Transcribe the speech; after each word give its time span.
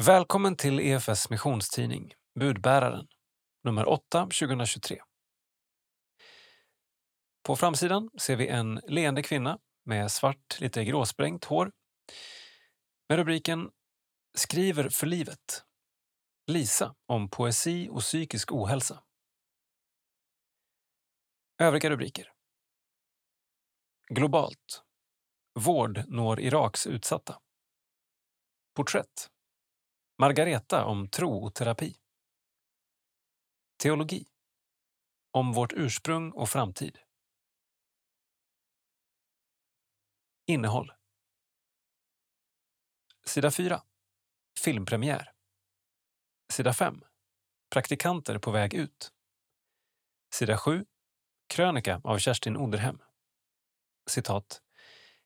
Välkommen 0.00 0.56
till 0.56 0.80
EFS 0.80 1.30
missionstidning 1.30 2.14
Budbäraren, 2.40 3.08
nummer 3.64 3.88
8 3.88 4.22
2023. 4.22 5.02
På 7.42 7.56
framsidan 7.56 8.10
ser 8.18 8.36
vi 8.36 8.48
en 8.48 8.80
leende 8.88 9.22
kvinna 9.22 9.58
med 9.84 10.10
svart, 10.10 10.60
lite 10.60 10.84
gråsprängt 10.84 11.44
hår 11.44 11.72
med 13.08 13.18
rubriken 13.18 13.70
Skriver 14.34 14.88
för 14.88 15.06
livet. 15.06 15.64
Lisa 16.46 16.94
om 17.06 17.30
poesi 17.30 17.88
och 17.90 18.00
psykisk 18.00 18.52
ohälsa. 18.52 19.02
Övriga 21.58 21.90
rubriker. 21.90 22.32
Globalt. 24.08 24.82
Vård 25.60 26.04
når 26.08 26.40
Iraks 26.40 26.86
utsatta. 26.86 27.38
Porträtt. 28.74 29.31
Margareta 30.22 30.84
om 30.84 31.08
tro 31.08 31.44
och 31.44 31.54
terapi. 31.54 31.96
Teologi. 33.76 34.26
Om 35.30 35.52
vårt 35.52 35.72
ursprung 35.72 36.30
och 36.30 36.48
framtid. 36.48 36.98
Innehåll. 40.46 40.92
Sida 43.24 43.50
4. 43.50 43.82
Filmpremiär. 44.60 45.32
Sida 46.52 46.74
5. 46.74 47.04
Praktikanter 47.70 48.38
på 48.38 48.50
väg 48.50 48.74
ut. 48.74 49.12
Sida 50.34 50.58
7. 50.58 50.86
Krönika 51.46 52.00
av 52.04 52.18
Kerstin 52.18 52.56
Oderhem. 52.56 53.02
Citat. 54.10 54.62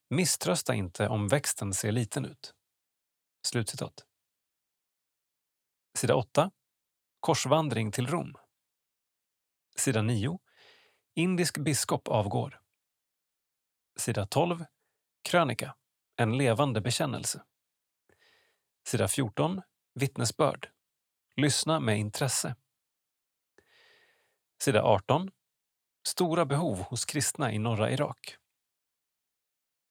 Misströsta 0.08 0.74
inte 0.74 1.08
om 1.08 1.28
växten 1.28 1.74
ser 1.74 1.92
liten 1.92 2.24
ut. 2.24 2.54
Slutcitat. 3.46 4.05
Sida 5.96 6.14
8. 6.14 6.50
Korsvandring 7.20 7.92
till 7.92 8.06
Rom. 8.06 8.34
Sida 9.76 10.02
9. 10.02 10.38
Indisk 11.14 11.58
biskop 11.58 12.08
avgår. 12.08 12.60
Sida 13.98 14.26
12. 14.26 14.64
Krönika. 15.22 15.74
En 16.16 16.38
levande 16.38 16.80
bekännelse. 16.80 17.44
Sida 18.86 19.08
14. 19.08 19.62
Vittnesbörd. 19.94 20.70
Lyssna 21.36 21.80
med 21.80 21.98
intresse. 21.98 22.56
Sida 24.62 24.82
18. 24.82 25.30
Stora 26.06 26.46
behov 26.46 26.78
hos 26.78 27.04
kristna 27.04 27.52
i 27.52 27.58
norra 27.58 27.90
Irak. 27.90 28.36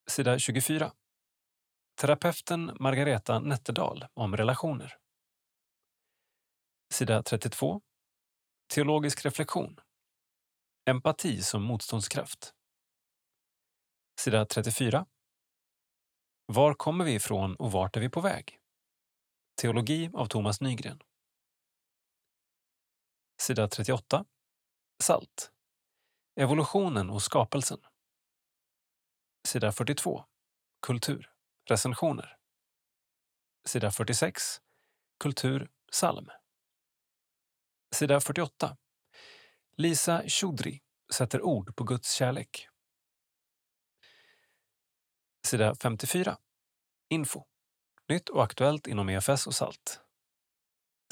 Sida 0.08 0.39
24. 0.39 0.91
Terapeuten 1.95 2.77
Margareta 2.80 3.39
Nätterdal 3.39 4.05
om 4.13 4.37
relationer. 4.37 5.05
Sida 6.89 7.23
32. 7.23 7.81
Teologisk 8.73 9.25
reflektion. 9.25 9.80
Empati 10.89 11.42
som 11.42 11.64
motståndskraft. 11.64 12.53
Sida 14.19 14.45
34. 14.45 15.05
Var 16.45 16.73
kommer 16.73 17.05
vi 17.05 17.14
ifrån 17.14 17.55
och 17.55 17.72
vart 17.72 17.97
är 17.97 18.02
vi 18.02 18.09
på 18.09 18.22
väg? 18.22 18.59
Teologi 19.61 20.09
av 20.14 20.25
Thomas 20.25 20.61
Nygren. 20.61 21.02
Sida 23.42 23.67
38. 23.67 24.25
Salt. 25.03 25.52
Evolutionen 26.36 27.09
och 27.09 27.22
skapelsen. 27.22 27.80
Sida 29.47 29.72
42. 29.72 30.25
Kultur. 30.81 31.33
Recensioner. 31.70 32.38
Sida 33.67 33.92
46. 33.92 34.42
Kultur. 35.20 35.72
Psalm. 35.92 36.30
Sida 37.95 38.19
48. 38.19 38.77
Lisa 39.77 40.23
Choudry 40.27 40.79
sätter 41.13 41.41
ord 41.41 41.75
på 41.75 41.83
Guds 41.83 42.11
kärlek. 42.13 42.67
Sida 45.47 45.75
54. 45.75 46.37
Info. 47.09 47.43
Nytt 48.09 48.30
och 48.30 48.43
aktuellt 48.43 48.87
inom 48.87 49.09
EFS 49.09 49.47
och 49.47 49.55
SALT. 49.55 50.02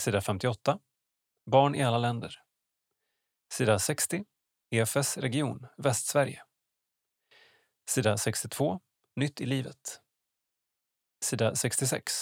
Sida 0.02 0.22
58. 0.22 0.80
Barn 1.46 1.75
i 1.75 1.84
alla 1.84 1.97
länder. 1.97 2.41
Sida 3.53 3.79
60. 3.79 4.25
EFS 4.69 5.18
region 5.18 5.68
Västsverige. 5.78 6.44
Sida 7.90 8.18
62. 8.18 8.81
Nytt 9.16 9.41
i 9.41 9.46
livet. 9.46 10.02
Sida 11.22 11.56
66. 11.56 12.13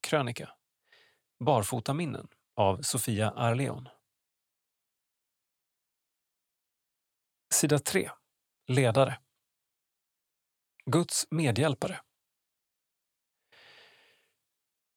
Krönika. 0.00 0.50
Barfotaminnen 1.44 2.28
av 2.56 2.82
Sofia 2.82 3.30
Arleon. 3.30 3.88
Sida 7.54 7.78
3. 7.78 8.10
Ledare. 8.66 9.18
Guds 10.90 11.26
medhjälpare. 11.30 12.00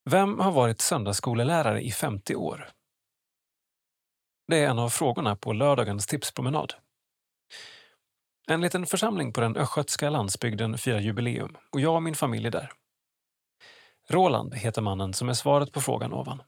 Vem 0.09 0.39
har 0.39 0.51
varit 0.51 0.81
söndagsskolelärare 0.81 1.81
i 1.81 1.91
50 1.91 2.35
år? 2.35 2.69
Det 4.47 4.57
är 4.57 4.69
en 4.69 4.79
av 4.79 4.89
frågorna 4.89 5.35
på 5.35 5.53
lördagens 5.53 6.07
tipspromenad. 6.07 6.73
En 8.47 8.61
liten 8.61 8.85
församling 8.85 9.33
på 9.33 9.41
den 9.41 9.57
östgötska 9.57 10.09
landsbygden 10.09 10.77
firar 10.77 10.99
jubileum 10.99 11.57
och 11.71 11.81
jag 11.81 11.95
och 11.95 12.03
min 12.03 12.15
familj 12.15 12.47
är 12.47 12.51
där. 12.51 12.71
Roland 14.07 14.55
heter 14.55 14.81
mannen 14.81 15.13
som 15.13 15.29
är 15.29 15.33
svaret 15.33 15.71
på 15.71 15.81
frågan 15.81 16.13
ovan. 16.13 16.41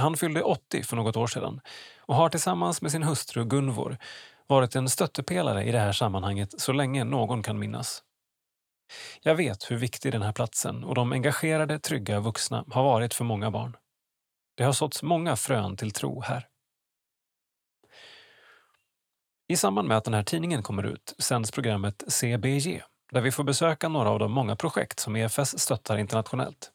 Han 0.00 0.16
fyllde 0.16 0.42
80 0.42 0.82
för 0.82 0.96
något 0.96 1.16
år 1.16 1.26
sedan 1.26 1.60
och 1.98 2.14
har 2.14 2.28
tillsammans 2.28 2.82
med 2.82 2.92
sin 2.92 3.02
hustru 3.02 3.44
Gunvor 3.44 3.98
varit 4.46 4.76
en 4.76 4.88
stöttepelare 4.88 5.64
i 5.64 5.72
det 5.72 5.78
här 5.78 5.92
sammanhanget 5.92 6.60
så 6.60 6.72
länge 6.72 7.04
någon 7.04 7.42
kan 7.42 7.58
minnas. 7.58 8.02
Jag 9.22 9.34
vet 9.34 9.70
hur 9.70 9.76
viktig 9.76 10.12
den 10.12 10.22
här 10.22 10.32
platsen 10.32 10.84
och 10.84 10.94
de 10.94 11.12
engagerade, 11.12 11.78
trygga 11.78 12.20
vuxna 12.20 12.64
har 12.70 12.82
varit 12.82 13.14
för 13.14 13.24
många 13.24 13.50
barn. 13.50 13.76
Det 14.56 14.64
har 14.64 14.72
såtts 14.72 15.02
många 15.02 15.36
frön 15.36 15.76
till 15.76 15.90
tro 15.90 16.20
här. 16.20 16.46
I 19.48 19.56
samband 19.56 19.88
med 19.88 19.96
att 19.96 20.04
den 20.04 20.14
här 20.14 20.22
tidningen 20.22 20.62
kommer 20.62 20.82
ut 20.82 21.14
sänds 21.18 21.50
programmet 21.50 22.04
CBG 22.08 22.82
där 23.12 23.20
vi 23.20 23.32
får 23.32 23.44
besöka 23.44 23.88
några 23.88 24.10
av 24.10 24.18
de 24.18 24.32
många 24.32 24.56
projekt 24.56 25.00
som 25.00 25.16
EFS 25.16 25.58
stöttar 25.58 25.98
internationellt. 25.98 26.70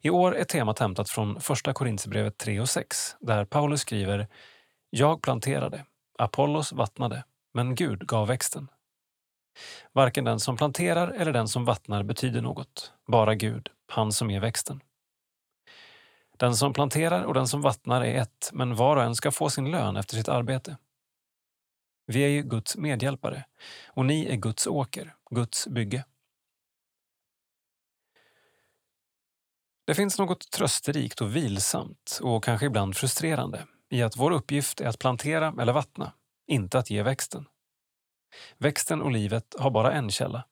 I 0.00 0.10
år 0.10 0.36
är 0.36 0.44
temat 0.44 0.78
hämtat 0.78 1.10
från 1.10 1.40
Första 1.40 1.72
Korinthierbrevet 1.72 2.38
3 2.38 2.60
och 2.60 2.68
6 2.68 3.16
där 3.20 3.44
Paulus 3.44 3.80
skriver 3.80 4.28
“Jag 4.90 5.22
planterade, 5.22 5.84
Apollos 6.18 6.72
vattnade, 6.72 7.24
men 7.54 7.74
Gud 7.74 8.06
gav 8.06 8.26
växten”. 8.28 8.68
Varken 9.92 10.24
den 10.24 10.40
som 10.40 10.56
planterar 10.56 11.08
eller 11.08 11.32
den 11.32 11.48
som 11.48 11.64
vattnar 11.64 12.02
betyder 12.02 12.42
något, 12.42 12.92
bara 13.06 13.34
Gud, 13.34 13.70
han 13.88 14.12
som 14.12 14.30
ger 14.30 14.40
växten. 14.40 14.80
Den 16.36 16.56
som 16.56 16.72
planterar 16.72 17.22
och 17.22 17.34
den 17.34 17.48
som 17.48 17.62
vattnar 17.62 18.04
är 18.04 18.20
ett, 18.22 18.50
men 18.52 18.74
var 18.74 18.96
och 18.96 19.02
en 19.02 19.14
ska 19.14 19.30
få 19.30 19.50
sin 19.50 19.70
lön 19.70 19.96
efter 19.96 20.16
sitt 20.16 20.28
arbete. 20.28 20.76
Vi 22.06 22.24
är 22.24 22.28
ju 22.28 22.42
Guds 22.42 22.76
medhjälpare 22.76 23.44
och 23.86 24.06
ni 24.06 24.26
är 24.26 24.36
Guds 24.36 24.66
åker, 24.66 25.14
Guds 25.30 25.66
bygge. 25.66 26.04
Det 29.88 29.94
finns 29.94 30.18
något 30.18 30.50
trösterikt 30.50 31.20
och 31.20 31.36
vilsamt 31.36 32.18
och 32.22 32.44
kanske 32.44 32.66
ibland 32.66 32.96
frustrerande 32.96 33.66
i 33.90 34.02
att 34.02 34.16
vår 34.16 34.30
uppgift 34.30 34.80
är 34.80 34.86
att 34.86 34.98
plantera 34.98 35.54
eller 35.60 35.72
vattna, 35.72 36.12
inte 36.46 36.78
att 36.78 36.90
ge 36.90 37.02
växten. 37.02 37.46
Växten 38.58 39.02
och 39.02 39.10
livet 39.10 39.54
har 39.58 39.70
bara 39.70 39.92
en 39.92 40.10
källa. 40.10 40.44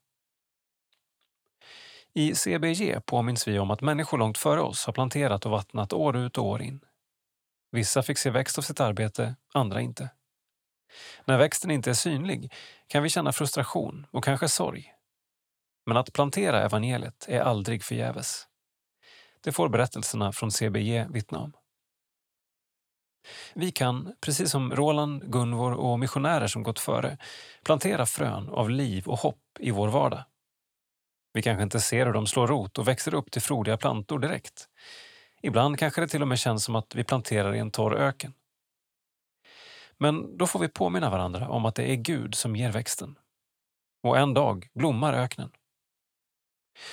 I 2.15 2.35
CBG 2.35 3.07
påminns 3.07 3.49
vi 3.49 3.59
om 3.59 3.71
att 3.71 3.81
människor 3.81 4.19
långt 4.19 4.39
före 4.39 4.61
oss 4.61 4.87
har 4.87 4.93
planterat 4.93 5.47
och 5.47 5.53
vattnat 5.53 5.93
år 5.93 6.17
ut 6.17 6.39
och 6.39 6.47
år 6.47 6.63
in. 6.63 6.81
Vissa 7.71 8.03
fick 8.03 8.19
se 8.19 8.31
växt 8.31 8.59
av 8.59 8.63
sitt 8.63 8.81
arbete, 8.81 9.37
andra 9.55 9.81
inte. 9.81 10.11
När 11.25 11.39
växten 11.39 11.71
inte 11.71 11.91
är 11.91 11.95
synlig 11.95 12.53
kan 12.87 13.03
vi 13.03 13.09
känna 13.09 13.33
frustration 13.33 14.07
och 14.11 14.25
kanske 14.25 14.49
sorg. 14.49 14.93
Men 15.87 15.97
att 15.97 16.13
plantera 16.13 16.65
evangeliet 16.65 17.27
är 17.29 17.41
aldrig 17.41 17.85
förgäves. 17.85 18.47
Det 19.47 19.53
får 19.53 19.69
berättelserna 19.69 20.33
från 20.33 20.51
CBG 20.51 21.07
vittna 21.11 21.39
om. 21.39 21.53
Vi 23.55 23.73
kan, 23.73 24.15
precis 24.21 24.51
som 24.51 24.75
Roland, 24.75 25.33
Gunvor 25.33 25.73
och 25.73 25.99
missionärer 25.99 26.47
som 26.47 26.63
gått 26.63 26.79
före, 26.79 27.19
plantera 27.65 28.07
frön 28.07 28.49
av 28.49 28.71
liv 28.71 29.07
och 29.07 29.19
hopp 29.19 29.43
i 29.59 29.71
vår 29.71 29.89
vardag. 29.89 30.25
Vi 31.33 31.43
kanske 31.43 31.63
inte 31.63 31.81
ser 31.81 32.07
hur 32.07 32.13
de 32.13 32.27
slår 32.27 32.47
rot 32.47 32.79
och 32.79 32.89
växer 32.89 33.15
upp 33.15 33.31
till 33.31 33.43
frodiga 33.43 33.77
plantor 33.77 34.19
direkt. 34.19 34.69
Ibland 35.43 35.79
kanske 35.79 36.01
det 36.01 36.09
till 36.09 36.23
och 36.23 36.29
med 36.29 36.39
känns 36.39 36.65
som 36.65 36.77
att 36.77 36.95
vi 36.95 37.05
planterar 37.05 37.55
i 37.55 37.59
en 37.59 37.71
torr 37.71 37.95
öken. 37.95 38.33
Men 39.99 40.39
då 40.39 40.47
får 40.47 40.59
vi 40.59 40.69
påminna 40.69 41.11
varandra 41.11 41.49
om 41.49 41.65
att 41.65 41.75
det 41.75 41.93
är 41.93 41.97
Gud 41.97 42.35
som 42.35 42.57
ger 42.57 42.73
växten. 42.73 43.19
Och 44.03 44.19
en 44.19 44.35
dag 44.35 44.69
blommar 44.75 45.13
öknen. 45.13 45.51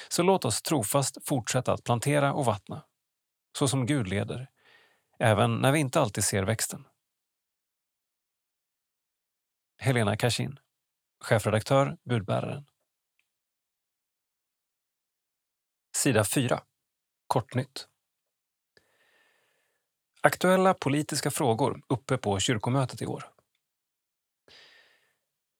Så 0.09 0.24
låt 0.24 0.45
oss 0.45 0.62
trofast 0.62 1.27
fortsätta 1.27 1.74
att 1.74 1.83
plantera 1.83 2.33
och 2.33 2.45
vattna 2.45 2.83
så 3.57 3.68
som 3.68 3.85
Gud 3.85 4.07
leder, 4.07 4.50
även 5.19 5.56
när 5.56 5.71
vi 5.71 5.80
inte 5.80 6.00
alltid 6.00 6.24
ser 6.24 6.44
växten. 6.44 6.88
Helena 9.77 10.18
Kashin, 10.18 10.59
chefredaktör, 11.19 11.97
budbäraren. 12.03 12.65
Sida 15.95 16.24
4. 16.24 16.63
Kortnytt. 17.27 17.88
Aktuella 20.21 20.74
politiska 20.74 21.31
frågor 21.31 21.81
uppe 21.88 22.18
på 22.18 22.39
kyrkomötet 22.39 23.01
i 23.01 23.06
år. 23.06 23.32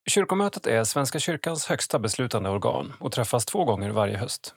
Kyrkomötet 0.10 0.68
är 0.68 0.84
Svenska 0.84 1.20
kyrkans 1.20 1.66
högsta 1.66 2.00
beslutande 2.00 2.50
organ 2.50 2.94
och 3.00 3.12
träffas 3.12 3.46
två 3.46 3.66
gånger 3.66 3.90
varje 3.90 4.18
höst. 4.18 4.56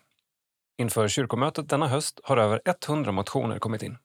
Inför 0.79 1.09
kyrkomötet 1.09 1.69
denna 1.69 1.89
höst 1.89 2.21
har 2.25 2.37
över 2.37 2.61
100 2.89 3.13
motioner 3.13 3.59
kommit 3.59 3.83
in. 3.83 3.99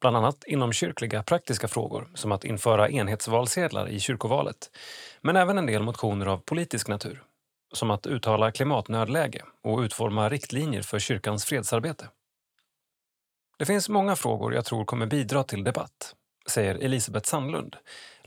Bland 0.00 0.16
annat 0.16 0.44
inom 0.44 0.72
kyrkliga 0.72 1.22
praktiska 1.22 1.68
frågor 1.68 2.10
som 2.14 2.32
att 2.32 2.44
införa 2.44 2.90
enhetsvalsedlar 2.90 3.88
i 3.88 4.00
kyrkovalet, 4.00 4.70
men 5.20 5.36
även 5.36 5.58
en 5.58 5.66
del 5.66 5.82
motioner 5.82 6.26
av 6.26 6.38
politisk 6.38 6.88
natur 6.88 7.22
som 7.72 7.90
att 7.90 8.06
uttala 8.06 8.52
klimatnödläge 8.52 9.44
och 9.62 9.78
utforma 9.78 10.28
riktlinjer 10.28 10.82
för 10.82 10.98
kyrkans 10.98 11.44
fredsarbete. 11.44 12.08
Det 13.58 13.66
finns 13.66 13.88
många 13.88 14.16
frågor 14.16 14.54
jag 14.54 14.64
tror 14.64 14.84
kommer 14.84 15.06
bidra 15.06 15.44
till 15.44 15.64
debatt, 15.64 16.14
säger 16.46 16.74
Elisabeth 16.74 17.28
Sandlund, 17.28 17.76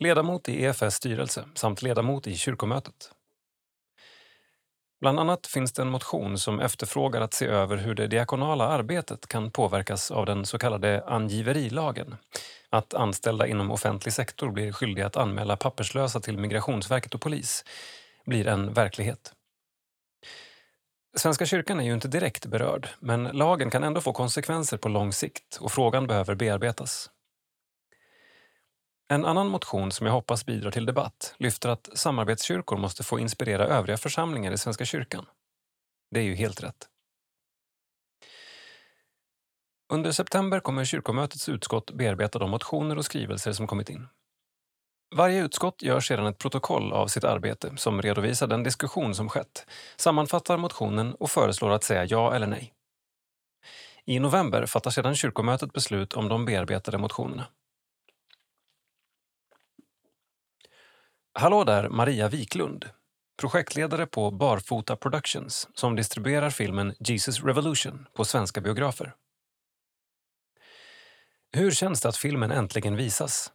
ledamot 0.04 0.50
i 0.50 0.64
EFS 0.64 0.96
styrelse 0.96 1.46
samt 1.56 1.82
ledamot 1.82 2.28
i 2.28 2.38
kyrkomötet. 2.38 3.12
Bland 5.02 5.20
annat 5.20 5.48
finns 5.48 5.74
det 5.74 5.82
en 5.82 5.90
motion 5.90 6.38
som 6.38 6.60
efterfrågar 6.60 7.22
att 7.22 7.34
se 7.34 7.46
över 7.46 7.78
hur 7.78 7.96
det 7.96 8.08
diakonala 8.08 8.68
arbetet 8.68 9.28
kan 9.28 9.52
påverkas 9.52 10.12
av 10.12 10.26
den 10.26 10.46
så 10.46 10.58
kallade 10.58 11.04
angiverilagen. 11.08 12.16
Att 12.70 12.94
anställda 12.94 13.48
inom 13.48 13.72
offentlig 13.72 14.14
sektor 14.14 14.52
blir 14.52 14.72
skyldiga 14.72 15.06
att 15.08 15.18
anmäla 15.18 15.58
papperslösa 15.58 16.20
till 16.20 16.38
Migrationsverket 16.38 17.16
och 17.16 17.22
polis 17.22 17.66
blir 18.26 18.48
en 18.48 18.74
verklighet. 18.74 19.34
Svenska 21.16 21.46
kyrkan 21.46 21.80
är 21.80 21.84
ju 21.84 21.94
inte 21.94 22.08
direkt 22.08 22.46
berörd, 22.46 22.90
men 23.00 23.24
lagen 23.24 23.70
kan 23.70 23.84
ändå 23.84 24.02
få 24.02 24.14
konsekvenser 24.14 24.78
på 24.78 24.90
lång 24.90 25.14
sikt 25.14 25.58
och 25.62 25.72
frågan 25.72 26.08
behöver 26.08 26.36
bearbetas. 26.36 27.10
En 29.08 29.26
annan 29.26 29.48
motion 29.48 29.92
som 29.92 30.08
jag 30.08 30.14
hoppas 30.14 30.46
bidrar 30.46 30.72
till 30.72 30.86
debatt 30.86 31.36
lyfter 31.38 31.70
att 31.70 31.90
samarbetskyrkor 31.94 32.78
måste 32.78 33.04
få 33.04 33.20
inspirera 33.20 33.68
övriga 33.68 33.98
församlingar 33.98 34.52
i 34.52 34.58
Svenska 34.58 34.86
kyrkan. 34.86 35.26
Det 36.12 36.20
är 36.20 36.24
ju 36.24 36.36
helt 36.36 36.64
rätt. 36.64 36.88
Under 39.94 40.12
september 40.12 40.60
kommer 40.60 40.86
kyrkomötets 40.86 41.50
utskott 41.50 41.92
bearbeta 41.92 42.40
de 42.40 42.50
motioner 42.52 42.98
och 42.98 43.06
skrivelser 43.06 43.52
som 43.52 43.68
kommit 43.68 43.90
in. 43.90 44.08
Varje 45.16 45.44
utskott 45.44 45.82
gör 45.82 46.00
sedan 46.00 46.26
ett 46.26 46.38
protokoll 46.38 46.94
av 46.94 47.08
sitt 47.08 47.24
arbete 47.24 47.78
som 47.78 48.02
redovisar 48.02 48.48
den 48.48 48.64
diskussion 48.64 49.16
som 49.16 49.30
skett, 49.30 49.66
sammanfattar 49.96 50.58
motionen 50.58 51.14
och 51.14 51.32
föreslår 51.32 51.72
att 51.72 51.84
säga 51.84 52.06
ja 52.06 52.36
eller 52.36 52.48
nej. 52.48 52.74
I 54.06 54.20
november 54.20 54.66
fattar 54.66 54.92
sedan 54.92 55.16
kyrkomötet 55.16 55.74
beslut 55.74 56.14
om 56.14 56.30
de 56.30 56.46
bearbetade 56.46 56.98
motionerna. 56.98 57.46
Hallå 61.36 61.64
där, 61.64 61.90
Maria 61.90 62.28
Wiklund, 62.30 62.90
projektledare 63.38 64.06
på 64.06 64.32
Barfota 64.32 64.96
Productions 64.96 65.70
som 65.74 65.96
distribuerar 65.96 66.50
filmen 66.50 66.96
Jesus 67.00 67.44
Revolution 67.44 68.08
på 68.14 68.26
svenska 68.26 68.62
biografer. 68.62 69.16
Hur 71.52 71.72
känns 71.72 72.02
det 72.02 72.10
att 72.10 72.18
filmen 72.18 72.52
äntligen 72.52 72.96
visas? 72.96 73.52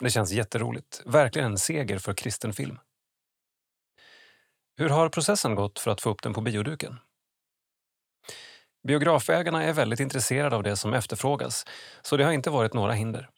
Det 0.00 0.10
känns 0.10 0.32
jätteroligt. 0.32 1.02
Verkligen 1.06 1.50
en 1.50 1.58
seger 1.58 1.98
för 1.98 2.14
kristen 2.14 2.52
film. 2.52 2.78
Hur 4.76 4.88
har 4.88 5.08
processen 5.08 5.54
gått 5.54 5.78
för 5.78 5.90
att 5.90 6.00
få 6.00 6.10
upp 6.10 6.22
den 6.22 6.34
på 6.34 6.40
bioduken? 6.40 6.96
Biografägarna 8.88 9.64
är 9.64 9.72
väldigt 9.72 10.00
intresserade 10.00 10.56
av 10.56 10.62
det 10.62 10.76
som 10.76 10.94
efterfrågas, 10.94 11.66
så 12.02 12.16
det 12.16 12.24
har 12.24 12.32
inte 12.32 12.50
varit 12.50 12.74
några 12.74 12.92
hinder. 12.92 13.30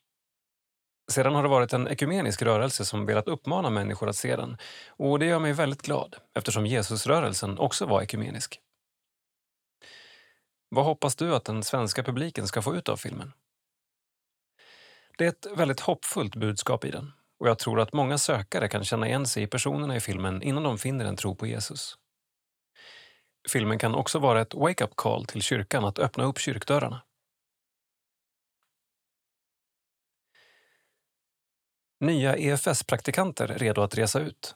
Sedan 1.12 1.34
har 1.34 1.43
det 1.43 1.49
varit 1.49 1.72
en 1.72 1.88
ekumenisk 1.88 2.43
rörelse 2.43 2.84
som 2.84 3.06
velat 3.06 3.28
uppmana 3.28 3.70
människor 3.70 4.08
att 4.08 4.16
se 4.16 4.37
den 4.37 4.56
och 4.88 5.19
det 5.19 5.26
gör 5.26 5.38
mig 5.38 5.52
väldigt 5.52 5.82
glad 5.82 6.16
eftersom 6.34 6.66
Jesusrörelsen 6.66 7.58
också 7.58 7.87
var 7.87 8.02
ekumenisk. 8.02 8.60
Vad 10.69 10.84
hoppas 10.84 11.16
du 11.16 11.34
att 11.34 11.44
den 11.44 11.62
svenska 11.62 12.02
publiken 12.02 12.46
ska 12.46 12.62
få 12.62 12.76
ut 12.76 12.88
av 12.88 12.96
filmen? 12.96 13.32
Det 15.19 15.25
är 15.25 15.28
ett 15.28 15.46
väldigt 15.56 15.81
hoppfullt 15.81 16.37
budskap 16.37 16.84
i 16.84 16.90
den 16.90 17.12
och 17.40 17.49
jag 17.49 17.58
tror 17.58 17.81
att 17.81 17.93
många 17.93 18.19
sökare 18.19 18.69
kan 18.69 18.84
känna 18.84 19.06
igen 19.06 19.26
sig 19.26 19.43
i 19.43 19.46
personerna 19.46 19.96
i 19.96 20.00
filmen 20.00 20.43
innan 20.43 20.62
de 20.62 20.78
finner 20.78 21.05
en 21.05 21.16
tro 21.16 21.34
på 21.34 21.46
Jesus. 21.46 21.99
Filmen 23.49 23.78
kan 23.78 23.94
också 23.94 24.19
vara 24.19 24.40
ett 24.40 24.55
wake-up 24.55 24.96
call 24.96 25.25
till 25.26 25.43
kyrkan 25.43 25.84
att 25.84 25.99
öppna 25.99 26.25
upp 26.25 26.38
kyrkdörrarna. 26.38 27.02
Nya 32.00 32.37
EFS-praktikanter 32.37 33.47
redo 33.47 33.83
att 33.83 33.99
resa 33.99 34.21
ut. 34.21 34.55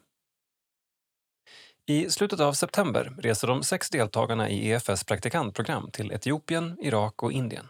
I 1.86 2.10
slutet 2.10 2.40
av 2.40 2.52
september 2.52 3.14
reser 3.18 3.48
de 3.48 3.62
sex 3.62 3.90
deltagarna 3.90 4.48
i 4.48 4.70
EFS 4.70 5.04
praktikantprogram 5.04 5.90
till 5.90 6.12
Etiopien, 6.12 6.76
Irak 6.80 7.22
och 7.22 7.32
Indien. 7.32 7.68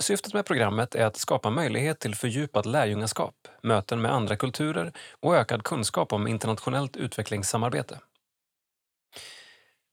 Syftet 0.00 0.34
med 0.34 0.44
programmet 0.44 0.94
är 0.94 1.06
att 1.06 1.16
skapa 1.16 1.50
möjlighet 1.50 2.00
till 2.00 2.14
fördjupat 2.14 2.66
lärjungaskap, 2.66 3.48
möten 3.62 4.02
med 4.02 4.12
andra 4.12 4.36
kulturer 4.36 4.92
och 5.20 5.36
ökad 5.36 5.64
kunskap 5.64 6.12
om 6.12 6.26
internationellt 6.26 6.96
utvecklingssamarbete. 6.96 7.98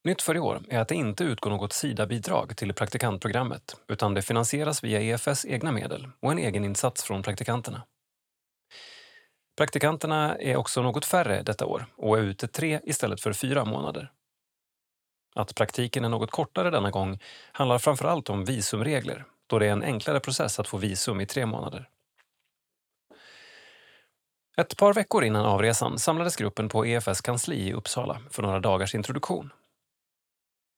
Nytt 0.03 0.21
för 0.21 0.35
i 0.35 0.39
år 0.39 0.61
är 0.69 0.79
att 0.79 0.87
det 0.87 0.95
inte 0.95 1.23
utgår 1.23 1.49
något 1.49 1.73
Sida-bidrag 1.73 2.57
till 2.57 2.73
praktikantprogrammet 2.73 3.75
utan 3.87 4.13
det 4.13 4.21
finansieras 4.21 4.83
via 4.83 5.01
EFS 5.01 5.45
egna 5.45 5.71
medel 5.71 6.07
och 6.19 6.31
en 6.31 6.37
egen 6.37 6.65
insats 6.65 7.03
från 7.03 7.23
praktikanterna. 7.23 7.83
Praktikanterna 9.57 10.35
är 10.35 10.55
också 10.55 10.81
något 10.81 11.05
färre 11.05 11.41
detta 11.41 11.65
år 11.65 11.85
och 11.95 12.17
är 12.17 12.21
ute 12.21 12.47
tre 12.47 12.79
istället 12.83 13.21
för 13.21 13.33
fyra 13.33 13.65
månader. 13.65 14.11
Att 15.35 15.55
praktiken 15.55 16.05
är 16.05 16.09
något 16.09 16.31
kortare 16.31 16.69
denna 16.69 16.91
gång 16.91 17.19
handlar 17.51 17.77
framför 17.77 18.05
allt 18.05 18.29
om 18.29 18.45
visumregler 18.45 19.25
då 19.47 19.59
det 19.59 19.67
är 19.67 19.71
en 19.71 19.83
enklare 19.83 20.19
process 20.19 20.59
att 20.59 20.67
få 20.67 20.77
visum 20.77 21.21
i 21.21 21.25
tre 21.25 21.45
månader. 21.45 21.89
Ett 24.57 24.77
par 24.77 24.93
veckor 24.93 25.23
innan 25.23 25.45
avresan 25.45 25.99
samlades 25.99 26.35
gruppen 26.35 26.69
på 26.69 26.85
EFS 26.85 27.21
kansli 27.21 27.55
i 27.55 27.73
Uppsala 27.73 28.21
för 28.29 28.41
några 28.41 28.59
dagars 28.59 28.95
introduktion. 28.95 29.49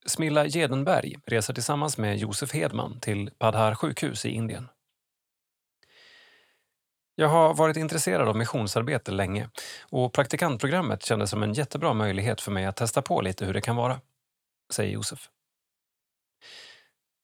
Smilla 0.05 0.46
Gedenberg 0.46 1.15
reser 1.25 1.53
tillsammans 1.53 1.98
med 1.98 2.17
Josef 2.17 2.53
Hedman 2.53 3.00
till 3.00 3.31
Padhar 3.38 3.75
sjukhus 3.75 4.25
i 4.25 4.29
Indien. 4.29 4.70
Jag 7.15 7.27
har 7.27 7.53
varit 7.53 7.77
intresserad 7.77 8.27
av 8.27 8.36
missionsarbete 8.36 9.12
länge 9.12 9.50
och 9.81 10.13
praktikantprogrammet 10.13 11.03
kändes 11.05 11.29
som 11.29 11.43
en 11.43 11.53
jättebra 11.53 11.93
möjlighet 11.93 12.41
för 12.41 12.51
mig 12.51 12.65
att 12.65 12.75
testa 12.75 13.01
på 13.01 13.22
lite 13.22 13.46
hur 13.46 13.53
det 13.53 13.62
kan 13.62 13.75
vara, 13.75 14.01
säger 14.74 14.93
Josef. 14.93 15.29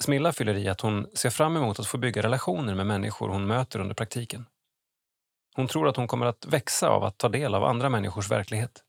Smilla 0.03 0.33
fyller 0.33 0.57
i 0.57 0.67
att 0.69 0.81
hon 0.81 1.07
ser 1.13 1.29
fram 1.29 1.57
emot 1.57 1.79
att 1.79 1.87
få 1.87 1.97
bygga 1.97 2.21
relationer 2.21 2.75
med 2.75 2.87
människor 2.87 3.29
hon 3.29 3.47
möter 3.47 3.79
under 3.79 3.95
praktiken. 3.95 4.45
Hon 5.55 5.67
tror 5.67 5.87
att 5.87 5.95
hon 5.95 6.07
kommer 6.07 6.25
att 6.25 6.45
växa 6.45 6.89
av 6.89 7.03
att 7.03 7.17
ta 7.17 7.29
del 7.29 7.55
av 7.55 7.63
andra 7.63 7.89
människors 7.89 8.31
verklighet. 8.31 8.83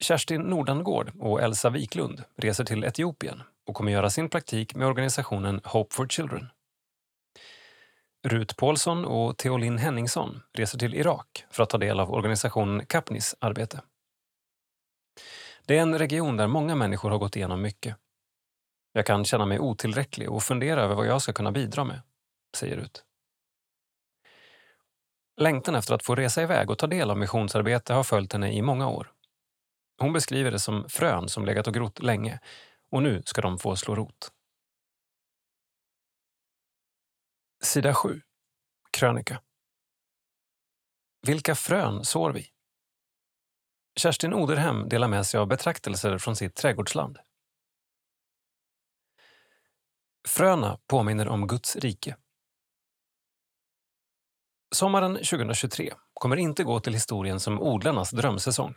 Kerstin 0.00 0.40
Nordangård 0.40 1.12
och 1.20 1.42
Elsa 1.42 1.70
Wiklund 1.70 2.24
reser 2.36 2.64
till 2.64 2.84
Etiopien 2.84 3.42
och 3.66 3.74
kommer 3.74 3.92
göra 3.92 4.10
sin 4.10 4.28
praktik 4.30 4.74
med 4.74 4.88
organisationen 4.88 5.60
Hope 5.64 5.94
for 5.94 6.08
Children. 6.08 6.48
Rut 8.26 8.56
Paulsson 8.56 9.04
och 9.04 9.36
Theolin 9.36 9.78
Henningsson 9.78 10.42
reser 10.52 10.78
till 10.78 10.94
Irak 10.94 11.44
för 11.50 11.62
att 11.62 11.70
ta 11.70 11.78
del 11.78 12.00
av 12.00 12.12
organisationen 12.12 12.86
Kapnis 12.86 13.34
arbete. 13.38 13.82
Det 15.66 15.78
är 15.78 15.82
en 15.82 15.98
region 15.98 16.36
där 16.36 16.46
många 16.46 16.74
människor 16.74 17.10
har 17.10 17.18
gått 17.18 17.36
igenom 17.36 17.62
mycket. 17.62 17.96
Jag 18.92 19.06
kan 19.06 19.24
känna 19.24 19.46
mig 19.46 19.58
otillräcklig 19.58 20.30
och 20.30 20.42
fundera 20.42 20.82
över 20.82 20.94
vad 20.94 21.06
jag 21.06 21.22
ska 21.22 21.32
kunna 21.32 21.52
bidra 21.52 21.84
med, 21.84 22.00
säger 22.56 22.76
Rut. 22.76 23.04
Längtan 25.40 25.74
efter 25.74 25.94
att 25.94 26.04
få 26.04 26.14
resa 26.14 26.42
iväg 26.42 26.70
och 26.70 26.78
ta 26.78 26.86
del 26.86 27.10
av 27.10 27.18
missionsarbete 27.18 27.94
har 27.94 28.04
följt 28.04 28.32
henne 28.32 28.52
i 28.52 28.62
många 28.62 28.88
år. 28.88 29.12
Hon 29.98 30.12
beskriver 30.12 30.50
det 30.50 30.58
som 30.58 30.88
frön 30.88 31.28
som 31.28 31.44
legat 31.44 31.66
och 31.66 31.74
grott 31.74 32.02
länge 32.02 32.40
och 32.90 33.02
nu 33.02 33.22
ska 33.26 33.40
de 33.40 33.58
få 33.58 33.76
slå 33.76 33.94
rot. 33.94 34.32
Sida 37.62 37.94
7. 37.94 38.22
Krönika. 38.90 39.42
Vilka 41.26 41.54
frön 41.54 42.04
sår 42.04 42.32
vi? 42.32 42.46
Kerstin 43.96 44.34
Oderhem 44.34 44.88
delar 44.88 45.08
med 45.08 45.26
sig 45.26 45.40
av 45.40 45.46
betraktelser 45.46 46.18
från 46.18 46.36
sitt 46.36 46.54
trädgårdsland. 46.54 47.18
Fröna 50.28 50.78
påminner 50.86 51.28
om 51.28 51.46
Guds 51.46 51.76
rike. 51.76 52.16
Sommaren 54.74 55.14
2023 55.14 55.94
kommer 56.14 56.36
inte 56.36 56.64
gå 56.64 56.80
till 56.80 56.92
historien 56.92 57.40
som 57.40 57.62
odlarnas 57.62 58.10
drömsäsong. 58.10 58.74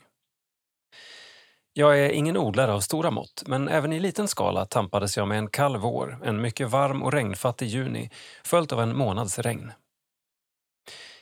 Jag 1.74 2.00
är 2.00 2.10
ingen 2.10 2.38
odlare 2.38 2.74
av 2.74 2.80
stora 2.80 3.12
mått, 3.12 3.44
men 3.48 3.68
även 3.68 3.94
i 3.94 4.00
liten 4.00 4.28
skala 4.28 4.66
tampades 4.66 5.18
jag 5.18 5.28
med 5.28 5.38
en 5.38 5.50
kall 5.50 5.78
vår, 5.78 6.20
en 6.24 6.42
mycket 6.42 6.70
varm 6.70 7.04
och 7.04 7.14
regnfattig 7.14 7.68
juni, 7.68 8.10
följt 8.44 8.72
av 8.72 8.82
en 8.82 8.98
månads 8.98 9.40
regn. 9.40 9.72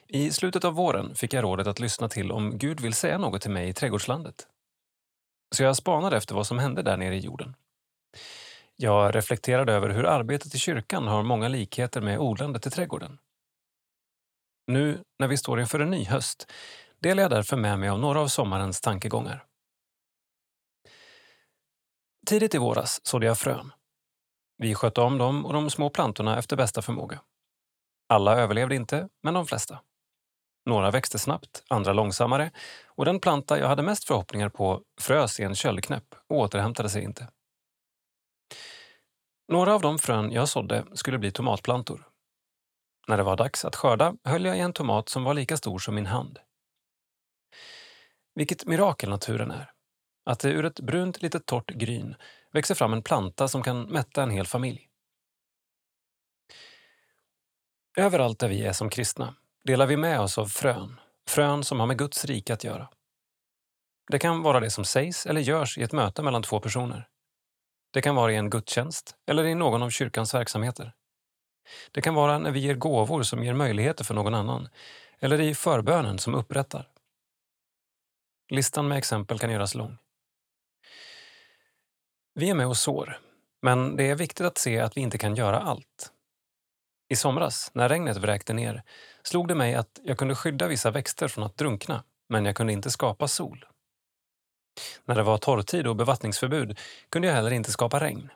I 0.08 0.32
slutet 0.32 0.66
av 0.66 0.74
våren 0.74 1.16
fick 1.16 1.34
jag 1.34 1.44
rådet 1.44 1.68
att 1.68 1.80
lyssna 1.80 2.10
till 2.10 2.32
om 2.32 2.58
Gud 2.58 2.80
vill 2.80 2.94
säga 2.94 3.18
något 3.18 3.42
till 3.42 3.51
mig 3.51 3.70
i 3.70 3.74
trädgårdslandet. 3.74 4.48
Så 5.56 5.63
jag 5.63 5.75
spanade 5.75 6.18
efter 6.18 6.36
vad 6.36 6.48
som 6.48 6.60
hände 6.60 6.82
där 6.82 6.98
nere 6.98 7.16
i 7.16 7.20
jorden. 7.20 7.56
Jag 8.75 9.16
reflekterade 9.16 9.74
över 9.74 9.89
hur 9.89 10.06
arbetet 10.06 10.56
i 10.56 10.58
kyrkan 10.58 11.08
har 11.08 11.24
många 11.24 11.48
likheter 11.48 12.01
med 12.01 12.20
odlandet 12.20 12.66
i 12.66 12.70
trädgården. 12.70 13.18
Nu 14.68 15.00
när 15.20 15.27
vi 15.27 15.38
står 15.38 15.60
inför 15.60 15.80
en 15.80 15.89
ny 15.89 16.06
höst 16.06 16.51
delar 17.00 17.24
jag 17.24 17.32
därför 17.32 17.58
med 17.58 17.80
mig 17.80 17.89
av 17.89 18.00
några 18.00 18.22
av 18.22 18.27
sommarens 18.27 18.82
tankegångar. 18.82 19.47
Tidigt 22.27 22.55
i 22.55 22.57
våras 22.57 23.05
sådde 23.05 23.25
jag 23.25 23.38
frön. 23.38 23.72
Vi 24.57 24.75
skötte 24.75 25.01
om 25.01 25.17
dem 25.17 25.46
och 25.46 25.53
de 25.53 25.69
små 25.69 25.89
plantorna 25.89 26.39
efter 26.39 26.55
bästa 26.55 26.81
förmåga. 26.81 27.22
Alla 28.10 28.36
överlevde 28.38 28.75
inte, 28.75 29.10
men 29.24 29.34
de 29.34 29.48
flesta. 29.48 29.79
Några 30.65 30.91
växte 30.91 31.19
snabbt, 31.19 31.63
andra 31.69 31.93
långsammare 31.93 32.51
och 32.86 33.05
den 33.05 33.19
planta 33.19 33.60
jag 33.60 33.67
hade 33.67 33.84
mest 33.84 34.03
förhoppningar 34.03 34.50
på 34.50 34.81
frös 35.01 35.39
i 35.39 35.43
en 35.43 35.55
köldknäpp 35.55 36.15
och 36.29 36.38
återhämtade 36.38 36.89
sig 36.89 37.03
inte. 37.03 37.29
Några 39.51 39.74
av 39.74 39.81
de 39.81 40.00
frön 40.00 40.31
jag 40.31 40.50
sådde 40.50 40.86
skulle 40.93 41.17
bli 41.17 41.31
tomatplantor. 41.31 42.07
När 43.07 43.17
det 43.17 43.24
var 43.24 43.38
dags 43.38 43.65
att 43.65 43.75
skörda 43.75 44.15
höll 44.24 44.46
jag 44.46 44.57
i 44.57 44.60
en 44.60 44.74
tomat 44.74 45.10
som 45.10 45.24
var 45.24 45.34
lika 45.34 45.57
stor 45.57 45.79
som 45.79 45.96
min 45.96 46.05
hand. 46.05 46.39
Vilket 48.36 48.65
mirakel 48.65 49.10
naturen 49.10 49.51
är. 49.51 49.76
Att 50.27 50.39
det 50.39 50.50
ur 50.50 50.65
ett 50.65 50.79
brunt 50.79 51.22
litet 51.22 51.46
torrt 51.46 51.72
gryn 51.72 52.15
växer 52.51 52.75
fram 52.75 52.93
en 52.93 53.03
planta 53.03 53.48
som 53.48 53.63
kan 53.63 53.81
mätta 53.81 54.24
en 54.24 54.29
hel 54.29 54.48
familj. 54.48 54.89
Överallt 57.98 58.39
där 58.39 58.50
vi 58.50 58.65
är 58.65 58.74
som 58.74 58.89
kristna 58.89 59.36
delar 59.63 59.86
vi 59.86 59.98
med 59.98 60.19
oss 60.19 60.38
av 60.38 60.46
frön, 60.46 61.00
frön 61.27 61.63
som 61.63 61.79
har 61.79 61.88
med 61.88 61.98
Guds 61.98 62.25
rike 62.25 62.53
att 62.53 62.63
göra. 62.63 62.89
Det 64.12 64.19
kan 64.19 64.41
vara 64.41 64.60
det 64.60 64.69
som 64.69 64.86
sägs 64.86 65.25
eller 65.25 65.41
görs 65.41 65.77
i 65.77 65.84
ett 65.84 65.91
möte 65.91 66.22
mellan 66.22 66.43
två 66.43 66.60
personer. 66.60 67.07
Det 67.91 68.01
kan 68.01 68.15
vara 68.15 68.31
i 68.31 68.36
en 68.36 68.50
gudstjänst 68.50 69.15
eller 69.25 69.46
i 69.46 69.55
någon 69.55 69.84
av 69.84 69.89
kyrkans 69.89 70.34
verksamheter. 70.34 70.93
Det 71.91 72.01
kan 72.01 72.13
vara 72.13 72.39
när 72.39 72.51
vi 72.51 72.60
ger 72.60 72.75
gåvor 72.75 73.24
som 73.24 73.43
ger 73.43 73.53
möjligheter 73.53 74.03
för 74.03 74.13
någon 74.13 74.34
annan 74.34 74.69
eller 75.19 75.41
i 75.41 75.55
förbönen 75.55 76.19
som 76.19 76.36
upprättar. 76.36 76.89
Listan 78.50 78.88
med 78.88 78.98
exempel 78.98 79.39
kan 79.39 79.51
göras 79.51 79.75
lång. 79.75 79.98
Vi 82.39 82.50
är 82.50 82.53
med 82.53 82.67
och 82.67 82.77
sår, 82.77 83.20
men 83.62 83.96
det 83.96 84.10
är 84.10 84.15
viktigt 84.15 84.46
att 84.46 84.58
se 84.58 84.79
att 84.79 84.98
vi 84.98 85.01
inte 85.01 85.17
kan 85.17 85.36
göra 85.36 85.60
allt. 85.60 86.12
I 87.10 87.15
somras, 87.15 87.72
när 87.74 87.89
regnet 87.89 88.17
vräkte 88.17 88.53
ner, 88.53 88.84
slog 89.24 89.48
det 89.48 89.56
mig 89.56 89.75
att 89.75 90.00
jag 90.03 90.17
kunde 90.17 90.36
skydda 90.36 90.67
vissa 90.67 90.91
växter 90.91 91.27
från 91.27 91.44
att 91.44 91.58
drunkna, 91.58 92.03
men 92.29 92.46
jag 92.46 92.56
kunde 92.56 92.74
inte 92.74 92.91
skapa 92.91 93.27
sol. 93.27 93.65
När 95.06 95.15
det 95.15 95.24
var 95.24 95.38
torrtid 95.38 95.88
och 95.88 95.96
bevattningsförbud 95.96 96.79
kunde 97.10 97.27
jag 97.27 97.36
heller 97.36 97.51
inte 97.51 97.72
skapa 97.72 98.00
regn. 98.00 98.29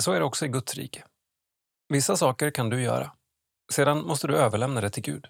Så 0.00 0.12
är 0.12 0.18
det 0.18 0.26
också 0.26 0.44
i 0.44 0.48
Guds 0.48 0.74
rike. 0.74 1.04
Vissa 1.88 2.16
saker 2.16 2.50
kan 2.50 2.70
du 2.70 2.82
göra. 2.82 3.12
Sedan 3.72 4.06
måste 4.06 4.26
du 4.26 4.36
överlämna 4.36 4.80
det 4.80 4.90
till 4.90 5.02
Gud. 5.02 5.26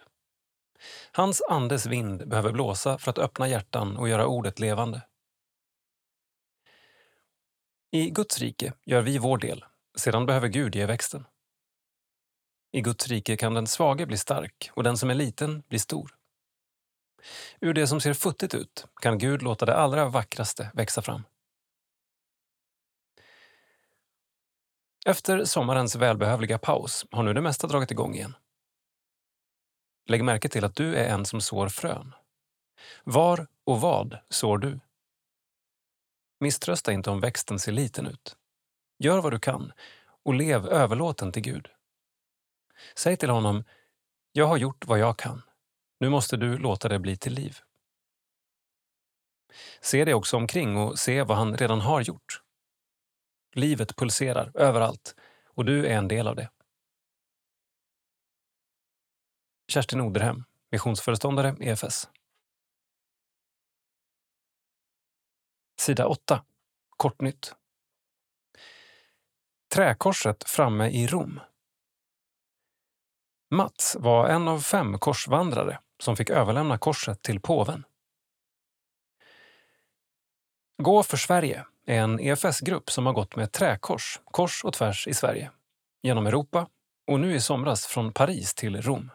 Hans 1.12 1.42
andes 1.48 1.86
vind 1.86 2.28
behöver 2.28 2.52
blåsa 2.52 2.98
för 2.98 3.10
att 3.10 3.18
öppna 3.18 3.48
hjärtan 3.48 3.96
och 3.96 4.08
göra 4.08 4.26
ordet 4.26 4.58
levande. 4.58 5.02
I 7.94 8.10
Guds 8.10 8.38
rike 8.38 8.72
gör 8.84 9.02
vi 9.02 9.18
vår 9.18 9.38
del, 9.38 9.64
sedan 9.96 10.26
behöver 10.26 10.48
Gud 10.48 10.74
ge 10.74 10.86
växten. 10.86 11.26
I 12.72 12.80
Guds 12.80 13.08
rike 13.08 13.36
kan 13.36 13.54
den 13.54 13.66
svage 13.66 14.06
bli 14.06 14.16
stark 14.16 14.70
och 14.72 14.82
den 14.82 14.98
som 14.98 15.10
är 15.10 15.14
liten 15.14 15.62
bli 15.68 15.78
stor. 15.78 16.14
Ur 17.60 17.74
det 17.74 17.86
som 17.86 18.00
ser 18.00 18.14
futtigt 18.14 18.54
ut 18.54 18.86
kan 19.02 19.18
Gud 19.18 19.42
låta 19.42 19.66
det 19.66 19.76
allra 19.76 20.08
vackraste 20.08 20.70
växa 20.74 21.02
fram. 21.02 21.22
Efter 25.06 25.44
sommarens 25.44 25.96
välbehövliga 25.96 26.58
paus 26.58 27.06
har 27.10 27.22
nu 27.22 27.32
det 27.32 27.40
mesta 27.40 27.66
dragit 27.66 27.90
igång 27.90 28.14
igen. 28.14 28.34
Lägg 30.06 30.24
märke 30.24 30.48
till 30.48 30.64
att 30.64 30.76
du 30.76 30.96
är 30.96 31.08
en 31.08 31.26
som 31.26 31.40
sår 31.40 31.68
frön. 31.68 32.14
Var 33.04 33.46
och 33.64 33.80
vad 33.80 34.18
sår 34.28 34.58
du? 34.58 34.80
Misströsta 36.40 36.92
inte 36.92 37.10
om 37.10 37.20
växten 37.20 37.58
ser 37.58 37.72
liten 37.72 38.06
ut. 38.06 38.36
Gör 38.98 39.20
vad 39.20 39.32
du 39.32 39.38
kan 39.38 39.72
och 40.24 40.34
lev 40.34 40.66
överlåten 40.66 41.32
till 41.32 41.42
Gud. 41.42 41.68
Säg 42.94 43.16
till 43.16 43.30
honom, 43.30 43.64
jag 44.32 44.46
har 44.46 44.56
gjort 44.56 44.86
vad 44.86 44.98
jag 44.98 45.18
kan. 45.18 45.42
Nu 46.00 46.08
måste 46.08 46.36
du 46.36 46.58
låta 46.58 46.88
det 46.88 46.98
bli 46.98 47.16
till 47.16 47.34
liv. 47.34 47.58
Se 49.80 50.04
dig 50.04 50.14
också 50.14 50.36
omkring 50.36 50.76
och 50.76 50.98
se 50.98 51.22
vad 51.22 51.36
han 51.36 51.56
redan 51.56 51.80
har 51.80 52.00
gjort. 52.00 52.42
Livet 53.54 53.96
pulserar 53.96 54.50
överallt 54.54 55.14
och 55.46 55.64
du 55.64 55.86
är 55.86 55.98
en 55.98 56.08
del 56.08 56.28
av 56.28 56.36
det. 56.36 56.50
Kerstin 59.68 60.00
Oderhem, 60.00 60.44
missionsföreståndare 60.70 61.56
EFS. 61.60 62.08
Sida 65.84 66.06
8. 66.06 66.44
Kortnytt. 66.96 67.54
Träkorset 69.74 70.50
framme 70.50 70.90
i 70.90 71.06
Rom. 71.06 71.40
Mats 73.50 73.96
var 74.00 74.28
en 74.28 74.48
av 74.48 74.60
fem 74.60 74.98
korsvandrare 74.98 75.78
som 76.02 76.16
fick 76.16 76.30
överlämna 76.30 76.78
korset 76.78 77.22
till 77.22 77.40
påven. 77.40 77.84
Gå 80.82 81.02
för 81.02 81.16
Sverige 81.16 81.66
är 81.86 82.00
en 82.00 82.20
EFS-grupp 82.20 82.90
som 82.90 83.06
har 83.06 83.12
gått 83.12 83.36
med 83.36 83.52
träkors, 83.52 84.20
kors 84.24 84.64
och 84.64 84.72
tvärs 84.72 85.06
i 85.08 85.14
Sverige, 85.14 85.50
genom 86.02 86.26
Europa 86.26 86.68
och 87.06 87.20
nu 87.20 87.34
i 87.34 87.40
somras 87.40 87.86
från 87.86 88.12
Paris 88.12 88.54
till 88.54 88.82
Rom. 88.82 89.10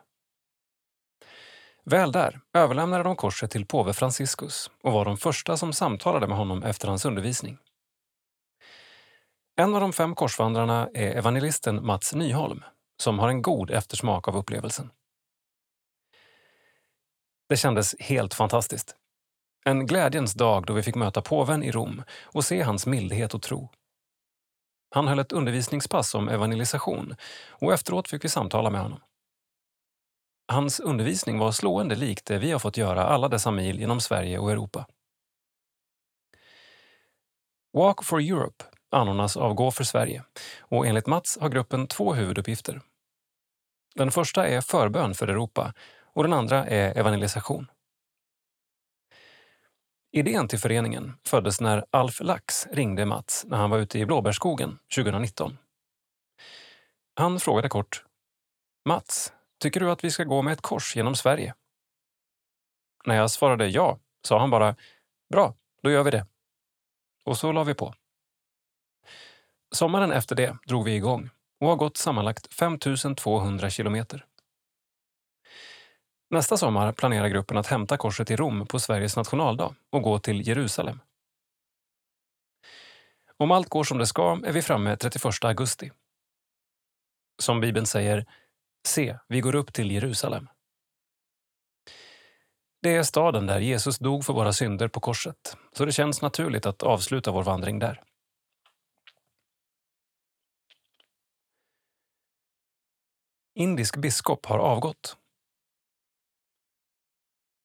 Väl 1.89 2.11
där 2.11 2.39
överlämnade 2.53 3.03
de 3.03 3.15
korset 3.15 3.51
till 3.51 3.65
påve 3.65 3.93
Franciscus 3.93 4.71
och 4.83 4.93
var 4.93 5.05
de 5.05 5.17
första 5.17 5.57
som 5.57 5.73
samtalade 5.73 6.27
med 6.27 6.37
honom 6.37 6.63
efter 6.63 6.87
hans 6.87 7.05
undervisning. 7.05 7.57
En 9.55 9.75
av 9.75 9.81
de 9.81 9.93
fem 9.93 10.15
korsvandrarna 10.15 10.89
är 10.93 11.15
evangelisten 11.17 11.85
Mats 11.85 12.13
Nyholm 12.13 12.63
som 13.01 13.19
har 13.19 13.29
en 13.29 13.41
god 13.41 13.71
eftersmak 13.71 14.27
av 14.27 14.37
upplevelsen. 14.37 14.89
Det 17.49 17.57
kändes 17.57 17.95
helt 17.99 18.33
fantastiskt. 18.33 18.95
En 19.65 19.85
glädjens 19.85 20.33
dag 20.33 20.65
då 20.65 20.73
vi 20.73 20.83
fick 20.83 20.95
möta 20.95 21.21
påven 21.21 21.63
i 21.63 21.71
Rom 21.71 22.03
och 22.23 22.45
se 22.45 22.61
hans 22.61 22.85
mildhet 22.85 23.33
och 23.33 23.41
tro. 23.41 23.69
Han 24.95 25.07
höll 25.07 25.19
ett 25.19 25.31
undervisningspass 25.31 26.15
om 26.15 26.29
evangelisation 26.29 27.15
och 27.49 27.73
efteråt 27.73 28.09
fick 28.09 28.23
vi 28.23 28.29
samtala 28.29 28.69
med 28.69 28.81
honom. 28.81 28.99
Hans 30.51 30.79
undervisning 30.79 31.39
var 31.39 31.51
slående 31.51 31.95
likt 31.95 32.25
det 32.25 32.37
vi 32.37 32.51
har 32.51 32.59
fått 32.59 32.77
göra 32.77 33.03
alla 33.03 33.27
dessa 33.27 33.51
mil 33.51 33.79
genom 33.79 34.01
Sverige 34.01 34.39
och 34.39 34.51
Europa. 34.51 34.85
Walk 37.73 38.03
for 38.03 38.21
Europe 38.21 38.65
anordnas 38.91 39.37
av 39.37 39.53
Gå 39.53 39.71
för 39.71 39.83
Sverige 39.83 40.23
och 40.59 40.87
enligt 40.87 41.07
Mats 41.07 41.37
har 41.41 41.49
gruppen 41.49 41.87
två 41.87 42.13
huvuduppgifter. 42.13 42.81
Den 43.95 44.11
första 44.11 44.47
är 44.47 44.61
förbön 44.61 45.13
för 45.13 45.27
Europa 45.27 45.73
och 46.03 46.23
den 46.23 46.33
andra 46.33 46.65
är 46.65 46.97
evangelisation. 46.97 47.71
Idén 50.11 50.47
till 50.47 50.59
föreningen 50.59 51.13
föddes 51.25 51.61
när 51.61 51.85
Alf 51.91 52.19
Lax 52.21 52.67
ringde 52.71 53.05
Mats 53.05 53.45
när 53.47 53.57
han 53.57 53.69
var 53.69 53.77
ute 53.77 53.99
i 53.99 54.05
blåbärsskogen 54.05 54.79
2019. 54.95 55.57
Han 57.15 57.39
frågade 57.39 57.69
kort 57.69 58.05
Mats, 58.85 59.33
tycker 59.59 59.79
du 59.79 59.91
att 59.91 60.03
vi 60.03 60.11
ska 60.11 60.23
gå 60.23 60.41
med 60.41 60.53
ett 60.53 60.61
kors 60.61 60.95
genom 60.95 61.15
Sverige? 61.15 61.53
När 63.05 63.15
jag 63.15 63.31
svarade 63.31 63.67
ja 63.67 63.99
sa 64.23 64.39
han 64.39 64.49
bara 64.49 64.75
Bra, 65.29 65.55
då 65.83 65.91
gör 65.91 66.03
vi 66.03 66.11
det. 66.11 66.25
Och 67.25 67.37
så 67.37 67.51
la 67.51 67.63
vi 67.63 67.73
på. 67.73 67.93
Sommaren 69.71 70.11
efter 70.11 70.35
det 70.35 70.57
drog 70.67 70.85
vi 70.85 70.95
igång 70.95 71.29
och 71.59 71.67
har 71.67 71.75
gått 71.75 71.97
sammanlagt 71.97 72.53
5 72.53 72.79
200 73.15 73.69
kilometer. 73.69 74.25
Nästa 76.29 76.57
sommar 76.57 76.91
planerar 76.91 77.27
gruppen 77.27 77.57
att 77.57 77.67
hämta 77.67 77.97
korset 77.97 78.31
i 78.31 78.35
Rom 78.35 78.67
på 78.67 78.79
Sveriges 78.79 79.15
nationaldag 79.15 79.75
och 79.89 80.01
gå 80.01 80.19
till 80.19 80.47
Jerusalem. 80.47 80.99
Om 83.37 83.51
allt 83.51 83.69
går 83.69 83.83
som 83.83 83.97
det 83.97 84.07
ska 84.07 84.41
är 84.45 84.51
vi 84.51 84.61
framme 84.61 84.95
31 84.95 85.43
augusti. 85.43 85.91
Som 87.41 87.61
Bibeln 87.61 87.85
säger, 87.85 88.25
se, 88.87 89.17
vi 89.27 89.41
går 89.41 89.55
upp 89.55 89.73
till 89.73 89.91
Jerusalem. 89.91 90.47
Det 92.81 92.95
är 92.95 93.03
staden 93.03 93.47
där 93.47 93.59
Jesus 93.59 93.99
dog 93.99 94.25
för 94.25 94.33
våra 94.33 94.53
synder 94.53 94.87
på 94.87 94.99
korset, 94.99 95.57
så 95.73 95.85
det 95.85 95.91
känns 95.91 96.21
naturligt 96.21 96.65
att 96.65 96.83
avsluta 96.83 97.31
vår 97.31 97.43
vandring 97.43 97.79
där. 97.79 98.03
Indisk 103.55 103.97
biskop 103.97 104.45
har 104.45 104.59
avgått. 104.59 105.17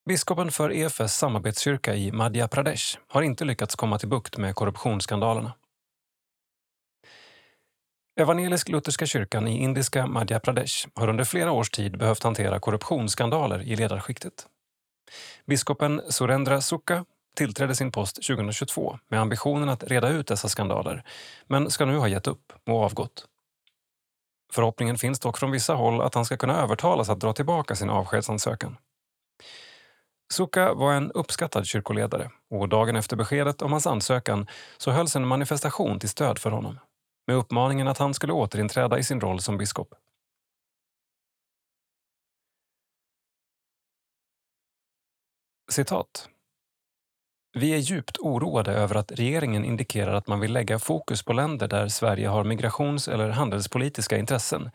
Biskopen 0.08 0.50
för 0.50 0.72
EFS 0.72 1.14
samarbetskyrka 1.14 1.94
i 1.94 2.12
Madhya 2.12 2.48
Pradesh 2.48 2.98
har 3.08 3.22
inte 3.22 3.44
lyckats 3.44 3.76
komma 3.76 3.98
till 3.98 4.08
bukt 4.08 4.38
med 4.38 4.54
korruptionsskandalerna. 4.54 5.52
Evangelisk-lutherska 8.16 9.06
kyrkan 9.06 9.48
i 9.48 9.62
indiska 9.62 10.06
Madhya 10.06 10.40
Pradesh 10.40 10.88
har 10.94 11.08
under 11.08 11.24
flera 11.24 11.52
års 11.52 11.70
tid 11.70 11.98
behövt 11.98 12.22
hantera 12.22 12.60
korruptionsskandaler 12.60 13.62
i 13.62 13.76
ledarskiktet. 13.76 14.46
Biskopen 15.46 16.02
Surendra 16.08 16.60
Sukha 16.60 17.04
tillträdde 17.36 17.74
sin 17.74 17.92
post 17.92 18.16
2022 18.16 18.98
med 19.08 19.20
ambitionen 19.20 19.68
att 19.68 19.84
reda 19.84 20.08
ut 20.08 20.26
dessa 20.26 20.48
skandaler, 20.48 21.04
men 21.46 21.70
ska 21.70 21.84
nu 21.84 21.96
ha 21.96 22.08
gett 22.08 22.26
upp 22.26 22.52
och 22.66 22.82
avgått. 22.82 23.26
Förhoppningen 24.52 24.98
finns 24.98 25.20
dock 25.20 25.38
från 25.38 25.50
vissa 25.50 25.74
håll 25.74 26.00
att 26.00 26.14
han 26.14 26.24
ska 26.24 26.36
kunna 26.36 26.62
övertalas 26.62 27.08
att 27.08 27.20
dra 27.20 27.32
tillbaka 27.32 27.74
sin 27.74 27.90
avskedsansökan. 27.90 28.76
Sukha 30.32 30.74
var 30.74 30.92
en 30.92 31.12
uppskattad 31.12 31.66
kyrkoledare 31.66 32.30
och 32.50 32.68
dagen 32.68 32.96
efter 32.96 33.16
beskedet 33.16 33.62
om 33.62 33.72
hans 33.72 33.86
ansökan 33.86 34.46
så 34.78 34.90
hölls 34.90 35.16
en 35.16 35.26
manifestation 35.26 35.98
till 35.98 36.08
stöd 36.08 36.38
för 36.38 36.50
honom 36.50 36.78
med 37.26 37.36
uppmaningen 37.36 37.88
att 37.88 37.98
han 37.98 38.14
skulle 38.14 38.32
återinträda 38.32 38.98
i 38.98 39.04
sin 39.04 39.20
roll 39.20 39.40
som 39.40 39.58
biskop. 39.58 39.94
Citat. 45.70 46.28
Vi 47.52 47.74
är 47.74 47.78
djupt 47.78 48.18
oroade 48.18 48.72
över 48.72 48.94
att 48.94 49.12
regeringen 49.12 49.64
indikerar 49.64 50.14
att 50.14 50.26
man 50.26 50.40
vill 50.40 50.52
lägga 50.52 50.78
fokus 50.78 51.22
på 51.22 51.32
länder 51.32 51.68
där 51.68 51.88
Sverige 51.88 52.28
har 52.28 52.44
migrations 52.44 53.08
eller 53.08 53.30
handelspolitiska 53.30 54.18
intressen, 54.18 54.70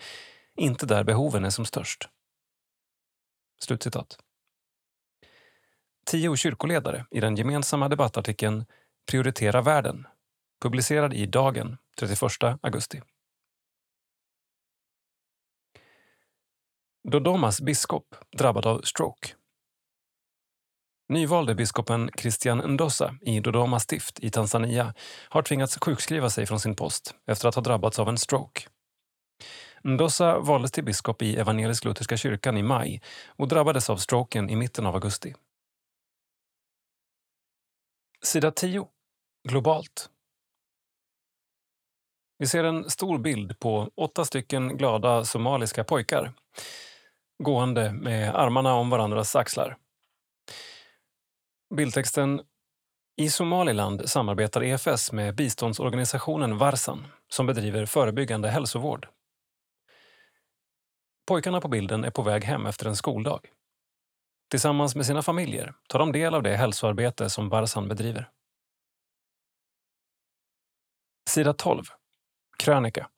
inte 0.55 0.85
där 0.85 1.03
behoven 1.03 1.45
är 1.45 1.49
som 1.49 1.65
störst. 1.65 2.09
Slutcitat. 3.61 4.19
Tio 6.05 6.35
kyrkoledare 6.35 7.05
i 7.11 7.19
den 7.19 7.35
gemensamma 7.35 7.89
debattartikeln 7.89 8.65
Prioritera 9.11 9.61
världen, 9.61 10.07
publicerad 10.61 11.13
i 11.13 11.25
Dagen 11.25 11.77
31 11.99 12.59
augusti. 12.61 13.01
Dodomas 17.11 17.61
biskop 17.61 18.15
drabbad 18.37 18.65
av 18.65 18.81
stroke. 18.81 19.29
Nyvalde 21.09 21.55
biskopen 21.55 22.09
Christian 22.17 22.57
Ndossa 22.57 23.15
i 23.21 23.39
Dodoma 23.39 23.79
stift 23.79 24.19
i 24.19 24.29
Tanzania 24.29 24.93
har 25.29 25.41
tvingats 25.41 25.77
sjukskriva 25.79 26.29
sig 26.29 26.45
från 26.45 26.59
sin 26.59 26.75
post 26.75 27.15
efter 27.27 27.47
att 27.47 27.55
ha 27.55 27.61
drabbats 27.61 27.99
av 27.99 28.09
en 28.09 28.17
stroke. 28.17 28.61
Ndossa 29.83 30.39
valdes 30.39 30.71
till 30.71 30.83
biskop 30.83 31.21
i 31.21 31.37
Evangelisk-lutherska 31.37 32.17
kyrkan 32.17 32.57
i 32.57 32.63
maj 32.63 33.01
och 33.27 33.47
drabbades 33.47 33.89
av 33.89 33.97
stroken 33.97 34.49
i 34.49 34.55
mitten 34.55 34.85
av 34.85 34.95
augusti. 34.95 35.35
Sida 38.21 38.51
10. 38.51 38.87
Globalt. 39.49 40.09
Vi 42.39 42.47
ser 42.47 42.63
en 42.63 42.89
stor 42.89 43.17
bild 43.17 43.59
på 43.59 43.91
åtta 43.95 44.25
stycken 44.25 44.77
glada 44.77 45.25
somaliska 45.25 45.83
pojkar 45.83 46.33
gående 47.43 47.91
med 47.91 48.35
armarna 48.35 48.73
om 48.73 48.89
varandras 48.89 49.35
axlar. 49.35 49.77
Bildtexten 51.75 52.41
I 53.15 53.29
Somaliland 53.29 54.09
samarbetar 54.09 54.63
EFS 54.63 55.11
med 55.11 55.35
biståndsorganisationen 55.35 56.57
Varsan 56.57 57.07
som 57.29 57.45
bedriver 57.45 57.85
förebyggande 57.85 58.49
hälsovård. 58.49 59.07
Pojkarna 61.27 61.61
på 61.61 61.67
bilden 61.67 62.03
är 62.03 62.11
på 62.11 62.21
väg 62.21 62.43
hem 62.43 62.65
efter 62.65 62.85
en 62.85 62.95
skoldag. 62.95 63.39
Tillsammans 64.49 64.95
med 64.95 65.05
sina 65.05 65.21
familjer 65.21 65.73
tar 65.87 65.99
de 65.99 66.11
del 66.11 66.33
av 66.35 66.43
det 66.43 66.55
hälsoarbete 66.55 67.29
som 67.29 67.49
Varsan 67.49 67.87
bedriver. 67.87 68.29
Sida 71.29 71.53
12. 71.53 71.98
Krönika. 72.59 73.09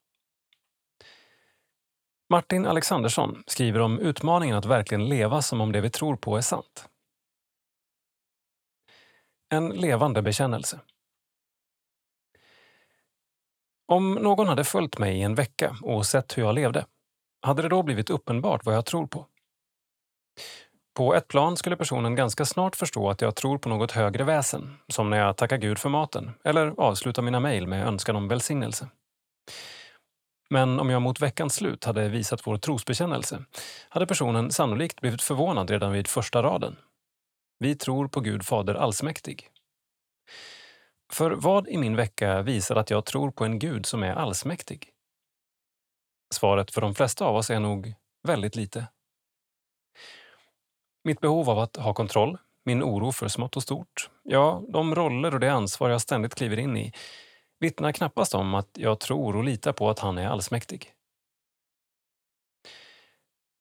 Martin 2.29 2.65
Alexandersson 2.65 3.43
skriver 3.47 3.79
om 3.79 3.99
utmaningen 3.99 4.55
att 4.55 4.65
verkligen 4.65 5.09
leva 5.09 5.41
som 5.41 5.61
om 5.61 5.71
det 5.71 5.81
vi 5.81 5.89
tror 5.89 6.15
på 6.15 6.37
är 6.37 6.41
sant. 6.41 6.89
En 9.49 9.69
levande 9.69 10.21
bekännelse. 10.21 10.79
Om 13.87 14.13
någon 14.13 14.47
hade 14.47 14.63
följt 14.63 14.97
mig 14.97 15.17
i 15.17 15.21
en 15.21 15.35
vecka 15.35 15.77
och 15.81 16.05
sett 16.05 16.37
hur 16.37 16.43
jag 16.43 16.55
levde, 16.55 16.85
hade 17.41 17.61
det 17.61 17.69
då 17.69 17.83
blivit 17.83 18.09
uppenbart 18.09 18.65
vad 18.65 18.75
jag 18.75 18.85
tror 18.85 19.07
på? 19.07 19.25
På 20.93 21.15
ett 21.15 21.27
plan 21.27 21.57
skulle 21.57 21.77
personen 21.77 22.15
ganska 22.15 22.45
snart 22.45 22.75
förstå 22.75 23.09
att 23.09 23.21
jag 23.21 23.35
tror 23.35 23.57
på 23.57 23.69
något 23.69 23.91
högre 23.91 24.23
väsen, 24.23 24.77
som 24.87 25.09
när 25.09 25.17
jag 25.17 25.37
tackar 25.37 25.57
Gud 25.57 25.79
för 25.79 25.89
maten 25.89 26.31
eller 26.43 26.73
avslutar 26.77 27.21
mina 27.21 27.39
mejl 27.39 27.67
med 27.67 27.87
önskan 27.87 28.15
om 28.15 28.27
välsignelse. 28.27 28.89
Men 30.49 30.79
om 30.79 30.89
jag 30.89 31.01
mot 31.01 31.21
veckans 31.21 31.55
slut 31.55 31.85
hade 31.85 32.09
visat 32.09 32.47
vår 32.47 32.57
trosbekännelse 32.57 33.45
hade 33.89 34.07
personen 34.07 34.51
sannolikt 34.51 35.01
blivit 35.01 35.21
förvånad 35.21 35.69
redan 35.69 35.91
vid 35.91 36.07
första 36.07 36.43
raden. 36.43 36.75
Vi 37.59 37.75
tror 37.75 38.07
på 38.07 38.19
Gud 38.19 38.45
Fader 38.45 38.75
allsmäktig. 38.75 39.49
För 41.11 41.31
vad 41.31 41.67
i 41.67 41.77
min 41.77 41.95
vecka 41.95 42.41
visar 42.41 42.75
att 42.75 42.89
jag 42.89 43.05
tror 43.05 43.31
på 43.31 43.45
en 43.45 43.59
Gud 43.59 43.85
som 43.85 44.03
är 44.03 44.13
allsmäktig? 44.13 44.89
Svaret 46.33 46.71
för 46.71 46.81
de 46.81 46.95
flesta 46.95 47.25
av 47.25 47.35
oss 47.35 47.49
är 47.49 47.59
nog 47.59 47.93
väldigt 48.27 48.55
lite. 48.55 48.87
Mitt 51.03 51.19
behov 51.19 51.49
av 51.49 51.59
att 51.59 51.75
ha 51.75 51.93
kontroll, 51.93 52.37
min 52.65 52.83
oro 52.83 53.11
för 53.11 53.27
smått 53.27 53.55
och 53.55 53.63
stort, 53.63 54.09
ja, 54.23 54.63
de 54.69 54.95
roller 54.95 55.33
och 55.33 55.39
det 55.39 55.53
ansvar 55.53 55.89
jag 55.89 56.01
ständigt 56.01 56.35
kliver 56.35 56.59
in 56.59 56.77
i 56.77 56.93
vittnar 57.61 57.91
knappast 57.91 58.35
om 58.35 58.53
att 58.53 58.69
jag 58.73 58.99
tror 58.99 59.35
och 59.35 59.43
litar 59.43 59.73
på 59.73 59.89
att 59.89 59.99
han 59.99 60.17
är 60.17 60.27
allsmäktig. 60.27 60.93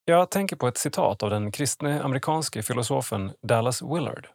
Jag 0.04 0.30
tänker 0.30 0.56
på 0.56 0.68
ett 0.68 0.78
citat 0.78 1.22
av 1.22 1.30
den 1.30 1.52
kristne 1.52 2.02
amerikanske 2.02 2.62
filosofen 2.62 3.32
Dallas 3.42 3.82
Willard. 3.82 4.28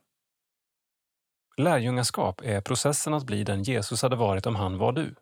Lärjungaskap 1.57 2.41
är 2.43 2.61
processen 2.61 3.13
att 3.13 3.23
bli 3.23 3.43
den 3.43 3.63
Jesus 3.63 4.01
hade 4.01 4.15
varit 4.15 4.45
om 4.45 4.55
han 4.55 4.77
var 4.77 4.91
du. 4.91 5.15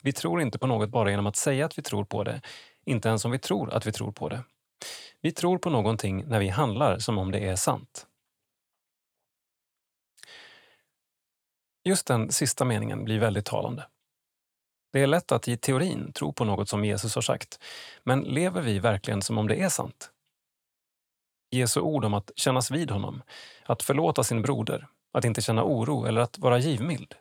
Vi 0.00 0.12
tror 0.12 0.40
inte 0.40 0.58
på 0.58 0.66
något 0.66 0.90
bara 0.90 1.10
genom 1.10 1.26
att 1.26 1.36
säga 1.36 1.66
att 1.66 1.78
vi 1.78 1.82
tror 1.82 2.04
på 2.04 2.24
det, 2.24 2.40
inte 2.84 3.08
ens 3.08 3.24
om 3.24 3.30
vi 3.30 3.38
tror 3.38 3.72
att 3.72 3.86
vi 3.86 3.92
tror 3.92 4.12
på 4.12 4.28
det. 4.28 4.44
Vi 5.20 5.32
tror 5.32 5.58
på 5.58 5.70
någonting 5.70 6.24
när 6.24 6.40
vi 6.40 6.48
handlar 6.48 6.98
som 6.98 7.18
om 7.18 7.30
det 7.32 7.48
är 7.48 7.56
sant. 7.56 8.06
Just 11.84 12.06
den 12.06 12.32
sista 12.32 12.64
meningen 12.64 13.04
blir 13.04 13.18
väldigt 13.18 13.44
talande. 13.44 13.86
Det 14.92 15.00
är 15.00 15.06
lätt 15.06 15.32
att 15.32 15.48
i 15.48 15.56
teorin 15.56 16.12
tro 16.12 16.32
på 16.32 16.44
något 16.44 16.68
som 16.68 16.84
Jesus 16.84 17.14
har 17.14 17.22
sagt, 17.22 17.58
men 18.02 18.20
lever 18.20 18.62
vi 18.62 18.78
verkligen 18.78 19.22
som 19.22 19.38
om 19.38 19.48
det 19.48 19.62
är 19.62 19.68
sant? 19.68 20.10
Jesu 21.50 21.80
ord 21.80 22.04
om 22.04 22.14
att 22.14 22.30
kännas 22.36 22.70
vid 22.70 22.90
honom, 22.90 23.22
att 23.64 23.82
förlåta 23.82 24.24
sin 24.24 24.42
broder, 24.42 24.86
att 25.12 25.24
inte 25.24 25.42
känna 25.42 25.64
oro 25.64 26.06
eller 26.06 26.20
att 26.20 26.38
vara 26.38 26.58
givmild. 26.58 27.14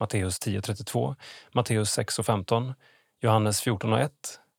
Matteus 0.00 0.40
10.32, 0.40 1.16
Matteus 1.52 1.98
6.15, 1.98 2.74
Johannes 3.20 3.66
14.1, 3.66 4.10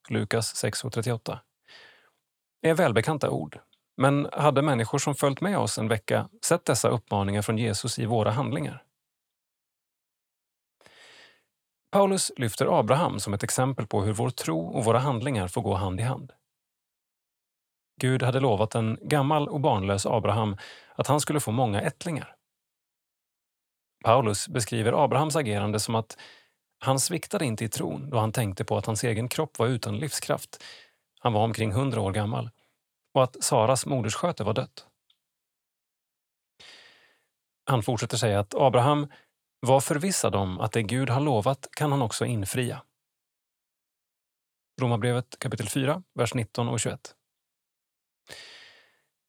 Lukas 0.09 0.63
6.38 0.63 1.39
är 2.61 2.73
välbekanta 2.73 3.29
ord. 3.29 3.59
Men 3.97 4.27
hade 4.33 4.61
människor 4.61 4.97
som 4.97 5.15
följt 5.15 5.41
med 5.41 5.57
oss 5.57 5.77
en 5.77 5.87
vecka 5.87 6.29
sett 6.45 6.65
dessa 6.65 6.89
uppmaningar 6.89 7.41
från 7.41 7.57
Jesus 7.57 7.99
i 7.99 8.05
våra 8.05 8.31
handlingar? 8.31 8.83
Paulus 11.91 12.31
lyfter 12.35 12.79
Abraham 12.79 13.19
som 13.19 13.33
ett 13.33 13.43
exempel 13.43 13.87
på 13.87 14.01
hur 14.01 14.13
vår 14.13 14.29
tro 14.29 14.67
och 14.67 14.85
våra 14.85 14.99
handlingar 14.99 15.47
får 15.47 15.61
gå 15.61 15.73
hand 15.73 15.99
i 15.99 16.03
hand. 16.03 16.33
Gud 18.01 18.23
hade 18.23 18.39
lovat 18.39 18.75
en 18.75 18.97
gammal 19.01 19.47
och 19.47 19.59
barnlös 19.59 20.05
Abraham 20.05 20.57
att 20.95 21.07
han 21.07 21.19
skulle 21.19 21.39
få 21.39 21.51
många 21.51 21.81
ättlingar. 21.81 22.35
Paulus 24.03 24.47
beskriver 24.47 25.03
Abrahams 25.03 25.35
agerande 25.35 25.79
som 25.79 25.95
att 25.95 26.17
han 26.79 26.99
sviktade 26.99 27.45
inte 27.45 27.65
i 27.65 27.69
tron 27.69 28.09
då 28.09 28.17
han 28.17 28.31
tänkte 28.31 28.65
på 28.65 28.77
att 28.77 28.85
hans 28.85 29.03
egen 29.03 29.29
kropp 29.29 29.59
var 29.59 29.67
utan 29.67 29.97
livskraft. 29.97 30.63
Han 31.19 31.33
var 31.33 31.43
omkring 31.43 31.71
hundra 31.71 32.01
år 32.01 32.11
gammal. 32.11 32.49
och 33.13 33.23
att 33.23 33.43
Saras 33.43 33.85
moderssköte 33.85 34.43
var 34.43 34.53
dött. 34.53 34.87
Han 37.65 37.83
fortsätter 37.83 38.17
säga 38.17 38.39
att 38.39 38.55
Abraham 38.55 39.07
var 39.59 39.79
förvissad 39.79 40.35
om 40.35 40.59
att 40.59 40.71
det 40.71 40.83
Gud 40.83 41.09
har 41.09 41.21
lovat 41.21 41.67
kan 41.71 41.91
han 41.91 42.01
också 42.01 42.25
infria. 42.25 42.81
Romarbrevet 44.81 45.39
kapitel 45.39 45.69
4, 45.69 46.03
vers 46.13 46.33
19 46.33 46.69
och 46.69 46.79
21. 46.79 47.15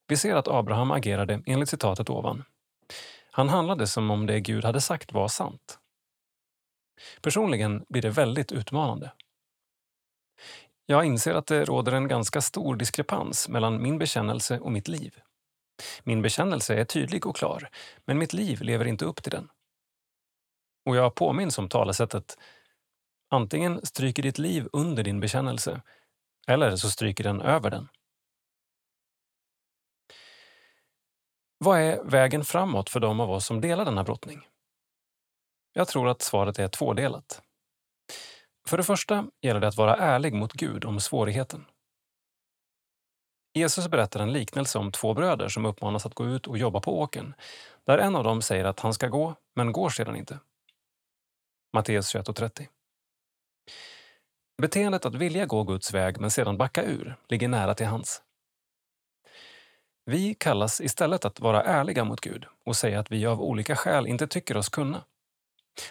Vi 0.06 0.16
ser 0.16 0.34
att 0.34 0.48
Abraham 0.48 0.90
agerade 0.90 1.42
enligt 1.46 1.68
citatet 1.68 2.10
ovan. 2.10 2.44
Han 3.30 3.48
handlade 3.48 3.86
som 3.86 4.10
om 4.10 4.26
det 4.26 4.40
Gud 4.40 4.64
hade 4.64 4.80
sagt 4.80 5.12
var 5.12 5.28
sant. 5.28 5.78
Personligen 7.22 7.84
blir 7.88 8.02
det 8.02 8.10
väldigt 8.10 8.52
utmanande. 8.52 9.12
Jag 10.86 11.04
inser 11.04 11.34
att 11.34 11.46
det 11.46 11.64
råder 11.64 11.92
en 11.92 12.08
ganska 12.08 12.40
stor 12.40 12.76
diskrepans 12.76 13.48
mellan 13.48 13.82
min 13.82 13.98
bekännelse 13.98 14.58
och 14.58 14.72
mitt 14.72 14.88
liv. 14.88 15.20
Min 16.02 16.22
bekännelse 16.22 16.74
är 16.74 16.84
tydlig 16.84 17.26
och 17.26 17.36
klar, 17.36 17.68
men 18.04 18.18
mitt 18.18 18.32
liv 18.32 18.62
lever 18.62 18.84
inte 18.84 19.04
upp 19.04 19.22
till 19.22 19.32
den. 19.32 19.48
Och 20.84 20.96
jag 20.96 21.14
påminns 21.14 21.58
om 21.58 21.68
talesättet 21.68 22.38
antingen 23.30 23.86
stryker 23.86 24.22
ditt 24.22 24.38
liv 24.38 24.68
under 24.72 25.02
din 25.02 25.20
bekännelse 25.20 25.82
eller 26.46 26.76
så 26.76 26.90
stryker 26.90 27.24
den 27.24 27.40
över 27.40 27.70
den. 27.70 27.88
Vad 31.58 31.80
är 31.80 32.04
vägen 32.04 32.44
framåt 32.44 32.90
för 32.90 33.00
de 33.00 33.20
av 33.20 33.30
oss 33.30 33.46
som 33.46 33.60
delar 33.60 33.84
denna 33.84 34.04
brottning? 34.04 34.46
Jag 35.72 35.88
tror 35.88 36.08
att 36.08 36.22
svaret 36.22 36.58
är 36.58 36.68
tvådelat. 36.68 37.42
För 38.66 38.76
det 38.76 38.82
första 38.82 39.26
gäller 39.40 39.60
det 39.60 39.68
att 39.68 39.76
vara 39.76 39.96
ärlig 39.96 40.34
mot 40.34 40.52
Gud 40.52 40.84
om 40.84 41.00
svårigheten. 41.00 41.64
Jesus 43.54 43.88
berättar 43.88 44.20
en 44.20 44.32
liknelse 44.32 44.78
om 44.78 44.92
två 44.92 45.14
bröder 45.14 45.48
som 45.48 45.66
uppmanas 45.66 46.06
att 46.06 46.14
gå 46.14 46.26
ut 46.26 46.46
och 46.46 46.58
jobba 46.58 46.80
på 46.80 47.00
åken, 47.00 47.34
där 47.84 47.98
en 47.98 48.16
av 48.16 48.24
dem 48.24 48.42
säger 48.42 48.64
att 48.64 48.80
han 48.80 48.94
ska 48.94 49.08
gå, 49.08 49.34
men 49.54 49.72
går 49.72 49.90
sedan 49.90 50.16
inte. 50.16 50.38
Matteus 51.72 52.14
21.30. 52.14 52.66
Beteendet 54.62 55.06
att 55.06 55.14
vilja 55.14 55.46
gå 55.46 55.64
Guds 55.64 55.94
väg 55.94 56.20
men 56.20 56.30
sedan 56.30 56.56
backa 56.56 56.82
ur 56.82 57.16
ligger 57.28 57.48
nära 57.48 57.74
till 57.74 57.86
hands. 57.86 58.22
Vi 60.04 60.34
kallas 60.34 60.80
istället 60.80 61.24
att 61.24 61.40
vara 61.40 61.62
ärliga 61.62 62.04
mot 62.04 62.20
Gud 62.20 62.46
och 62.64 62.76
säga 62.76 63.00
att 63.00 63.12
vi 63.12 63.26
av 63.26 63.42
olika 63.42 63.76
skäl 63.76 64.06
inte 64.06 64.26
tycker 64.26 64.56
oss 64.56 64.68
kunna. 64.68 65.04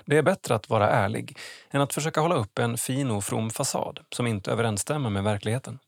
Det 0.05 0.17
är 0.17 0.21
bättre 0.21 0.55
att 0.55 0.69
vara 0.69 0.89
ärlig 0.89 1.37
än 1.69 1.81
att 1.81 1.93
försöka 1.93 2.21
hålla 2.21 2.35
upp 2.35 2.59
en 2.59 2.77
fin 2.77 3.11
och 3.11 3.23
from 3.23 3.49
fasad 3.49 3.99
som 4.15 4.27
inte 4.27 4.51
överensstämmer 4.51 5.09
med 5.09 5.23
verkligheten. 5.23 5.79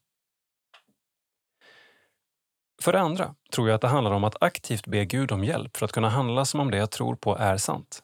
För 2.81 2.93
det 2.93 2.99
andra 2.99 3.35
tror 3.53 3.69
jag 3.69 3.75
att 3.75 3.81
det 3.81 3.87
handlar 3.87 4.11
om 4.11 4.23
att 4.23 4.43
aktivt 4.43 4.87
be 4.87 5.05
Gud 5.05 5.31
om 5.31 5.43
hjälp 5.43 5.77
för 5.77 5.85
att 5.85 5.91
kunna 5.91 6.09
handla 6.09 6.45
som 6.45 6.59
om 6.59 6.71
det 6.71 6.77
jag 6.77 6.91
tror 6.91 7.15
på 7.15 7.37
är 7.37 7.57
sant. 7.57 8.03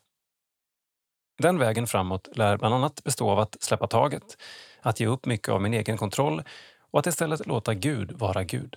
Den 1.38 1.60
vägen 1.60 1.88
framåt 1.88 2.38
lär 2.38 2.58
bland 2.58 2.76
annat 2.76 3.04
bestå 3.04 3.30
av 3.30 3.40
att 3.40 3.64
släppa 3.64 3.88
taget, 3.88 4.38
att 4.82 5.00
ge 5.00 5.08
upp 5.08 5.26
mycket 5.26 5.50
av 5.50 5.62
min 5.62 5.74
egen 5.74 5.98
kontroll 5.98 6.44
och 6.80 7.00
att 7.00 7.08
istället 7.08 7.48
låta 7.48 7.74
Gud 7.74 8.12
vara 8.12 8.44
Gud. 8.44 8.76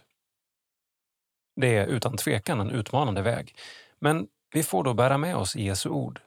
Det 1.57 1.77
är 1.77 1.87
utan 1.87 2.16
tvekan 2.16 2.61
en 2.61 2.70
utmanande 2.70 3.23
väg, 3.23 3.57
men 3.99 4.29
vi 4.53 4.62
får 4.62 4.85
då 4.85 4.94
bära 4.94 5.18
med 5.18 5.37
oss 5.37 5.57
Jesu 5.57 5.88
ord. 5.88 6.20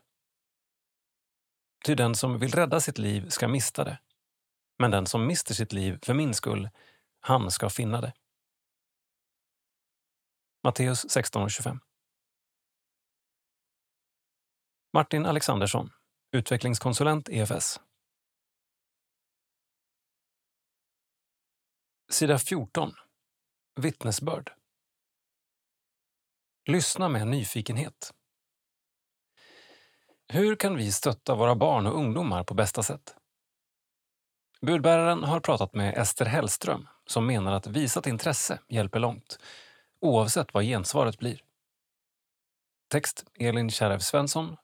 Ty 1.86 1.96
den 1.96 2.16
som 2.16 2.40
vill 2.40 2.52
rädda 2.52 2.80
sitt 2.80 2.98
liv 2.98 3.30
ska 3.30 3.48
mista 3.48 3.84
det, 3.84 3.98
men 4.80 4.92
den 4.92 5.06
som 5.06 5.28
mister 5.28 5.54
sitt 5.54 5.74
liv 5.74 6.00
för 6.02 6.14
min 6.14 6.34
skull, 6.34 6.70
han 7.20 7.52
ska 7.52 7.70
finna 7.70 8.02
det. 8.02 8.14
Matteus 10.64 11.06
16.25 11.06 11.80
Martin 14.94 15.26
Alexandersson, 15.26 15.90
utvecklingskonsulent 16.34 17.30
EFS. 17.30 17.80
Sida 22.12 22.40
14. 22.40 22.94
Vittnesbörd. 23.76 24.52
Lyssna 26.66 27.10
med 27.10 27.28
nyfikenhet. 27.28 28.14
Hur 30.28 30.56
kan 30.56 30.76
vi 30.76 30.92
stötta 30.92 31.36
våra 31.36 31.56
barn 31.56 31.88
och 31.88 31.96
ungdomar 31.96 32.44
på 32.44 32.54
bästa 32.54 32.84
sätt? 32.84 33.16
Budbäraren 34.62 35.24
har 35.24 35.40
pratat 35.40 35.74
med 35.74 35.98
Ester 35.98 36.26
Hellström 36.26 36.88
som 37.06 37.28
menar 37.28 37.52
att 37.52 37.68
visat 37.68 38.08
intresse 38.08 38.60
hjälper 38.68 39.00
långt, 39.00 39.40
oavsett 40.00 40.54
vad 40.54 40.64
gensvaret 40.64 41.18
blir. 41.18 41.44
Text 42.88 43.26
Elin 43.40 43.70
Kärrev 43.70 44.00
Svensson. 44.00 44.58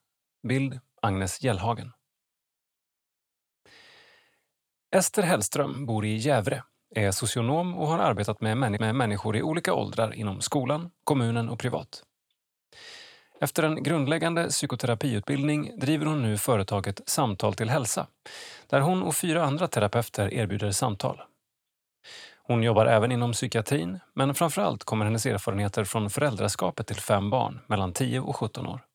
Bild 0.48 0.80
Agnes 1.02 1.44
Gällhagen. 1.44 1.92
Ester 4.96 5.24
Hellström 5.24 5.86
bor 5.86 6.06
i 6.06 6.16
Gävre, 6.16 6.64
är 6.96 7.12
socionom 7.12 7.78
och 7.78 7.88
har 7.88 8.00
arbetat 8.00 8.42
med, 8.42 8.58
män 8.58 8.78
med 8.80 8.96
människor 8.96 9.38
i 9.38 9.42
olika 9.42 9.74
åldrar 9.74 10.14
inom 10.14 10.42
skolan, 10.42 10.92
kommunen 11.04 11.50
och 11.50 11.60
privat. 11.60 12.04
Efter 13.42 13.64
en 13.64 13.84
grundläggande 13.84 14.48
psykoterapiutbildning 14.48 15.80
driver 15.80 16.06
hon 16.06 16.22
nu 16.22 16.38
företaget 16.38 17.02
Samtal 17.06 17.54
till 17.54 17.70
hälsa 17.70 18.08
där 18.68 18.82
hon 18.82 19.04
och 19.04 19.16
fyra 19.16 19.44
andra 19.44 19.68
terapeuter 19.68 20.34
erbjuder 20.34 20.72
samtal. 20.72 21.22
Hon 22.44 22.64
jobbar 22.64 22.86
även 22.86 23.12
inom 23.12 23.32
psykiatrin 23.32 24.00
men 24.14 24.36
framförallt 24.36 24.84
kommer 24.84 25.06
hennes 25.06 25.26
erfarenheter 25.26 25.84
från 25.84 26.10
föräldraskapet 26.10 26.88
till 26.88 27.00
fem 27.00 27.30
barn 27.30 27.60
mellan 27.68 27.94
10 27.94 28.20
och 28.20 28.36
17 28.36 28.68
år. 28.68 28.89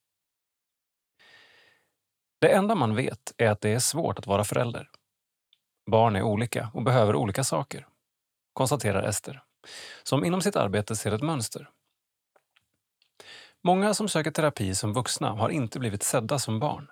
Det 2.44 2.50
enda 2.50 2.74
man 2.74 2.94
vet 2.94 3.34
är 3.36 3.50
att 3.50 3.60
det 3.60 3.70
är 3.70 3.78
svårt 3.78 4.18
att 4.18 4.26
vara 4.26 4.44
förälder. 4.44 4.90
Barn 5.90 6.16
är 6.16 6.22
olika 6.22 6.70
och 6.74 6.82
behöver 6.82 7.16
olika 7.16 7.44
saker, 7.44 7.86
konstaterar 8.52 9.02
Ester, 9.02 9.42
som 10.02 10.24
inom 10.24 10.40
sitt 10.42 10.56
arbete 10.56 10.96
ser 10.96 11.12
ett 11.12 11.22
mönster. 11.22 11.70
Många 13.62 13.94
som 13.94 14.08
söker 14.08 14.30
terapi 14.30 14.74
som 14.74 14.92
vuxna 14.92 15.30
har 15.30 15.48
inte 15.48 15.78
blivit 15.78 16.02
sedda 16.02 16.38
som 16.38 16.60
barn. 16.60 16.90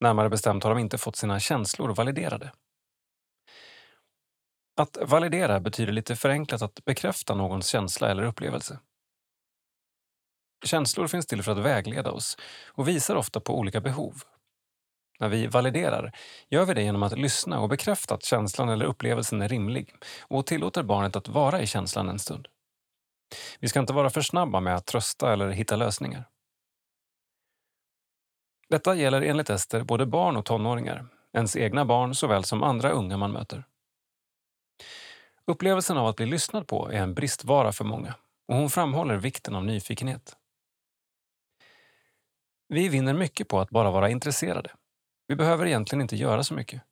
Närmare 0.00 0.28
bestämt 0.28 0.64
har 0.64 0.70
de 0.70 0.78
inte 0.80 0.98
fått 0.98 1.16
sina 1.16 1.40
känslor 1.40 1.94
validerade. 1.94 2.52
Att 4.76 4.98
validera 5.02 5.60
betyder 5.60 5.92
lite 5.92 6.16
förenklat 6.16 6.62
att 6.62 6.84
bekräfta 6.84 7.34
någons 7.34 7.66
känsla 7.66 8.10
eller 8.10 8.22
upplevelse. 8.22 8.78
Känslor 10.64 11.06
finns 11.06 11.26
till 11.26 11.42
för 11.42 11.52
att 11.52 11.58
vägleda 11.58 12.10
oss 12.10 12.36
och 12.68 12.88
visar 12.88 13.16
ofta 13.16 13.40
på 13.40 13.58
olika 13.58 13.80
behov. 13.80 14.22
När 15.20 15.28
vi 15.28 15.46
validerar 15.46 16.12
gör 16.48 16.64
vi 16.64 16.74
det 16.74 16.82
genom 16.82 17.02
att 17.02 17.18
lyssna 17.18 17.60
och 17.60 17.68
bekräfta 17.68 18.14
att 18.14 18.24
känslan 18.24 18.68
eller 18.68 18.84
upplevelsen 18.84 19.42
är 19.42 19.48
rimlig 19.48 19.94
och 20.20 20.46
tillåter 20.46 20.82
barnet 20.82 21.16
att 21.16 21.28
vara 21.28 21.60
i 21.60 21.66
känslan 21.66 22.08
en 22.08 22.18
stund. 22.18 22.48
Vi 23.60 23.68
ska 23.68 23.80
inte 23.80 23.92
vara 23.92 24.10
för 24.10 24.20
snabba 24.20 24.60
med 24.60 24.76
att 24.76 24.86
trösta 24.86 25.32
eller 25.32 25.50
hitta 25.50 25.76
lösningar. 25.76 26.24
Detta 28.68 28.94
gäller 28.94 29.22
enligt 29.22 29.50
Ester 29.50 29.82
både 29.82 30.06
barn 30.06 30.36
och 30.36 30.44
tonåringar, 30.44 31.06
ens 31.32 31.56
egna 31.56 31.84
barn 31.84 32.14
såväl 32.14 32.44
som 32.44 32.62
andra 32.62 32.90
unga 32.90 33.16
man 33.16 33.32
möter. 33.32 33.64
Upplevelsen 35.46 35.96
av 35.96 36.06
att 36.06 36.16
bli 36.16 36.26
lyssnad 36.26 36.66
på 36.66 36.92
är 36.92 37.02
en 37.02 37.14
bristvara 37.14 37.72
för 37.72 37.84
många 37.84 38.14
och 38.48 38.56
hon 38.56 38.70
framhåller 38.70 39.16
vikten 39.16 39.54
av 39.54 39.64
nyfikenhet. 39.64 40.36
Vi 42.68 42.88
vinner 42.88 43.14
mycket 43.14 43.48
på 43.48 43.60
att 43.60 43.70
bara 43.70 43.90
vara 43.90 44.10
intresserade. 44.10 44.70
Vi 45.26 45.36
behöver 45.36 45.66
egentligen 45.66 46.02
inte 46.02 46.16
göra 46.16 46.44
så 46.44 46.54
mycket. 46.54 46.82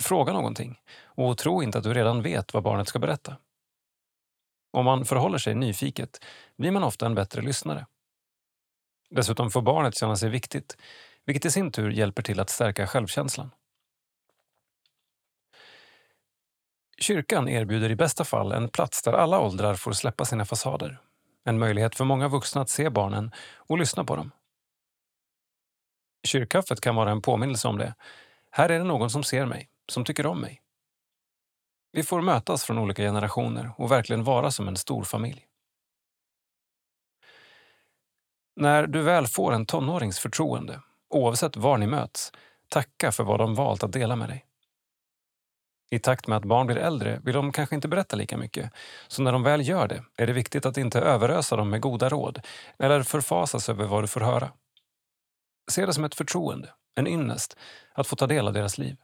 Fråga 0.00 0.32
någonting 0.32 0.80
och 1.04 1.38
tro 1.38 1.62
inte 1.62 1.78
att 1.78 1.84
du 1.84 1.94
redan 1.94 2.22
vet 2.22 2.54
vad 2.54 2.62
barnet 2.62 2.88
ska 2.88 2.98
berätta. 2.98 3.36
Om 4.70 4.84
man 4.84 5.04
förhåller 5.04 5.38
sig 5.38 5.54
nyfiket 5.54 6.24
blir 6.56 6.70
man 6.70 6.84
ofta 6.84 7.06
en 7.06 7.14
bättre 7.14 7.42
lyssnare. 7.42 7.86
Dessutom 9.10 9.50
får 9.50 9.62
barnet 9.62 9.96
känna 9.96 10.16
sig 10.16 10.30
viktigt, 10.30 10.76
vilket 11.24 11.44
i 11.44 11.50
sin 11.50 11.72
tur 11.72 11.90
hjälper 11.90 12.22
till 12.22 12.40
att 12.40 12.50
stärka 12.50 12.86
självkänslan. 12.86 13.50
Kyrkan 16.98 17.48
erbjuder 17.48 17.90
i 17.90 17.96
bästa 17.96 18.24
fall 18.24 18.52
en 18.52 18.68
plats 18.68 19.02
där 19.02 19.12
alla 19.12 19.40
åldrar 19.40 19.74
får 19.74 19.92
släppa 19.92 20.24
sina 20.24 20.44
fasader. 20.44 21.00
En 21.44 21.58
möjlighet 21.58 21.94
för 21.94 22.04
många 22.04 22.28
vuxna 22.28 22.60
att 22.60 22.68
se 22.68 22.90
barnen 22.90 23.30
och 23.56 23.78
lyssna 23.78 24.04
på 24.04 24.16
dem. 24.16 24.30
Kyrkkaffet 26.24 26.80
kan 26.80 26.94
vara 26.94 27.10
en 27.10 27.22
påminnelse 27.22 27.68
om 27.68 27.78
det. 27.78 27.94
Här 28.50 28.68
är 28.68 28.78
det 28.78 28.84
någon 28.84 29.10
som 29.10 29.24
ser 29.24 29.46
mig, 29.46 29.68
som 29.88 30.04
tycker 30.04 30.26
om 30.26 30.40
mig. 30.40 30.62
Vi 31.92 32.02
får 32.02 32.20
mötas 32.20 32.64
från 32.64 32.78
olika 32.78 33.02
generationer 33.02 33.72
och 33.76 33.92
verkligen 33.92 34.24
vara 34.24 34.50
som 34.50 34.68
en 34.68 34.76
stor 34.76 35.04
familj. 35.04 35.46
När 38.56 38.86
du 38.86 39.02
väl 39.02 39.26
får 39.26 39.52
en 39.52 39.66
tonårings 39.66 40.18
förtroende, 40.18 40.80
oavsett 41.10 41.56
var 41.56 41.78
ni 41.78 41.86
möts, 41.86 42.32
tacka 42.68 43.12
för 43.12 43.24
vad 43.24 43.38
de 43.40 43.54
valt 43.54 43.82
att 43.82 43.92
dela 43.92 44.16
med 44.16 44.28
dig. 44.28 44.46
I 45.90 45.98
takt 45.98 46.26
med 46.26 46.36
att 46.36 46.44
barn 46.44 46.66
blir 46.66 46.76
äldre 46.76 47.20
vill 47.24 47.34
de 47.34 47.52
kanske 47.52 47.74
inte 47.74 47.88
berätta 47.88 48.16
lika 48.16 48.36
mycket. 48.36 48.70
Så 49.08 49.22
när 49.22 49.32
de 49.32 49.42
väl 49.42 49.68
gör 49.68 49.88
det 49.88 50.04
är 50.16 50.26
det 50.26 50.32
viktigt 50.32 50.66
att 50.66 50.76
inte 50.76 51.00
överösa 51.00 51.56
dem 51.56 51.70
med 51.70 51.80
goda 51.80 52.08
råd 52.08 52.46
eller 52.78 53.02
förfasas 53.02 53.68
över 53.68 53.84
vad 53.84 54.02
du 54.02 54.06
får 54.06 54.20
höra. 54.20 54.50
Se 55.70 55.86
det 55.86 55.92
som 55.92 56.04
ett 56.04 56.14
förtroende, 56.14 56.68
en 56.94 57.06
ynnest, 57.06 57.56
att 57.92 58.06
få 58.06 58.16
ta 58.16 58.26
del 58.26 58.46
av 58.46 58.52
deras 58.52 58.78
liv. 58.78 58.96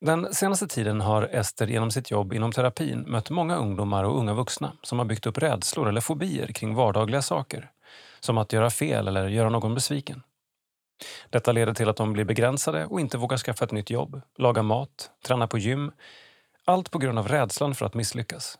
Den 0.00 0.34
senaste 0.34 0.66
tiden 0.66 1.00
har 1.00 1.22
Ester 1.22 1.66
genom 1.66 1.90
sitt 1.90 2.10
jobb 2.10 2.32
inom 2.32 2.52
terapin 2.52 3.04
mött 3.06 3.30
många 3.30 3.56
ungdomar 3.56 4.04
och 4.04 4.18
unga 4.18 4.34
vuxna 4.34 4.72
som 4.82 4.98
har 4.98 5.06
byggt 5.06 5.26
upp 5.26 5.38
rädslor 5.38 5.88
eller 5.88 6.00
fobier 6.00 6.46
kring 6.46 6.74
vardagliga 6.74 7.22
saker. 7.22 7.70
Som 8.20 8.38
att 8.38 8.52
göra 8.52 8.70
fel 8.70 9.08
eller 9.08 9.28
göra 9.28 9.48
någon 9.48 9.74
besviken. 9.74 10.22
Detta 11.30 11.52
leder 11.52 11.74
till 11.74 11.88
att 11.88 11.96
de 11.96 12.12
blir 12.12 12.24
begränsade 12.24 12.86
och 12.86 13.00
inte 13.00 13.18
vågar 13.18 13.38
skaffa 13.38 13.64
ett 13.64 13.72
nytt 13.72 13.90
jobb, 13.90 14.20
laga 14.38 14.62
mat, 14.62 15.10
träna 15.24 15.46
på 15.46 15.58
gym. 15.58 15.92
Allt 16.64 16.90
på 16.90 16.98
grund 16.98 17.18
av 17.18 17.28
rädslan 17.28 17.74
för 17.74 17.86
att 17.86 17.94
misslyckas. 17.94 18.58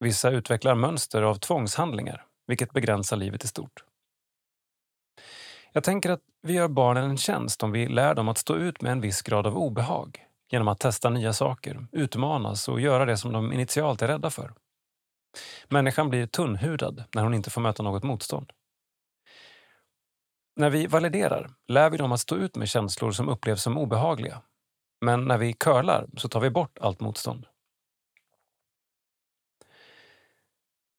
Vissa 0.00 0.30
utvecklar 0.30 0.74
mönster 0.74 1.22
av 1.22 1.34
tvångshandlingar, 1.34 2.24
vilket 2.46 2.72
begränsar 2.72 3.16
livet 3.16 3.44
i 3.44 3.48
stort. 3.48 3.84
Jag 5.72 5.84
tänker 5.84 6.10
att 6.10 6.20
vi 6.42 6.52
gör 6.52 6.68
barnen 6.68 7.10
en 7.10 7.16
tjänst 7.16 7.62
om 7.62 7.72
vi 7.72 7.88
lär 7.88 8.14
dem 8.14 8.28
att 8.28 8.38
stå 8.38 8.56
ut 8.56 8.82
med 8.82 8.92
en 8.92 9.00
viss 9.00 9.22
grad 9.22 9.46
av 9.46 9.58
obehag 9.58 10.26
genom 10.50 10.68
att 10.68 10.80
testa 10.80 11.10
nya 11.10 11.32
saker, 11.32 11.86
utmanas 11.92 12.68
och 12.68 12.80
göra 12.80 13.04
det 13.04 13.16
som 13.16 13.32
de 13.32 13.52
initialt 13.52 14.02
är 14.02 14.08
rädda 14.08 14.30
för. 14.30 14.52
Människan 15.68 16.10
blir 16.10 16.26
tunnhudad 16.26 17.04
när 17.14 17.22
hon 17.22 17.34
inte 17.34 17.50
får 17.50 17.60
möta 17.60 17.82
något 17.82 18.02
motstånd. 18.02 18.52
När 20.56 20.70
vi 20.70 20.86
validerar 20.86 21.50
lär 21.68 21.90
vi 21.90 21.96
dem 21.96 22.12
att 22.12 22.20
stå 22.20 22.36
ut 22.36 22.56
med 22.56 22.68
känslor 22.68 23.12
som 23.12 23.28
upplevs 23.28 23.62
som 23.62 23.78
obehagliga. 23.78 24.42
Men 25.00 25.24
när 25.24 25.38
vi 25.38 25.52
curlar 25.52 26.06
så 26.16 26.28
tar 26.28 26.40
vi 26.40 26.50
bort 26.50 26.78
allt 26.80 27.00
motstånd. 27.00 27.46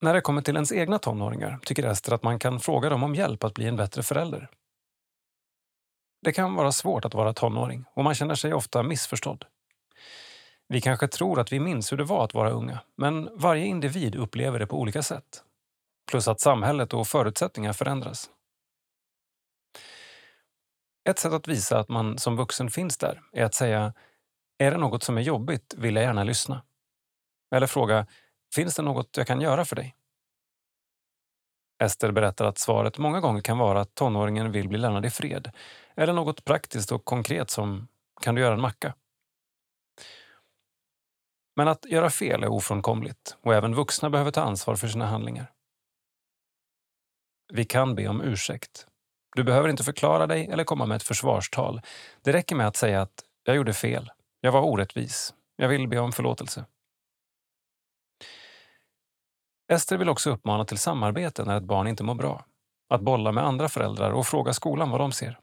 När 0.00 0.14
det 0.14 0.20
kommer 0.20 0.42
till 0.42 0.54
ens 0.54 0.72
egna 0.72 0.98
tonåringar 0.98 1.58
tycker 1.62 1.84
Ester 1.84 2.12
att 2.12 2.22
man 2.22 2.38
kan 2.38 2.60
fråga 2.60 2.88
dem 2.88 3.02
om 3.02 3.14
hjälp 3.14 3.44
att 3.44 3.54
bli 3.54 3.66
en 3.66 3.76
bättre 3.76 4.02
förälder. 4.02 4.50
Det 6.22 6.32
kan 6.32 6.54
vara 6.54 6.72
svårt 6.72 7.04
att 7.04 7.14
vara 7.14 7.32
tonåring 7.32 7.84
och 7.94 8.04
man 8.04 8.14
känner 8.14 8.34
sig 8.34 8.54
ofta 8.54 8.82
missförstådd. 8.82 9.44
Vi 10.68 10.80
kanske 10.80 11.08
tror 11.08 11.40
att 11.40 11.52
vi 11.52 11.60
minns 11.60 11.92
hur 11.92 11.96
det 11.96 12.04
var 12.04 12.24
att 12.24 12.34
vara 12.34 12.50
unga, 12.50 12.80
men 12.96 13.30
varje 13.32 13.64
individ 13.64 14.14
upplever 14.14 14.58
det 14.58 14.66
på 14.66 14.80
olika 14.80 15.02
sätt. 15.02 15.42
Plus 16.10 16.28
att 16.28 16.40
samhället 16.40 16.94
och 16.94 17.08
förutsättningar 17.08 17.72
förändras. 17.72 18.30
Ett 21.08 21.18
sätt 21.18 21.32
att 21.32 21.48
visa 21.48 21.78
att 21.78 21.88
man 21.88 22.18
som 22.18 22.36
vuxen 22.36 22.70
finns 22.70 22.98
där 22.98 23.22
är 23.32 23.44
att 23.44 23.54
säga 23.54 23.92
“Är 24.58 24.70
det 24.70 24.76
något 24.76 25.02
som 25.02 25.18
är 25.18 25.22
jobbigt 25.22 25.74
vill 25.76 25.94
jag 25.96 26.04
gärna 26.04 26.24
lyssna”. 26.24 26.62
Eller 27.54 27.66
fråga 27.66 28.06
“Finns 28.56 28.74
det 28.74 28.82
något 28.82 29.16
jag 29.16 29.26
kan 29.26 29.40
göra 29.40 29.64
för 29.64 29.76
dig?” 29.76 29.94
Ester 31.84 32.12
berättar 32.12 32.44
att 32.44 32.58
svaret 32.58 32.98
många 32.98 33.20
gånger 33.20 33.40
kan 33.40 33.58
vara 33.58 33.80
att 33.80 33.94
tonåringen 33.94 34.52
vill 34.52 34.68
bli 34.68 34.78
lämnad 34.78 35.06
i 35.06 35.10
fred 35.10 35.50
eller 35.96 36.12
något 36.12 36.44
praktiskt 36.44 36.92
och 36.92 37.04
konkret 37.04 37.50
som 37.50 37.88
“Kan 38.22 38.34
du 38.34 38.40
göra 38.40 38.54
en 38.54 38.60
macka?” 38.60 38.94
Men 41.56 41.68
att 41.68 41.84
göra 41.84 42.10
fel 42.10 42.42
är 42.42 42.48
ofrånkomligt 42.48 43.36
och 43.40 43.54
även 43.54 43.74
vuxna 43.74 44.10
behöver 44.10 44.30
ta 44.30 44.40
ansvar 44.40 44.76
för 44.76 44.88
sina 44.88 45.06
handlingar. 45.06 45.52
Vi 47.52 47.64
kan 47.64 47.94
be 47.94 48.08
om 48.08 48.20
ursäkt. 48.20 48.86
Du 49.36 49.44
behöver 49.44 49.68
inte 49.68 49.84
förklara 49.84 50.26
dig 50.26 50.46
eller 50.46 50.64
komma 50.64 50.86
med 50.86 50.96
ett 50.96 51.02
försvarstal. 51.02 51.80
Det 52.22 52.32
räcker 52.32 52.56
med 52.56 52.66
att 52.66 52.76
säga 52.76 53.02
att 53.02 53.24
jag 53.44 53.56
gjorde 53.56 53.72
fel. 53.72 54.10
Jag 54.40 54.52
var 54.52 54.60
orättvis. 54.60 55.34
Jag 55.56 55.68
vill 55.68 55.88
be 55.88 55.98
om 55.98 56.12
förlåtelse. 56.12 56.64
Ester 59.68 59.98
vill 59.98 60.08
också 60.08 60.30
uppmana 60.30 60.64
till 60.64 60.78
samarbete 60.78 61.44
när 61.44 61.56
ett 61.56 61.64
barn 61.64 61.86
inte 61.86 62.02
mår 62.02 62.14
bra. 62.14 62.46
Att 62.88 63.00
bolla 63.00 63.32
med 63.32 63.44
andra 63.44 63.68
föräldrar 63.68 64.10
och 64.10 64.26
fråga 64.26 64.52
skolan 64.52 64.90
vad 64.90 65.00
de 65.00 65.12
ser. 65.12 65.40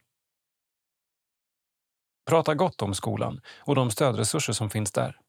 Prata 2.26 2.56
gott 2.56 2.82
om 2.82 2.94
skolan 2.94 3.42
och 3.60 3.76
de 3.76 3.92
stödresurser 3.92 4.54
som 4.54 4.70
finns 4.70 4.92
där. 4.92 5.20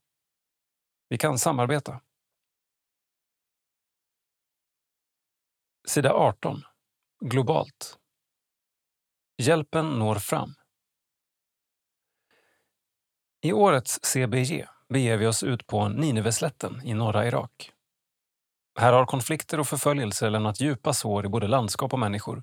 Vi 1.09 1.19
kan 1.19 1.39
samarbeta. 1.39 2.01
Sida 5.87 6.13
18. 6.13 6.63
Globalt. 7.21 7.99
Hjälpen 9.43 9.87
når 9.87 10.15
fram. 10.15 10.55
I 13.41 13.53
årets 13.53 14.01
CBG 14.03 14.67
beger 14.89 15.17
vi 15.17 15.27
oss 15.27 15.43
ut 15.43 15.67
på 15.67 15.89
Nineveslätten 15.89 16.83
i 16.85 16.95
norra 16.95 17.27
Irak. 17.27 17.74
Här 18.79 18.93
har 18.93 19.07
konflikter 19.07 19.61
och 19.61 19.67
förföljelser 19.67 20.31
lämnat 20.31 20.61
djupa 20.61 20.93
sår 20.93 21.27
i 21.27 21.29
både 21.29 21.49
landskap 21.49 21.93
och 21.93 21.99
människor. 21.99 22.43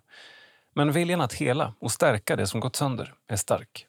Men 0.73 0.91
viljan 0.91 1.21
att 1.21 1.33
hela 1.33 1.75
och 1.79 1.91
stärka 1.91 2.35
det 2.35 2.47
som 2.47 2.59
gått 2.59 2.75
sönder 2.75 3.13
är 3.27 3.35
stark. 3.35 3.87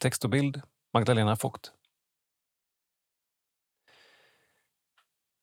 Text 0.00 0.24
och 0.24 0.30
bild 0.30 0.62
Magdalena 0.92 1.34
Vogt. 1.34 1.72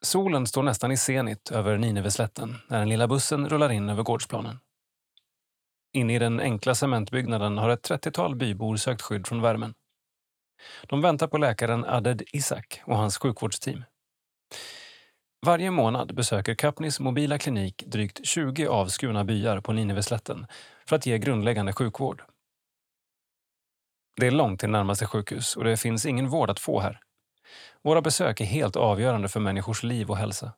Solen 0.01 0.47
står 0.47 0.63
nästan 0.63 0.91
i 0.91 0.97
zenit 0.97 1.51
över 1.51 1.77
Nineveslätten 1.77 2.55
när 2.67 2.79
den 2.79 2.89
lilla 2.89 3.07
bussen 3.07 3.49
rullar 3.49 3.71
in 3.71 3.89
över 3.89 4.03
gårdsplanen. 4.03 4.59
Inne 5.93 6.15
i 6.15 6.19
den 6.19 6.39
enkla 6.39 6.75
cementbyggnaden 6.75 7.57
har 7.57 7.69
ett 7.69 7.89
30-tal 7.89 8.35
bybor 8.35 8.77
sökt 8.77 9.01
skydd 9.01 9.27
från 9.27 9.41
värmen. 9.41 9.73
De 10.87 11.01
väntar 11.01 11.27
på 11.27 11.37
läkaren 11.37 11.85
Aded 11.85 12.23
Isak 12.33 12.81
och 12.85 12.97
hans 12.97 13.17
sjukvårdsteam. 13.17 13.83
Varje 15.45 15.71
månad 15.71 16.15
besöker 16.15 16.55
Kapnis 16.55 16.99
mobila 16.99 17.37
klinik 17.37 17.83
drygt 17.87 18.25
20 18.25 18.67
avskurna 18.67 19.23
byar 19.23 19.61
på 19.61 19.73
Nineveslätten 19.73 20.47
för 20.85 20.95
att 20.95 21.05
ge 21.05 21.17
grundläggande 21.17 21.73
sjukvård. 21.73 22.23
Det 24.15 24.27
är 24.27 24.31
långt 24.31 24.59
till 24.59 24.69
närmaste 24.69 25.05
sjukhus 25.05 25.55
och 25.55 25.63
det 25.63 25.77
finns 25.77 26.05
ingen 26.05 26.29
vård 26.29 26.49
att 26.49 26.59
få 26.59 26.79
här. 26.79 26.99
Våra 27.81 28.01
besök 28.01 28.41
är 28.41 28.45
helt 28.45 28.75
avgörande 28.75 29.27
för 29.27 29.39
människors 29.39 29.83
liv 29.83 30.09
och 30.09 30.17
hälsa. 30.17 30.53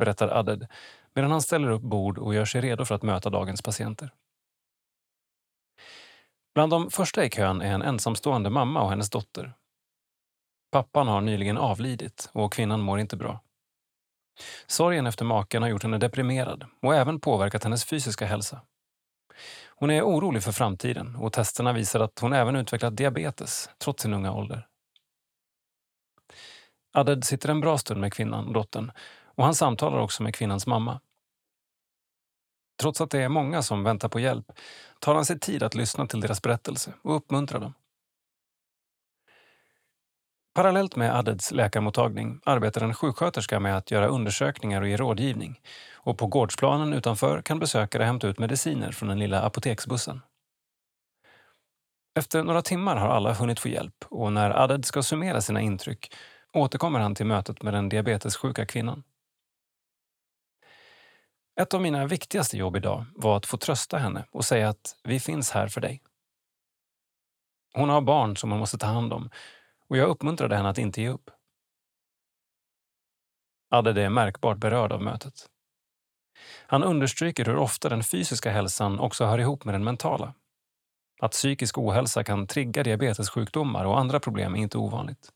Berättar 0.00 0.28
Aded 0.28 0.66
medan 1.14 1.30
han 1.30 1.42
ställer 1.42 1.70
upp 1.70 1.82
bord 1.82 2.18
och 2.18 2.34
gör 2.34 2.44
sig 2.44 2.60
redo 2.60 2.84
för 2.84 2.94
att 2.94 3.02
möta 3.02 3.30
dagens 3.30 3.62
patienter. 3.62 4.10
Bland 6.54 6.72
de 6.72 6.90
första 6.90 7.24
i 7.24 7.30
kön 7.30 7.62
är 7.62 7.72
en 7.72 7.82
ensamstående 7.82 8.50
mamma 8.50 8.82
och 8.82 8.90
hennes 8.90 9.10
dotter. 9.10 9.52
Pappan 10.72 11.08
har 11.08 11.20
nyligen 11.20 11.56
avlidit 11.56 12.30
och 12.32 12.52
kvinnan 12.52 12.80
mår 12.80 13.00
inte 13.00 13.16
bra. 13.16 13.40
Sorgen 14.66 15.06
efter 15.06 15.24
maken 15.24 15.62
har 15.62 15.68
gjort 15.68 15.82
henne 15.82 15.98
deprimerad 15.98 16.64
och 16.82 16.94
även 16.94 17.20
påverkat 17.20 17.64
hennes 17.64 17.84
fysiska 17.84 18.26
hälsa. 18.26 18.60
Hon 19.68 19.90
är 19.90 20.02
orolig 20.02 20.42
för 20.42 20.52
framtiden 20.52 21.16
och 21.16 21.32
testerna 21.32 21.72
visar 21.72 22.00
att 22.00 22.18
hon 22.18 22.32
även 22.32 22.56
utvecklat 22.56 22.96
diabetes 22.96 23.70
trots 23.78 24.02
sin 24.02 24.14
unga 24.14 24.32
ålder. 24.32 24.66
Aded 26.92 27.24
sitter 27.24 27.48
en 27.48 27.60
bra 27.60 27.78
stund 27.78 28.00
med 28.00 28.12
kvinnan 28.12 28.46
och 28.46 28.52
dottern 28.52 28.92
och 29.24 29.44
han 29.44 29.54
samtalar 29.54 29.98
också 29.98 30.22
med 30.22 30.34
kvinnans 30.34 30.66
mamma. 30.66 31.00
Trots 32.80 33.00
att 33.00 33.10
det 33.10 33.22
är 33.22 33.28
många 33.28 33.62
som 33.62 33.84
väntar 33.84 34.08
på 34.08 34.20
hjälp 34.20 34.52
tar 34.98 35.14
han 35.14 35.24
sig 35.24 35.40
tid 35.40 35.62
att 35.62 35.74
lyssna 35.74 36.06
till 36.06 36.20
deras 36.20 36.42
berättelse 36.42 36.94
och 37.02 37.16
uppmuntra 37.16 37.58
dem. 37.58 37.74
Parallellt 40.58 40.96
med 40.96 41.16
Adeds 41.16 41.52
läkarmottagning 41.52 42.40
arbetar 42.44 42.80
en 42.80 42.94
sjuksköterska 42.94 43.60
med 43.60 43.76
att 43.76 43.90
göra 43.90 44.06
undersökningar 44.06 44.82
och 44.82 44.88
ge 44.88 44.96
rådgivning. 44.96 45.60
Och 45.94 46.18
på 46.18 46.26
gårdsplanen 46.26 46.92
utanför 46.92 47.42
kan 47.42 47.58
besökare 47.58 48.04
hämta 48.04 48.28
ut 48.28 48.38
mediciner 48.38 48.92
från 48.92 49.08
den 49.08 49.18
lilla 49.18 49.42
apoteksbussen. 49.42 50.20
Efter 52.18 52.42
några 52.42 52.62
timmar 52.62 52.96
har 52.96 53.08
alla 53.08 53.34
hunnit 53.34 53.60
få 53.60 53.68
hjälp 53.68 54.04
och 54.04 54.32
när 54.32 54.50
Aded 54.50 54.84
ska 54.84 55.02
summera 55.02 55.40
sina 55.40 55.60
intryck 55.60 56.14
återkommer 56.52 57.00
han 57.00 57.14
till 57.14 57.26
mötet 57.26 57.62
med 57.62 57.74
den 57.74 57.88
diabetessjuka 57.88 58.66
kvinnan. 58.66 59.02
Ett 61.60 61.74
av 61.74 61.82
mina 61.82 62.06
viktigaste 62.06 62.56
jobb 62.56 62.76
idag 62.76 63.06
var 63.16 63.36
att 63.36 63.46
få 63.46 63.56
trösta 63.56 63.98
henne 63.98 64.24
och 64.30 64.44
säga 64.44 64.68
att 64.68 64.96
vi 65.04 65.20
finns 65.20 65.50
här 65.50 65.68
för 65.68 65.80
dig. 65.80 66.02
Hon 67.74 67.88
har 67.88 68.00
barn 68.00 68.36
som 68.36 68.50
hon 68.50 68.60
måste 68.60 68.78
ta 68.78 68.86
hand 68.86 69.12
om 69.12 69.30
och 69.88 69.96
jag 69.96 70.08
uppmuntrade 70.08 70.56
henne 70.56 70.68
att 70.68 70.78
inte 70.78 71.02
ge 71.02 71.08
upp. 71.08 71.30
Adde 73.70 74.02
är 74.02 74.10
märkbart 74.10 74.58
berörd 74.58 74.92
av 74.92 75.02
mötet. 75.02 75.46
Han 76.66 76.84
understryker 76.84 77.44
hur 77.44 77.56
ofta 77.56 77.88
den 77.88 78.02
fysiska 78.02 78.50
hälsan 78.50 78.98
också 78.98 79.24
hör 79.24 79.38
ihop 79.38 79.64
med 79.64 79.74
den 79.74 79.84
mentala. 79.84 80.34
Att 81.20 81.32
psykisk 81.32 81.78
ohälsa 81.78 82.24
kan 82.24 82.46
trigga 82.46 82.82
diabetessjukdomar 82.82 83.84
och 83.84 83.98
andra 83.98 84.20
problem 84.20 84.54
är 84.54 84.58
inte 84.58 84.78
ovanligt. 84.78 85.32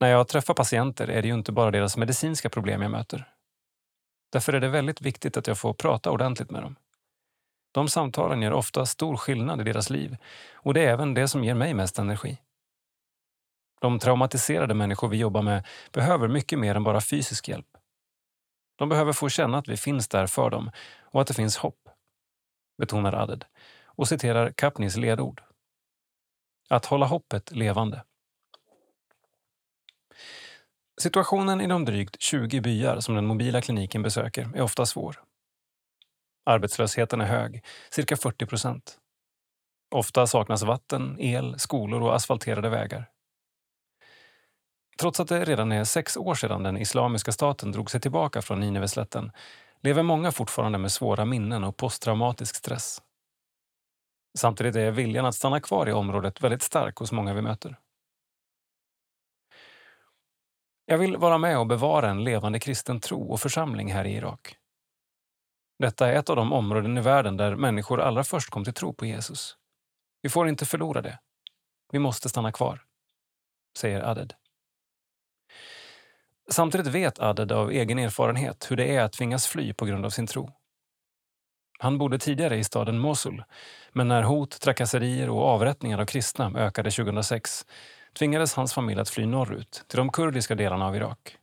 När 0.00 0.08
jag 0.08 0.28
träffar 0.28 0.54
patienter 0.54 1.08
är 1.08 1.22
det 1.22 1.28
ju 1.28 1.34
inte 1.34 1.52
bara 1.52 1.70
deras 1.70 1.96
medicinska 1.96 2.50
problem 2.50 2.82
jag 2.82 2.90
möter. 2.90 3.28
Därför 4.32 4.52
är 4.52 4.60
det 4.60 4.68
väldigt 4.68 5.00
viktigt 5.00 5.36
att 5.36 5.46
jag 5.46 5.58
får 5.58 5.74
prata 5.74 6.10
ordentligt 6.10 6.50
med 6.50 6.62
dem. 6.62 6.76
De 7.72 7.88
samtalen 7.88 8.42
gör 8.42 8.52
ofta 8.52 8.86
stor 8.86 9.16
skillnad 9.16 9.60
i 9.60 9.64
deras 9.64 9.90
liv 9.90 10.16
och 10.54 10.74
det 10.74 10.84
är 10.84 10.88
även 10.88 11.14
det 11.14 11.28
som 11.28 11.44
ger 11.44 11.54
mig 11.54 11.74
mest 11.74 11.98
energi. 11.98 12.38
De 13.80 13.98
traumatiserade 13.98 14.74
människor 14.74 15.08
vi 15.08 15.16
jobbar 15.16 15.42
med 15.42 15.66
behöver 15.92 16.28
mycket 16.28 16.58
mer 16.58 16.74
än 16.74 16.84
bara 16.84 17.00
fysisk 17.00 17.48
hjälp. 17.48 17.66
De 18.76 18.88
behöver 18.88 19.12
få 19.12 19.28
känna 19.28 19.58
att 19.58 19.68
vi 19.68 19.76
finns 19.76 20.08
där 20.08 20.26
för 20.26 20.50
dem 20.50 20.70
och 21.00 21.20
att 21.20 21.26
det 21.26 21.34
finns 21.34 21.56
hopp, 21.56 21.88
betonar 22.78 23.12
Aded 23.12 23.44
och 23.84 24.08
citerar 24.08 24.52
Kapnis 24.52 24.96
ledord. 24.96 25.42
Att 26.68 26.86
hålla 26.86 27.06
hoppet 27.06 27.50
levande. 27.50 28.04
Situationen 31.00 31.60
i 31.60 31.66
de 31.66 31.84
drygt 31.84 32.22
20 32.22 32.60
byar 32.60 33.00
som 33.00 33.14
den 33.14 33.26
mobila 33.26 33.60
kliniken 33.60 34.02
besöker 34.02 34.48
är 34.54 34.62
ofta 34.62 34.86
svår. 34.86 35.29
Arbetslösheten 36.44 37.20
är 37.20 37.26
hög, 37.26 37.64
cirka 37.90 38.16
40 38.16 38.46
procent. 38.46 38.98
Ofta 39.94 40.26
saknas 40.26 40.62
vatten, 40.62 41.16
el, 41.20 41.58
skolor 41.58 42.02
och 42.02 42.14
asfalterade 42.14 42.68
vägar. 42.68 43.10
Trots 44.98 45.20
att 45.20 45.28
det 45.28 45.44
redan 45.44 45.72
är 45.72 45.84
sex 45.84 46.16
år 46.16 46.34
sedan 46.34 46.62
den 46.62 46.76
Islamiska 46.76 47.32
staten 47.32 47.72
drog 47.72 47.90
sig 47.90 48.00
tillbaka 48.00 48.42
från 48.42 48.60
Nineveslätten 48.60 49.32
lever 49.82 50.02
många 50.02 50.32
fortfarande 50.32 50.78
med 50.78 50.92
svåra 50.92 51.24
minnen 51.24 51.64
och 51.64 51.76
posttraumatisk 51.76 52.56
stress. 52.56 53.02
Samtidigt 54.38 54.76
är 54.76 54.90
viljan 54.90 55.26
att 55.26 55.34
stanna 55.34 55.60
kvar 55.60 55.88
i 55.88 55.92
området 55.92 56.40
väldigt 56.40 56.62
stark 56.62 56.96
hos 56.96 57.12
många 57.12 57.34
vi 57.34 57.42
möter. 57.42 57.76
Jag 60.84 60.98
vill 60.98 61.16
vara 61.16 61.38
med 61.38 61.58
och 61.58 61.66
bevara 61.66 62.10
en 62.10 62.24
levande 62.24 62.60
kristen 62.60 63.00
tro 63.00 63.32
och 63.32 63.40
församling 63.40 63.92
här 63.92 64.04
i 64.04 64.14
Irak. 64.14 64.56
Detta 65.80 66.08
är 66.08 66.12
ett 66.12 66.30
av 66.30 66.36
de 66.36 66.52
områden 66.52 66.98
i 66.98 67.00
världen 67.00 67.36
där 67.36 67.56
människor 67.56 68.00
allra 68.00 68.24
först 68.24 68.50
kom 68.50 68.64
till 68.64 68.74
tro 68.74 68.92
på 68.92 69.06
Jesus. 69.06 69.56
Vi 70.22 70.28
får 70.28 70.48
inte 70.48 70.66
förlora 70.66 71.02
det. 71.02 71.18
Vi 71.92 71.98
måste 71.98 72.28
stanna 72.28 72.52
kvar, 72.52 72.82
säger 73.78 74.02
Aded. 74.02 74.34
Samtidigt 76.50 76.86
vet 76.86 77.18
Aded 77.18 77.52
av 77.52 77.70
egen 77.70 77.98
erfarenhet 77.98 78.70
hur 78.70 78.76
det 78.76 78.96
är 78.96 79.02
att 79.02 79.12
tvingas 79.12 79.46
fly 79.46 79.72
på 79.72 79.84
grund 79.84 80.04
av 80.06 80.10
sin 80.10 80.26
tro. 80.26 80.50
Han 81.78 81.98
bodde 81.98 82.18
tidigare 82.18 82.56
i 82.56 82.64
staden 82.64 82.98
Mosul, 82.98 83.44
men 83.92 84.08
när 84.08 84.22
hot, 84.22 84.60
trakasserier 84.60 85.30
och 85.30 85.42
avrättningar 85.42 85.98
av 85.98 86.06
kristna 86.06 86.52
ökade 86.56 86.90
2006 86.90 87.66
tvingades 88.18 88.54
hans 88.54 88.74
familj 88.74 89.00
att 89.00 89.10
fly 89.10 89.26
norrut, 89.26 89.84
till 89.88 89.96
de 89.96 90.12
kurdiska 90.12 90.54
delarna 90.54 90.86
av 90.86 90.96
Irak. 90.96 91.39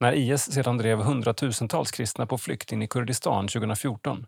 När 0.00 0.12
IS 0.12 0.52
sedan 0.52 0.78
drev 0.78 0.98
hundratusentals 0.98 1.90
kristna 1.90 2.26
på 2.26 2.38
flykt 2.38 2.72
in 2.72 2.82
i 2.82 2.88
Kurdistan 2.88 3.48
2014 3.48 4.26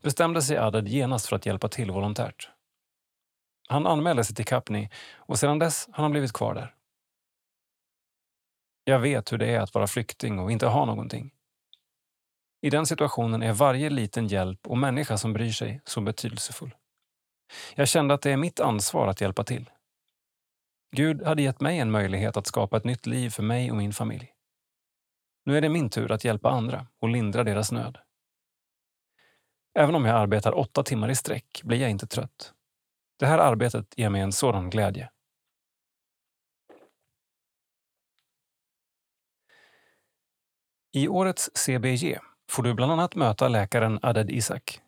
bestämde 0.00 0.42
sig 0.42 0.56
Aded 0.56 0.88
genast 0.88 1.26
för 1.26 1.36
att 1.36 1.46
hjälpa 1.46 1.68
till 1.68 1.90
volontärt. 1.90 2.50
Han 3.68 3.86
anmälde 3.86 4.24
sig 4.24 4.36
till 4.36 4.44
Kapni 4.44 4.90
och 5.16 5.38
sedan 5.38 5.58
dess 5.58 5.88
har 5.92 6.02
han 6.02 6.10
blivit 6.10 6.32
kvar 6.32 6.54
där. 6.54 6.74
Jag 8.84 8.98
vet 8.98 9.32
hur 9.32 9.38
det 9.38 9.46
är 9.46 9.60
att 9.60 9.74
vara 9.74 9.86
flykting 9.86 10.38
och 10.38 10.52
inte 10.52 10.66
ha 10.66 10.84
någonting. 10.84 11.30
I 12.60 12.70
den 12.70 12.86
situationen 12.86 13.42
är 13.42 13.52
varje 13.52 13.90
liten 13.90 14.26
hjälp 14.26 14.66
och 14.66 14.78
människa 14.78 15.18
som 15.18 15.32
bryr 15.32 15.52
sig 15.52 15.80
så 15.84 16.00
betydelsefull. 16.00 16.74
Jag 17.74 17.88
kände 17.88 18.14
att 18.14 18.22
det 18.22 18.30
är 18.30 18.36
mitt 18.36 18.60
ansvar 18.60 19.08
att 19.08 19.20
hjälpa 19.20 19.44
till. 19.44 19.70
Gud 20.96 21.22
hade 21.22 21.42
gett 21.42 21.60
mig 21.60 21.78
en 21.78 21.90
möjlighet 21.90 22.36
att 22.36 22.46
skapa 22.46 22.76
ett 22.76 22.84
nytt 22.84 23.06
liv 23.06 23.30
för 23.30 23.42
mig 23.42 23.70
och 23.70 23.76
min 23.76 23.92
familj. 23.92 24.32
Nu 25.48 25.56
är 25.56 25.60
det 25.60 25.68
min 25.68 25.90
tur 25.90 26.12
att 26.12 26.24
hjälpa 26.24 26.50
andra 26.50 26.86
och 26.98 27.08
lindra 27.08 27.44
deras 27.44 27.72
nöd. 27.72 27.98
Även 29.74 29.94
om 29.94 30.04
jag 30.04 30.16
arbetar 30.16 30.58
åtta 30.58 30.82
timmar 30.82 31.10
i 31.10 31.14
sträck 31.14 31.60
blir 31.64 31.80
jag 31.80 31.90
inte 31.90 32.06
trött. 32.06 32.52
Det 33.18 33.26
här 33.26 33.38
arbetet 33.38 33.98
ger 33.98 34.10
mig 34.10 34.20
en 34.20 34.32
sådan 34.32 34.70
glädje. 34.70 35.10
I 40.92 41.08
årets 41.08 41.50
CBG 41.54 42.18
får 42.50 42.62
du 42.62 42.74
bland 42.74 42.92
annat 42.92 43.14
möta 43.14 43.48
läkaren 43.48 43.98
Aded 44.02 44.30
Isak. 44.30 44.80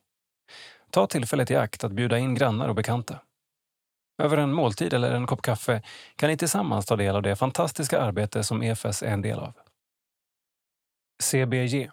Ta 0.91 1.07
tillfället 1.07 1.51
i 1.51 1.57
akt 1.57 1.85
att 1.85 1.93
bjuda 1.93 2.19
in 2.19 2.35
grannar 2.35 2.69
och 2.69 2.75
bekanta. 2.75 3.21
Över 4.23 4.37
en 4.37 4.53
måltid 4.53 4.93
eller 4.93 5.13
en 5.13 5.27
kopp 5.27 5.43
kaffe 5.43 5.83
kan 6.17 6.31
ni 6.31 6.37
tillsammans 6.37 6.87
ta 6.87 6.97
del 6.97 7.17
av 7.17 7.23
det 7.23 7.37
fantastiska 7.37 8.01
arbete 8.01 8.45
som 8.45 8.63
EFS 8.63 9.03
är 9.03 9.13
en 9.13 9.23
del 9.23 9.39
av. 9.39 9.70
CBG 11.23 11.91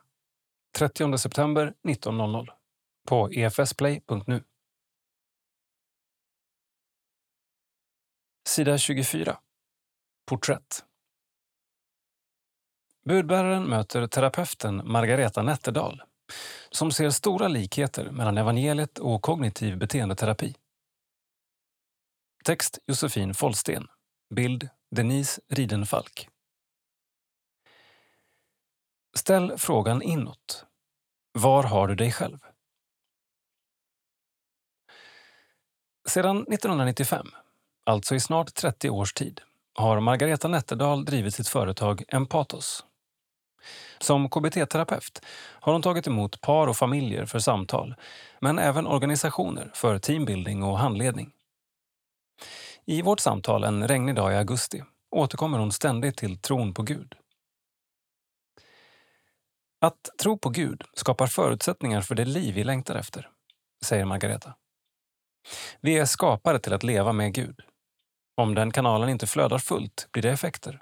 30 0.78 1.18
september 1.18 1.74
19.00 1.84 2.48
på 3.08 3.30
efsplay.nu. 3.30 4.44
Sida 8.48 8.78
24. 8.78 9.38
Porträtt. 10.26 10.86
Budbäraren 13.06 13.64
möter 13.64 14.08
terapeuten 14.08 14.92
Margareta 14.92 15.42
Nätterdal 15.42 16.02
som 16.72 16.92
ser 16.92 17.10
stora 17.10 17.48
likheter 17.48 18.12
mellan 18.12 18.38
evangeliet 18.38 19.00
och 19.00 19.22
kognitiv 19.22 19.78
beteendeterapi. 19.78 20.56
Text 22.44 22.80
Josefin 22.88 23.34
Follsten. 23.34 23.88
Bild 24.36 24.70
Denise 24.96 25.42
Ridenfalk. 25.50 26.30
Ställ 29.18 29.58
frågan 29.58 30.02
inåt. 30.02 30.66
Var 31.34 31.64
har 31.64 31.88
du 31.88 31.96
dig 31.96 32.12
själv? 32.12 32.38
Sedan 36.08 36.38
1995, 36.38 37.28
alltså 37.86 38.16
i 38.16 38.20
snart 38.20 38.54
30 38.54 38.90
års 38.90 39.14
tid, 39.14 39.42
har 39.76 40.00
Margareta 40.00 40.48
Nätterdal 40.48 41.06
drivit 41.06 41.36
sitt 41.36 41.48
företag 41.48 42.04
Empatos. 42.08 42.86
Som 44.00 44.30
KBT-terapeut 44.30 45.26
har 45.60 45.74
hon 45.74 45.82
tagit 45.82 46.08
emot 46.08 46.42
par 46.42 46.68
och 46.68 46.78
familjer 46.78 47.26
för 47.26 47.40
samtal, 47.40 47.96
men 48.42 48.60
även 48.60 48.88
organisationer 48.88 49.72
för 49.74 50.00
teambuilding 50.00 50.64
och 50.64 50.80
handledning. 50.80 51.32
I 52.86 53.02
vårt 53.02 53.20
samtal 53.20 53.64
en 53.64 53.88
regnig 53.88 54.16
dag 54.16 54.34
i 54.34 54.36
augusti 54.36 54.84
återkommer 55.12 55.60
hon 55.60 55.72
ständigt 55.72 56.18
till 56.18 56.42
tron 56.42 56.74
på 56.74 56.82
Gud. 56.82 57.16
Att 59.80 60.10
tro 60.22 60.38
på 60.38 60.50
Gud 60.50 60.84
skapar 60.94 61.28
förutsättningar 61.28 62.02
för 62.02 62.16
det 62.16 62.26
liv 62.26 62.56
vi 62.56 62.64
längtar 62.64 62.96
efter, 62.96 63.30
säger 63.86 64.06
Margareta. 64.06 64.56
Vi 65.82 65.98
är 65.98 66.06
skapade 66.06 66.60
till 66.60 66.74
att 66.74 66.84
leva 66.84 67.14
med 67.14 67.34
Gud. 67.34 67.62
Om 68.38 68.56
den 68.56 68.72
kanalen 68.72 69.10
inte 69.10 69.28
flödar 69.28 69.60
fullt 69.60 70.08
blir 70.12 70.24
det 70.24 70.32
effekter. 70.32 70.82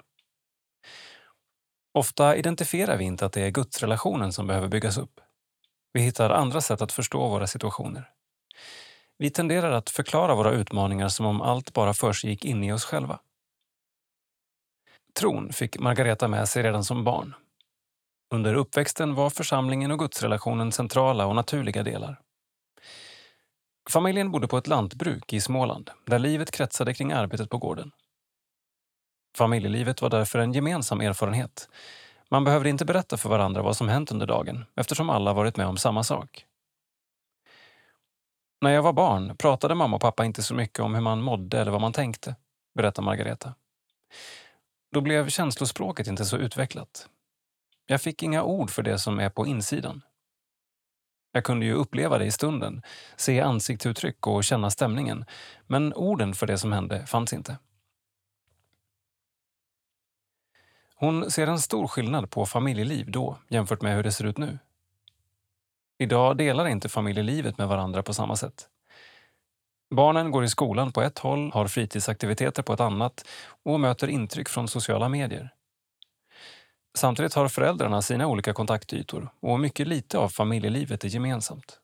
Ofta 1.94 2.36
identifierar 2.36 2.96
vi 2.96 3.04
inte 3.04 3.26
att 3.26 3.32
det 3.32 3.42
är 3.42 3.50
gudsrelationen 3.50 4.32
som 4.32 4.46
behöver 4.46 4.68
byggas 4.68 4.98
upp. 4.98 5.20
Vi 5.92 6.00
hittar 6.00 6.30
andra 6.30 6.60
sätt 6.60 6.82
att 6.82 6.92
förstå 6.92 7.28
våra 7.28 7.46
situationer. 7.46 8.10
Vi 9.18 9.30
tenderar 9.30 9.70
att 9.70 9.90
förklara 9.90 10.34
våra 10.34 10.50
utmaningar 10.50 11.08
som 11.08 11.26
om 11.26 11.42
allt 11.42 11.72
bara 11.72 11.94
försiggick 11.94 12.44
inne 12.44 12.66
i 12.66 12.72
oss 12.72 12.84
själva. 12.84 13.20
Tron 15.18 15.52
fick 15.52 15.78
Margareta 15.78 16.28
med 16.28 16.48
sig 16.48 16.62
redan 16.62 16.84
som 16.84 17.04
barn. 17.04 17.34
Under 18.30 18.54
uppväxten 18.54 19.14
var 19.14 19.30
församlingen 19.30 19.90
och 19.90 19.98
gudsrelationen 19.98 20.72
centrala 20.72 21.26
och 21.26 21.34
naturliga 21.34 21.82
delar. 21.82 22.20
Familjen 23.90 24.30
bodde 24.30 24.48
på 24.48 24.58
ett 24.58 24.66
lantbruk 24.66 25.32
i 25.32 25.40
Småland 25.40 25.90
där 26.06 26.18
livet 26.18 26.50
kretsade 26.50 26.94
kring 26.94 27.12
arbetet 27.12 27.50
på 27.50 27.58
gården. 27.58 27.92
Familjelivet 29.36 30.02
var 30.02 30.10
därför 30.10 30.38
en 30.38 30.52
gemensam 30.52 31.00
erfarenhet. 31.00 31.68
Man 32.30 32.44
behövde 32.44 32.68
inte 32.68 32.84
berätta 32.84 33.16
för 33.16 33.28
varandra 33.28 33.62
vad 33.62 33.76
som 33.76 33.88
hänt 33.88 34.12
under 34.12 34.26
dagen 34.26 34.64
eftersom 34.74 35.10
alla 35.10 35.32
varit 35.32 35.56
med 35.56 35.66
om 35.66 35.76
samma 35.76 36.04
sak. 36.04 36.46
När 38.60 38.70
jag 38.70 38.82
var 38.82 38.92
barn 38.92 39.36
pratade 39.36 39.74
mamma 39.74 39.96
och 39.96 40.02
pappa 40.02 40.24
inte 40.24 40.42
så 40.42 40.54
mycket 40.54 40.80
om 40.80 40.94
hur 40.94 41.02
man 41.02 41.22
mådde 41.22 41.60
eller 41.60 41.72
vad 41.72 41.80
man 41.80 41.92
tänkte, 41.92 42.36
berättar 42.74 43.02
Margareta. 43.02 43.54
Då 44.92 45.00
blev 45.00 45.28
känslospråket 45.28 46.06
inte 46.06 46.24
så 46.24 46.36
utvecklat. 46.36 47.08
Jag 47.86 48.00
fick 48.00 48.22
inga 48.22 48.42
ord 48.42 48.70
för 48.70 48.82
det 48.82 48.98
som 48.98 49.18
är 49.18 49.30
på 49.30 49.46
insidan. 49.46 50.02
Jag 51.32 51.44
kunde 51.44 51.66
ju 51.66 51.72
uppleva 51.72 52.18
det 52.18 52.24
i 52.24 52.30
stunden, 52.30 52.82
se 53.16 53.40
ansiktsuttryck 53.40 54.26
och 54.26 54.44
känna 54.44 54.70
stämningen, 54.70 55.24
men 55.66 55.94
orden 55.94 56.34
för 56.34 56.46
det 56.46 56.58
som 56.58 56.72
hände 56.72 57.06
fanns 57.06 57.32
inte. 57.32 57.58
Hon 60.94 61.30
ser 61.30 61.46
en 61.46 61.58
stor 61.58 61.86
skillnad 61.88 62.30
på 62.30 62.46
familjeliv 62.46 63.10
då 63.10 63.38
jämfört 63.48 63.82
med 63.82 63.96
hur 63.96 64.02
det 64.02 64.12
ser 64.12 64.24
ut 64.24 64.38
nu. 64.38 64.58
Idag 65.98 66.36
delar 66.36 66.66
inte 66.66 66.88
familjelivet 66.88 67.58
med 67.58 67.68
varandra 67.68 68.02
på 68.02 68.14
samma 68.14 68.36
sätt. 68.36 68.68
Barnen 69.90 70.30
går 70.30 70.44
i 70.44 70.48
skolan 70.48 70.92
på 70.92 71.02
ett 71.02 71.18
håll, 71.18 71.50
har 71.52 71.68
fritidsaktiviteter 71.68 72.62
på 72.62 72.72
ett 72.72 72.80
annat 72.80 73.28
och 73.62 73.80
möter 73.80 74.08
intryck 74.08 74.48
från 74.48 74.68
sociala 74.68 75.08
medier. 75.08 75.55
Samtidigt 76.96 77.34
har 77.34 77.48
föräldrarna 77.48 78.02
sina 78.02 78.26
olika 78.26 78.52
kontaktytor 78.52 79.28
och 79.40 79.60
mycket 79.60 79.86
lite 79.86 80.18
av 80.18 80.28
familjelivet 80.28 81.04
är 81.04 81.08
gemensamt. 81.08 81.80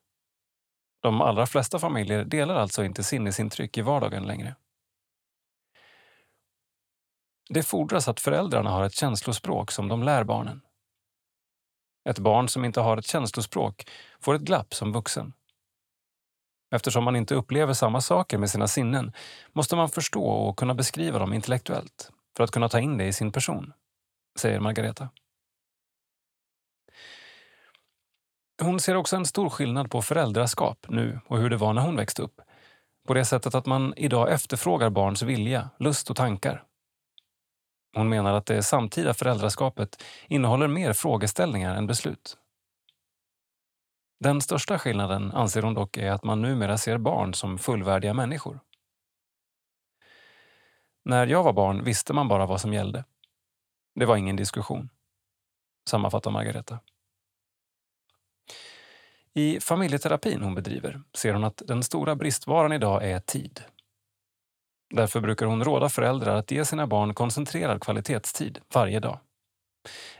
De 1.01 1.21
allra 1.21 1.45
flesta 1.45 1.79
familjer 1.79 2.25
delar 2.25 2.55
alltså 2.55 2.83
inte 2.83 3.03
sinnesintryck 3.03 3.77
i 3.77 3.81
vardagen 3.81 4.23
längre. 4.23 4.55
Det 7.49 7.63
fordras 7.63 8.07
att 8.07 8.19
föräldrarna 8.19 8.69
har 8.69 8.83
ett 8.83 8.95
känslospråk 8.95 9.71
som 9.71 9.87
de 9.87 10.03
lär 10.03 10.23
barnen. 10.23 10.61
Ett 12.09 12.19
barn 12.19 12.49
som 12.49 12.65
inte 12.65 12.81
har 12.81 12.97
ett 12.97 13.07
känslospråk 13.07 13.89
får 14.19 14.35
ett 14.35 14.41
glapp 14.41 14.73
som 14.73 14.91
vuxen. 14.91 15.33
Eftersom 16.75 17.03
man 17.03 17.15
inte 17.15 17.35
upplever 17.35 17.73
samma 17.73 18.01
saker 18.01 18.37
med 18.37 18.49
sina 18.49 18.67
sinnen 18.67 19.13
måste 19.51 19.75
man 19.75 19.89
förstå 19.89 20.25
och 20.25 20.57
kunna 20.57 20.73
beskriva 20.73 21.19
dem 21.19 21.33
intellektuellt 21.33 22.11
för 22.37 22.43
att 22.43 22.51
kunna 22.51 22.69
ta 22.69 22.79
in 22.79 22.97
det 22.97 23.05
i 23.05 23.13
sin 23.13 23.31
person, 23.31 23.73
säger 24.39 24.59
Margareta. 24.59 25.09
Hon 28.61 28.79
ser 28.79 28.95
också 28.95 29.15
en 29.15 29.25
stor 29.25 29.49
skillnad 29.49 29.91
på 29.91 30.01
föräldraskap 30.01 30.85
nu 30.89 31.19
och 31.27 31.37
hur 31.37 31.49
det 31.49 31.57
var 31.57 31.73
när 31.73 31.81
hon 31.81 31.95
växte 31.95 32.21
upp. 32.21 32.41
På 33.07 33.13
det 33.13 33.25
sättet 33.25 33.55
att 33.55 33.65
man 33.65 33.93
idag 33.97 34.31
efterfrågar 34.31 34.89
barns 34.89 35.21
vilja, 35.21 35.69
lust 35.79 36.09
och 36.09 36.15
tankar. 36.15 36.63
Hon 37.95 38.09
menar 38.09 38.33
att 38.33 38.45
det 38.45 38.63
samtida 38.63 39.13
föräldraskapet 39.13 40.03
innehåller 40.27 40.67
mer 40.67 40.93
frågeställningar 40.93 41.75
än 41.75 41.87
beslut. 41.87 42.37
Den 44.19 44.41
största 44.41 44.79
skillnaden 44.79 45.31
anser 45.31 45.61
hon 45.61 45.73
dock 45.73 45.97
är 45.97 46.11
att 46.11 46.23
man 46.23 46.41
numera 46.41 46.77
ser 46.77 46.97
barn 46.97 47.33
som 47.33 47.57
fullvärdiga 47.57 48.13
människor. 48.13 48.59
När 51.05 51.27
jag 51.27 51.43
var 51.43 51.53
barn 51.53 51.83
visste 51.83 52.13
man 52.13 52.27
bara 52.27 52.45
vad 52.45 52.61
som 52.61 52.73
gällde. 52.73 53.03
Det 53.95 54.05
var 54.05 54.17
ingen 54.17 54.35
diskussion. 54.35 54.89
Sammanfattar 55.89 56.31
Margareta. 56.31 56.79
I 59.33 59.59
familjeterapin 59.59 60.41
hon 60.41 60.55
bedriver 60.55 61.01
ser 61.13 61.33
hon 61.33 61.43
att 61.43 61.61
den 61.65 61.83
stora 61.83 62.15
bristvaran 62.15 62.71
idag 62.71 63.03
är 63.03 63.19
tid. 63.19 63.63
Därför 64.89 65.21
brukar 65.21 65.45
hon 65.45 65.63
råda 65.63 65.89
föräldrar 65.89 66.35
att 66.35 66.51
ge 66.51 66.65
sina 66.65 66.87
barn 66.87 67.13
koncentrerad 67.13 67.81
kvalitetstid 67.81 68.59
varje 68.73 68.99
dag. 68.99 69.19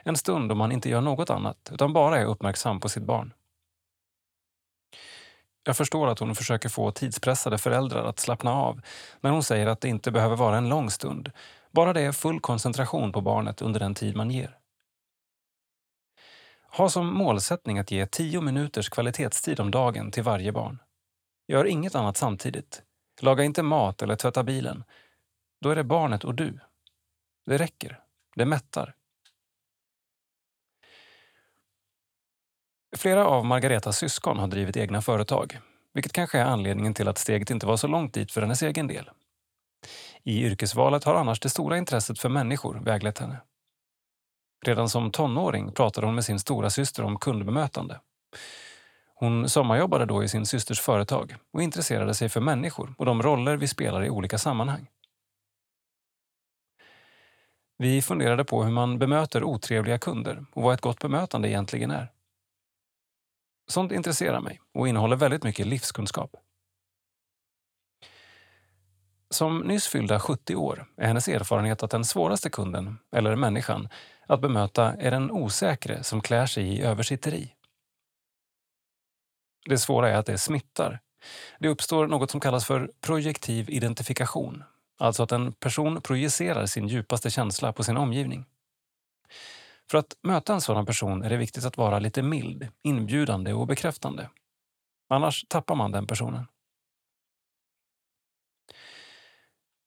En 0.03 0.15
stund 0.15 0.49
då 0.49 0.55
man 0.55 0.71
inte 0.71 0.89
gör 0.89 1.01
något 1.01 1.30
annat 1.30 1.69
utan 1.74 1.93
bara 1.93 2.19
är 2.19 2.26
uppmärksam 2.26 2.80
på 2.80 2.89
sitt 2.89 3.03
barn. 3.03 3.34
Jag 5.63 5.78
förstår 5.78 6.07
att 6.07 6.19
hon 6.19 6.36
försöker 6.36 6.69
få 6.69 6.91
tidspressade 6.91 7.57
föräldrar 7.57 8.05
att 8.05 8.19
slappna 8.19 8.53
av 8.53 8.82
när 9.21 9.32
hon 9.32 9.43
säger 9.43 9.67
att 9.67 9.82
det 9.82 9.89
inte 9.89 10.11
behöver 10.11 10.36
vara 10.36 10.57
en 10.57 10.69
lång 10.69 10.89
stund, 10.89 11.32
bara 11.74 11.93
det 11.93 12.01
är 12.01 12.11
full 12.11 12.39
koncentration 12.39 13.11
på 13.11 13.21
barnet 13.21 13.61
under 13.61 13.80
den 13.80 13.95
tid 13.95 14.15
man 14.15 14.32
ger. 14.32 14.57
Ha 16.78 16.89
som 16.89 17.07
målsättning 17.07 17.80
att 17.80 17.91
ge 17.91 18.07
tio 18.07 18.41
minuters 18.41 18.89
kvalitetstid 18.89 19.59
om 19.59 19.71
dagen 19.71 20.11
till 20.11 20.24
varje 20.24 20.51
barn. 20.51 20.80
Gör 21.47 21.65
inget 21.65 21.95
annat 21.95 22.17
samtidigt. 22.17 22.82
Laga 23.21 23.43
inte 23.43 23.63
mat 23.63 24.01
eller 24.01 24.15
tvätta 24.15 24.43
bilen. 24.43 24.84
Då 25.61 25.69
är 25.69 25.76
det 25.76 25.84
barnet 25.84 26.24
och 26.24 26.36
du. 26.36 26.59
Det 27.45 27.57
räcker. 27.57 27.99
Det 28.36 28.45
mättar. 28.45 28.95
Flera 32.95 33.28
av 33.28 33.45
Margaretas 33.45 33.97
syskon 33.97 34.39
har 34.39 34.47
drivit 34.47 34.78
egna 34.78 35.01
företag, 35.01 35.59
vilket 35.93 36.13
kanske 36.13 36.39
är 36.39 36.45
anledningen 36.45 36.93
till 36.93 37.07
att 37.07 37.17
steget 37.17 37.49
inte 37.49 37.65
var 37.65 37.78
så 37.78 37.88
långt 37.88 38.13
dit 38.13 38.32
för 38.32 38.41
hennes 38.41 38.63
egen 38.63 38.88
del. 38.88 39.09
I 40.24 40.43
yrkesvalet 40.43 41.03
har 41.03 41.15
annars 41.15 41.39
det 41.39 41.49
stora 41.49 41.78
intresset 41.78 42.19
för 42.19 42.30
människor 42.30 42.80
väglett 42.84 43.19
henne. 43.19 43.41
Redan 44.65 44.89
som 44.89 45.11
tonåring 45.11 45.71
pratade 45.71 46.07
hon 46.07 46.15
med 46.15 46.26
sin 46.26 46.39
stora 46.39 46.69
syster 46.69 47.03
om 47.03 47.19
kundbemötande. 47.19 47.99
Hon 49.15 49.49
sommarjobbade 49.49 50.05
då 50.05 50.24
i 50.24 50.28
sin 50.28 50.45
systers 50.45 50.82
företag 50.82 51.36
och 51.53 51.63
intresserade 51.63 52.13
sig 52.13 52.30
för 52.30 52.41
människor 52.41 52.95
och 52.97 53.05
de 53.05 53.24
roller 53.24 53.57
vi 53.57 53.67
spelar 53.67 54.05
i 54.05 54.09
olika 54.09 54.38
sammanhang. 54.38 54.88
Vi 57.78 58.01
funderade 58.01 58.43
på 58.43 58.63
hur 58.63 58.71
man 58.71 58.99
bemöter 58.99 59.43
otrevliga 59.43 59.99
kunder 59.99 60.45
och 60.53 60.63
vad 60.63 60.74
ett 60.74 60.82
gott 60.82 60.99
bemötande 60.99 61.49
egentligen 61.49 61.91
är. 61.91 62.11
Sånt 63.67 63.91
intresserar 63.91 64.41
mig 64.41 64.61
och 64.74 64.88
innehåller 64.88 65.15
väldigt 65.15 65.43
mycket 65.43 65.67
livskunskap. 65.67 66.36
Som 69.34 69.59
nyss 69.59 69.88
fyllda 69.88 70.19
70 70.19 70.55
år 70.55 70.86
är 70.97 71.07
hennes 71.07 71.27
erfarenhet 71.27 71.84
att 71.84 71.91
den 71.91 72.05
svåraste 72.05 72.49
kunden, 72.49 72.99
eller 73.11 73.36
människan, 73.36 73.89
att 74.27 74.41
bemöta 74.41 74.93
är 74.93 75.11
den 75.11 75.31
osäkre 75.31 76.03
som 76.03 76.21
klär 76.21 76.45
sig 76.45 76.63
i 76.63 76.81
översitteri. 76.81 77.53
Det 79.69 79.77
svåra 79.77 80.09
är 80.09 80.15
att 80.15 80.25
det 80.25 80.38
smittar. 80.38 80.99
Det 81.59 81.69
uppstår 81.69 82.07
något 82.07 82.31
som 82.31 82.39
kallas 82.39 82.65
för 82.65 82.91
projektiv 83.01 83.69
identifikation, 83.69 84.63
alltså 84.99 85.23
att 85.23 85.31
en 85.31 85.53
person 85.53 86.01
projicerar 86.01 86.65
sin 86.65 86.88
djupaste 86.88 87.29
känsla 87.29 87.73
på 87.73 87.84
sin 87.84 87.97
omgivning. 87.97 88.45
För 89.91 89.97
att 89.97 90.17
möta 90.21 90.53
en 90.53 90.61
sådan 90.61 90.86
person 90.86 91.23
är 91.23 91.29
det 91.29 91.38
viktigt 91.38 91.65
att 91.65 91.77
vara 91.77 91.99
lite 91.99 92.21
mild, 92.21 92.67
inbjudande 92.84 93.53
och 93.53 93.67
bekräftande. 93.67 94.29
Annars 95.09 95.45
tappar 95.49 95.75
man 95.75 95.91
den 95.91 96.07
personen. 96.07 96.47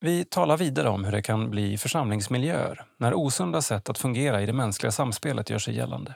Vi 0.06 0.24
talar 0.24 0.56
vidare 0.56 0.88
om 0.88 1.04
hur 1.04 1.12
det 1.12 1.22
kan 1.22 1.50
bli 1.50 1.78
församlingsmiljöer 1.78 2.84
när 2.96 3.14
osunda 3.14 3.62
sätt 3.62 3.88
att 3.88 3.98
fungera 3.98 4.42
i 4.42 4.46
det 4.46 4.52
mänskliga 4.52 4.92
samspelet 4.92 5.50
gör 5.50 5.58
sig 5.58 5.74
gällande. 5.74 6.14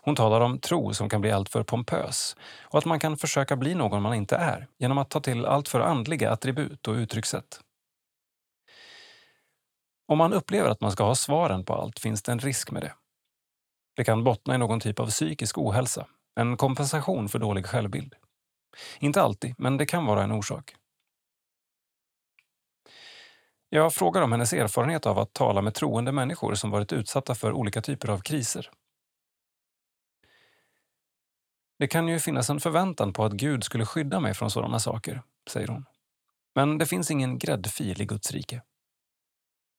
Hon 0.00 0.16
talar 0.16 0.40
om 0.40 0.58
tro 0.58 0.94
som 0.94 1.08
kan 1.08 1.20
bli 1.20 1.30
alltför 1.30 1.62
pompös 1.62 2.36
och 2.62 2.78
att 2.78 2.84
man 2.84 3.00
kan 3.00 3.16
försöka 3.16 3.56
bli 3.56 3.74
någon 3.74 4.02
man 4.02 4.14
inte 4.14 4.36
är 4.36 4.68
genom 4.78 4.98
att 4.98 5.10
ta 5.10 5.20
till 5.20 5.46
alltför 5.46 5.80
andliga 5.80 6.30
attribut 6.30 6.88
och 6.88 6.94
uttryckssätt. 6.94 7.60
Om 10.08 10.18
man 10.18 10.32
upplever 10.32 10.70
att 10.70 10.80
man 10.80 10.92
ska 10.92 11.04
ha 11.04 11.14
svaren 11.14 11.64
på 11.64 11.74
allt 11.74 11.98
finns 11.98 12.22
det 12.22 12.32
en 12.32 12.38
risk 12.38 12.70
med 12.70 12.82
det. 12.82 12.94
Det 13.96 14.04
kan 14.04 14.24
bottna 14.24 14.54
i 14.54 14.58
någon 14.58 14.80
typ 14.80 15.00
av 15.00 15.06
psykisk 15.06 15.58
ohälsa, 15.58 16.06
en 16.40 16.56
kompensation 16.56 17.28
för 17.28 17.38
dålig 17.38 17.66
självbild. 17.66 18.14
Inte 18.98 19.22
alltid, 19.22 19.54
men 19.58 19.76
det 19.76 19.86
kan 19.86 20.06
vara 20.06 20.22
en 20.22 20.32
orsak. 20.32 20.74
Jag 23.74 23.94
frågar 23.94 24.22
om 24.22 24.32
hennes 24.32 24.52
erfarenhet 24.52 25.06
av 25.06 25.18
att 25.18 25.32
tala 25.32 25.62
med 25.62 25.74
troende 25.74 26.12
människor 26.12 26.54
som 26.54 26.70
varit 26.70 26.92
utsatta 26.92 27.34
för 27.34 27.52
olika 27.52 27.82
typer 27.82 28.08
av 28.08 28.18
kriser. 28.18 28.70
Det 31.78 31.86
kan 31.86 32.08
ju 32.08 32.18
finnas 32.18 32.50
en 32.50 32.60
förväntan 32.60 33.12
på 33.12 33.24
att 33.24 33.32
Gud 33.32 33.64
skulle 33.64 33.86
skydda 33.86 34.20
mig 34.20 34.34
från 34.34 34.50
sådana 34.50 34.78
saker, 34.78 35.22
säger 35.50 35.68
hon. 35.68 35.84
Men 36.54 36.78
det 36.78 36.86
finns 36.86 37.10
ingen 37.10 37.38
gräddfil 37.38 38.02
i 38.02 38.04
Guds 38.04 38.30
rike. 38.32 38.62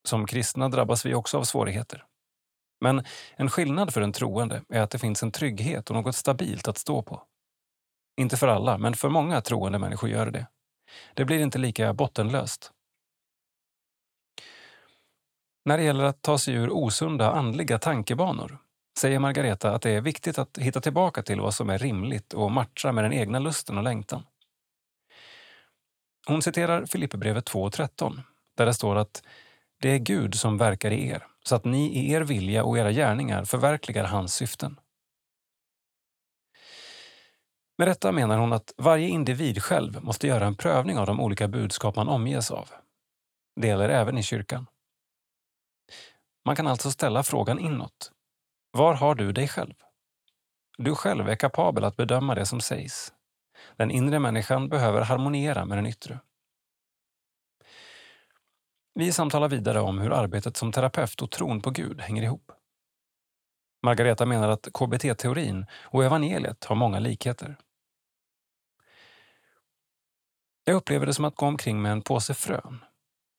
Som 0.08 0.26
kristna 0.26 0.70
drabbas 0.70 1.06
vi 1.06 1.14
också 1.14 1.38
av 1.38 1.44
svårigheter. 1.44 2.06
Men 2.82 3.04
en 3.36 3.50
skillnad 3.50 3.94
för 3.94 4.02
en 4.02 4.14
troende 4.14 4.62
är 4.70 4.82
att 4.82 4.91
det 4.91 5.00
finns 5.00 5.24
en 5.24 5.32
trygghet 5.32 5.89
och 5.89 5.96
något 5.96 6.16
stabilt 6.16 6.68
att 6.68 6.78
stå 6.78 7.04
på. 7.04 7.24
Inte 8.18 8.38
för 8.38 8.48
alla, 8.48 8.78
men 8.78 8.94
för 8.94 9.10
många 9.10 9.41
troende 9.41 9.80
människor 9.80 10.10
gör 10.10 10.32
det. 10.32 10.48
Det 11.14 11.26
blir 11.26 11.39
inte 11.39 11.58
lika 11.58 11.94
bottenlöst. 11.94 12.73
När 15.66 15.78
det 15.78 15.84
gäller 15.84 16.03
att 16.03 16.22
ta 16.22 16.38
sig 16.38 16.53
ur 16.53 16.70
osunda 16.70 17.32
andliga 17.32 17.80
tankebanor 17.80 18.57
säger 18.99 19.20
Margareta 19.20 19.72
att 19.72 19.82
det 19.82 19.91
är 19.91 20.01
viktigt 20.01 20.38
att 20.38 20.57
hitta 20.57 20.82
tillbaka 20.82 21.24
till 21.24 21.41
vad 21.41 21.53
som 21.53 21.70
är 21.70 21.78
rimligt 21.78 22.34
och 22.34 22.51
matcha 22.51 22.91
med 22.91 23.03
den 23.03 23.14
egna 23.14 23.39
lusten 23.39 23.78
och 23.78 23.84
längtan. 23.84 24.24
Hon 26.28 26.41
citerar 26.41 26.86
Filipperbrevet 26.86 27.49
2.13 27.49 28.22
där 28.57 28.66
det 28.66 28.74
står 28.74 28.95
att 28.95 29.24
det 29.82 29.89
är 29.89 29.97
Gud 29.97 30.36
som 30.36 30.57
verkar 30.57 30.91
i 30.91 31.07
er 31.07 31.28
så 31.43 31.55
att 31.55 31.66
ni 31.66 31.88
i 31.88 32.11
er 32.11 32.22
vilja 32.22 32.64
och 32.64 32.78
era 32.78 32.91
gärningar 32.91 33.45
förverkligar 33.45 34.03
hans 34.03 34.34
syften. 34.34 34.80
Med 37.78 37.88
detta 37.88 38.11
menar 38.11 38.38
hon 38.38 38.53
att 38.53 38.74
varje 38.78 39.07
individ 39.07 39.64
själv 39.64 40.03
måste 40.03 40.28
göra 40.28 40.45
en 40.45 40.55
prövning 40.55 40.97
av 40.97 41.05
de 41.05 41.20
olika 41.20 41.47
budskap 41.47 41.95
man 41.95 42.09
omges 42.09 42.51
av. 42.51 42.70
Det 43.61 43.68
gäller 43.68 43.89
även 43.89 44.18
i 44.18 44.24
kyrkan. 44.24 44.68
Man 46.46 46.56
kan 46.56 46.68
alltså 46.68 46.91
ställa 46.91 47.24
frågan 47.24 47.60
inåt. 47.60 48.12
Var 48.72 48.94
har 48.94 49.16
du 49.16 49.32
dig 49.32 49.48
själv? 49.48 49.74
Du 50.78 50.96
själv 50.96 51.30
är 51.30 51.36
kapabel 51.36 51.84
att 51.84 51.98
bedöma 51.98 52.36
det 52.36 52.46
som 52.46 52.62
sägs. 52.62 53.14
Den 53.78 53.91
inre 53.91 54.20
människan 54.20 54.70
behöver 54.70 55.02
harmoniera 55.02 55.66
med 55.66 55.78
den 55.78 55.86
yttre. 55.86 56.20
Vi 58.94 59.12
samtalar 59.12 59.50
vidare 59.50 59.82
om 59.82 60.00
hur 60.00 60.12
arbetet 60.12 60.58
som 60.58 60.72
terapeut 60.72 61.22
och 61.22 61.32
tron 61.32 61.62
på 61.62 61.70
Gud 61.70 62.02
hänger 62.02 62.24
ihop. 62.24 62.52
Margareta 63.84 64.26
menar 64.26 64.50
att 64.50 64.68
KBT-teorin 64.74 65.66
och 65.82 66.04
evangeliet 66.04 66.64
har 66.66 66.76
många 66.76 67.00
likheter. 67.00 67.58
Jag 70.64 70.76
upplever 70.76 71.06
det 71.06 71.14
som 71.14 71.26
att 71.26 71.36
gå 71.36 71.46
omkring 71.46 71.82
med 71.82 71.91
en 71.91 72.02
påse 72.02 72.34
frön. 72.34 72.80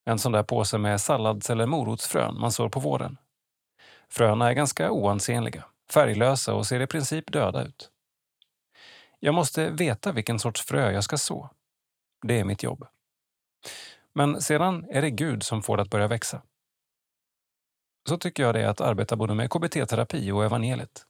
En 0.05 0.19
sån 0.19 0.31
där 0.31 0.43
påse 0.43 0.77
med 0.77 1.01
sallads 1.01 1.49
eller 1.49 1.65
morotsfrön 1.65 2.39
man 2.39 2.51
sår 2.51 2.69
på 2.69 2.79
våren. 2.79 3.17
Fröna 4.09 4.49
är 4.49 4.53
ganska 4.53 4.91
oansenliga, 4.91 5.65
färglösa 5.91 6.53
och 6.53 6.67
ser 6.67 6.79
i 6.79 6.87
princip 6.87 7.31
döda 7.31 7.63
ut. 7.63 7.91
Jag 9.19 9.33
måste 9.33 9.69
veta 9.69 10.11
vilken 10.11 10.39
sorts 10.39 10.61
frö 10.61 10.91
jag 10.91 11.03
ska 11.03 11.17
så. 11.17 11.49
Det 12.21 12.39
är 12.39 12.43
mitt 12.43 12.63
jobb. 12.63 12.87
Men 14.13 14.41
sedan 14.41 14.85
är 14.89 15.01
det 15.01 15.09
Gud 15.09 15.43
som 15.43 15.63
får 15.63 15.77
det 15.77 15.83
att 15.83 15.89
börja 15.89 16.07
växa. 16.07 16.41
Så 18.09 18.17
tycker 18.17 18.43
jag 18.43 18.55
det 18.55 18.61
är 18.61 18.67
att 18.67 18.81
arbeta 18.81 19.15
både 19.15 19.33
med 19.33 19.49
KBT-terapi 19.49 20.31
och 20.31 20.45
evangeliet. 20.45 21.05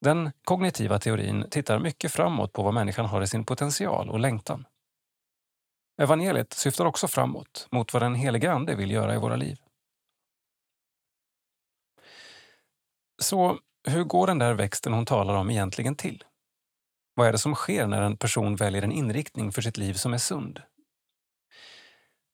Den 0.00 0.32
kognitiva 0.44 0.98
teorin 0.98 1.46
tittar 1.50 1.78
mycket 1.78 2.12
framåt 2.12 2.52
på 2.52 2.62
vad 2.62 2.74
människan 2.74 3.06
har 3.06 3.22
i 3.22 3.26
sin 3.26 3.44
potential 3.44 4.10
och 4.10 4.20
längtan. 4.20 4.64
Evangeliet 6.02 6.52
syftar 6.52 6.84
också 6.84 7.08
framåt, 7.08 7.68
mot 7.70 7.92
vad 7.92 8.02
den 8.02 8.14
helige 8.14 8.52
Ande 8.52 8.74
vill 8.74 8.90
göra 8.90 9.14
i 9.14 9.18
våra 9.18 9.36
liv. 9.36 9.58
Så 13.22 13.58
hur 13.88 14.04
går 14.04 14.26
den 14.26 14.38
där 14.38 14.54
växten 14.54 14.92
hon 14.92 15.06
talar 15.06 15.34
om 15.34 15.50
egentligen 15.50 15.96
till? 15.96 16.24
Vad 17.14 17.28
är 17.28 17.32
det 17.32 17.38
som 17.38 17.54
sker 17.54 17.86
när 17.86 18.02
en 18.02 18.16
person 18.16 18.56
väljer 18.56 18.82
en 18.82 18.92
inriktning 18.92 19.52
för 19.52 19.62
sitt 19.62 19.76
liv 19.76 19.94
som 19.94 20.14
är 20.14 20.18
sund? 20.18 20.62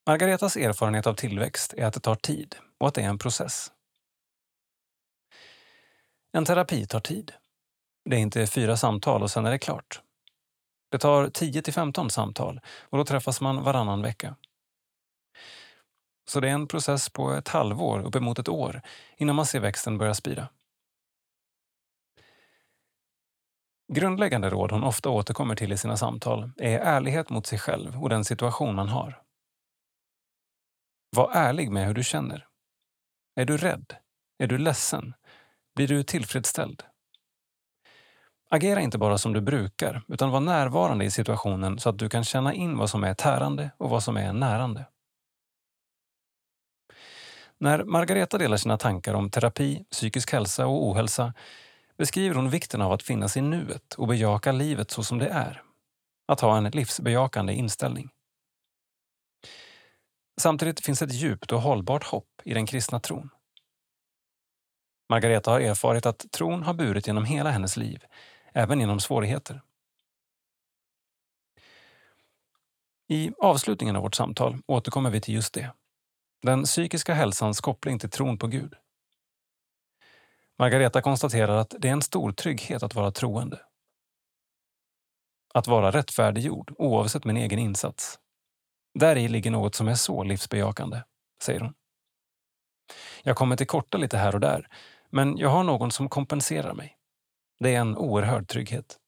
Margaretas 0.06 0.56
erfarenhet 0.56 1.06
av 1.06 1.14
tillväxt 1.14 1.74
är 1.76 1.86
att 1.86 1.94
det 1.94 2.00
tar 2.00 2.14
tid 2.14 2.56
och 2.78 2.88
att 2.88 2.94
det 2.94 3.02
är 3.02 3.08
en 3.08 3.18
process. 3.18 3.72
En 6.32 6.44
terapi 6.44 6.86
tar 6.86 7.00
tid. 7.00 7.32
Det 8.04 8.16
är 8.16 8.20
inte 8.20 8.46
fyra 8.46 8.76
samtal 8.76 9.22
och 9.22 9.30
sen 9.30 9.46
är 9.46 9.50
det 9.50 9.58
klart. 9.58 10.02
Det 10.90 10.98
tar 10.98 11.28
10 11.28 11.62
till 11.62 11.72
15 11.74 12.10
samtal 12.10 12.60
och 12.80 12.98
då 12.98 13.04
träffas 13.04 13.40
man 13.40 13.62
varannan 13.62 14.02
vecka. 14.02 14.36
Så 16.30 16.40
det 16.40 16.48
är 16.48 16.52
en 16.52 16.68
process 16.68 17.10
på 17.10 17.32
ett 17.32 17.48
halvår, 17.48 18.00
uppemot 18.00 18.38
ett 18.38 18.48
år, 18.48 18.82
innan 19.16 19.36
man 19.36 19.46
ser 19.46 19.60
växten 19.60 19.98
börja 19.98 20.14
spira. 20.14 20.48
Grundläggande 23.92 24.50
råd 24.50 24.72
hon 24.72 24.84
ofta 24.84 25.08
återkommer 25.08 25.54
till 25.54 25.72
i 25.72 25.78
sina 25.78 25.96
samtal 25.96 26.50
är 26.56 26.78
ärlighet 26.78 27.30
mot 27.30 27.46
sig 27.46 27.58
själv 27.58 28.02
och 28.02 28.08
den 28.08 28.24
situation 28.24 28.74
man 28.74 28.88
har. 28.88 29.22
Var 31.16 31.32
ärlig 31.32 31.70
med 31.70 31.86
hur 31.86 31.94
du 31.94 32.04
känner. 32.04 32.46
Är 33.34 33.44
du 33.44 33.56
rädd? 33.56 33.96
Är 34.38 34.46
du 34.46 34.58
ledsen? 34.58 35.14
Blir 35.74 35.88
du 35.88 36.02
tillfredsställd? 36.02 36.82
Agera 38.52 38.80
inte 38.80 38.98
bara 38.98 39.18
som 39.18 39.32
du 39.32 39.40
brukar, 39.40 40.02
utan 40.08 40.30
var 40.30 40.40
närvarande 40.40 41.04
i 41.04 41.10
situationen 41.10 41.78
så 41.78 41.88
att 41.88 41.98
du 41.98 42.08
kan 42.08 42.24
känna 42.24 42.54
in 42.54 42.76
vad 42.76 42.90
som 42.90 43.04
är 43.04 43.14
tärande 43.14 43.70
och 43.76 43.90
vad 43.90 44.02
som 44.02 44.16
är 44.16 44.32
närande. 44.32 44.86
När 47.58 47.84
Margareta 47.84 48.38
delar 48.38 48.56
sina 48.56 48.78
tankar 48.78 49.14
om 49.14 49.30
terapi, 49.30 49.84
psykisk 49.90 50.32
hälsa 50.32 50.66
och 50.66 50.86
ohälsa 50.88 51.34
beskriver 51.98 52.34
hon 52.34 52.50
vikten 52.50 52.82
av 52.82 52.92
att 52.92 53.02
finnas 53.02 53.36
i 53.36 53.40
nuet 53.40 53.94
och 53.94 54.08
bejaka 54.08 54.52
livet 54.52 54.90
så 54.90 55.02
som 55.02 55.18
det 55.18 55.28
är. 55.28 55.62
Att 56.28 56.40
ha 56.40 56.56
en 56.56 56.64
livsbejakande 56.64 57.52
inställning. 57.52 58.10
Samtidigt 60.40 60.84
finns 60.84 61.02
ett 61.02 61.12
djupt 61.12 61.52
och 61.52 61.60
hållbart 61.60 62.04
hopp 62.04 62.28
i 62.44 62.54
den 62.54 62.66
kristna 62.66 63.00
tron. 63.00 63.30
Margareta 65.08 65.50
har 65.50 65.60
erfarit 65.60 66.06
att 66.06 66.30
tron 66.30 66.62
har 66.62 66.74
burit 66.74 67.06
genom 67.06 67.24
hela 67.24 67.50
hennes 67.50 67.76
liv, 67.76 68.04
även 68.52 68.80
genom 68.80 69.00
svårigheter. 69.00 69.62
I 73.08 73.32
avslutningen 73.38 73.96
av 73.96 74.02
vårt 74.02 74.14
samtal 74.14 74.58
återkommer 74.66 75.10
vi 75.10 75.20
till 75.20 75.34
just 75.34 75.54
det. 75.54 75.72
Den 76.42 76.64
psykiska 76.64 77.14
hälsans 77.14 77.60
koppling 77.60 77.98
till 77.98 78.10
tron 78.10 78.38
på 78.38 78.46
Gud. 78.46 78.74
Margareta 80.58 81.02
konstaterar 81.02 81.56
att 81.56 81.74
det 81.78 81.88
är 81.88 81.92
en 81.92 82.02
stor 82.02 82.32
trygghet 82.32 82.82
att 82.82 82.94
vara 82.94 83.10
troende. 83.10 83.60
Att 85.54 85.66
vara 85.66 85.90
rättfärdiggjord 85.90 86.74
oavsett 86.78 87.24
min 87.24 87.36
egen 87.36 87.58
insats. 87.58 88.18
Där 88.94 89.16
i 89.16 89.28
ligger 89.28 89.50
något 89.50 89.74
som 89.74 89.88
är 89.88 89.94
så 89.94 90.24
livsbejakande, 90.24 91.02
säger 91.42 91.60
hon. 91.60 91.74
Jag 93.22 93.36
kommer 93.36 93.56
till 93.56 93.66
korta 93.66 93.98
lite 93.98 94.18
här 94.18 94.34
och 94.34 94.40
där, 94.40 94.68
men 95.10 95.38
jag 95.38 95.48
har 95.48 95.64
någon 95.64 95.90
som 95.90 96.08
kompenserar 96.08 96.74
mig. 96.74 96.99
Det 97.60 97.74
är 97.74 97.80
en 97.80 97.96
oerhörd 97.96 98.48
trygghet. 98.48 98.98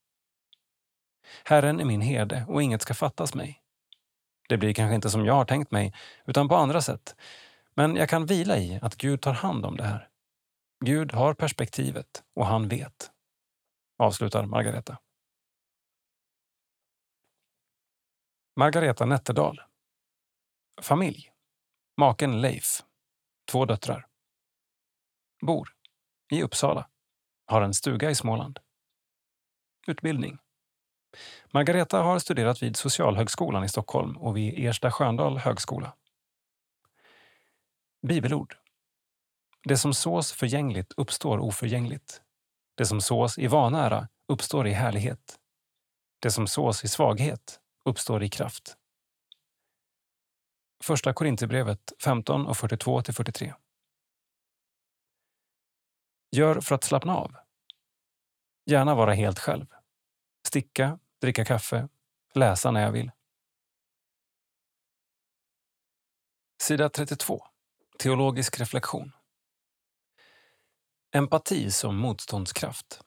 Herren 1.45 1.79
är 1.79 1.85
min 1.85 2.01
herde 2.01 2.45
och 2.47 2.63
inget 2.63 2.81
ska 2.81 2.93
fattas 2.93 3.35
mig. 3.35 3.61
Det 4.49 4.57
blir 4.57 4.73
kanske 4.73 4.95
inte 4.95 5.09
som 5.09 5.25
jag 5.25 5.33
har 5.33 5.45
tänkt 5.45 5.71
mig, 5.71 5.93
utan 6.25 6.47
på 6.47 6.55
andra 6.55 6.81
sätt. 6.81 7.15
Men 7.75 7.95
jag 7.95 8.09
kan 8.09 8.25
vila 8.25 8.57
i 8.57 8.79
att 8.81 8.95
Gud 8.95 9.21
tar 9.21 9.33
hand 9.33 9.65
om 9.65 9.77
det 9.77 9.83
här. 9.83 10.09
Gud 10.85 11.11
har 11.11 11.33
perspektivet 11.33 12.23
och 12.35 12.45
han 12.45 12.67
vet. 12.67 13.11
Avslutar 13.97 14.45
Margareta. 14.45 14.97
Margareta 18.55 19.05
Nätterdal. 19.05 19.61
Familj. 20.81 21.31
Maken 21.97 22.41
Leif. 22.41 22.83
Två 23.51 23.65
döttrar. 23.65 24.07
Bor 25.45 25.69
i 26.31 26.43
Uppsala. 26.43 26.89
Har 27.53 27.61
en 27.61 27.73
stuga 27.73 28.09
i 28.09 28.15
Småland. 28.15 28.59
Utbildning. 29.87 30.37
Margareta 31.51 32.01
har 32.01 32.19
studerat 32.19 32.63
vid 32.63 32.75
Socialhögskolan 32.75 33.63
i 33.63 33.69
Stockholm 33.69 34.17
och 34.17 34.37
vid 34.37 34.67
Ersta 34.67 34.91
Sköndal 34.91 35.37
högskola. 35.37 35.93
Bibelord. 38.07 38.55
Det 39.63 39.77
som 39.77 39.93
sås 39.93 40.31
förgängligt 40.31 40.93
uppstår 40.97 41.39
oförgängligt. 41.39 42.21
Det 42.75 42.85
som 42.85 43.01
sås 43.01 43.37
i 43.37 43.47
vanära 43.47 44.07
uppstår 44.27 44.67
i 44.67 44.71
härlighet. 44.71 45.39
Det 46.19 46.31
som 46.31 46.47
sås 46.47 46.83
i 46.83 46.87
svaghet 46.87 47.59
uppstår 47.85 48.23
i 48.23 48.29
kraft. 48.29 48.77
Första 50.83 51.13
Korinthierbrevet 51.13 51.93
15 52.03 52.47
och 52.47 52.57
42 52.57 53.01
43. 53.03 53.53
Gör 56.35 56.61
för 56.61 56.75
att 56.75 56.83
slappna 56.83 57.15
av. 57.15 57.42
Gärna 58.65 58.95
vara 58.95 59.13
helt 59.13 59.39
själv. 59.39 59.65
Sticka, 60.47 60.99
dricka 61.21 61.45
kaffe, 61.45 61.87
läsa 62.33 62.71
när 62.71 62.81
jag 62.81 62.91
vill. 62.91 63.11
Sida 66.61 66.89
32. 66.89 67.47
Teologisk 67.99 68.59
reflektion. 68.59 69.11
Empati 71.11 71.71
som 71.71 71.97
motståndskraft. 71.97 73.01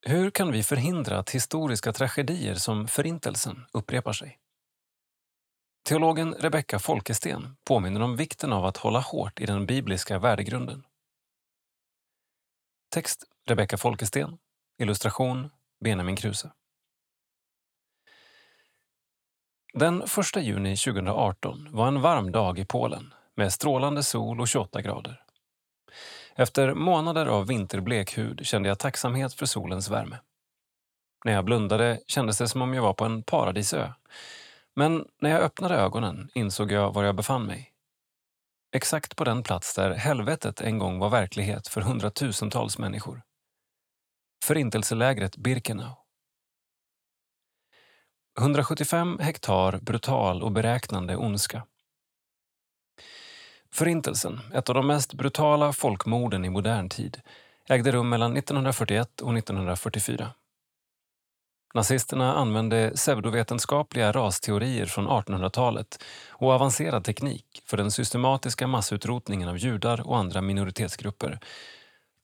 Hur 0.00 0.30
kan 0.30 0.52
vi 0.52 0.62
förhindra 0.62 1.18
att 1.18 1.30
historiska 1.30 1.92
tragedier 1.92 2.54
som 2.54 2.88
Förintelsen 2.88 3.66
upprepar 3.72 4.12
sig? 4.12 4.38
Teologen 5.88 6.34
Rebecka 6.34 6.78
Folkesten 6.78 7.56
påminner 7.64 8.02
om 8.02 8.16
vikten 8.16 8.52
av 8.52 8.64
att 8.64 8.76
hålla 8.76 9.00
hårt 9.00 9.40
i 9.40 9.46
den 9.46 9.66
bibliska 9.66 10.18
värdegrunden. 10.18 10.84
Text 12.96 13.24
Rebecka 13.46 13.76
Folkesten. 13.76 14.38
Illustration 14.78 15.50
Benjamin 15.84 16.16
Kruse. 16.16 16.50
Den 19.74 20.02
1 20.02 20.42
juni 20.42 20.76
2018 20.76 21.68
var 21.70 21.88
en 21.88 22.00
varm 22.00 22.32
dag 22.32 22.58
i 22.58 22.64
Polen 22.64 23.14
med 23.34 23.52
strålande 23.52 24.02
sol 24.02 24.40
och 24.40 24.48
28 24.48 24.82
grader. 24.82 25.22
Efter 26.34 26.74
månader 26.74 27.26
av 27.26 27.46
vinterblek 27.46 28.18
hud 28.18 28.46
kände 28.46 28.68
jag 28.68 28.78
tacksamhet 28.78 29.34
för 29.34 29.46
solens 29.46 29.90
värme. 29.90 30.18
När 31.24 31.32
jag 31.32 31.44
blundade 31.44 32.00
kändes 32.06 32.38
det 32.38 32.48
som 32.48 32.62
om 32.62 32.74
jag 32.74 32.82
var 32.82 32.94
på 32.94 33.04
en 33.04 33.22
paradisö. 33.22 33.92
Men 34.74 35.08
när 35.20 35.30
jag 35.30 35.40
öppnade 35.42 35.74
ögonen 35.74 36.30
insåg 36.34 36.72
jag 36.72 36.92
var 36.92 37.04
jag 37.04 37.16
befann 37.16 37.46
mig. 37.46 37.75
Exakt 38.72 39.16
på 39.16 39.24
den 39.24 39.42
plats 39.42 39.74
där 39.74 39.90
helvetet 39.90 40.60
en 40.60 40.78
gång 40.78 40.98
var 40.98 41.10
verklighet 41.10 41.68
för 41.68 41.80
hundratusentals 41.80 42.78
människor. 42.78 43.22
Förintelselägret 44.44 45.36
Birkenau. 45.36 45.96
175 48.38 49.18
hektar 49.18 49.78
brutal 49.78 50.42
och 50.42 50.52
beräknande 50.52 51.16
ondska. 51.16 51.66
Förintelsen, 53.72 54.40
ett 54.54 54.68
av 54.68 54.74
de 54.74 54.86
mest 54.86 55.14
brutala 55.14 55.72
folkmorden 55.72 56.44
i 56.44 56.50
modern 56.50 56.88
tid, 56.88 57.20
ägde 57.68 57.92
rum 57.92 58.08
mellan 58.08 58.36
1941 58.36 59.20
och 59.20 59.38
1944. 59.38 60.30
Nazisterna 61.76 62.34
använde 62.34 62.92
pseudovetenskapliga 62.94 64.12
rasteorier 64.12 64.86
från 64.86 65.08
1800-talet 65.08 66.02
och 66.28 66.52
avancerad 66.52 67.04
teknik 67.04 67.62
för 67.66 67.76
den 67.76 67.90
systematiska 67.90 68.66
massutrotningen 68.66 69.48
av 69.48 69.58
judar 69.58 70.08
och 70.08 70.18
andra 70.18 70.40
minoritetsgrupper 70.40 71.40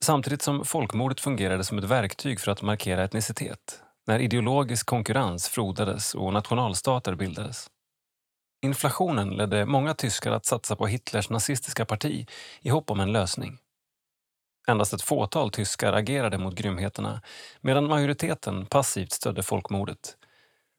samtidigt 0.03 0.41
som 0.41 0.65
folkmordet 0.65 1.19
fungerade 1.19 1.63
som 1.63 1.77
ett 1.77 1.83
verktyg 1.83 2.39
för 2.39 2.51
att 2.51 2.61
markera 2.61 3.03
etnicitet 3.03 3.81
när 4.07 4.19
ideologisk 4.19 4.85
konkurrens 4.85 5.47
frodades 5.49 6.15
och 6.15 6.33
nationalstater 6.33 7.15
bildades. 7.15 7.67
Inflationen 8.61 9.29
ledde 9.29 9.65
många 9.65 9.93
tyskar 9.93 10.31
att 10.31 10.45
satsa 10.45 10.75
på 10.75 10.87
Hitlers 10.87 11.29
nazistiska 11.29 11.85
parti 11.85 12.27
i 12.61 12.69
hopp 12.69 12.91
om 12.91 12.99
en 12.99 13.11
lösning. 13.11 13.57
Endast 14.67 14.93
ett 14.93 15.01
fåtal 15.01 15.51
tyskar 15.51 15.93
agerade 15.93 16.37
mot 16.37 16.55
grymheterna 16.55 17.21
medan 17.61 17.87
majoriteten 17.87 18.65
passivt 18.65 19.11
stödde 19.11 19.43
folkmordet. 19.43 20.17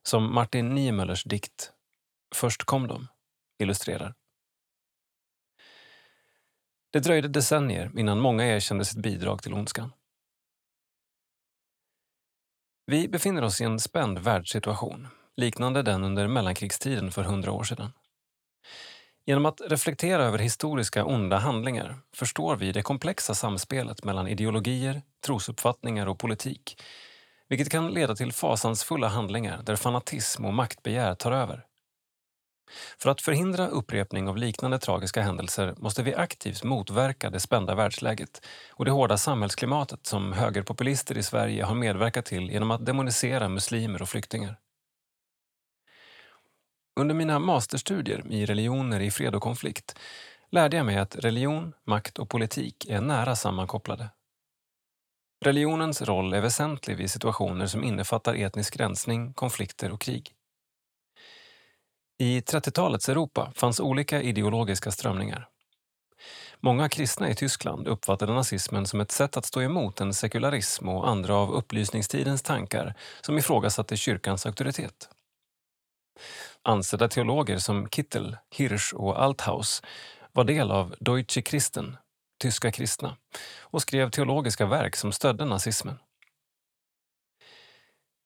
Som 0.03 0.35
Martin 0.35 0.75
Niemöllers 0.75 1.25
dikt 1.25 1.73
Först 2.35 2.65
kom 2.65 2.89
de 2.89 3.09
illustrerar. 3.59 4.15
Det 6.93 7.01
dröjde 7.01 7.29
decennier 7.29 7.91
innan 7.99 8.21
många 8.21 8.45
erkände 8.45 8.85
sitt 8.85 9.03
bidrag 9.03 9.43
till 9.43 9.55
ondskan. 9.55 9.93
Vi 12.87 13.09
befinner 13.09 13.43
oss 13.43 13.61
i 13.61 13.65
en 13.65 13.81
spänd 13.81 14.19
världssituation, 14.19 15.09
liknande 15.37 15.83
den 15.83 16.05
under 16.05 16.29
mellankrigstiden 16.29 17.11
för 17.11 17.23
hundra 17.23 17.53
år 17.53 17.65
sedan. 17.65 17.93
Genom 19.27 19.47
att 19.47 19.61
reflektera 19.61 20.25
över 20.25 20.39
historiska 20.39 21.05
onda 21.05 21.39
handlingar 21.39 21.99
förstår 22.15 22.57
vi 22.57 22.73
det 22.73 22.83
komplexa 22.83 23.35
samspelet 23.35 24.05
mellan 24.05 24.29
ideologier, 24.29 25.03
trosuppfattningar 25.27 26.07
och 26.07 26.19
politik, 26.19 26.83
vilket 27.49 27.71
kan 27.71 27.91
leda 27.91 28.15
till 28.15 28.33
fasansfulla 28.33 29.09
handlingar 29.09 29.63
där 29.63 29.77
fanatism 29.77 30.45
och 30.45 30.55
maktbegär 30.55 31.15
tar 31.15 31.33
över. 31.33 31.65
För 32.99 33.11
att 33.11 33.21
förhindra 33.21 33.69
upprepning 33.69 34.29
av 34.29 34.37
liknande 34.37 34.79
tragiska 34.79 35.23
händelser 35.23 35.75
måste 35.79 36.03
vi 36.03 36.15
aktivt 36.15 36.65
motverka 36.65 37.31
det 37.31 37.41
spända 37.41 37.75
världsläget 37.75 38.47
och 38.71 38.85
det 38.85 38.91
hårda 38.91 39.17
samhällsklimatet 39.17 40.07
som 40.07 40.33
högerpopulister 40.33 41.19
i 41.19 41.23
Sverige 41.23 41.65
har 41.65 41.75
medverkat 41.75 42.25
till 42.25 42.51
genom 42.51 42.71
att 42.71 42.87
demonisera 42.87 43.49
muslimer 43.49 44.03
och 44.03 44.09
flyktingar. 44.09 44.64
Under 46.97 47.15
mina 47.15 47.39
masterstudier 47.39 48.33
i 48.33 48.47
religioner 48.47 49.01
i 49.01 49.11
fred 49.11 49.35
och 49.35 49.43
konflikt 49.43 49.99
lärde 50.51 50.77
jag 50.77 50.87
mig 50.87 50.97
att 50.97 51.17
religion, 51.17 51.73
makt 51.87 52.19
och 52.19 52.31
politik 52.31 52.87
är 52.89 53.01
nära 53.01 53.37
sammankopplade. 53.37 54.09
Religionens 55.45 56.03
roll 56.03 56.35
är 56.35 56.41
väsentlig 56.41 56.97
vid 56.97 57.11
situationer 57.11 57.67
som 57.67 57.85
innefattar 57.85 58.35
etnisk 58.35 58.77
rensning, 58.77 59.33
konflikter 59.33 59.93
och 59.93 60.01
krig. 60.01 60.33
I 62.19 62.41
30-talets 62.41 63.09
Europa 63.09 63.53
fanns 63.55 63.81
olika 63.81 64.23
ideologiska 64.23 64.91
strömningar. 64.91 65.49
Många 66.61 66.89
kristna 66.89 67.31
i 67.31 67.35
Tyskland 67.35 67.89
uppfattade 67.89 68.33
nazismen 68.33 68.87
som 68.87 69.01
ett 69.01 69.13
sätt 69.13 69.37
att 69.37 69.45
stå 69.45 69.63
emot 69.63 70.01
en 70.01 70.15
sekularism 70.15 70.89
och 70.89 71.09
andra 71.09 71.37
av 71.37 71.53
upplysningstidens 71.53 72.43
tankar 72.43 72.95
som 73.21 73.39
ifrågasatte 73.39 73.97
kyrkans 73.97 74.47
auktoritet. 74.47 75.09
Ansedda 76.67 77.09
teologer 77.09 77.59
som 77.59 77.89
Kittel, 77.89 78.37
Hirsch 78.51 78.95
och 78.95 79.23
Althaus 79.23 79.83
var 80.33 80.45
del 80.45 80.71
av 80.71 80.95
Deutsche 81.01 81.43
Christen, 81.43 81.97
tyska 82.41 82.73
kristna, 82.73 83.17
och 83.61 83.83
skrev 83.83 84.11
teologiska 84.11 84.67
verk 84.67 84.97
som 84.97 85.13
stödde 85.13 85.45
nazismen. 85.45 85.99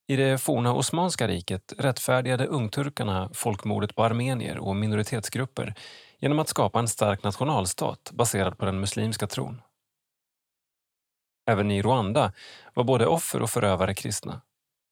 I 0.08 0.16
det 0.16 0.38
forna 0.38 0.74
Osmanska 0.74 1.28
riket 1.28 1.72
rättfärdigade 1.78 2.46
ungturkarna 2.46 3.30
folkmordet 3.34 3.94
på 3.94 4.04
armenier 4.04 4.58
och 4.58 4.76
minoritetsgrupper 4.76 5.74
genom 6.18 6.38
att 6.38 6.48
skapa 6.48 6.78
en 6.78 6.88
stark 6.88 7.22
nationalstat 7.22 8.10
baserad 8.12 8.58
på 8.58 8.64
den 8.64 8.80
muslimska 8.80 9.26
tron. 9.26 9.62
Även 11.50 11.70
i 11.70 11.82
Rwanda 11.82 12.32
var 12.74 12.84
både 12.84 13.06
offer 13.06 13.42
och 13.42 13.50
förövare 13.50 13.94
kristna 13.94 14.40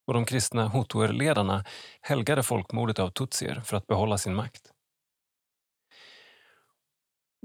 och 0.07 0.15
de 0.15 0.25
kristna 0.25 0.69
hutuer-ledarna 0.69 1.65
helgade 2.01 2.43
folkmordet 2.43 2.99
av 2.99 3.11
tutsier 3.11 3.61
för 3.61 3.77
att 3.77 3.87
behålla 3.87 4.19
sin 4.19 4.35
makt. 4.35 4.73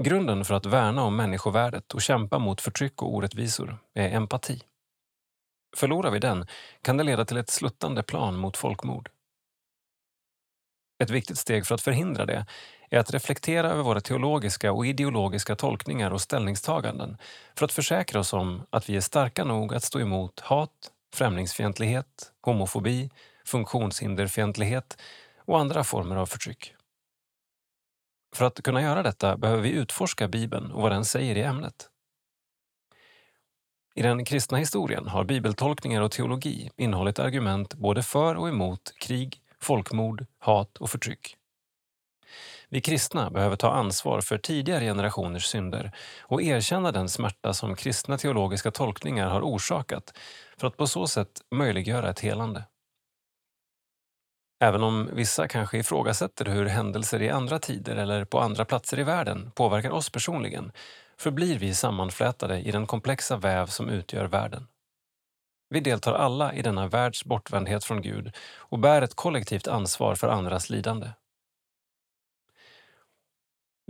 Grunden 0.01 0.45
för 0.45 0.53
att 0.53 0.65
värna 0.65 1.03
om 1.03 1.15
människovärdet 1.15 1.93
och 1.93 2.01
kämpa 2.01 2.39
mot 2.39 2.61
förtryck 2.61 3.01
och 3.01 3.15
orättvisor 3.15 3.77
är 3.93 4.09
empati. 4.09 4.63
Förlorar 5.77 6.11
vi 6.11 6.19
den 6.19 6.47
kan 6.81 6.97
det 6.97 7.03
leda 7.03 7.25
till 7.25 7.37
ett 7.37 7.49
sluttande 7.49 8.03
plan 8.03 8.35
mot 8.35 8.57
folkmord. 8.57 9.09
Ett 11.03 11.09
viktigt 11.09 11.37
steg 11.37 11.65
för 11.65 11.75
att 11.75 11.81
förhindra 11.81 12.25
det 12.25 12.45
är 12.89 12.99
att 12.99 13.13
reflektera 13.13 13.69
över 13.69 13.83
våra 13.83 14.01
teologiska 14.01 14.71
och 14.71 14.85
ideologiska 14.85 15.55
tolkningar 15.55 16.11
och 16.11 16.21
ställningstaganden 16.21 17.17
för 17.55 17.65
att 17.65 17.71
försäkra 17.71 18.19
oss 18.19 18.33
om 18.33 18.63
att 18.69 18.89
vi 18.89 18.95
är 18.95 19.01
starka 19.01 19.43
nog 19.43 19.73
att 19.73 19.83
stå 19.83 19.99
emot 19.99 20.39
hat, 20.39 20.91
främlingsfientlighet, 21.15 22.33
homofobi, 22.41 23.09
funktionshinderfientlighet 23.45 25.01
och 25.45 25.59
andra 25.59 25.83
former 25.83 26.15
av 26.15 26.25
förtryck. 26.25 26.75
För 28.35 28.45
att 28.45 28.63
kunna 28.63 28.81
göra 28.81 29.03
detta 29.03 29.37
behöver 29.37 29.63
vi 29.63 29.69
utforska 29.71 30.27
Bibeln 30.27 30.71
och 30.71 30.81
vad 30.81 30.91
den 30.91 31.05
säger 31.05 31.37
i 31.37 31.41
ämnet. 31.41 31.89
I 33.95 34.01
den 34.01 34.25
kristna 34.25 34.57
historien 34.57 35.07
har 35.07 35.23
bibeltolkningar 35.23 36.01
och 36.01 36.11
teologi 36.11 36.69
innehållit 36.77 37.19
argument 37.19 37.73
både 37.73 38.03
för 38.03 38.35
och 38.35 38.49
emot 38.49 38.93
krig, 38.99 39.41
folkmord, 39.59 40.25
hat 40.39 40.77
och 40.77 40.89
förtryck. 40.89 41.37
Vi 42.69 42.81
kristna 42.81 43.29
behöver 43.29 43.55
ta 43.55 43.71
ansvar 43.71 44.21
för 44.21 44.37
tidigare 44.37 44.85
generationers 44.85 45.45
synder 45.45 45.91
och 46.21 46.41
erkänna 46.41 46.91
den 46.91 47.09
smärta 47.09 47.53
som 47.53 47.75
kristna 47.75 48.17
teologiska 48.17 48.71
tolkningar 48.71 49.29
har 49.29 49.41
orsakat 49.41 50.17
för 50.61 50.67
att 50.67 50.77
på 50.77 50.87
så 50.87 51.07
sätt 51.07 51.41
möjliggöra 51.51 52.09
ett 52.09 52.19
helande. 52.19 52.63
Även 54.63 54.83
om 54.83 55.09
vissa 55.13 55.47
kanske 55.47 55.77
ifrågasätter 55.77 56.45
hur 56.45 56.65
händelser 56.65 57.21
i 57.21 57.29
andra 57.29 57.59
tider 57.59 57.95
eller 57.95 58.25
på 58.25 58.39
andra 58.39 58.65
platser 58.65 58.99
i 58.99 59.03
världen 59.03 59.51
påverkar 59.51 59.91
oss 59.91 60.09
personligen 60.09 60.71
förblir 61.17 61.59
vi 61.59 61.73
sammanflätade 61.73 62.59
i 62.59 62.71
den 62.71 62.87
komplexa 62.87 63.37
väv 63.37 63.67
som 63.67 63.89
utgör 63.89 64.25
världen. 64.25 64.67
Vi 65.69 65.79
deltar 65.79 66.13
alla 66.13 66.53
i 66.53 66.61
denna 66.61 66.87
världs 66.87 67.25
bortvändhet 67.25 67.83
från 67.83 68.01
Gud 68.01 68.35
och 68.57 68.79
bär 68.79 69.01
ett 69.01 69.15
kollektivt 69.15 69.67
ansvar 69.67 70.15
för 70.15 70.27
andras 70.27 70.69
lidande. 70.69 71.09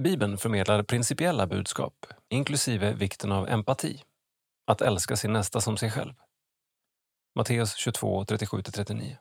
Bibeln 0.01 0.37
förmedlar 0.37 0.83
principiella 0.83 1.47
budskap, 1.47 2.05
inklusive 2.29 2.93
vikten 2.93 3.31
av 3.31 3.49
empati, 3.49 4.03
att 4.67 4.81
älska 4.81 5.15
sin 5.15 5.33
nästa 5.33 5.61
som 5.61 5.77
sig 5.77 5.91
själv. 5.91 6.13
Matteus 7.35 7.75
22, 7.75 8.23
37-39. 8.23 9.17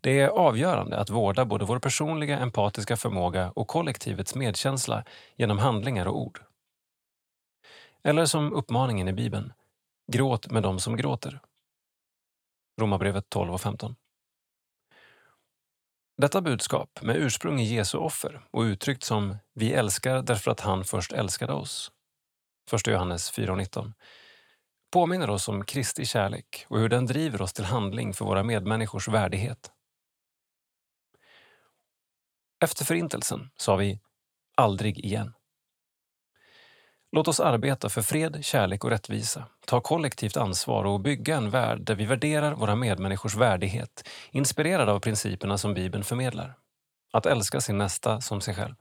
Det 0.00 0.20
är 0.20 0.28
avgörande 0.28 0.98
att 0.98 1.10
vårda 1.10 1.44
både 1.44 1.64
vår 1.64 1.78
personliga 1.78 2.38
empatiska 2.38 2.96
förmåga 2.96 3.50
och 3.50 3.68
kollektivets 3.68 4.34
medkänsla 4.34 5.04
genom 5.36 5.58
handlingar 5.58 6.06
och 6.06 6.20
ord. 6.20 6.42
Eller 8.02 8.26
som 8.26 8.52
uppmaningen 8.52 9.08
i 9.08 9.12
Bibeln, 9.12 9.52
gråt 10.12 10.50
med 10.50 10.62
dem 10.62 10.80
som 10.80 10.96
gråter. 10.96 11.40
Romarbrevet 12.80 13.28
12 13.28 13.54
och 13.54 13.60
15. 13.60 13.96
Detta 16.16 16.40
budskap, 16.40 17.02
med 17.02 17.16
ursprung 17.16 17.60
i 17.60 17.74
Jesu 17.74 17.98
offer 17.98 18.46
och 18.50 18.60
uttryckt 18.60 19.02
som 19.02 19.36
“vi 19.54 19.72
älskar 19.72 20.22
därför 20.22 20.50
att 20.50 20.60
han 20.60 20.84
först 20.84 21.12
älskade 21.12 21.52
oss” 21.52 21.92
1 22.72 22.86
Johannes 22.86 23.32
4.19 23.32 23.92
påminner 24.90 25.30
oss 25.30 25.48
om 25.48 25.64
Kristi 25.64 26.04
kärlek 26.04 26.66
och 26.68 26.78
hur 26.78 26.88
den 26.88 27.06
driver 27.06 27.42
oss 27.42 27.52
till 27.52 27.64
handling 27.64 28.14
för 28.14 28.24
våra 28.24 28.42
medmänniskors 28.42 29.08
värdighet. 29.08 29.72
Efter 32.64 32.84
Förintelsen 32.84 33.50
sa 33.56 33.76
vi 33.76 34.00
“aldrig 34.56 34.98
igen”. 34.98 35.32
Låt 37.12 37.28
oss 37.28 37.40
arbeta 37.40 37.88
för 37.88 38.02
fred, 38.02 38.44
kärlek 38.44 38.84
och 38.84 38.90
rättvisa, 38.90 39.44
ta 39.66 39.80
kollektivt 39.80 40.36
ansvar 40.36 40.84
och 40.84 41.00
bygga 41.00 41.36
en 41.36 41.50
värld 41.50 41.80
där 41.80 41.94
vi 41.94 42.06
värderar 42.06 42.54
våra 42.54 42.76
medmänniskors 42.76 43.34
värdighet, 43.34 44.08
inspirerade 44.30 44.92
av 44.92 45.00
principerna 45.00 45.58
som 45.58 45.74
Bibeln 45.74 46.04
förmedlar. 46.04 46.58
Att 47.12 47.26
älska 47.26 47.60
sin 47.60 47.78
nästa 47.78 48.20
som 48.20 48.40
sig 48.40 48.54
själv. 48.54 48.74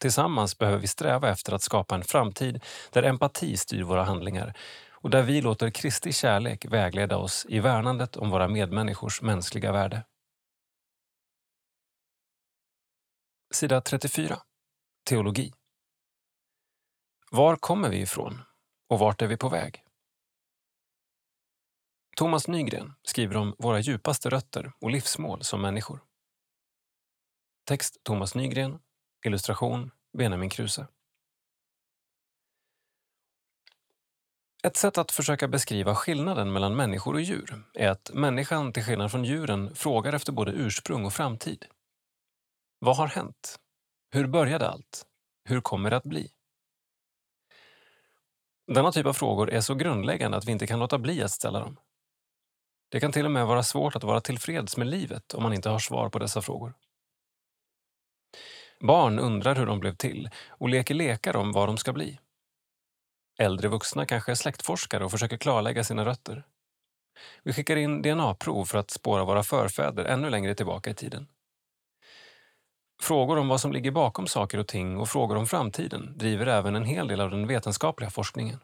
Tillsammans 0.00 0.58
behöver 0.58 0.78
vi 0.78 0.86
sträva 0.86 1.30
efter 1.30 1.52
att 1.52 1.62
skapa 1.62 1.94
en 1.94 2.04
framtid 2.04 2.64
där 2.92 3.02
empati 3.02 3.56
styr 3.56 3.82
våra 3.82 4.04
handlingar 4.04 4.56
och 4.90 5.10
där 5.10 5.22
vi 5.22 5.40
låter 5.40 5.70
Kristi 5.70 6.12
kärlek 6.12 6.64
vägleda 6.64 7.16
oss 7.16 7.46
i 7.48 7.60
värnandet 7.60 8.16
om 8.16 8.30
våra 8.30 8.48
medmänniskors 8.48 9.22
mänskliga 9.22 9.72
värde. 9.72 10.04
Sida 13.54 13.80
34. 13.80 14.42
Teologi. 15.04 15.52
Var 17.30 17.56
kommer 17.56 17.88
vi 17.88 18.00
ifrån 18.00 18.40
och 18.88 18.98
vart 18.98 19.22
är 19.22 19.26
vi 19.26 19.36
på 19.36 19.48
väg? 19.48 19.82
Thomas 22.16 22.48
Nygren 22.48 22.94
skriver 23.02 23.36
om 23.36 23.54
våra 23.58 23.80
djupaste 23.80 24.30
rötter 24.30 24.72
och 24.80 24.90
livsmål 24.90 25.44
som 25.44 25.62
människor. 25.62 26.00
Text 27.64 28.00
Thomas 28.02 28.34
Nygren, 28.34 28.78
illustration 29.24 29.90
Benjamin 30.18 30.50
Kruse. 30.50 30.86
Ett 34.62 34.76
sätt 34.76 34.98
att 34.98 35.12
försöka 35.12 35.48
beskriva 35.48 35.94
skillnaden 35.94 36.52
mellan 36.52 36.76
människor 36.76 37.14
och 37.14 37.20
djur 37.20 37.62
är 37.74 37.88
att 37.88 38.10
människan 38.14 38.72
till 38.72 38.82
skillnad 38.82 39.10
från 39.10 39.24
djuren 39.24 39.74
frågar 39.74 40.12
efter 40.12 40.32
både 40.32 40.52
ursprung 40.52 41.04
och 41.04 41.12
framtid. 41.12 41.64
Vad 42.78 42.96
har 42.96 43.06
hänt? 43.06 43.60
Hur 44.10 44.26
började 44.26 44.68
allt? 44.68 45.06
Hur 45.44 45.60
kommer 45.60 45.90
det 45.90 45.96
att 45.96 46.04
bli? 46.04 46.30
Denna 48.66 48.92
typ 48.92 49.06
av 49.06 49.12
frågor 49.12 49.50
är 49.50 49.60
så 49.60 49.74
grundläggande 49.74 50.36
att 50.36 50.44
vi 50.44 50.52
inte 50.52 50.66
kan 50.66 50.78
låta 50.78 50.98
bli 50.98 51.22
att 51.22 51.30
ställa 51.30 51.60
dem. 51.60 51.76
Det 52.88 53.00
kan 53.00 53.12
till 53.12 53.24
och 53.24 53.30
med 53.30 53.46
vara 53.46 53.62
svårt 53.62 53.96
att 53.96 54.04
vara 54.04 54.20
tillfreds 54.20 54.76
med 54.76 54.86
livet 54.86 55.34
om 55.34 55.42
man 55.42 55.52
inte 55.52 55.68
har 55.68 55.78
svar 55.78 56.08
på 56.08 56.18
dessa 56.18 56.42
frågor. 56.42 56.74
Barn 58.80 59.18
undrar 59.18 59.54
hur 59.54 59.66
de 59.66 59.80
blev 59.80 59.94
till 59.94 60.30
och 60.48 60.68
leker 60.68 60.94
lekar 60.94 61.36
om 61.36 61.52
vad 61.52 61.68
de 61.68 61.76
ska 61.76 61.92
bli. 61.92 62.18
Äldre 63.38 63.68
vuxna 63.68 64.06
kanske 64.06 64.32
är 64.32 64.36
släktforskare 64.36 65.04
och 65.04 65.10
försöker 65.10 65.36
klarlägga 65.36 65.84
sina 65.84 66.04
rötter. 66.04 66.44
Vi 67.42 67.52
skickar 67.52 67.76
in 67.76 68.02
DNA-prov 68.02 68.64
för 68.64 68.78
att 68.78 68.90
spåra 68.90 69.24
våra 69.24 69.42
förfäder 69.42 70.04
ännu 70.04 70.30
längre 70.30 70.54
tillbaka 70.54 70.90
i 70.90 70.94
tiden. 70.94 71.28
Frågor 73.02 73.38
om 73.38 73.48
vad 73.48 73.60
som 73.60 73.72
ligger 73.72 73.90
bakom 73.90 74.26
saker 74.26 74.58
och 74.58 74.68
ting 74.68 74.96
och 74.96 75.08
frågor 75.08 75.36
om 75.36 75.46
framtiden 75.46 76.18
driver 76.18 76.46
även 76.46 76.76
en 76.76 76.84
hel 76.84 77.08
del 77.08 77.20
av 77.20 77.30
den 77.30 77.46
vetenskapliga 77.46 78.10
forskningen. 78.10 78.58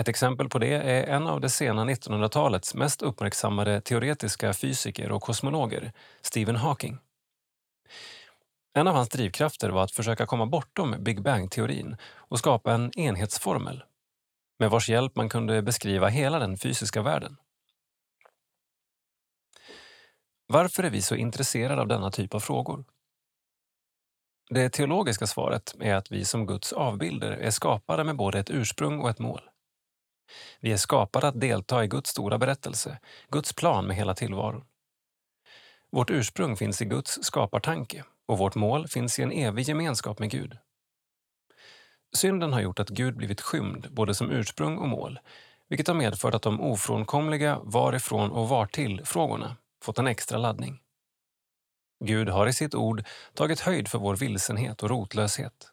Ett 0.00 0.08
exempel 0.08 0.48
på 0.48 0.58
det 0.58 0.74
är 0.74 1.04
en 1.04 1.26
av 1.26 1.40
det 1.40 1.48
sena 1.48 1.84
1900-talets 1.84 2.74
mest 2.74 3.02
uppmärksammade 3.02 3.80
teoretiska 3.80 4.52
fysiker 4.52 5.12
och 5.12 5.22
kosmologer, 5.22 5.92
Stephen 6.20 6.56
Hawking. 6.56 6.98
En 8.74 8.88
av 8.88 8.94
hans 8.94 9.08
drivkrafter 9.08 9.70
var 9.70 9.84
att 9.84 9.92
försöka 9.92 10.26
komma 10.26 10.46
bortom 10.46 10.96
Big 10.98 11.22
Bang-teorin 11.22 11.96
och 12.14 12.38
skapa 12.38 12.72
en 12.72 12.98
enhetsformel 12.98 13.84
med 14.58 14.70
vars 14.70 14.88
hjälp 14.88 15.16
man 15.16 15.28
kunde 15.28 15.62
beskriva 15.62 16.08
hela 16.08 16.38
den 16.38 16.58
fysiska 16.58 17.02
världen. 17.02 17.36
Varför 20.46 20.82
är 20.82 20.90
vi 20.90 21.02
så 21.02 21.14
intresserade 21.14 21.82
av 21.82 21.88
denna 21.88 22.10
typ 22.10 22.34
av 22.34 22.40
frågor? 22.40 22.84
Det 24.50 24.70
teologiska 24.70 25.26
svaret 25.26 25.74
är 25.80 25.94
att 25.94 26.12
vi 26.12 26.24
som 26.24 26.46
Guds 26.46 26.72
avbilder 26.72 27.30
är 27.30 27.50
skapade 27.50 28.04
med 28.04 28.16
både 28.16 28.38
ett 28.38 28.50
ursprung 28.50 29.00
och 29.00 29.10
ett 29.10 29.18
mål. 29.18 29.50
Vi 30.60 30.72
är 30.72 30.76
skapade 30.76 31.28
att 31.28 31.40
delta 31.40 31.84
i 31.84 31.88
Guds 31.88 32.10
stora 32.10 32.38
berättelse, 32.38 32.98
Guds 33.28 33.52
plan 33.52 33.86
med 33.86 33.96
hela 33.96 34.14
tillvaron. 34.14 34.64
Vårt 35.90 36.10
ursprung 36.10 36.56
finns 36.56 36.82
i 36.82 36.84
Guds 36.84 37.18
skapartanke 37.22 38.04
och 38.26 38.38
vårt 38.38 38.54
mål 38.54 38.88
finns 38.88 39.18
i 39.18 39.22
en 39.22 39.32
evig 39.32 39.68
gemenskap 39.68 40.18
med 40.18 40.30
Gud. 40.30 40.58
Synden 42.16 42.52
har 42.52 42.60
gjort 42.60 42.80
att 42.80 42.88
Gud 42.88 43.16
blivit 43.16 43.40
skymd 43.40 43.88
både 43.92 44.14
som 44.14 44.30
ursprung 44.30 44.78
och 44.78 44.88
mål, 44.88 45.18
vilket 45.68 45.86
har 45.86 45.94
medfört 45.94 46.34
att 46.34 46.42
de 46.42 46.60
ofrånkomliga 46.60 47.60
varifrån 47.62 48.30
och 48.30 48.48
vartill-frågorna 48.48 49.56
fått 49.84 49.98
en 49.98 50.06
extra 50.06 50.38
laddning. 50.38 50.80
Gud 52.04 52.28
har 52.28 52.46
i 52.46 52.52
sitt 52.52 52.74
ord 52.74 53.04
tagit 53.34 53.60
höjd 53.60 53.88
för 53.88 53.98
vår 53.98 54.16
vilsenhet 54.16 54.82
och 54.82 54.90
rotlöshet. 54.90 55.72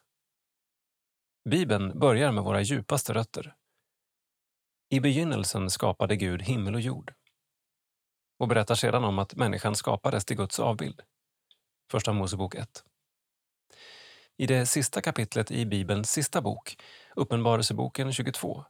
Bibeln 1.50 1.98
börjar 1.98 2.32
med 2.32 2.44
våra 2.44 2.60
djupaste 2.60 3.14
rötter. 3.14 3.54
I 4.90 5.00
begynnelsen 5.00 5.70
skapade 5.70 6.16
Gud 6.16 6.42
himmel 6.42 6.74
och 6.74 6.80
jord 6.80 7.14
och 8.38 8.48
berättar 8.48 8.74
sedan 8.74 9.04
om 9.04 9.18
att 9.18 9.34
människan 9.34 9.74
skapades 9.74 10.24
till 10.24 10.36
Guds 10.36 10.60
avbild. 10.60 11.02
Första 11.90 12.12
Mosebok 12.12 12.54
1. 12.54 12.84
I 14.36 14.46
det 14.46 14.66
sista 14.66 15.00
kapitlet 15.00 15.50
i 15.50 15.66
Bibelns 15.66 16.10
sista 16.12 16.40
bok, 16.42 16.76
Uppenbarelseboken 17.16 18.12
22, 18.12 18.64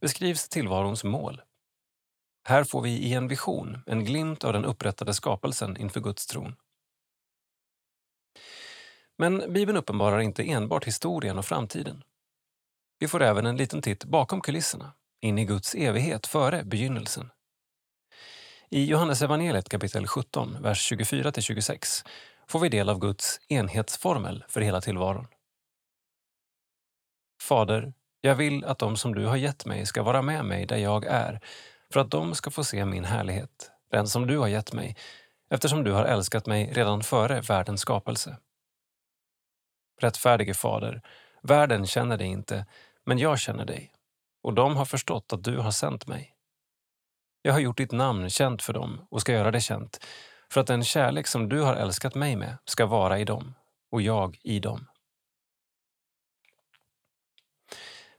beskrivs 0.00 0.48
tillvarons 0.48 1.04
mål. 1.04 1.42
Här 2.44 2.64
får 2.64 2.82
vi 2.82 2.90
i 2.90 3.14
en 3.14 3.28
vision 3.28 3.82
en 3.86 4.04
glimt 4.04 4.44
av 4.44 4.52
den 4.52 4.64
upprättade 4.64 5.14
skapelsen 5.14 5.76
inför 5.76 6.00
Guds 6.00 6.26
tron. 6.26 6.56
Men 9.18 9.52
Bibeln 9.52 9.78
uppenbarar 9.78 10.20
inte 10.20 10.50
enbart 10.50 10.84
historien 10.84 11.38
och 11.38 11.46
framtiden. 11.46 12.02
Vi 12.98 13.08
får 13.08 13.22
även 13.22 13.46
en 13.46 13.56
liten 13.56 13.82
titt 13.82 14.04
bakom 14.04 14.40
kulisserna, 14.40 14.92
in 15.20 15.38
i 15.38 15.44
Guds 15.44 15.74
evighet 15.74 16.26
före 16.26 16.64
begynnelsen. 16.64 17.30
I 18.72 18.84
Johannes 18.84 19.22
evangeliet 19.22 19.68
kapitel 19.68 20.06
17, 20.06 20.62
vers 20.62 20.92
24-26 20.92 22.04
får 22.50 22.60
vi 22.60 22.68
del 22.68 22.88
av 22.88 22.98
Guds 22.98 23.40
enhetsformel 23.48 24.44
för 24.48 24.60
hela 24.60 24.80
tillvaron. 24.80 25.26
Fader, 27.42 27.92
jag 28.20 28.34
vill 28.34 28.64
att 28.64 28.78
de 28.78 28.96
som 28.96 29.14
du 29.14 29.26
har 29.26 29.36
gett 29.36 29.66
mig 29.66 29.86
ska 29.86 30.02
vara 30.02 30.22
med 30.22 30.44
mig 30.44 30.66
där 30.66 30.76
jag 30.76 31.04
är, 31.04 31.40
för 31.92 32.00
att 32.00 32.10
de 32.10 32.34
ska 32.34 32.50
få 32.50 32.64
se 32.64 32.84
min 32.84 33.04
härlighet, 33.04 33.70
den 33.90 34.08
som 34.08 34.26
du 34.26 34.38
har 34.38 34.48
gett 34.48 34.72
mig, 34.72 34.96
eftersom 35.50 35.84
du 35.84 35.92
har 35.92 36.04
älskat 36.04 36.46
mig 36.46 36.72
redan 36.72 37.02
före 37.02 37.40
världens 37.40 37.80
skapelse. 37.80 38.36
Rättfärdige 40.00 40.54
Fader, 40.54 41.02
världen 41.42 41.86
känner 41.86 42.16
dig 42.16 42.26
inte, 42.26 42.66
men 43.06 43.18
jag 43.18 43.38
känner 43.38 43.64
dig, 43.64 43.92
och 44.42 44.54
de 44.54 44.76
har 44.76 44.84
förstått 44.84 45.32
att 45.32 45.44
du 45.44 45.56
har 45.56 45.70
sänt 45.70 46.06
mig. 46.06 46.34
Jag 47.42 47.52
har 47.52 47.60
gjort 47.60 47.78
ditt 47.78 47.92
namn 47.92 48.30
känt 48.30 48.62
för 48.62 48.72
dem 48.72 49.06
och 49.10 49.20
ska 49.20 49.32
göra 49.32 49.50
det 49.50 49.60
känt, 49.60 50.00
för 50.52 50.60
att 50.60 50.66
den 50.66 50.84
kärlek 50.84 51.26
som 51.26 51.48
du 51.48 51.60
har 51.60 51.74
älskat 51.74 52.14
mig 52.14 52.36
med 52.36 52.56
ska 52.64 52.86
vara 52.86 53.18
i 53.18 53.24
dem 53.24 53.54
och 53.90 54.02
jag 54.02 54.38
i 54.42 54.60
dem. 54.60 54.86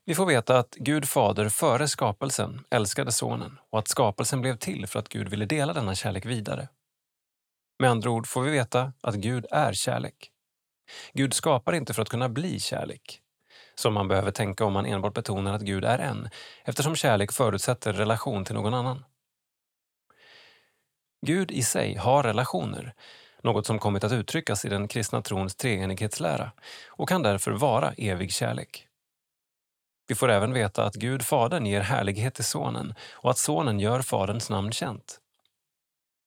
Vi 0.05 0.15
får 0.15 0.25
veta 0.25 0.59
att 0.59 0.75
Gud 0.75 1.09
fader 1.09 1.49
före 1.49 1.87
skapelsen 1.87 2.63
älskade 2.69 3.11
sonen 3.11 3.59
och 3.69 3.79
att 3.79 3.87
skapelsen 3.87 4.41
blev 4.41 4.57
till 4.57 4.87
för 4.87 4.99
att 4.99 5.09
Gud 5.09 5.29
ville 5.29 5.45
dela 5.45 5.73
denna 5.73 5.95
kärlek 5.95 6.25
vidare. 6.25 6.67
Med 7.79 7.89
andra 7.89 8.09
ord 8.09 8.27
får 8.27 8.41
vi 8.41 8.51
veta 8.51 8.93
att 9.01 9.15
Gud 9.15 9.45
är 9.51 9.73
kärlek. 9.73 10.31
Gud 11.13 11.33
skapar 11.33 11.73
inte 11.73 11.93
för 11.93 12.01
att 12.01 12.09
kunna 12.09 12.29
bli 12.29 12.59
kärlek, 12.59 13.21
som 13.75 13.93
man 13.93 14.07
behöver 14.07 14.31
tänka 14.31 14.65
om 14.65 14.73
man 14.73 14.85
enbart 14.85 15.13
betonar 15.13 15.53
att 15.53 15.61
Gud 15.61 15.85
är 15.85 15.99
en, 15.99 16.29
eftersom 16.65 16.95
kärlek 16.95 17.31
förutsätter 17.31 17.93
relation 17.93 18.45
till 18.45 18.55
någon 18.55 18.73
annan. 18.73 19.03
Gud 21.25 21.51
i 21.51 21.63
sig 21.63 21.95
har 21.95 22.23
relationer, 22.23 22.93
något 23.43 23.65
som 23.65 23.79
kommit 23.79 24.03
att 24.03 24.11
uttryckas 24.11 24.65
i 24.65 24.69
den 24.69 24.87
kristna 24.87 25.21
trons 25.21 25.55
treenighetslära 25.55 26.51
och 26.87 27.09
kan 27.09 27.23
därför 27.23 27.51
vara 27.51 27.93
evig 27.97 28.33
kärlek. 28.33 28.87
Vi 30.07 30.15
får 30.15 30.31
även 30.31 30.53
veta 30.53 30.85
att 30.85 30.95
Gud, 30.95 31.25
Fadern, 31.25 31.65
ger 31.65 31.81
härlighet 31.81 32.33
till 32.35 32.45
Sonen 32.45 32.93
och 33.11 33.31
att 33.31 33.37
Sonen 33.37 33.79
gör 33.79 34.01
Faderns 34.01 34.49
namn 34.49 34.71
känt. 34.71 35.19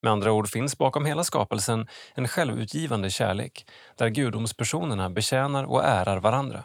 Med 0.03 0.13
andra 0.13 0.33
ord 0.33 0.49
finns 0.49 0.79
bakom 0.79 1.05
hela 1.05 1.25
skapelsen 1.25 1.89
en 2.15 2.29
självutgivande 2.29 3.11
kärlek 3.11 3.67
där 3.97 4.09
gudomspersonerna 4.09 5.11
betjänar 5.11 5.65
och 5.65 5.85
ärar 5.85 6.21
varandra. 6.21 6.65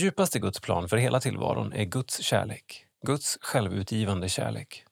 Djupast 0.00 0.36
i 0.36 0.38
Guds 0.38 0.60
plan 0.60 0.88
för 0.88 0.96
hela 0.96 1.20
tillvaron 1.20 1.72
är 1.72 1.84
Guds 1.84 2.22
kärlek, 2.22 2.86
Guds 3.06 3.38
självutgivande 3.40 4.28
kärlek. 4.28 4.85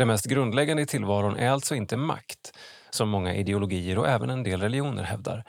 Det 0.00 0.06
mest 0.06 0.26
grundläggande 0.26 0.82
i 0.82 0.86
tillvaron 0.86 1.36
är 1.36 1.50
alltså 1.50 1.74
inte 1.74 1.96
makt, 1.96 2.52
som 2.90 3.08
många 3.08 3.34
ideologier 3.34 3.98
och 3.98 4.08
även 4.08 4.30
en 4.30 4.42
del 4.42 4.60
religioner 4.60 5.02
hävdar, 5.02 5.44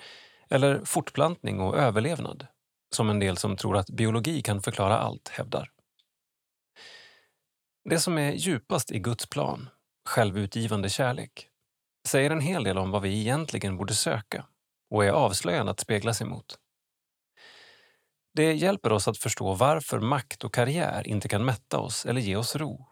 eller 0.49 0.86
fortplantning 0.86 1.60
och 1.60 1.78
överlevnad, 1.78 2.47
som 2.95 3.10
en 3.10 3.20
del 3.20 3.38
som 3.38 3.58
tror 3.58 3.78
att 3.78 3.89
biologi 3.89 4.41
kan 4.41 4.62
förklara 4.62 4.97
allt 4.97 5.30
hävdar. 5.30 5.70
Det 7.89 7.99
som 7.99 8.18
är 8.18 8.32
djupast 8.32 8.91
i 8.91 8.99
Guds 8.99 9.30
plan, 9.30 9.70
självutgivande 10.10 10.89
kärlek, 10.89 11.47
säger 12.08 12.32
en 12.32 12.41
hel 12.41 12.64
del 12.64 12.78
om 12.78 12.91
vad 12.91 13.02
vi 13.02 13.20
egentligen 13.20 13.78
borde 13.78 13.93
söka 13.93 14.45
och 14.89 15.06
är 15.06 15.12
avslöjande 15.12 15.72
att 15.72 15.80
speglas 15.80 16.22
emot. 16.22 16.58
Det 18.34 18.54
hjälper 18.54 18.91
oss 18.91 19.08
att 19.08 19.18
förstå 19.18 19.54
varför 19.54 19.99
makt 19.99 20.43
och 20.43 20.54
karriär 20.54 21.08
inte 21.08 21.28
kan 21.28 21.45
mätta 21.45 21.80
oss 21.80 22.06
eller 22.06 22.22
ge 22.22 22.36
oss 22.36 22.56
ro 22.56 22.91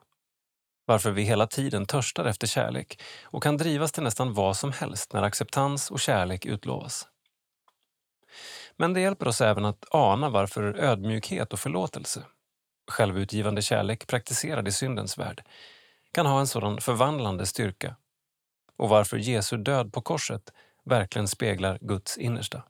varför 0.90 1.12
vi 1.12 1.24
hela 1.24 1.48
tiden 1.48 1.86
törstar 1.86 2.26
efter 2.26 2.48
kärlek 2.48 3.02
och 3.24 3.44
kan 3.44 3.58
drivas 3.58 3.92
till 3.92 4.04
nästan 4.04 4.34
vad 4.34 4.58
som 4.58 4.72
helst 4.72 5.14
när 5.14 5.24
acceptans 5.24 5.92
och 5.92 6.00
kärlek 6.00 6.46
utlovas. 6.46 7.08
Men 8.78 8.94
det 8.94 9.02
hjälper 9.02 9.28
oss 9.28 9.42
även 9.42 9.66
att 9.66 9.86
ana 9.92 10.30
varför 10.30 10.64
ödmjukhet 10.64 11.54
och 11.54 11.60
förlåtelse, 11.60 12.24
självutgivande 12.92 13.62
kärlek 13.62 14.08
praktiserad 14.08 14.68
i 14.68 14.72
syndens 14.72 15.18
värld, 15.18 15.44
kan 16.12 16.26
ha 16.26 16.40
en 16.40 16.48
sådan 16.48 16.82
förvandlande 16.82 17.46
styrka 17.46 17.96
och 18.78 18.90
varför 18.90 19.18
Jesu 19.18 19.58
död 19.58 19.94
på 19.94 20.02
korset 20.02 20.54
verkligen 20.86 21.28
speglar 21.28 21.78
Guds 21.82 22.18
innersta. 22.18 22.64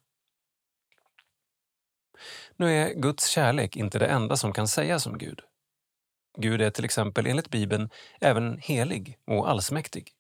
Nu 2.56 2.74
är 2.74 2.94
Guds 2.94 3.28
kärlek 3.28 3.76
inte 3.76 4.00
det 4.00 4.08
enda 4.08 4.38
som 4.38 4.54
kan 4.54 4.68
sägas 4.68 5.08
om 5.08 5.18
Gud. 5.18 5.42
Gud 6.42 6.62
är 6.62 6.70
till 6.70 6.86
exempel 6.86 7.28
enligt 7.28 7.50
Bibeln 7.50 7.90
även 8.22 8.58
helig 8.58 9.18
och 9.28 9.50
allsmäktig. 9.50 10.12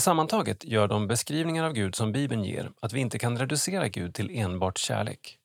Sammantaget 0.00 0.64
gör 0.64 0.88
de 0.88 1.06
beskrivningar 1.06 1.64
av 1.64 1.72
Gud 1.72 1.94
som 1.94 2.12
Bibeln 2.12 2.44
ger 2.44 2.72
att 2.80 2.92
vi 2.92 3.00
inte 3.00 3.18
kan 3.18 3.38
reducera 3.38 3.88
Gud 3.88 4.14
till 4.14 4.30
enbart 4.30 4.78
kärlek. 4.78 5.38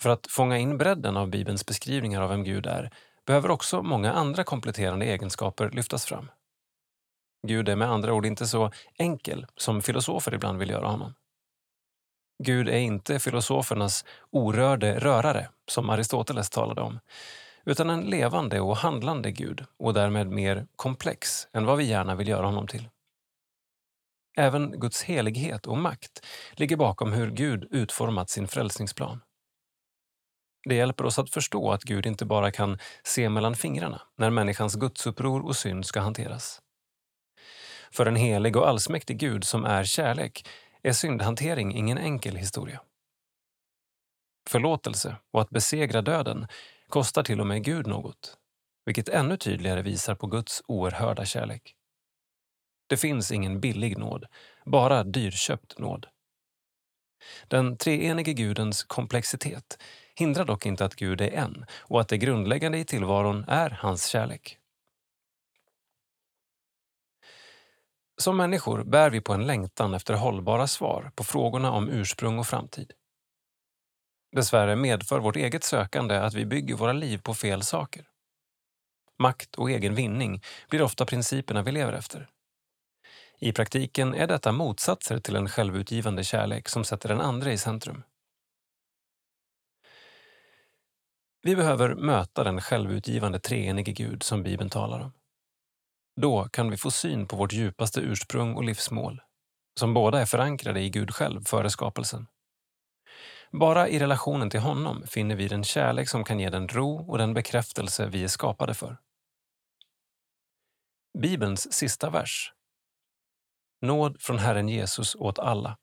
För 0.00 0.10
att 0.10 0.26
fånga 0.30 0.58
in 0.58 0.78
bredden 0.78 1.16
av 1.16 1.28
Bibelns 1.28 1.66
beskrivningar 1.66 2.22
av 2.22 2.30
vem 2.30 2.44
Gud 2.44 2.66
är 2.66 2.90
behöver 3.26 3.50
också 3.50 3.82
många 3.82 4.12
andra 4.12 4.44
kompletterande 4.44 5.06
egenskaper 5.06 5.70
lyftas 5.70 6.04
fram. 6.04 6.30
Gud 7.46 7.68
är 7.68 7.76
med 7.76 7.90
andra 7.90 8.14
ord 8.14 8.26
inte 8.26 8.46
så 8.46 8.70
enkel 8.98 9.46
som 9.56 9.82
filosofer 9.82 10.34
ibland 10.34 10.58
vill 10.58 10.70
göra 10.70 10.86
honom. 10.86 11.14
Gud 12.38 12.68
är 12.68 12.78
inte 12.78 13.18
filosofernas 13.18 14.04
orörde 14.30 14.98
rörare, 14.98 15.48
som 15.68 15.90
Aristoteles 15.90 16.50
talade 16.50 16.80
om, 16.80 17.00
utan 17.64 17.90
en 17.90 18.00
levande 18.00 18.60
och 18.60 18.76
handlande 18.76 19.30
Gud 19.30 19.64
och 19.78 19.94
därmed 19.94 20.26
mer 20.26 20.66
komplex 20.76 21.48
än 21.52 21.66
vad 21.66 21.78
vi 21.78 21.84
gärna 21.84 22.14
vill 22.14 22.28
göra 22.28 22.46
honom 22.46 22.66
till. 22.66 22.88
Även 24.36 24.80
Guds 24.80 25.02
helighet 25.02 25.66
och 25.66 25.78
makt 25.78 26.26
ligger 26.52 26.76
bakom 26.76 27.12
hur 27.12 27.30
Gud 27.30 27.68
utformat 27.70 28.30
sin 28.30 28.48
frälsningsplan. 28.48 29.20
Det 30.68 30.74
hjälper 30.74 31.04
oss 31.04 31.18
att 31.18 31.30
förstå 31.30 31.72
att 31.72 31.82
Gud 31.82 32.06
inte 32.06 32.24
bara 32.24 32.50
kan 32.50 32.78
se 33.02 33.28
mellan 33.28 33.54
fingrarna 33.54 34.02
när 34.16 34.30
människans 34.30 34.74
gudsuppror 34.74 35.44
och 35.46 35.56
synd 35.56 35.86
ska 35.86 36.00
hanteras. 36.00 36.60
För 37.90 38.06
en 38.06 38.16
helig 38.16 38.56
och 38.56 38.68
allsmäktig 38.68 39.18
Gud 39.18 39.44
som 39.44 39.64
är 39.64 39.84
kärlek 39.84 40.48
är 40.84 40.92
syndhantering 40.92 41.74
ingen 41.76 41.98
enkel 41.98 42.36
historia. 42.36 42.80
Förlåtelse 44.48 45.16
och 45.30 45.40
att 45.40 45.50
besegra 45.50 46.02
döden 46.02 46.46
kostar 46.88 47.22
till 47.22 47.40
och 47.40 47.46
med 47.46 47.64
Gud 47.64 47.86
något, 47.86 48.38
vilket 48.86 49.08
ännu 49.08 49.36
tydligare 49.36 49.82
visar 49.82 50.14
på 50.14 50.26
Guds 50.26 50.62
oerhörda 50.66 51.24
kärlek. 51.24 51.74
Det 52.86 52.96
finns 52.96 53.32
ingen 53.32 53.60
billig 53.60 53.98
nåd, 53.98 54.26
bara 54.64 55.04
dyrköpt 55.04 55.78
nåd. 55.78 56.06
Den 57.48 57.76
treenige 57.76 58.32
Gudens 58.32 58.84
komplexitet 58.84 59.78
hindrar 60.14 60.44
dock 60.44 60.66
inte 60.66 60.84
att 60.84 60.94
Gud 60.94 61.20
är 61.20 61.30
en 61.30 61.66
och 61.80 62.00
att 62.00 62.08
det 62.08 62.18
grundläggande 62.18 62.78
i 62.78 62.84
tillvaron 62.84 63.44
är 63.48 63.70
hans 63.70 64.06
kärlek. 64.06 64.58
Som 68.16 68.36
människor 68.36 68.84
bär 68.84 69.10
vi 69.10 69.20
på 69.20 69.32
en 69.32 69.46
längtan 69.46 69.94
efter 69.94 70.14
hållbara 70.14 70.66
svar 70.66 71.12
på 71.14 71.24
frågorna 71.24 71.72
om 71.72 71.88
ursprung 71.88 72.38
och 72.38 72.46
framtid. 72.46 72.92
Dessvärre 74.32 74.76
medför 74.76 75.20
vårt 75.20 75.36
eget 75.36 75.64
sökande 75.64 76.16
att 76.16 76.34
vi 76.34 76.46
bygger 76.46 76.74
våra 76.74 76.92
liv 76.92 77.18
på 77.18 77.34
fel 77.34 77.62
saker. 77.62 78.08
Makt 79.18 79.54
och 79.54 79.70
egen 79.70 79.94
vinning 79.94 80.42
blir 80.68 80.82
ofta 80.82 81.06
principerna 81.06 81.62
vi 81.62 81.72
lever 81.72 81.92
efter. 81.92 82.28
I 83.38 83.52
praktiken 83.52 84.14
är 84.14 84.26
detta 84.26 84.52
motsatser 84.52 85.20
till 85.20 85.36
en 85.36 85.48
självutgivande 85.48 86.24
kärlek 86.24 86.68
som 86.68 86.84
sätter 86.84 87.08
den 87.08 87.20
andra 87.20 87.52
i 87.52 87.58
centrum. 87.58 88.02
Vi 91.42 91.56
behöver 91.56 91.94
möta 91.94 92.44
den 92.44 92.60
självutgivande 92.60 93.38
treenige 93.38 93.92
Gud 93.92 94.22
som 94.22 94.42
Bibeln 94.42 94.70
talar 94.70 95.00
om. 95.00 95.12
Då 96.16 96.48
kan 96.48 96.70
vi 96.70 96.76
få 96.76 96.90
syn 96.90 97.26
på 97.26 97.36
vårt 97.36 97.52
djupaste 97.52 98.00
ursprung 98.00 98.54
och 98.54 98.64
livsmål, 98.64 99.22
som 99.80 99.94
båda 99.94 100.20
är 100.20 100.26
förankrade 100.26 100.80
i 100.80 100.90
Gud 100.90 101.14
själv 101.14 101.44
före 101.44 101.70
skapelsen. 101.70 102.26
Bara 103.52 103.88
i 103.88 103.98
relationen 103.98 104.50
till 104.50 104.60
honom 104.60 105.06
finner 105.06 105.36
vi 105.36 105.48
den 105.48 105.64
kärlek 105.64 106.08
som 106.08 106.24
kan 106.24 106.40
ge 106.40 106.50
den 106.50 106.68
ro 106.68 107.10
och 107.10 107.18
den 107.18 107.34
bekräftelse 107.34 108.06
vi 108.06 108.24
är 108.24 108.28
skapade 108.28 108.74
för. 108.74 108.98
Bibelns 111.18 111.72
sista 111.72 112.10
vers. 112.10 112.52
Nåd 113.80 114.22
från 114.22 114.38
Herren 114.38 114.68
Jesus 114.68 115.14
åt 115.14 115.38
alla. 115.38 115.78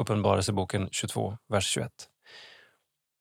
Uppenbarelseboken 0.00 0.88
22, 0.92 1.38
vers 1.48 1.66
21 1.66 2.08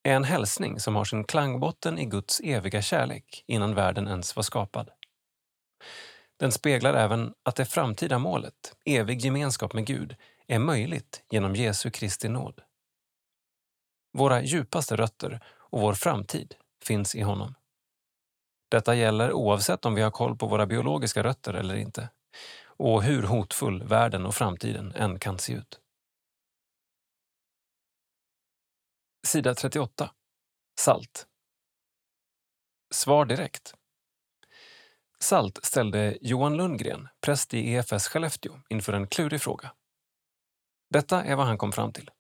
är 0.04 0.16
en 0.16 0.24
hälsning 0.24 0.80
som 0.80 0.96
har 0.96 1.06
sin 1.06 1.24
klangbotten 1.24 2.00
i 2.00 2.06
Guds 2.06 2.42
eviga 2.44 2.82
kärlek 2.82 3.44
innan 3.48 3.76
världen 3.76 4.08
ens 4.08 4.36
var 4.36 4.44
skapad. 4.44 4.90
Den 6.40 6.52
speglar 6.52 6.94
även 6.94 7.34
att 7.44 7.56
det 7.56 7.66
framtida 7.66 8.20
målet, 8.20 8.76
evig 8.86 9.22
gemenskap 9.22 9.74
med 9.74 9.86
Gud, 9.86 10.16
är 10.48 10.60
möjligt 10.60 11.24
genom 11.30 11.56
Jesu 11.56 11.92
Kristi 11.92 12.30
nåd. 12.30 12.62
Våra 14.14 14.44
djupaste 14.44 14.96
rötter 14.96 15.40
och 15.48 15.82
vår 15.82 15.94
framtid 15.94 16.56
finns 16.84 17.16
i 17.16 17.22
honom. 17.22 17.56
Detta 18.70 18.96
gäller 18.96 19.34
oavsett 19.34 19.86
om 19.86 19.96
vi 19.96 20.02
har 20.02 20.12
koll 20.12 20.38
på 20.38 20.48
våra 20.48 20.66
biologiska 20.66 21.24
rötter 21.24 21.54
eller 21.54 21.76
inte 21.76 22.10
och 22.78 23.04
hur 23.04 23.24
hotfull 23.24 23.84
världen 23.84 24.26
och 24.26 24.36
framtiden 24.36 24.92
än 24.96 25.20
kan 25.20 25.40
se 25.40 25.54
ut. 25.54 25.80
Sida 29.28 29.56
38. 29.56 30.12
Salt. 30.80 31.28
Svar 32.94 33.26
direkt. 33.26 33.77
Salt 35.20 35.66
ställde 35.66 36.18
Johan 36.22 36.58
Lundgren, 36.58 37.08
präst 37.22 37.54
i 37.54 37.74
EFS 37.74 38.08
Skellefteå, 38.08 38.60
inför 38.70 38.94
en 38.94 39.08
klurig 39.08 39.42
fråga. 39.42 39.74
Detta 40.90 41.24
är 41.24 41.36
vad 41.36 41.46
han 41.46 41.58
kom 41.58 41.72
fram 41.72 41.94
till. 41.94 42.12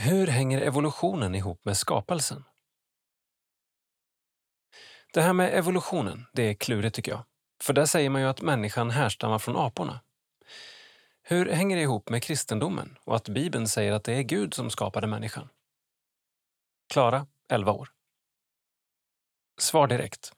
Hur 0.00 0.26
hänger 0.26 0.60
evolutionen 0.60 1.34
ihop 1.34 1.64
med 1.64 1.76
skapelsen? 1.76 2.44
Det 5.12 5.22
här 5.22 5.32
med 5.32 5.58
evolutionen, 5.58 6.26
det 6.32 6.42
är 6.42 6.54
klurigt 6.54 6.96
tycker 6.96 7.12
jag. 7.12 7.24
För 7.62 7.72
där 7.72 7.86
säger 7.86 8.10
man 8.10 8.20
ju 8.20 8.26
att 8.26 8.42
människan 8.42 8.90
härstammar 8.90 9.38
från 9.38 9.56
aporna. 9.56 10.00
Hur 11.22 11.50
hänger 11.50 11.76
det 11.76 11.82
ihop 11.82 12.08
med 12.08 12.22
kristendomen 12.22 12.98
och 13.04 13.16
att 13.16 13.28
Bibeln 13.28 13.68
säger 13.68 13.92
att 13.92 14.04
det 14.04 14.12
är 14.12 14.22
Gud 14.22 14.54
som 14.54 14.70
skapade 14.70 15.06
människan? 15.06 15.48
Klara, 16.88 17.26
11 17.48 17.72
år. 17.72 17.88
Svar 19.58 19.86
direkt. 19.86 20.32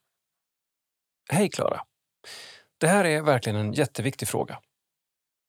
Hej 1.28 1.50
Klara. 1.50 1.82
Det 2.78 2.86
här 2.86 3.04
är 3.04 3.22
verkligen 3.22 3.56
en 3.56 3.72
jätteviktig 3.72 4.28
fråga. 4.28 4.60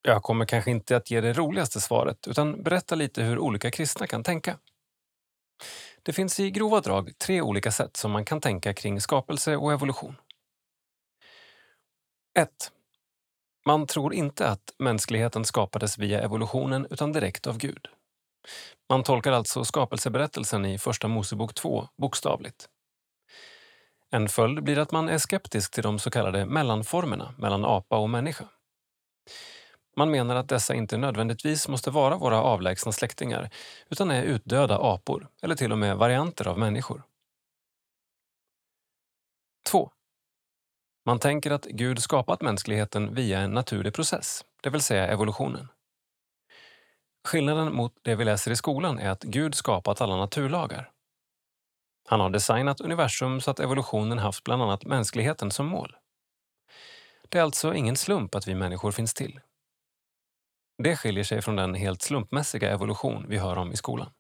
Jag 0.02 0.24
kommer 0.24 0.46
kanske 0.46 0.72
inte 0.72 0.98
att 0.98 1.12
ge 1.12 1.22
det 1.22 1.34
roligaste 1.34 1.82
svaret 1.82 2.28
utan 2.28 2.64
berätta 2.64 2.96
lite 2.96 3.24
hur 3.24 3.40
olika 3.40 3.72
kristna 3.72 4.08
kan 4.08 4.24
tänka. 4.24 4.58
Det 6.04 6.14
finns 6.14 6.40
i 6.40 6.52
grova 6.52 6.82
drag 6.82 7.18
tre 7.18 7.42
olika 7.42 7.72
sätt 7.72 7.98
som 7.98 8.12
man 8.12 8.26
kan 8.26 8.42
tänka 8.42 8.74
kring 8.74 9.02
skapelse 9.02 9.58
och 9.58 9.74
evolution. 9.74 10.16
1. 12.40 12.50
Man 13.66 13.88
tror 13.88 14.14
inte 14.14 14.50
att 14.50 14.74
mänskligheten 14.80 15.46
skapades 15.46 15.98
via 15.98 16.22
evolutionen 16.22 16.88
utan 16.90 17.14
direkt 17.14 17.48
av 17.48 17.58
Gud. 17.58 17.88
Man 18.90 19.04
tolkar 19.04 19.32
alltså 19.32 19.64
skapelseberättelsen 19.64 20.66
i 20.66 20.78
Första 20.78 21.08
Mosebok 21.08 21.54
2 21.54 21.88
bokstavligt. 21.98 22.70
En 24.18 24.30
följd 24.30 24.64
blir 24.64 24.80
att 24.80 24.92
man 24.92 25.10
är 25.10 25.18
skeptisk 25.18 25.72
till 25.72 25.84
de 25.84 26.00
så 26.00 26.10
kallade 26.10 26.46
mellanformerna 26.46 27.34
mellan 27.38 27.66
apa 27.66 27.98
och 27.98 28.10
människa. 28.10 28.46
Man 29.96 30.12
menar 30.12 30.36
att 30.36 30.50
dessa 30.50 30.76
inte 30.76 30.98
nödvändigtvis 30.98 31.68
måste 31.68 31.92
vara 31.92 32.18
våra 32.18 32.42
avlägsna 32.42 32.92
släktingar 32.92 33.50
utan 33.90 34.12
är 34.12 34.24
utdöda 34.24 34.78
apor 34.82 35.28
eller 35.42 35.56
till 35.56 35.72
och 35.72 35.78
med 35.78 35.98
varianter 35.98 36.48
av 36.48 36.60
människor. 36.60 37.04
2. 39.70 39.92
Man 41.06 41.20
tänker 41.20 41.52
att 41.52 41.66
Gud 41.66 42.00
skapat 42.00 42.42
mänskligheten 42.42 43.14
via 43.14 43.40
en 43.40 43.52
naturlig 43.52 43.94
process, 43.94 44.46
det 44.64 44.70
vill 44.70 44.82
säga 44.82 45.08
evolutionen. 45.08 45.68
Skillnaden 47.28 47.76
mot 47.76 47.94
det 48.02 48.16
vi 48.16 48.26
läser 48.26 48.52
i 48.52 48.56
skolan 48.56 49.00
är 49.00 49.10
att 49.10 49.24
Gud 49.24 49.56
skapat 49.56 50.02
alla 50.02 50.16
naturlagar. 50.16 50.92
Han 52.10 52.20
har 52.20 52.30
designat 52.30 52.82
universum 52.82 53.42
så 53.42 53.52
att 53.52 53.60
evolutionen 53.60 54.20
haft 54.20 54.44
bland 54.44 54.64
annat 54.64 54.86
mänskligheten 54.86 55.52
som 55.52 55.66
mål. 55.66 55.96
Det 57.30 57.38
är 57.38 57.44
alltså 57.44 57.74
ingen 57.74 57.96
slump 57.96 58.36
att 58.36 58.48
vi 58.48 58.56
människor 58.56 58.92
finns 58.92 59.14
till. 59.14 59.40
Det 60.84 60.96
skiljer 60.96 61.24
sig 61.24 61.42
från 61.42 61.56
den 61.56 61.74
helt 61.76 62.02
slumpmässiga 62.02 62.72
evolution 62.72 63.26
vi 63.30 63.38
hör 63.38 63.58
om 63.58 63.72
i 63.72 63.78
skolan. 63.78 64.12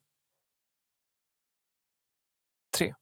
3. 2.77 2.95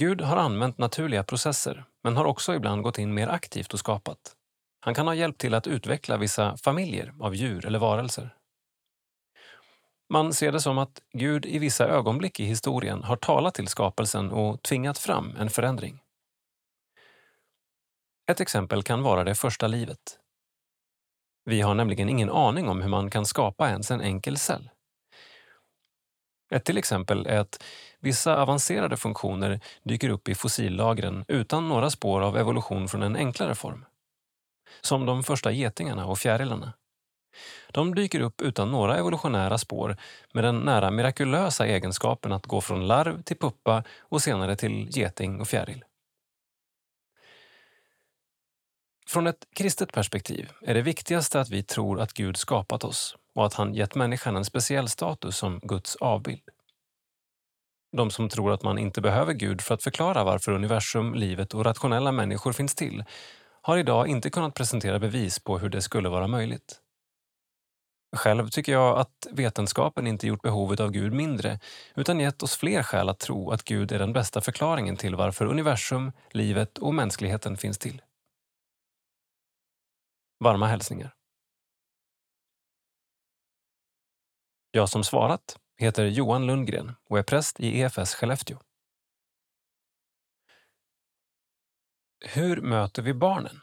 Gud 0.00 0.20
har 0.20 0.36
använt 0.36 0.78
naturliga 0.78 1.24
processer 1.24 1.84
men 2.02 2.16
har 2.16 2.24
också 2.24 2.54
ibland 2.54 2.82
gått 2.82 2.98
in 2.98 3.14
mer 3.14 3.28
aktivt 3.28 3.72
och 3.72 3.78
skapat. 3.78 4.36
Han 4.80 4.94
kan 4.94 5.06
ha 5.06 5.14
hjälpt 5.14 5.40
till 5.40 5.54
att 5.54 5.66
utveckla 5.66 6.16
vissa 6.16 6.56
familjer 6.56 7.14
av 7.20 7.34
djur 7.34 7.66
eller 7.66 7.78
varelser. 7.78 8.36
Man 10.12 10.32
ser 10.32 10.52
det 10.52 10.60
som 10.60 10.78
att 10.78 11.02
Gud 11.12 11.46
i 11.46 11.58
vissa 11.58 11.88
ögonblick 11.88 12.40
i 12.40 12.44
historien 12.44 13.04
har 13.04 13.16
talat 13.16 13.54
till 13.54 13.68
skapelsen 13.68 14.30
och 14.30 14.62
tvingat 14.62 14.98
fram 14.98 15.36
en 15.36 15.50
förändring. 15.50 16.00
Ett 18.30 18.40
exempel 18.40 18.82
kan 18.82 19.02
vara 19.02 19.24
det 19.24 19.34
första 19.34 19.66
livet. 19.66 20.18
Vi 21.44 21.60
har 21.60 21.74
nämligen 21.74 22.08
ingen 22.08 22.30
aning 22.30 22.68
om 22.68 22.82
hur 22.82 22.88
man 22.88 23.10
kan 23.10 23.26
skapa 23.26 23.70
ens 23.70 23.90
en 23.90 24.00
enkel 24.00 24.38
cell. 24.38 24.70
Ett 26.50 26.64
till 26.64 26.78
exempel 26.78 27.26
är 27.26 27.38
att 27.38 27.62
vissa 28.00 28.42
avancerade 28.42 28.96
funktioner 28.96 29.60
dyker 29.82 30.08
upp 30.08 30.28
i 30.28 30.34
fossillagren 30.34 31.24
utan 31.28 31.68
några 31.68 31.90
spår 31.90 32.20
av 32.20 32.36
evolution 32.36 32.88
från 32.88 33.02
en 33.02 33.16
enklare 33.16 33.54
form. 33.54 33.84
Som 34.80 35.06
de 35.06 35.22
första 35.22 35.52
getingarna 35.52 36.06
och 36.06 36.18
fjärilarna. 36.18 36.72
De 37.72 37.94
dyker 37.94 38.20
upp 38.20 38.42
utan 38.42 38.70
några 38.70 38.96
evolutionära 38.96 39.58
spår 39.58 39.96
med 40.32 40.44
den 40.44 40.58
nära 40.58 40.90
mirakulösa 40.90 41.66
egenskapen 41.66 42.32
att 42.32 42.46
gå 42.46 42.60
från 42.60 42.86
larv 42.86 43.22
till 43.22 43.38
puppa 43.38 43.84
och 44.00 44.22
senare 44.22 44.56
till 44.56 44.88
geting 44.90 45.40
och 45.40 45.48
fjäril. 45.48 45.84
Från 49.06 49.26
ett 49.26 49.46
kristet 49.54 49.92
perspektiv 49.92 50.50
är 50.62 50.74
det 50.74 50.82
viktigaste 50.82 51.40
att 51.40 51.50
vi 51.50 51.62
tror 51.62 52.00
att 52.00 52.12
Gud 52.12 52.36
skapat 52.36 52.84
oss 52.84 53.16
och 53.34 53.46
att 53.46 53.54
han 53.54 53.74
gett 53.74 53.94
människan 53.94 54.36
en 54.36 54.44
speciell 54.44 54.88
status 54.88 55.36
som 55.36 55.60
Guds 55.62 55.96
avbild. 55.96 56.42
De 57.96 58.10
som 58.10 58.28
tror 58.28 58.52
att 58.52 58.62
man 58.62 58.78
inte 58.78 59.00
behöver 59.00 59.32
Gud 59.32 59.60
för 59.60 59.74
att 59.74 59.82
förklara 59.82 60.24
varför 60.24 60.52
universum, 60.52 61.14
livet 61.14 61.54
och 61.54 61.64
rationella 61.64 62.12
människor 62.12 62.52
finns 62.52 62.74
till 62.74 63.04
har 63.62 63.78
idag 63.78 64.08
inte 64.08 64.30
kunnat 64.30 64.54
presentera 64.54 64.98
bevis 64.98 65.38
på 65.38 65.58
hur 65.58 65.68
det 65.68 65.82
skulle 65.82 66.08
vara 66.08 66.26
möjligt. 66.26 66.81
Själv 68.16 68.48
tycker 68.48 68.72
jag 68.72 68.98
att 68.98 69.26
vetenskapen 69.30 70.06
inte 70.06 70.26
gjort 70.26 70.42
behovet 70.42 70.80
av 70.80 70.90
Gud 70.90 71.12
mindre 71.12 71.60
utan 71.94 72.20
gett 72.20 72.42
oss 72.42 72.56
fler 72.56 72.82
skäl 72.82 73.08
att 73.08 73.18
tro 73.18 73.50
att 73.50 73.64
Gud 73.64 73.92
är 73.92 73.98
den 73.98 74.12
bästa 74.12 74.40
förklaringen 74.40 74.96
till 74.96 75.14
varför 75.14 75.46
universum, 75.46 76.12
livet 76.30 76.78
och 76.78 76.94
mänskligheten 76.94 77.56
finns 77.56 77.78
till. 77.78 78.02
Varma 80.38 80.66
hälsningar. 80.66 81.14
Jag 84.70 84.88
som 84.88 85.04
svarat 85.04 85.58
heter 85.76 86.04
Johan 86.04 86.46
Lundgren 86.46 86.92
och 87.08 87.18
är 87.18 87.22
präst 87.22 87.60
i 87.60 87.80
EFS 87.80 88.14
Skellefteå. 88.14 88.58
Hur 92.24 92.60
möter 92.60 93.02
vi 93.02 93.14
barnen? 93.14 93.60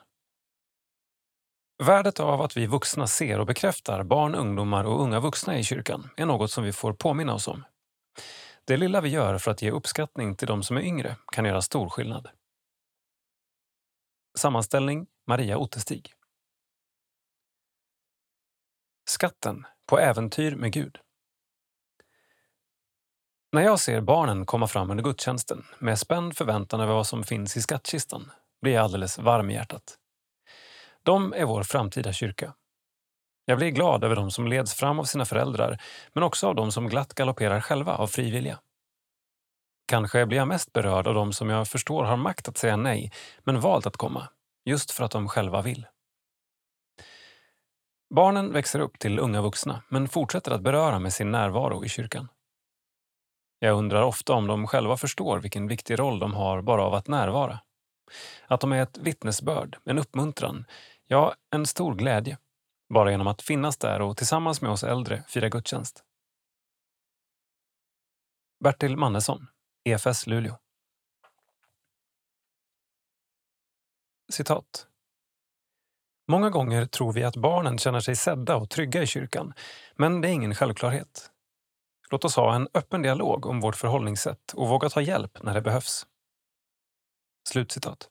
Värdet 1.83 2.19
av 2.19 2.41
att 2.41 2.57
vi 2.57 2.67
vuxna 2.67 3.07
ser 3.07 3.39
och 3.39 3.45
bekräftar 3.45 4.03
barn, 4.03 4.35
ungdomar 4.35 4.83
och 4.83 5.01
unga 5.01 5.19
vuxna 5.19 5.57
i 5.57 5.63
kyrkan 5.63 6.09
är 6.17 6.25
något 6.25 6.51
som 6.51 6.63
vi 6.63 6.73
får 6.73 6.93
påminna 6.93 7.33
oss 7.33 7.47
om. 7.47 7.63
Det 8.65 8.77
lilla 8.77 9.01
vi 9.01 9.09
gör 9.09 9.37
för 9.37 9.51
att 9.51 9.61
ge 9.61 9.71
uppskattning 9.71 10.35
till 10.35 10.47
de 10.47 10.63
som 10.63 10.77
är 10.77 10.81
yngre 10.81 11.15
kan 11.31 11.45
göra 11.45 11.61
stor 11.61 11.89
skillnad. 11.89 12.29
Sammanställning 14.37 15.07
Maria 15.27 15.57
Ottestig. 15.57 16.13
Skatten 19.09 19.65
på 19.85 19.99
äventyr 19.99 20.55
med 20.55 20.71
Gud. 20.73 20.97
När 23.51 23.61
jag 23.61 23.79
ser 23.79 24.01
barnen 24.01 24.45
komma 24.45 24.67
fram 24.67 24.91
under 24.91 25.03
gudstjänsten 25.03 25.65
med 25.79 25.99
spänd 25.99 26.37
förväntan 26.37 26.79
över 26.79 26.93
vad 26.93 27.07
som 27.07 27.23
finns 27.23 27.57
i 27.57 27.61
skattkistan 27.61 28.31
blir 28.61 28.73
jag 28.73 28.83
alldeles 28.83 29.17
varm 29.17 29.49
i 29.49 29.53
hjärtat. 29.53 29.97
De 31.09 31.33
är 31.33 31.45
vår 31.45 31.63
framtida 31.63 32.13
kyrka. 32.13 32.53
Jag 33.45 33.57
blir 33.57 33.69
glad 33.69 34.03
över 34.03 34.15
de 34.15 34.31
som 34.31 34.47
leds 34.47 34.73
fram 34.73 34.99
av 34.99 35.03
sina 35.03 35.25
föräldrar, 35.25 35.81
men 36.13 36.23
också 36.23 36.47
av 36.47 36.55
de 36.55 36.71
som 36.71 36.87
glatt 36.87 37.13
galopperar 37.13 37.61
själva 37.61 37.95
av 37.95 38.07
frivilliga. 38.07 38.59
Kanske 39.87 40.25
blir 40.25 40.37
jag 40.37 40.47
mest 40.47 40.73
berörd 40.73 41.07
av 41.07 41.13
de 41.13 41.33
som 41.33 41.49
jag 41.49 41.67
förstår 41.67 42.03
har 42.03 42.17
makt 42.17 42.47
att 42.47 42.57
säga 42.57 42.75
nej, 42.75 43.11
men 43.43 43.59
valt 43.59 43.85
att 43.85 43.97
komma, 43.97 44.29
just 44.65 44.91
för 44.91 45.03
att 45.03 45.11
de 45.11 45.27
själva 45.27 45.61
vill. 45.61 45.87
Barnen 48.15 48.53
växer 48.53 48.79
upp 48.79 48.99
till 48.99 49.19
unga 49.19 49.41
vuxna, 49.41 49.83
men 49.87 50.07
fortsätter 50.07 50.51
att 50.51 50.61
beröra 50.61 50.99
med 50.99 51.13
sin 51.13 51.31
närvaro 51.31 51.85
i 51.85 51.89
kyrkan. 51.89 52.27
Jag 53.59 53.77
undrar 53.77 54.01
ofta 54.01 54.33
om 54.33 54.47
de 54.47 54.67
själva 54.67 54.97
förstår 54.97 55.39
vilken 55.39 55.67
viktig 55.67 55.99
roll 55.99 56.19
de 56.19 56.33
har 56.33 56.61
bara 56.61 56.83
av 56.83 56.93
att 56.93 57.07
närvara. 57.07 57.59
Att 58.47 58.61
de 58.61 58.71
är 58.71 58.83
ett 58.83 58.97
vittnesbörd, 58.97 59.77
en 59.85 59.99
uppmuntran, 59.99 60.65
ja, 61.09 61.35
en 61.49 61.65
stor 61.65 61.95
glädje. 61.95 62.37
Bara 62.93 63.11
genom 63.11 63.27
att 63.27 63.41
finnas 63.41 63.77
där 63.77 64.01
och 64.01 64.17
tillsammans 64.17 64.61
med 64.61 64.71
oss 64.71 64.83
äldre 64.83 65.23
fira 65.27 65.49
gudstjänst. 65.49 66.03
Bertil 68.63 68.97
Mannesson, 68.97 69.47
EFS 69.83 70.27
Luleå. 70.27 70.57
Citat. 74.31 74.87
Många 76.27 76.49
gånger 76.49 76.85
tror 76.85 77.13
vi 77.13 77.23
att 77.23 77.35
barnen 77.35 77.77
känner 77.77 77.99
sig 77.99 78.15
sedda 78.15 78.55
och 78.55 78.69
trygga 78.69 79.03
i 79.03 79.07
kyrkan, 79.07 79.53
men 79.95 80.21
det 80.21 80.27
är 80.27 80.31
ingen 80.31 80.55
självklarhet. 80.55 81.31
Låt 82.09 82.25
oss 82.25 82.35
ha 82.35 82.55
en 82.55 82.67
öppen 82.73 83.01
dialog 83.01 83.45
om 83.45 83.59
vårt 83.59 83.75
förhållningssätt 83.75 84.53
och 84.53 84.67
våga 84.67 84.89
ta 84.89 85.01
hjälp 85.01 85.43
när 85.43 85.53
det 85.53 85.61
behövs. 85.61 86.07
Slutcitat. 87.49 88.09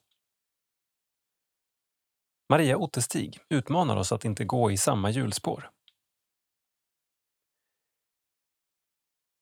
Maria 2.51 2.77
Ottestig 2.77 3.39
utmanar 3.49 3.97
oss 3.97 4.11
att 4.11 4.25
inte 4.25 4.45
gå 4.45 4.71
i 4.71 4.77
samma 4.77 5.09
hjulspår. 5.09 5.69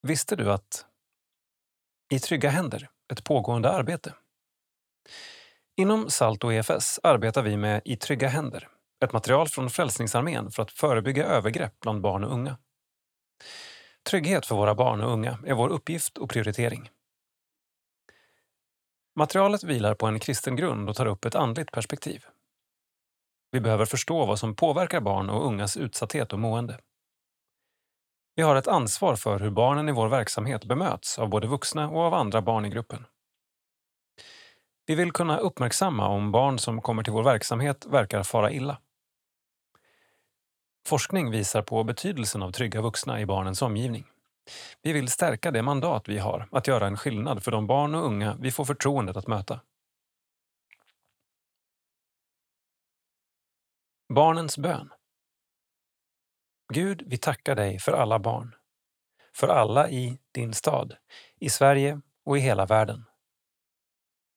Visste 0.01 0.35
du 0.35 0.51
att 0.51 0.85
I 2.09 2.19
trygga 2.19 2.49
händer, 2.49 2.89
ett 3.11 3.23
pågående 3.23 3.71
arbete? 3.71 4.13
Inom 5.75 6.09
SALT 6.09 6.43
och 6.43 6.53
EFS 6.53 6.99
arbetar 7.03 7.41
vi 7.41 7.57
med 7.57 7.81
I 7.85 7.95
trygga 7.95 8.27
händer, 8.27 8.67
ett 9.03 9.13
material 9.13 9.47
från 9.47 9.69
Frälsningsarmén 9.69 10.51
för 10.51 10.63
att 10.63 10.71
förebygga 10.71 11.25
övergrepp 11.25 11.79
bland 11.79 12.01
barn 12.01 12.23
och 12.23 12.33
unga. 12.33 12.57
Trygghet 14.09 14.45
för 14.45 14.55
våra 14.55 14.75
barn 14.75 15.01
och 15.01 15.11
unga 15.11 15.39
är 15.45 15.53
vår 15.53 15.69
uppgift 15.69 16.17
och 16.17 16.29
prioritering. 16.29 16.89
Materialet 19.15 19.63
vilar 19.63 19.95
på 19.95 20.07
en 20.07 20.19
kristen 20.19 20.55
grund 20.55 20.89
och 20.89 20.95
tar 20.95 21.05
upp 21.05 21.25
ett 21.25 21.35
andligt 21.35 21.71
perspektiv. 21.71 22.25
Vi 23.51 23.59
behöver 23.59 23.85
förstå 23.85 24.25
vad 24.25 24.39
som 24.39 24.55
påverkar 24.55 25.01
barn 25.01 25.29
och 25.29 25.45
ungas 25.45 25.77
utsatthet 25.77 26.33
och 26.33 26.39
mående. 26.39 26.79
Vi 28.35 28.43
har 28.43 28.55
ett 28.55 28.67
ansvar 28.67 29.15
för 29.15 29.39
hur 29.39 29.49
barnen 29.49 29.89
i 29.89 29.91
vår 29.91 30.07
verksamhet 30.07 30.65
bemöts 30.65 31.19
av 31.19 31.29
både 31.29 31.47
vuxna 31.47 31.89
och 31.89 32.01
av 32.01 32.13
andra 32.13 32.41
barn 32.41 32.65
i 32.65 32.69
gruppen. 32.69 33.05
Vi 34.85 34.95
vill 34.95 35.11
kunna 35.11 35.37
uppmärksamma 35.37 36.07
om 36.07 36.31
barn 36.31 36.59
som 36.59 36.81
kommer 36.81 37.03
till 37.03 37.13
vår 37.13 37.23
verksamhet 37.23 37.85
verkar 37.85 38.23
fara 38.23 38.51
illa. 38.51 38.77
Forskning 40.87 41.31
visar 41.31 41.61
på 41.61 41.83
betydelsen 41.83 42.43
av 42.43 42.51
trygga 42.51 42.81
vuxna 42.81 43.21
i 43.21 43.25
barnens 43.25 43.61
omgivning. 43.61 44.05
Vi 44.81 44.93
vill 44.93 45.09
stärka 45.09 45.51
det 45.51 45.61
mandat 45.61 46.09
vi 46.09 46.17
har 46.17 46.47
att 46.51 46.67
göra 46.67 46.87
en 46.87 46.97
skillnad 46.97 47.43
för 47.43 47.51
de 47.51 47.67
barn 47.67 47.95
och 47.95 48.05
unga 48.05 48.37
vi 48.39 48.51
får 48.51 48.65
förtroendet 48.65 49.17
att 49.17 49.27
möta. 49.27 49.59
Barnens 54.13 54.57
bön. 54.57 54.93
Gud, 56.73 57.03
vi 57.05 57.17
tackar 57.17 57.55
dig 57.55 57.79
för 57.79 57.91
alla 57.91 58.19
barn. 58.19 58.55
För 59.33 59.47
alla 59.47 59.89
i 59.89 60.19
din 60.31 60.53
stad, 60.53 60.97
i 61.39 61.49
Sverige 61.49 62.01
och 62.23 62.37
i 62.37 62.39
hela 62.39 62.65
världen. 62.65 63.05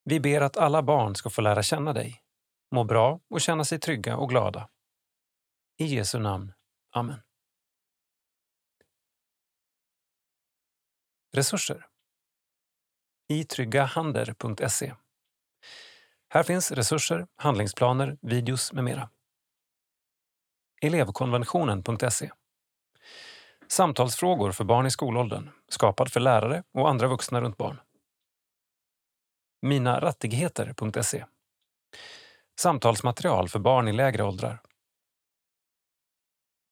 Vi 0.04 0.20
ber 0.20 0.40
att 0.40 0.56
alla 0.56 0.82
barn 0.82 1.14
ska 1.14 1.30
få 1.30 1.40
lära 1.40 1.62
känna 1.62 1.92
dig, 1.92 2.22
må 2.70 2.84
bra 2.84 3.20
och 3.30 3.40
känna 3.40 3.64
sig 3.64 3.80
trygga 3.80 4.16
och 4.16 4.28
glada. 4.28 4.68
I 5.78 5.84
Jesu 5.84 6.18
namn. 6.18 6.52
Amen. 6.90 7.22
Resurser. 11.32 11.86
I 13.28 13.44
tryggahander.se. 13.44 14.94
Här 16.28 16.42
finns 16.42 16.72
resurser, 16.72 17.26
handlingsplaner, 17.36 18.18
videos 18.22 18.72
med 18.72 18.84
mera. 18.84 19.10
Elevkonventionen.se. 20.80 22.30
Samtalsfrågor 23.68 24.52
för 24.52 24.64
barn 24.64 24.86
i 24.86 24.90
skolåldern, 24.90 25.50
skapad 25.68 26.12
för 26.12 26.20
lärare 26.20 26.62
och 26.72 26.88
andra 26.88 27.08
vuxna 27.08 27.40
runt 27.40 27.56
barn. 27.56 27.80
Minarattigheter.se. 29.62 31.24
Samtalsmaterial 32.60 33.48
för 33.48 33.58
barn 33.58 33.88
i 33.88 33.92
lägre 33.92 34.24
åldrar. 34.24 34.62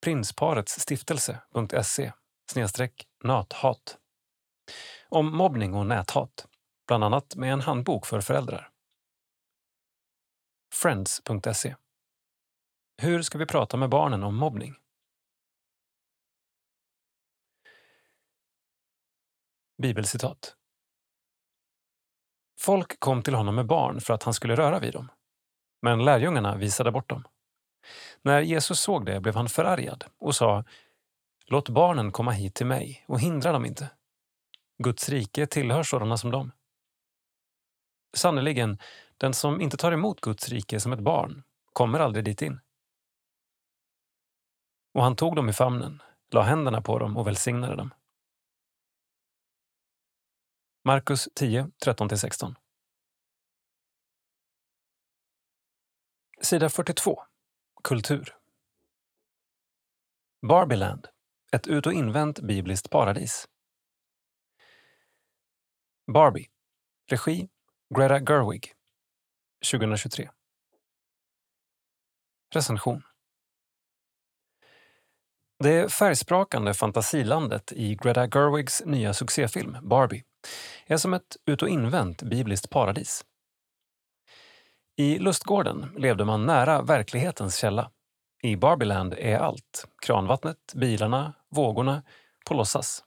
Prinsparets 0.04 0.80
stiftelse.se 0.80 2.12
nathat. 3.24 3.98
Om 5.08 5.36
mobbning 5.36 5.74
och 5.74 5.86
näthat, 5.86 6.46
bland 6.86 7.04
annat 7.04 7.36
med 7.36 7.52
en 7.52 7.60
handbok 7.60 8.06
för 8.06 8.20
föräldrar. 8.20 8.70
Friends.se 10.74 11.74
hur 13.00 13.22
ska 13.22 13.38
vi 13.38 13.46
prata 13.46 13.76
med 13.76 13.90
barnen 13.90 14.22
om 14.22 14.36
mobbning? 14.36 14.74
Bibelcitat. 19.82 20.56
Folk 22.60 23.00
kom 23.00 23.22
till 23.22 23.34
honom 23.34 23.54
med 23.54 23.66
barn 23.66 24.00
för 24.00 24.14
att 24.14 24.22
han 24.22 24.34
skulle 24.34 24.56
röra 24.56 24.78
vid 24.78 24.92
dem. 24.92 25.08
Men 25.82 26.04
lärjungarna 26.04 26.56
visade 26.56 26.92
bort 26.92 27.08
dem. 27.08 27.24
När 28.22 28.40
Jesus 28.40 28.80
såg 28.80 29.06
det 29.06 29.20
blev 29.20 29.34
han 29.34 29.48
förargad 29.48 30.04
och 30.18 30.34
sa 30.34 30.64
Låt 31.46 31.68
barnen 31.68 32.12
komma 32.12 32.30
hit 32.30 32.54
till 32.54 32.66
mig 32.66 33.04
och 33.08 33.20
hindra 33.20 33.52
dem 33.52 33.66
inte. 33.66 33.90
Guds 34.82 35.08
rike 35.08 35.46
tillhör 35.46 35.82
sådana 35.82 36.16
som 36.16 36.30
dem. 36.30 36.52
Sannerligen, 38.16 38.78
den 39.16 39.34
som 39.34 39.60
inte 39.60 39.76
tar 39.76 39.92
emot 39.92 40.20
Guds 40.20 40.48
rike 40.48 40.80
som 40.80 40.92
ett 40.92 41.00
barn 41.00 41.42
kommer 41.72 42.00
aldrig 42.00 42.24
dit 42.24 42.42
in. 42.42 42.60
Och 44.92 45.02
han 45.02 45.16
tog 45.16 45.36
dem 45.36 45.48
i 45.48 45.52
famnen, 45.52 46.02
la 46.30 46.42
händerna 46.42 46.82
på 46.82 46.98
dem 46.98 47.16
och 47.16 47.26
välsignade 47.26 47.76
dem. 47.76 47.94
Markus 50.84 51.28
10, 51.34 51.70
13-16 51.86 52.54
Sida 56.40 56.68
42. 56.68 57.22
Kultur. 57.84 58.36
Barbieland. 60.48 61.08
Ett 61.52 61.66
ut 61.66 61.86
och 61.86 61.92
invänt 61.92 62.40
bibliskt 62.40 62.90
paradis. 62.90 63.48
Barbie. 66.12 66.46
Regi 67.10 67.48
Greta 67.94 68.20
Gerwig. 68.20 68.72
2023. 69.70 70.30
Recension. 72.54 73.02
Det 75.64 75.92
färgsprakande 75.92 76.74
fantasilandet 76.74 77.72
i 77.72 77.94
Greta 77.94 78.28
Gerwigs 78.28 78.82
nya 78.86 79.14
succéfilm 79.14 79.76
Barbie 79.82 80.24
är 80.86 80.96
som 80.96 81.14
ett 81.14 81.36
ut 81.46 81.62
och 81.62 81.68
invänt 81.68 82.22
bibliskt 82.22 82.70
paradis. 82.70 83.24
I 84.96 85.18
lustgården 85.18 85.94
levde 85.96 86.24
man 86.24 86.46
nära 86.46 86.82
verklighetens 86.82 87.56
källa. 87.56 87.90
I 88.42 88.56
Barbieland 88.56 89.14
är 89.18 89.38
allt, 89.38 89.88
kranvattnet, 90.02 90.74
bilarna, 90.74 91.34
vågorna, 91.48 92.02
på 92.46 92.54
låtsas. 92.54 93.04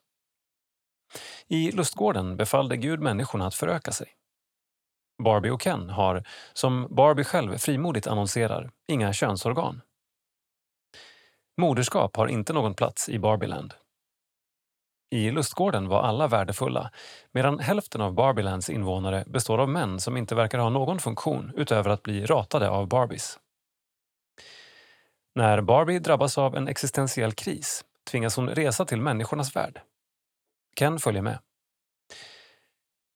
I 1.47 1.71
lustgården 1.71 2.37
befallde 2.37 2.77
Gud 2.77 2.99
människorna 2.99 3.47
att 3.47 3.55
föröka 3.55 3.91
sig. 3.91 4.07
Barbie 5.23 5.49
och 5.49 5.61
Ken 5.61 5.89
har, 5.89 6.23
som 6.53 6.87
Barbie 6.95 7.23
själv 7.23 7.57
frimodigt 7.57 8.07
annonserar, 8.07 8.71
inga 8.87 9.13
könsorgan. 9.13 9.81
Moderskap 11.57 12.15
har 12.15 12.27
inte 12.27 12.53
någon 12.53 12.73
plats 12.73 13.09
i 13.09 13.19
Barbieland. 13.19 13.73
I 15.11 15.31
lustgården 15.31 15.87
var 15.87 16.01
alla 16.01 16.27
värdefulla 16.27 16.91
medan 17.31 17.59
hälften 17.59 18.01
av 18.01 18.13
Barbielands 18.13 18.69
invånare 18.69 19.23
består 19.27 19.57
av 19.57 19.69
män 19.69 19.99
som 19.99 20.17
inte 20.17 20.35
verkar 20.35 20.59
ha 20.59 20.69
någon 20.69 20.99
funktion 20.99 21.53
utöver 21.55 21.89
att 21.89 22.03
bli 22.03 22.25
ratade 22.25 22.69
av 22.69 22.87
Barbies. 22.87 23.39
När 25.35 25.61
Barbie 25.61 25.99
drabbas 25.99 26.37
av 26.37 26.55
en 26.55 26.67
existentiell 26.67 27.33
kris 27.33 27.85
tvingas 28.11 28.35
hon 28.35 28.49
resa 28.49 28.85
till 28.85 29.01
människornas 29.01 29.55
värld. 29.55 29.81
Ken 30.75 30.99
följer 30.99 31.21
med. 31.21 31.39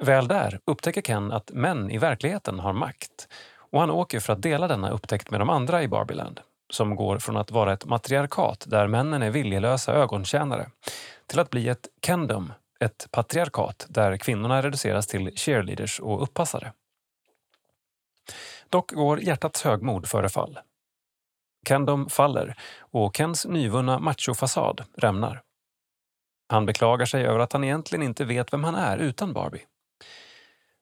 Väl 0.03 0.27
där 0.27 0.59
upptäcker 0.65 1.01
Ken 1.01 1.31
att 1.31 1.51
män 1.51 1.91
i 1.91 1.97
verkligheten 1.97 2.59
har 2.59 2.73
makt 2.73 3.27
och 3.57 3.79
han 3.79 3.91
åker 3.91 4.19
för 4.19 4.33
att 4.33 4.41
dela 4.41 4.67
denna 4.67 4.89
upptäckt 4.89 5.31
med 5.31 5.41
de 5.41 5.49
andra 5.49 5.83
i 5.83 5.87
Barbieland 5.87 6.41
som 6.69 6.95
går 6.95 7.17
från 7.17 7.37
att 7.37 7.51
vara 7.51 7.73
ett 7.73 7.85
matriarkat 7.85 8.65
där 8.67 8.87
männen 8.87 9.23
är 9.23 9.29
viljelösa 9.29 9.93
ögontjänare 9.93 10.69
till 11.27 11.39
att 11.39 11.49
bli 11.49 11.69
ett 11.69 11.87
kendom, 12.05 12.53
ett 12.79 13.07
patriarkat 13.11 13.85
där 13.89 14.17
kvinnorna 14.17 14.61
reduceras 14.61 15.07
till 15.07 15.31
cheerleaders 15.35 15.99
och 15.99 16.23
uppassare. 16.23 16.73
Dock 18.69 18.91
går 18.91 19.19
hjärtats 19.19 19.63
högmod 19.63 20.07
före 20.07 20.29
fall. 20.29 20.59
Kendom 21.67 22.09
faller 22.09 22.55
och 22.79 23.17
Kens 23.17 23.45
nyvunna 23.45 23.99
machofasad 23.99 24.83
rämnar. 24.97 25.41
Han 26.47 26.65
beklagar 26.65 27.05
sig 27.05 27.25
över 27.25 27.39
att 27.39 27.53
han 27.53 27.63
egentligen 27.63 28.03
inte 28.03 28.25
vet 28.25 28.53
vem 28.53 28.63
han 28.63 28.75
är 28.75 28.97
utan 28.97 29.33
Barbie. 29.33 29.65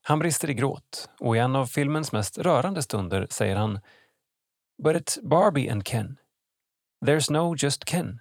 Han 0.01 0.19
brister 0.19 0.49
i 0.49 0.53
gråt 0.53 1.09
och 1.19 1.35
i 1.35 1.39
en 1.39 1.55
av 1.55 1.65
filmens 1.65 2.11
mest 2.11 2.37
rörande 2.37 2.81
stunder 2.81 3.27
säger 3.29 3.55
han 3.55 3.79
But 4.77 4.95
it's 4.95 5.19
Barbie 5.21 5.71
and 5.71 5.85
Ken. 5.85 6.17
There's 7.05 7.31
no 7.31 7.55
just 7.55 7.85
Ken. 7.85 8.19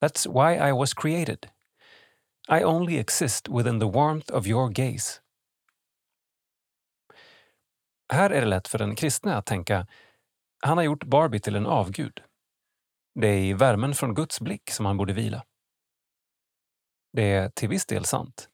That's 0.00 0.26
why 0.26 0.70
I 0.70 0.72
was 0.72 0.94
created. 0.94 1.48
I 2.48 2.62
only 2.62 2.98
exist 2.98 3.48
within 3.48 3.80
the 3.80 3.86
warmth 3.88 4.30
of 4.32 4.46
your 4.46 4.68
gaze. 4.68 5.20
Här 8.12 8.30
är 8.30 8.40
det 8.40 8.46
lätt 8.46 8.68
för 8.68 8.78
den 8.78 8.96
kristne 8.96 9.36
att 9.36 9.46
tänka 9.46 9.86
han 10.60 10.78
har 10.78 10.84
gjort 10.84 11.04
Barbie 11.04 11.40
till 11.40 11.56
en 11.56 11.66
avgud. 11.66 12.22
Det 13.14 13.28
är 13.28 13.38
i 13.38 13.52
värmen 13.52 13.94
från 13.94 14.14
Guds 14.14 14.40
blick 14.40 14.70
som 14.70 14.86
han 14.86 14.96
borde 14.96 15.12
vila. 15.12 15.44
Det 17.12 17.32
är 17.32 17.48
till 17.48 17.68
viss 17.68 17.86
del 17.86 18.04
sant. 18.04 18.48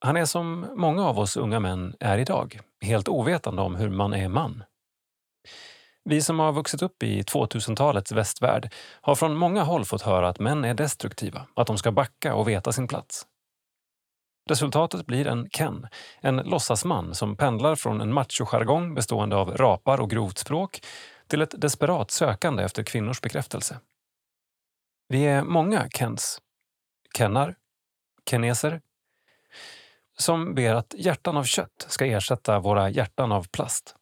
Han 0.00 0.16
är 0.16 0.24
som 0.24 0.72
många 0.76 1.02
av 1.02 1.18
oss 1.18 1.36
unga 1.36 1.60
män 1.60 1.96
är 2.00 2.18
idag, 2.18 2.60
helt 2.80 3.08
ovetande 3.08 3.62
om 3.62 3.74
hur 3.74 3.88
man 3.90 4.14
är 4.14 4.28
man. 4.28 4.64
Vi 6.10 6.20
som 6.20 6.38
har 6.38 6.52
vuxit 6.52 6.82
upp 6.82 7.02
i 7.02 7.22
2000-talets 7.22 8.12
västvärld 8.12 8.74
har 9.00 9.14
från 9.14 9.36
många 9.36 9.62
håll 9.62 9.84
fått 9.84 10.02
höra 10.02 10.28
att 10.28 10.38
män 10.38 10.64
är 10.64 10.74
destruktiva, 10.74 11.46
att 11.56 11.66
de 11.66 11.78
ska 11.78 11.92
backa 11.92 12.34
och 12.34 12.48
veta 12.48 12.72
sin 12.72 12.88
plats. 12.88 13.26
Resultatet 14.48 15.06
blir 15.06 15.26
en 15.26 15.50
Ken, 15.50 15.86
en 16.20 16.36
låtsasman 16.36 17.14
som 17.14 17.36
pendlar 17.36 17.76
från 17.76 18.00
en 18.00 18.12
machojargong 18.12 18.94
bestående 18.94 19.36
av 19.36 19.56
rapar 19.56 20.00
och 20.00 20.10
grovt 20.10 20.38
språk 20.38 20.80
till 21.26 21.42
ett 21.42 21.60
desperat 21.60 22.10
sökande 22.10 22.62
efter 22.62 22.82
kvinnors 22.82 23.20
bekräftelse. 23.20 23.80
Vi 25.08 25.26
är 25.26 25.42
många 25.42 25.88
Kens, 25.90 26.40
Kennar, 27.16 27.56
Keneser, 28.30 28.80
som 30.18 30.54
ber 30.54 30.74
att 30.74 30.94
hjärtan 30.98 31.36
av 31.36 31.44
kött 31.44 31.86
ska 31.88 32.06
ersätta 32.06 32.58
våra 32.58 32.90
hjärtan 32.90 33.32
av 33.32 33.48
plast. 33.48 33.96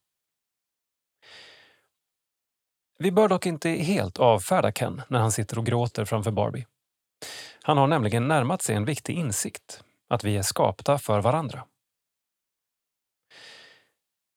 Vi 2.99 3.11
bör 3.11 3.29
dock 3.29 3.47
inte 3.47 3.71
helt 3.71 4.19
avfärda 4.19 4.73
Ken 4.73 5.03
när 5.09 5.19
han 5.19 5.33
sitter 5.33 5.59
och 5.59 5.67
gråter 5.67 6.05
framför 6.05 6.31
Barbie. 6.31 6.67
Han 7.63 7.79
har 7.79 7.87
nämligen 7.87 8.29
närmat 8.29 8.63
sig 8.63 8.77
en 8.77 8.85
viktig 8.85 9.15
insikt, 9.15 9.85
att 10.09 10.25
vi 10.25 10.37
är 10.37 10.43
skapta 10.43 10.99
för 10.99 11.21
varandra. 11.21 11.65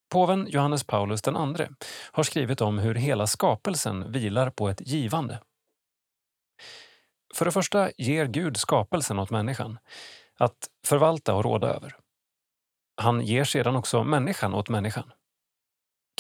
Påven 0.10 0.48
Johannes 0.50 0.84
Paulus 0.84 1.22
II 1.28 1.68
har 2.12 2.24
skrivit 2.24 2.62
om 2.62 2.80
hur 2.80 2.96
hela 2.96 3.28
skapelsen 3.28 4.12
vilar 4.12 4.50
på 4.50 4.70
ett 4.70 4.88
givande. 4.88 5.40
För 7.36 7.46
det 7.46 7.52
första 7.52 7.92
ger 7.98 8.26
Gud 8.26 8.58
skapelsen 8.58 9.20
åt 9.20 9.30
människan, 9.30 9.80
att 10.38 10.70
förvalta 10.86 11.36
och 11.36 11.44
råda 11.44 11.68
över. 11.68 11.96
Han 13.02 13.22
ger 13.22 13.44
sedan 13.44 13.76
också 13.76 14.04
människan 14.04 14.54
åt 14.54 14.70
människan. 14.70 15.12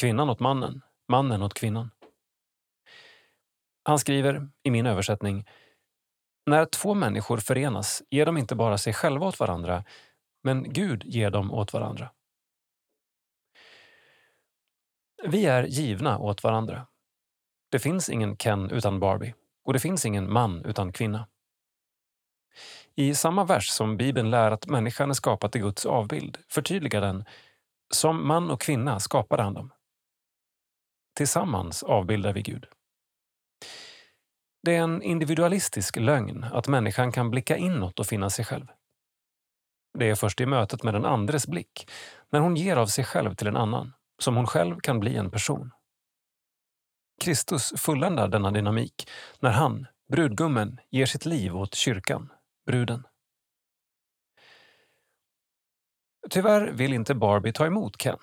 Kvinnan 0.01 0.29
åt 0.29 0.39
mannen, 0.39 0.81
mannen 1.07 1.41
åt 1.41 1.53
kvinnan. 1.53 1.91
Han 3.83 3.99
skriver, 3.99 4.49
i 4.63 4.71
min 4.71 4.85
översättning, 4.85 5.45
när 6.45 6.65
två 6.65 6.93
människor 6.93 7.37
förenas 7.37 8.03
ger 8.09 8.25
de 8.25 8.37
inte 8.37 8.55
bara 8.55 8.77
sig 8.77 8.93
själva 8.93 9.27
åt 9.27 9.39
varandra, 9.39 9.83
men 10.43 10.73
Gud 10.73 11.03
ger 11.05 11.29
dem 11.29 11.51
åt 11.51 11.73
varandra. 11.73 12.11
Vi 15.23 15.45
är 15.45 15.63
givna 15.63 16.19
åt 16.19 16.43
varandra. 16.43 16.87
Det 17.71 17.79
finns 17.79 18.09
ingen 18.09 18.37
Ken 18.37 18.69
utan 18.69 18.99
Barbie 18.99 19.33
och 19.63 19.73
det 19.73 19.79
finns 19.79 20.05
ingen 20.05 20.33
man 20.33 20.65
utan 20.65 20.93
kvinna. 20.93 21.27
I 22.95 23.15
samma 23.15 23.43
vers 23.43 23.67
som 23.67 23.97
Bibeln 23.97 24.29
lär 24.29 24.51
att 24.51 24.67
människan 24.67 25.09
är 25.09 25.13
skapad 25.13 25.51
till 25.51 25.61
Guds 25.61 25.85
avbild 25.85 26.37
förtydligar 26.47 27.01
den 27.01 27.25
som 27.93 28.27
man 28.27 28.51
och 28.51 28.61
kvinna 28.61 28.99
skapade 28.99 29.43
han 29.43 29.53
dem. 29.53 29.71
Tillsammans 31.15 31.83
avbildar 31.83 32.33
vi 32.33 32.41
Gud. 32.41 32.67
Det 34.63 34.75
är 34.75 34.81
en 34.81 35.01
individualistisk 35.01 35.95
lögn 35.95 36.43
att 36.43 36.67
människan 36.67 37.11
kan 37.11 37.29
blicka 37.29 37.57
inåt 37.57 37.99
och 37.99 38.07
finna 38.07 38.29
sig 38.29 38.45
själv. 38.45 38.67
Det 39.99 40.09
är 40.09 40.15
först 40.15 40.41
i 40.41 40.45
mötet 40.45 40.83
med 40.83 40.93
den 40.93 41.05
andres 41.05 41.47
blick, 41.47 41.89
när 42.29 42.39
hon 42.39 42.55
ger 42.55 42.75
av 42.75 42.87
sig 42.87 43.03
själv 43.03 43.35
till 43.35 43.47
en 43.47 43.57
annan, 43.57 43.93
som 44.21 44.35
hon 44.35 44.47
själv 44.47 44.79
kan 44.79 44.99
bli 44.99 45.15
en 45.15 45.31
person. 45.31 45.71
Kristus 47.21 47.73
fulländar 47.77 48.27
denna 48.27 48.51
dynamik 48.51 49.09
när 49.39 49.51
han, 49.51 49.87
brudgummen, 50.11 50.79
ger 50.89 51.05
sitt 51.05 51.25
liv 51.25 51.57
åt 51.57 51.75
kyrkan, 51.75 52.29
bruden. 52.65 53.03
Tyvärr 56.29 56.71
vill 56.71 56.93
inte 56.93 57.15
Barbie 57.15 57.53
ta 57.53 57.65
emot 57.65 57.97
Ken. 57.97 58.19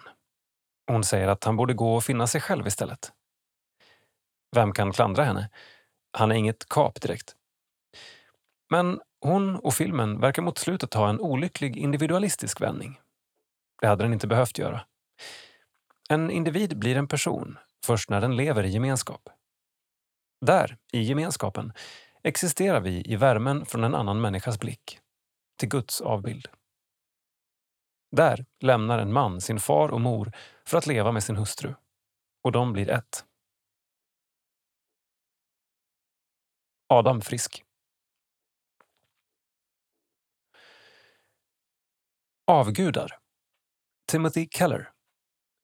Hon 0.86 1.04
säger 1.04 1.28
att 1.28 1.44
han 1.44 1.56
borde 1.56 1.74
gå 1.74 1.94
och 1.94 2.04
finna 2.04 2.26
sig 2.26 2.40
själv 2.40 2.66
istället. 2.66 3.12
Vem 4.56 4.72
kan 4.72 4.92
klandra 4.92 5.24
henne? 5.24 5.50
Han 6.12 6.32
är 6.32 6.36
inget 6.36 6.68
kap 6.68 7.00
direkt. 7.00 7.34
Men 8.70 9.00
hon 9.20 9.56
och 9.56 9.74
filmen 9.74 10.20
verkar 10.20 10.42
mot 10.42 10.58
slutet 10.58 10.94
ha 10.94 11.08
en 11.08 11.20
olycklig 11.20 11.76
individualistisk 11.76 12.60
vändning. 12.60 13.00
Det 13.80 13.86
hade 13.86 14.04
den 14.04 14.12
inte 14.12 14.26
behövt 14.26 14.58
göra. 14.58 14.80
En 16.08 16.30
individ 16.30 16.78
blir 16.78 16.96
en 16.96 17.08
person 17.08 17.58
först 17.84 18.10
när 18.10 18.20
den 18.20 18.36
lever 18.36 18.64
i 18.64 18.68
gemenskap. 18.68 19.28
Där, 20.40 20.76
i 20.92 21.02
gemenskapen, 21.02 21.72
existerar 22.22 22.80
vi 22.80 23.12
i 23.12 23.16
värmen 23.16 23.66
från 23.66 23.84
en 23.84 23.94
annan 23.94 24.20
människas 24.20 24.60
blick, 24.60 25.00
till 25.56 25.68
Guds 25.68 26.00
avbild. 26.00 26.48
Där 28.10 28.44
lämnar 28.60 28.98
en 28.98 29.12
man 29.12 29.40
sin 29.40 29.60
far 29.60 29.88
och 29.88 30.00
mor 30.00 30.32
för 30.66 30.78
att 30.78 30.86
leva 30.86 31.12
med 31.12 31.24
sin 31.24 31.36
hustru, 31.36 31.74
och 32.42 32.52
de 32.52 32.72
blir 32.72 32.90
ett. 32.90 33.24
Adam 36.90 37.20
Frisk. 37.20 37.64
Avgudar. 42.46 43.18
Timothy 44.10 44.48
Keller. 44.50 44.90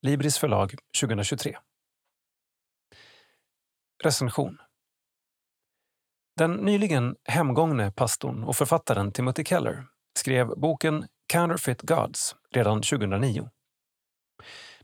Libris 0.03 0.39
förlag 0.39 0.75
2023. 1.01 1.59
Recension 4.03 4.59
Den 6.37 6.53
nyligen 6.53 7.17
hemgångne 7.25 7.93
pastorn 7.93 8.45
och 8.45 8.57
författaren 8.57 9.13
Timothy 9.13 9.45
Keller 9.45 9.87
skrev 10.19 10.47
boken 10.47 11.09
Counterfeit 11.33 11.83
Gods 11.83 12.37
redan 12.51 12.83
2009. 12.83 13.51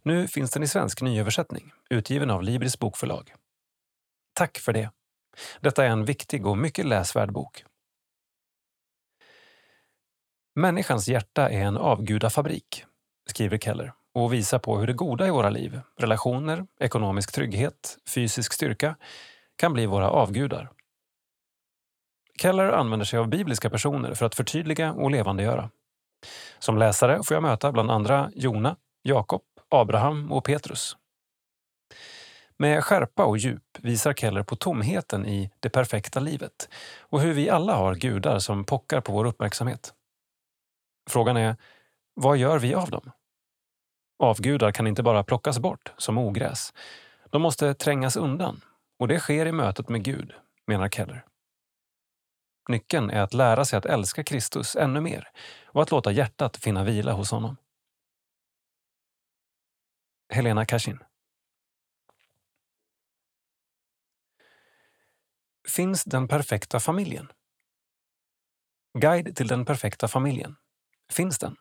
Nu 0.02 0.28
finns 0.28 0.50
den 0.50 0.62
i 0.62 0.68
svensk 0.68 1.02
nyöversättning, 1.02 1.72
utgiven 1.90 2.30
av 2.30 2.42
Libris 2.42 2.78
bokförlag. 2.78 3.34
Tack 4.34 4.58
för 4.58 4.72
det! 4.72 4.90
Detta 5.60 5.84
är 5.84 5.88
en 5.88 6.04
viktig 6.04 6.46
och 6.46 6.58
mycket 6.58 6.86
läsvärd 6.86 7.32
bok. 7.32 7.64
Människans 10.54 11.08
hjärta 11.08 11.50
är 11.50 11.62
en 11.62 11.76
avgudafabrik, 11.76 12.84
skriver 13.26 13.58
Keller 13.58 13.92
och 14.14 14.32
visar 14.32 14.58
på 14.58 14.78
hur 14.78 14.86
det 14.86 14.92
goda 14.92 15.26
i 15.26 15.30
våra 15.30 15.50
liv, 15.50 15.80
relationer, 15.96 16.66
ekonomisk 16.80 17.32
trygghet, 17.32 17.98
fysisk 18.14 18.52
styrka, 18.52 18.96
kan 19.56 19.72
bli 19.72 19.86
våra 19.86 20.10
avgudar. 20.10 20.70
Keller 22.42 22.72
använder 22.72 23.06
sig 23.06 23.18
av 23.18 23.28
bibliska 23.28 23.70
personer 23.70 24.14
för 24.14 24.26
att 24.26 24.34
förtydliga 24.34 24.92
och 24.92 25.10
levandegöra. 25.10 25.70
Som 26.58 26.78
läsare 26.78 27.22
får 27.24 27.34
jag 27.34 27.42
möta 27.42 27.72
bland 27.72 27.90
andra 27.90 28.30
Jona, 28.34 28.76
Jakob, 29.02 29.42
Abraham 29.68 30.32
och 30.32 30.44
Petrus. 30.44 30.96
Med 32.56 32.84
skärpa 32.84 33.24
och 33.24 33.38
djup 33.38 33.69
visar 33.82 34.12
Keller 34.12 34.42
på 34.42 34.56
tomheten 34.56 35.26
i 35.26 35.50
det 35.60 35.70
perfekta 35.70 36.20
livet 36.20 36.68
och 37.00 37.20
hur 37.20 37.34
vi 37.34 37.50
alla 37.50 37.74
har 37.74 37.94
gudar 37.94 38.38
som 38.38 38.64
pockar 38.64 39.00
på 39.00 39.12
vår 39.12 39.24
uppmärksamhet. 39.24 39.94
Frågan 41.10 41.36
är, 41.36 41.56
vad 42.14 42.36
gör 42.36 42.58
vi 42.58 42.74
av 42.74 42.90
dem? 42.90 43.10
Avgudar 44.18 44.72
kan 44.72 44.86
inte 44.86 45.02
bara 45.02 45.24
plockas 45.24 45.58
bort 45.58 45.92
som 45.96 46.18
ogräs. 46.18 46.72
De 47.30 47.42
måste 47.42 47.74
trängas 47.74 48.16
undan 48.16 48.64
och 48.98 49.08
det 49.08 49.18
sker 49.18 49.46
i 49.46 49.52
mötet 49.52 49.88
med 49.88 50.02
Gud, 50.04 50.32
menar 50.66 50.88
Keller. 50.88 51.24
Nyckeln 52.68 53.10
är 53.10 53.20
att 53.20 53.34
lära 53.34 53.64
sig 53.64 53.76
att 53.76 53.86
älska 53.86 54.24
Kristus 54.24 54.76
ännu 54.76 55.00
mer 55.00 55.28
och 55.64 55.82
att 55.82 55.90
låta 55.90 56.12
hjärtat 56.12 56.56
finna 56.56 56.84
vila 56.84 57.12
hos 57.12 57.30
honom. 57.30 57.56
Helena 60.32 60.66
Kashin 60.66 60.98
Finns 65.70 66.04
den 66.04 66.28
perfekta 66.28 66.80
familjen? 66.80 67.32
Guide 68.98 69.36
till 69.36 69.48
den 69.48 69.64
perfekta 69.64 70.08
familjen. 70.08 70.56
Finns 71.12 71.38
den? 71.38 71.56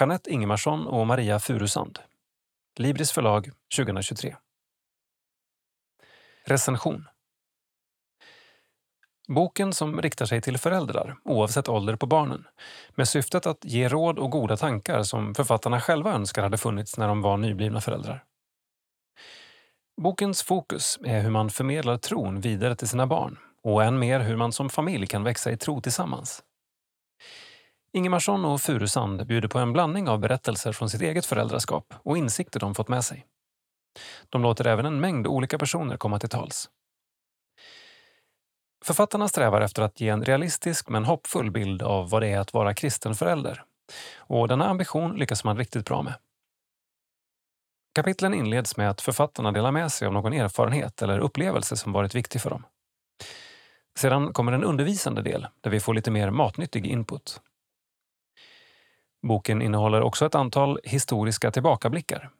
Jeanette 0.00 0.30
Ingemarsson 0.30 0.86
och 0.86 1.06
Maria 1.06 1.40
Furusand. 1.40 1.98
Libris 2.78 3.12
förlag 3.12 3.50
2023. 3.76 4.36
Recension 6.44 7.08
Boken 9.28 9.72
som 9.72 10.02
riktar 10.02 10.26
sig 10.26 10.40
till 10.40 10.58
föräldrar, 10.58 11.16
oavsett 11.24 11.68
ålder 11.68 11.96
på 11.96 12.06
barnen, 12.06 12.46
med 12.94 13.08
syftet 13.08 13.46
att 13.46 13.64
ge 13.64 13.88
råd 13.88 14.18
och 14.18 14.30
goda 14.30 14.56
tankar 14.56 15.02
som 15.02 15.34
författarna 15.34 15.80
själva 15.80 16.12
önskar 16.12 16.42
hade 16.42 16.58
funnits 16.58 16.98
när 16.98 17.08
de 17.08 17.22
var 17.22 17.36
nyblivna 17.36 17.80
föräldrar. 17.80 18.24
Bokens 20.02 20.42
fokus 20.42 20.98
är 21.04 21.20
hur 21.20 21.30
man 21.30 21.50
förmedlar 21.50 21.96
tron 21.96 22.40
vidare 22.40 22.76
till 22.76 22.88
sina 22.88 23.06
barn 23.06 23.38
och 23.62 23.84
än 23.84 23.98
mer 23.98 24.20
hur 24.20 24.36
man 24.36 24.52
som 24.52 24.70
familj 24.70 25.06
kan 25.06 25.24
växa 25.24 25.50
i 25.50 25.56
tro 25.56 25.80
tillsammans. 25.80 26.42
Ingemarsson 27.92 28.44
och 28.44 28.60
Furusand 28.60 29.26
bjuder 29.26 29.48
på 29.48 29.58
en 29.58 29.72
blandning 29.72 30.08
av 30.08 30.18
berättelser 30.18 30.72
från 30.72 30.90
sitt 30.90 31.00
eget 31.02 31.26
föräldraskap 31.26 31.94
och 32.02 32.18
insikter 32.18 32.60
de 32.60 32.74
fått 32.74 32.88
med 32.88 33.04
sig. 33.04 33.26
De 34.28 34.42
låter 34.42 34.66
även 34.66 34.86
en 34.86 35.00
mängd 35.00 35.26
olika 35.26 35.58
personer 35.58 35.96
komma 35.96 36.18
till 36.18 36.28
tals. 36.28 36.70
Författarna 38.84 39.28
strävar 39.28 39.60
efter 39.60 39.82
att 39.82 40.00
ge 40.00 40.08
en 40.08 40.24
realistisk 40.24 40.88
men 40.88 41.04
hoppfull 41.04 41.50
bild 41.50 41.82
av 41.82 42.10
vad 42.10 42.22
det 42.22 42.28
är 42.28 42.38
att 42.38 42.52
vara 42.52 42.74
kristen 42.74 43.14
förälder. 43.14 43.64
Och 44.16 44.48
denna 44.48 44.68
ambition 44.68 45.16
lyckas 45.16 45.44
man 45.44 45.56
riktigt 45.58 45.86
bra 45.86 46.02
med. 46.02 46.14
Kapitlen 48.00 48.34
inleds 48.34 48.76
med 48.76 48.90
att 48.90 49.00
författarna 49.00 49.52
delar 49.52 49.72
med 49.72 49.92
sig 49.92 50.06
av 50.06 50.12
någon 50.12 50.32
erfarenhet 50.32 51.02
eller 51.02 51.18
upplevelse 51.18 51.76
som 51.76 51.92
varit 51.92 52.14
viktig 52.14 52.40
för 52.40 52.50
dem. 52.50 52.64
Sedan 53.98 54.32
kommer 54.32 54.52
en 54.52 54.64
undervisande 54.64 55.22
del 55.22 55.46
där 55.60 55.70
vi 55.70 55.80
får 55.80 55.94
lite 55.94 56.10
mer 56.10 56.30
matnyttig 56.30 56.86
input. 56.86 57.40
Boken 59.22 59.62
innehåller 59.62 60.00
också 60.00 60.26
ett 60.26 60.34
antal 60.34 60.80
historiska 60.84 61.50
tillbakablickar. 61.50 62.30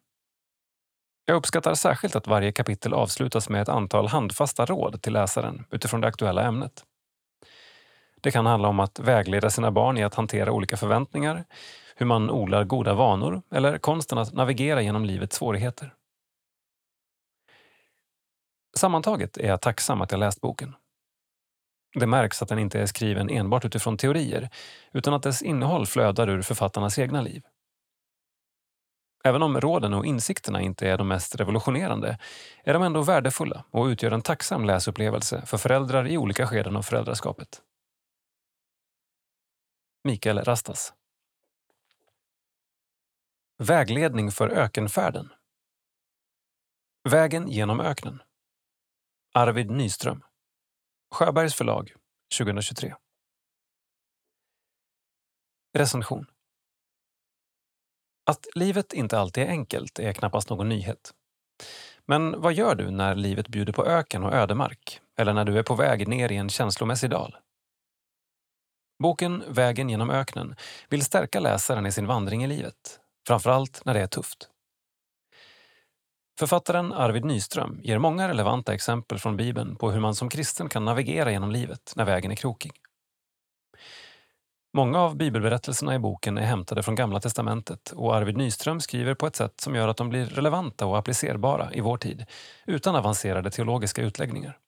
Jag 1.24 1.36
uppskattar 1.36 1.74
särskilt 1.74 2.16
att 2.16 2.26
varje 2.26 2.52
kapitel 2.52 2.94
avslutas 2.94 3.48
med 3.48 3.62
ett 3.62 3.68
antal 3.68 4.08
handfasta 4.08 4.66
råd 4.66 5.02
till 5.02 5.12
läsaren 5.12 5.64
utifrån 5.70 6.00
det 6.00 6.08
aktuella 6.08 6.42
ämnet. 6.42 6.84
Det 8.20 8.30
kan 8.30 8.46
handla 8.46 8.68
om 8.68 8.80
att 8.80 8.98
vägleda 8.98 9.50
sina 9.50 9.70
barn 9.70 9.98
i 9.98 10.04
att 10.04 10.14
hantera 10.14 10.52
olika 10.52 10.76
förväntningar, 10.76 11.44
hur 12.00 12.06
man 12.06 12.30
odlar 12.30 12.64
goda 12.64 12.94
vanor 12.94 13.42
eller 13.50 13.78
konsten 13.78 14.18
att 14.18 14.32
navigera 14.32 14.82
genom 14.82 15.04
livets 15.04 15.36
svårigheter. 15.36 15.94
Sammantaget 18.76 19.36
är 19.36 19.48
jag 19.48 19.60
tacksam 19.60 20.00
att 20.00 20.10
jag 20.10 20.18
läst 20.18 20.40
boken. 20.40 20.74
Det 21.94 22.06
märks 22.06 22.42
att 22.42 22.48
den 22.48 22.58
inte 22.58 22.80
är 22.80 22.86
skriven 22.86 23.30
enbart 23.30 23.64
utifrån 23.64 23.96
teorier 23.96 24.50
utan 24.92 25.14
att 25.14 25.22
dess 25.22 25.42
innehåll 25.42 25.86
flödar 25.86 26.28
ur 26.28 26.42
författarnas 26.42 26.98
egna 26.98 27.22
liv. 27.22 27.42
Även 29.24 29.42
om 29.42 29.60
råden 29.60 29.94
och 29.94 30.06
insikterna 30.06 30.60
inte 30.60 30.88
är 30.88 30.98
de 30.98 31.08
mest 31.08 31.34
revolutionerande 31.34 32.18
är 32.64 32.72
de 32.72 32.82
ändå 32.82 33.02
värdefulla 33.02 33.64
och 33.70 33.84
utgör 33.84 34.10
en 34.10 34.22
tacksam 34.22 34.64
läsupplevelse 34.64 35.46
för 35.46 35.58
föräldrar 35.58 36.08
i 36.08 36.18
olika 36.18 36.46
skeden 36.46 36.76
av 36.76 36.82
föräldraskapet. 36.82 37.62
Mikael 40.04 40.44
Rastas 40.44 40.94
Vägledning 43.62 44.30
för 44.30 44.48
ökenfärden. 44.48 45.32
Vägen 47.08 47.48
genom 47.48 47.80
öknen. 47.80 48.22
Arvid 49.34 49.70
Nyström. 49.70 50.22
Sjöbergs 51.14 51.54
förlag 51.54 51.92
2023 52.38 52.94
Recension. 55.78 56.26
Att 58.26 58.46
livet 58.54 58.92
inte 58.92 59.18
alltid 59.18 59.44
är 59.44 59.48
enkelt 59.48 59.98
är 59.98 60.12
knappast 60.12 60.50
någon 60.50 60.68
nyhet. 60.68 61.14
Men 62.06 62.40
vad 62.40 62.52
gör 62.52 62.74
du 62.74 62.90
när 62.90 63.14
livet 63.14 63.48
bjuder 63.48 63.72
på 63.72 63.86
öken 63.86 64.24
och 64.24 64.34
ödemark? 64.34 65.00
Eller 65.16 65.32
när 65.32 65.44
du 65.44 65.58
är 65.58 65.62
på 65.62 65.74
väg 65.74 66.08
ner 66.08 66.32
i 66.32 66.36
en 66.36 66.48
känslomässig 66.48 67.10
dal? 67.10 67.36
Boken 69.02 69.44
Vägen 69.48 69.88
genom 69.88 70.10
öknen 70.10 70.56
vill 70.88 71.04
stärka 71.04 71.40
läsaren 71.40 71.86
i 71.86 71.92
sin 71.92 72.06
vandring 72.06 72.44
i 72.44 72.46
livet, 72.46 72.99
framförallt 73.30 73.84
när 73.84 73.94
det 73.94 74.00
är 74.00 74.06
tufft. 74.06 74.48
Författaren 76.38 76.92
Arvid 76.92 77.24
Nyström 77.24 77.80
ger 77.82 77.98
många 77.98 78.28
relevanta 78.28 78.74
exempel 78.74 79.18
från 79.18 79.36
Bibeln 79.36 79.76
på 79.76 79.90
hur 79.90 80.00
man 80.00 80.14
som 80.14 80.28
kristen 80.28 80.68
kan 80.68 80.84
navigera 80.84 81.30
genom 81.30 81.50
livet 81.50 81.92
när 81.96 82.04
vägen 82.04 82.30
är 82.30 82.36
krokig. 82.36 82.72
Många 84.72 85.00
av 85.00 85.16
bibelberättelserna 85.16 85.94
i 85.94 85.98
boken 85.98 86.38
är 86.38 86.42
hämtade 86.42 86.82
från 86.82 86.94
Gamla 86.94 87.20
testamentet 87.20 87.92
och 87.96 88.16
Arvid 88.16 88.36
Nyström 88.36 88.80
skriver 88.80 89.14
på 89.14 89.26
ett 89.26 89.36
sätt 89.36 89.60
som 89.60 89.74
gör 89.74 89.88
att 89.88 89.96
de 89.96 90.08
blir 90.08 90.26
relevanta 90.26 90.86
och 90.86 90.98
applicerbara 90.98 91.72
i 91.72 91.80
vår 91.80 91.96
tid, 91.96 92.26
utan 92.66 92.96
avancerade 92.96 93.50
teologiska 93.50 94.02
utläggningar. 94.02 94.58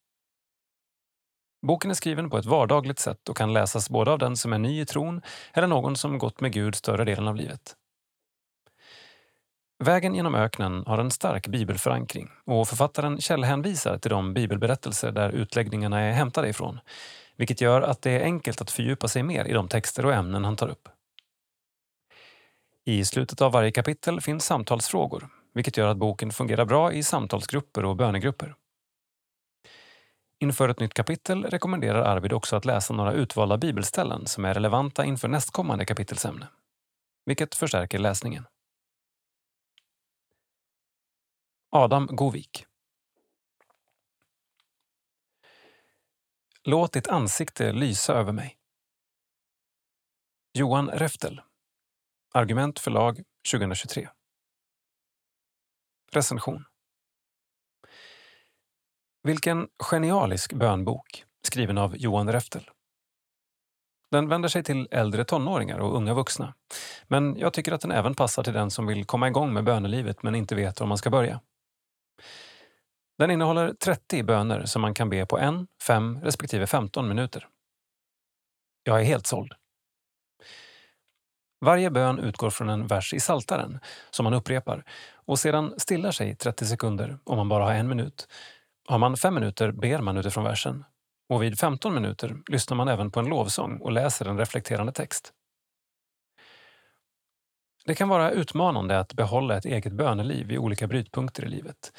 Boken 1.66 1.90
är 1.90 1.94
skriven 1.94 2.30
på 2.30 2.38
ett 2.38 2.46
vardagligt 2.46 2.98
sätt 2.98 3.28
och 3.28 3.36
kan 3.36 3.52
läsas 3.52 3.90
både 3.90 4.12
av 4.12 4.18
den 4.18 4.36
som 4.36 4.52
är 4.52 4.58
ny 4.58 4.80
i 4.80 4.86
tron 4.86 5.22
eller 5.52 5.66
någon 5.66 5.96
som 5.96 6.18
gått 6.18 6.40
med 6.40 6.52
Gud 6.52 6.74
större 6.74 7.04
delen 7.04 7.28
av 7.28 7.36
livet. 7.36 7.76
Vägen 9.82 10.14
genom 10.14 10.34
öknen 10.34 10.84
har 10.86 10.98
en 10.98 11.10
stark 11.10 11.46
bibelförankring 11.46 12.30
och 12.44 12.68
författaren 12.68 13.20
källhänvisar 13.20 13.98
till 13.98 14.10
de 14.10 14.34
bibelberättelser 14.34 15.12
där 15.12 15.30
utläggningarna 15.30 16.00
är 16.00 16.12
hämtade 16.12 16.48
ifrån, 16.48 16.80
vilket 17.36 17.60
gör 17.60 17.82
att 17.82 18.02
det 18.02 18.10
är 18.10 18.24
enkelt 18.24 18.60
att 18.60 18.70
fördjupa 18.70 19.08
sig 19.08 19.22
mer 19.22 19.44
i 19.44 19.52
de 19.52 19.68
texter 19.68 20.06
och 20.06 20.12
ämnen 20.14 20.44
han 20.44 20.56
tar 20.56 20.68
upp. 20.68 20.88
I 22.84 23.04
slutet 23.04 23.40
av 23.40 23.52
varje 23.52 23.70
kapitel 23.70 24.20
finns 24.20 24.44
samtalsfrågor, 24.44 25.28
vilket 25.54 25.76
gör 25.76 25.88
att 25.88 25.96
boken 25.96 26.30
fungerar 26.30 26.64
bra 26.64 26.92
i 26.92 27.02
samtalsgrupper 27.02 27.84
och 27.84 27.96
bönegrupper. 27.96 28.54
Inför 30.38 30.68
ett 30.68 30.80
nytt 30.80 30.94
kapitel 30.94 31.44
rekommenderar 31.44 32.02
Arvid 32.02 32.32
också 32.32 32.56
att 32.56 32.64
läsa 32.64 32.94
några 32.94 33.12
utvalda 33.12 33.58
bibelställen 33.58 34.26
som 34.26 34.44
är 34.44 34.54
relevanta 34.54 35.04
inför 35.04 35.28
nästkommande 35.28 35.84
kapitelsämne, 35.84 36.46
vilket 37.26 37.54
förstärker 37.54 37.98
läsningen. 37.98 38.44
Adam 41.74 42.06
Govik 42.06 42.66
Låt 46.64 46.92
ditt 46.92 47.08
ansikte 47.08 47.72
lysa 47.72 48.14
över 48.14 48.32
mig. 48.32 48.58
Johan 50.52 50.90
Reftel 50.90 51.40
Argument 52.34 52.78
förlag 52.78 53.22
2023 53.52 54.08
Recension 56.10 56.64
Vilken 59.22 59.68
genialisk 59.90 60.52
bönbok, 60.52 61.24
skriven 61.42 61.78
av 61.78 61.96
Johan 61.96 62.32
Reftel. 62.32 62.70
Den 64.10 64.28
vänder 64.28 64.48
sig 64.48 64.64
till 64.64 64.88
äldre 64.90 65.24
tonåringar 65.24 65.78
och 65.78 65.96
unga 65.96 66.14
vuxna. 66.14 66.54
Men 67.04 67.36
jag 67.38 67.52
tycker 67.52 67.72
att 67.72 67.80
den 67.80 67.92
även 67.92 68.14
passar 68.14 68.42
till 68.42 68.52
den 68.52 68.70
som 68.70 68.86
vill 68.86 69.04
komma 69.04 69.28
igång 69.28 69.52
med 69.52 69.64
bönelivet 69.64 70.22
men 70.22 70.34
inte 70.34 70.54
vet 70.54 70.80
var 70.80 70.86
man 70.86 70.98
ska 70.98 71.10
börja. 71.10 71.40
Den 73.22 73.30
innehåller 73.30 73.72
30 73.72 74.22
böner 74.22 74.64
som 74.64 74.82
man 74.82 74.94
kan 74.94 75.10
be 75.10 75.26
på 75.26 75.38
en, 75.38 75.66
fem 75.86 76.20
respektive 76.22 76.66
15 76.66 77.08
minuter. 77.08 77.48
Jag 78.84 79.00
är 79.00 79.04
helt 79.04 79.26
såld. 79.26 79.52
Varje 81.60 81.90
bön 81.90 82.18
utgår 82.18 82.50
från 82.50 82.68
en 82.68 82.86
vers 82.86 83.14
i 83.14 83.20
Saltaren 83.20 83.80
som 84.10 84.24
man 84.24 84.34
upprepar 84.34 84.84
och 85.14 85.38
sedan 85.38 85.74
stillar 85.76 86.10
sig 86.10 86.36
30 86.36 86.66
sekunder 86.66 87.18
om 87.24 87.36
man 87.36 87.48
bara 87.48 87.64
har 87.64 87.72
en 87.72 87.88
minut. 87.88 88.28
Har 88.88 88.98
man 88.98 89.16
fem 89.16 89.34
minuter 89.34 89.70
ber 89.72 89.98
man 89.98 90.16
utifrån 90.16 90.44
versen 90.44 90.84
och 91.28 91.42
vid 91.42 91.58
15 91.58 91.94
minuter 91.94 92.36
lyssnar 92.46 92.76
man 92.76 92.88
även 92.88 93.10
på 93.10 93.20
en 93.20 93.26
lovsång 93.26 93.78
och 93.78 93.92
läser 93.92 94.28
en 94.28 94.38
reflekterande 94.38 94.92
text. 94.92 95.32
Det 97.84 97.94
kan 97.94 98.08
vara 98.08 98.30
utmanande 98.30 98.98
att 98.98 99.14
behålla 99.14 99.56
ett 99.56 99.64
eget 99.64 99.92
böneliv 99.92 100.52
i 100.52 100.58
olika 100.58 100.86
brytpunkter 100.86 101.44
i 101.44 101.48
livet. 101.48 101.92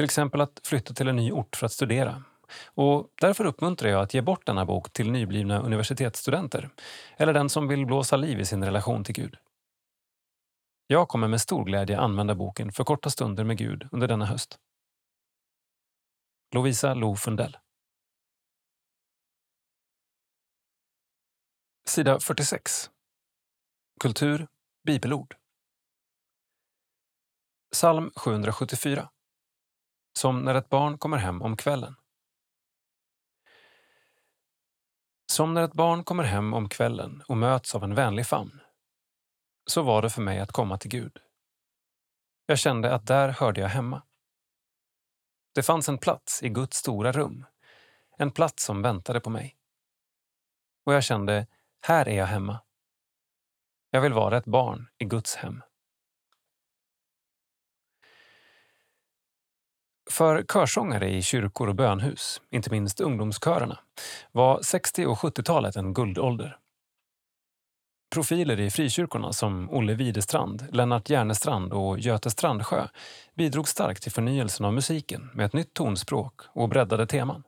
Till 0.00 0.04
exempel 0.04 0.40
att 0.40 0.60
flytta 0.64 0.94
till 0.94 1.08
en 1.08 1.16
ny 1.16 1.32
ort 1.32 1.56
för 1.56 1.66
att 1.66 1.72
studera. 1.72 2.24
Och 2.64 3.08
därför 3.20 3.44
uppmuntrar 3.44 3.90
jag 3.90 4.02
att 4.02 4.14
ge 4.14 4.20
bort 4.20 4.46
denna 4.46 4.66
bok 4.66 4.92
till 4.92 5.10
nyblivna 5.10 5.60
universitetsstudenter 5.60 6.70
eller 7.16 7.32
den 7.32 7.48
som 7.48 7.68
vill 7.68 7.86
blåsa 7.86 8.16
liv 8.16 8.40
i 8.40 8.44
sin 8.44 8.64
relation 8.64 9.04
till 9.04 9.14
Gud. 9.14 9.36
Jag 10.86 11.08
kommer 11.08 11.28
med 11.28 11.40
stor 11.40 11.64
glädje 11.64 12.00
använda 12.00 12.34
boken 12.34 12.72
för 12.72 12.84
korta 12.84 13.10
stunder 13.10 13.44
med 13.44 13.58
Gud 13.58 13.88
under 13.92 14.08
denna 14.08 14.26
höst. 14.26 14.58
Lovisa 16.54 16.94
Lo 16.94 17.16
Fundell 17.16 17.58
Sida 21.88 22.20
46. 22.20 22.90
Kultur, 24.00 24.48
bibelord. 24.84 25.36
Psalm 27.72 28.10
774. 28.16 29.10
Som 30.12 30.42
när 30.42 30.54
ett 30.54 30.68
barn 30.68 30.98
kommer 30.98 31.16
hem 31.16 31.42
om 31.42 31.56
kvällen. 31.56 31.96
Som 35.32 35.54
när 35.54 35.62
ett 35.62 35.72
barn 35.72 36.04
kommer 36.04 36.24
hem 36.24 36.54
om 36.54 36.68
kvällen 36.68 37.22
och 37.28 37.36
möts 37.36 37.74
av 37.74 37.84
en 37.84 37.94
vänlig 37.94 38.26
famn. 38.26 38.60
Så 39.66 39.82
var 39.82 40.02
det 40.02 40.10
för 40.10 40.22
mig 40.22 40.40
att 40.40 40.52
komma 40.52 40.78
till 40.78 40.90
Gud. 40.90 41.18
Jag 42.46 42.58
kände 42.58 42.94
att 42.94 43.06
där 43.06 43.28
hörde 43.28 43.60
jag 43.60 43.68
hemma. 43.68 44.02
Det 45.54 45.62
fanns 45.62 45.88
en 45.88 45.98
plats 45.98 46.42
i 46.42 46.48
Guds 46.48 46.76
stora 46.76 47.12
rum. 47.12 47.46
En 48.16 48.30
plats 48.30 48.64
som 48.64 48.82
väntade 48.82 49.20
på 49.20 49.30
mig. 49.30 49.56
Och 50.84 50.94
jag 50.94 51.04
kände 51.04 51.46
här 51.80 52.08
är 52.08 52.16
jag 52.16 52.26
hemma. 52.26 52.60
Jag 53.90 54.00
vill 54.00 54.12
vara 54.12 54.36
ett 54.36 54.44
barn 54.44 54.88
i 54.98 55.04
Guds 55.04 55.36
hem. 55.36 55.62
För 60.10 60.42
körsångare 60.42 61.10
i 61.10 61.22
kyrkor 61.22 61.68
och 61.68 61.74
bönhus, 61.74 62.42
inte 62.50 62.70
minst 62.70 63.00
ungdomskörerna, 63.00 63.78
var 64.32 64.62
60 64.62 65.06
och 65.06 65.18
70-talet 65.18 65.76
en 65.76 65.94
guldålder. 65.94 66.58
Profiler 68.14 68.60
i 68.60 68.70
frikyrkorna 68.70 69.32
som 69.32 69.70
Olle 69.70 69.94
Widestrand, 69.94 70.66
Lennart 70.72 71.10
Järnestrand 71.10 71.72
och 71.72 71.98
Göte 71.98 72.30
Strandsjö 72.30 72.88
bidrog 73.34 73.68
starkt 73.68 74.02
till 74.02 74.12
förnyelsen 74.12 74.66
av 74.66 74.72
musiken 74.72 75.30
med 75.34 75.46
ett 75.46 75.52
nytt 75.52 75.74
tonspråk 75.74 76.40
och 76.52 76.68
breddade 76.68 77.06
teman. 77.06 77.42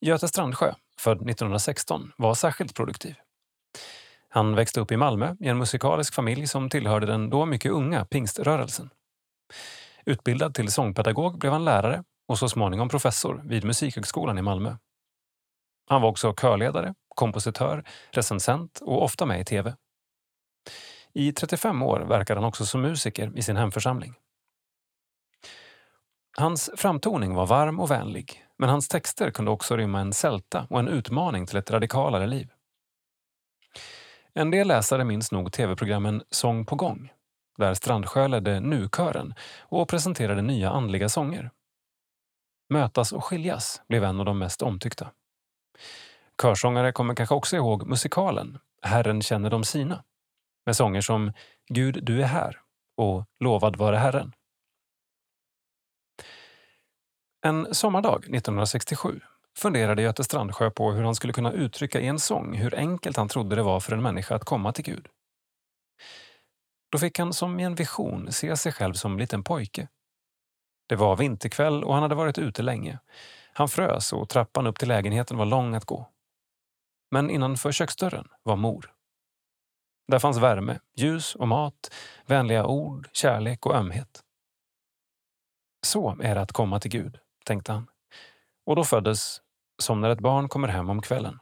Göte 0.00 0.28
Strandsjö 0.28 0.74
född 0.98 1.16
1916, 1.16 2.12
var 2.16 2.34
särskilt 2.34 2.74
produktiv. 2.74 3.14
Han 4.28 4.54
växte 4.54 4.80
upp 4.80 4.92
i 4.92 4.96
Malmö 4.96 5.36
i 5.40 5.48
en 5.48 5.58
musikalisk 5.58 6.14
familj 6.14 6.46
som 6.46 6.70
tillhörde 6.70 7.06
den 7.06 7.30
då 7.30 7.46
mycket 7.46 7.72
unga 7.72 8.04
pingströrelsen. 8.04 8.90
Utbildad 10.06 10.54
till 10.54 10.72
sångpedagog 10.72 11.38
blev 11.38 11.52
han 11.52 11.64
lärare 11.64 12.04
och 12.28 12.38
så 12.38 12.48
småningom 12.48 12.88
professor 12.88 13.42
vid 13.44 13.64
Musikhögskolan 13.64 14.38
i 14.38 14.42
Malmö. 14.42 14.76
Han 15.86 16.02
var 16.02 16.08
också 16.08 16.34
körledare, 16.36 16.94
kompositör, 17.08 17.84
recensent 18.10 18.80
och 18.80 19.02
ofta 19.02 19.26
med 19.26 19.40
i 19.40 19.44
tv. 19.44 19.74
I 21.12 21.32
35 21.32 21.82
år 21.82 22.00
verkade 22.00 22.40
han 22.40 22.48
också 22.48 22.66
som 22.66 22.80
musiker 22.80 23.32
i 23.34 23.42
sin 23.42 23.56
hemförsamling. 23.56 24.14
Hans 26.36 26.70
framtoning 26.76 27.34
var 27.34 27.46
varm 27.46 27.80
och 27.80 27.90
vänlig, 27.90 28.44
men 28.58 28.68
hans 28.68 28.88
texter 28.88 29.30
kunde 29.30 29.50
också 29.50 29.76
rymma 29.76 30.00
en 30.00 30.12
sälta 30.12 30.66
och 30.70 30.78
en 30.78 30.88
utmaning 30.88 31.46
till 31.46 31.56
ett 31.56 31.70
radikalare 31.70 32.26
liv. 32.26 32.50
En 34.34 34.50
del 34.50 34.68
läsare 34.68 35.04
minns 35.04 35.32
nog 35.32 35.52
tv-programmen 35.52 36.22
Sång 36.30 36.66
på 36.66 36.76
gång, 36.76 37.12
där 37.56 37.74
Strandsjö 37.74 38.28
ledde 38.28 38.60
Nu-kören 38.60 39.34
och 39.60 39.88
presenterade 39.88 40.42
nya 40.42 40.70
andliga 40.70 41.08
sånger. 41.08 41.50
Mötas 42.68 43.12
och 43.12 43.24
skiljas 43.24 43.82
blev 43.88 44.04
en 44.04 44.20
av 44.20 44.26
de 44.26 44.38
mest 44.38 44.62
omtyckta. 44.62 45.10
Körsångare 46.42 46.92
kommer 46.92 47.14
kanske 47.14 47.34
också 47.34 47.56
ihåg 47.56 47.86
musikalen 47.86 48.58
Herren 48.82 49.22
känner 49.22 49.50
de 49.50 49.64
sina 49.64 50.04
med 50.66 50.76
sånger 50.76 51.00
som 51.00 51.32
Gud, 51.68 52.04
du 52.04 52.22
är 52.22 52.26
här 52.26 52.60
och 52.96 53.24
Lovad 53.40 53.76
vare 53.76 53.96
Herren. 53.96 54.32
En 57.46 57.74
sommardag 57.74 58.24
1967 58.24 59.20
funderade 59.56 60.02
Göte 60.02 60.24
Strandsjö 60.24 60.70
på 60.70 60.92
hur 60.92 61.02
han 61.02 61.14
skulle 61.14 61.32
kunna 61.32 61.52
uttrycka 61.52 62.00
i 62.00 62.06
en 62.06 62.18
sång 62.18 62.54
hur 62.54 62.74
enkelt 62.74 63.16
han 63.16 63.28
trodde 63.28 63.56
det 63.56 63.62
var 63.62 63.80
för 63.80 63.92
en 63.92 64.02
människa 64.02 64.34
att 64.34 64.44
komma 64.44 64.72
till 64.72 64.84
Gud. 64.84 65.08
Då 66.94 66.98
fick 66.98 67.18
han 67.18 67.32
som 67.32 67.60
i 67.60 67.62
en 67.62 67.74
vision 67.74 68.32
se 68.32 68.56
sig 68.56 68.72
själv 68.72 68.94
som 68.94 69.18
liten 69.18 69.44
pojke. 69.44 69.88
Det 70.88 70.96
var 70.96 71.16
vinterkväll 71.16 71.84
och 71.84 71.94
han 71.94 72.02
hade 72.02 72.14
varit 72.14 72.38
ute 72.38 72.62
länge. 72.62 72.98
Han 73.52 73.68
frös 73.68 74.12
och 74.12 74.28
trappan 74.28 74.66
upp 74.66 74.78
till 74.78 74.88
lägenheten 74.88 75.36
var 75.36 75.46
lång 75.46 75.74
att 75.74 75.84
gå. 75.84 76.10
Men 77.10 77.30
innanför 77.30 77.72
köksdörren 77.72 78.28
var 78.42 78.56
mor. 78.56 78.92
Där 80.08 80.18
fanns 80.18 80.38
värme, 80.38 80.80
ljus 80.96 81.34
och 81.34 81.48
mat, 81.48 81.94
vänliga 82.26 82.66
ord, 82.66 83.08
kärlek 83.12 83.66
och 83.66 83.74
ömhet. 83.74 84.22
Så 85.86 86.16
är 86.22 86.34
det 86.34 86.40
att 86.40 86.52
komma 86.52 86.80
till 86.80 86.90
Gud 86.90 87.18
tänkte 87.44 87.72
han. 87.72 87.86
Och 88.66 88.76
då 88.76 88.84
föddes 88.84 89.40
Som 89.78 90.00
när 90.00 90.10
ett 90.10 90.20
barn 90.20 90.48
kommer 90.48 90.68
hem 90.68 90.90
om 90.90 91.02
kvällen. 91.02 91.38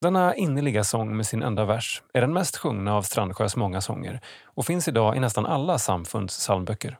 Denna 0.00 0.34
innerliga 0.34 0.84
sång 0.84 1.16
med 1.16 1.26
sin 1.26 1.42
enda 1.42 1.64
vers 1.64 2.02
är 2.12 2.20
den 2.20 2.32
mest 2.32 2.56
sjungna 2.56 2.94
av 2.94 3.02
Strandsjös 3.02 3.56
många 3.56 3.80
sånger 3.80 4.20
och 4.44 4.66
finns 4.66 4.88
idag 4.88 5.16
i 5.16 5.20
nästan 5.20 5.46
alla 5.46 5.78
samfunds 5.78 6.38
psalmböcker. 6.38 6.98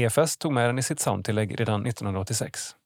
EFS 0.00 0.36
tog 0.36 0.52
med 0.52 0.68
den 0.68 0.78
i 0.78 0.82
sitt 0.82 0.98
psalmtillägg 0.98 1.60
redan 1.60 1.86
1986. 1.86 2.76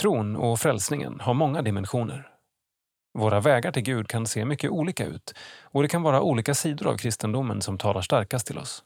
Tron 0.00 0.36
och 0.36 0.60
frälsningen 0.60 1.20
har 1.20 1.34
många 1.34 1.62
dimensioner. 1.62 2.30
Våra 3.18 3.40
vägar 3.40 3.72
till 3.72 3.82
Gud 3.82 4.08
kan 4.08 4.26
se 4.26 4.44
mycket 4.44 4.70
olika 4.70 5.04
ut 5.06 5.34
och 5.62 5.82
det 5.82 5.88
kan 5.88 6.02
vara 6.02 6.22
olika 6.22 6.54
sidor 6.54 6.86
av 6.86 6.96
kristendomen 6.96 7.62
som 7.62 7.78
talar 7.78 8.02
starkast 8.02 8.46
till 8.46 8.58
oss. 8.58 8.84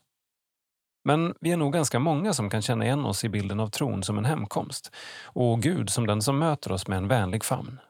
Men 1.04 1.34
vi 1.40 1.52
är 1.52 1.56
nog 1.56 1.72
ganska 1.72 1.98
många 1.98 2.34
som 2.34 2.50
kan 2.50 2.62
känna 2.62 2.84
igen 2.84 3.04
oss 3.04 3.24
i 3.24 3.28
bilden 3.28 3.60
av 3.60 3.68
tron 3.68 4.02
som 4.02 4.18
en 4.18 4.24
hemkomst 4.24 4.94
och 5.24 5.62
Gud 5.62 5.90
som 5.90 6.06
den 6.06 6.22
som 6.22 6.38
möter 6.38 6.72
oss 6.72 6.86
med 6.86 6.98
en 6.98 7.08
vänlig 7.08 7.44
famn. 7.44 7.80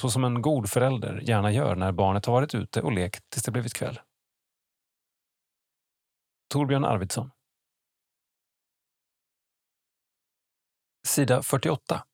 Så 0.00 0.10
som 0.10 0.24
en 0.24 0.42
god 0.42 0.70
förälder 0.70 1.20
gärna 1.22 1.52
gör 1.52 1.76
när 1.76 1.92
barnet 1.92 2.26
har 2.26 2.32
varit 2.32 2.54
ute 2.54 2.82
och 2.82 2.92
lekt 2.92 3.30
tills 3.30 3.44
det 3.44 3.50
blivit 3.50 3.74
kväll. 3.74 4.00
Torbjörn 6.48 6.84
Arvidsson 6.84 7.30
Sida 11.06 11.42
48 11.42 12.04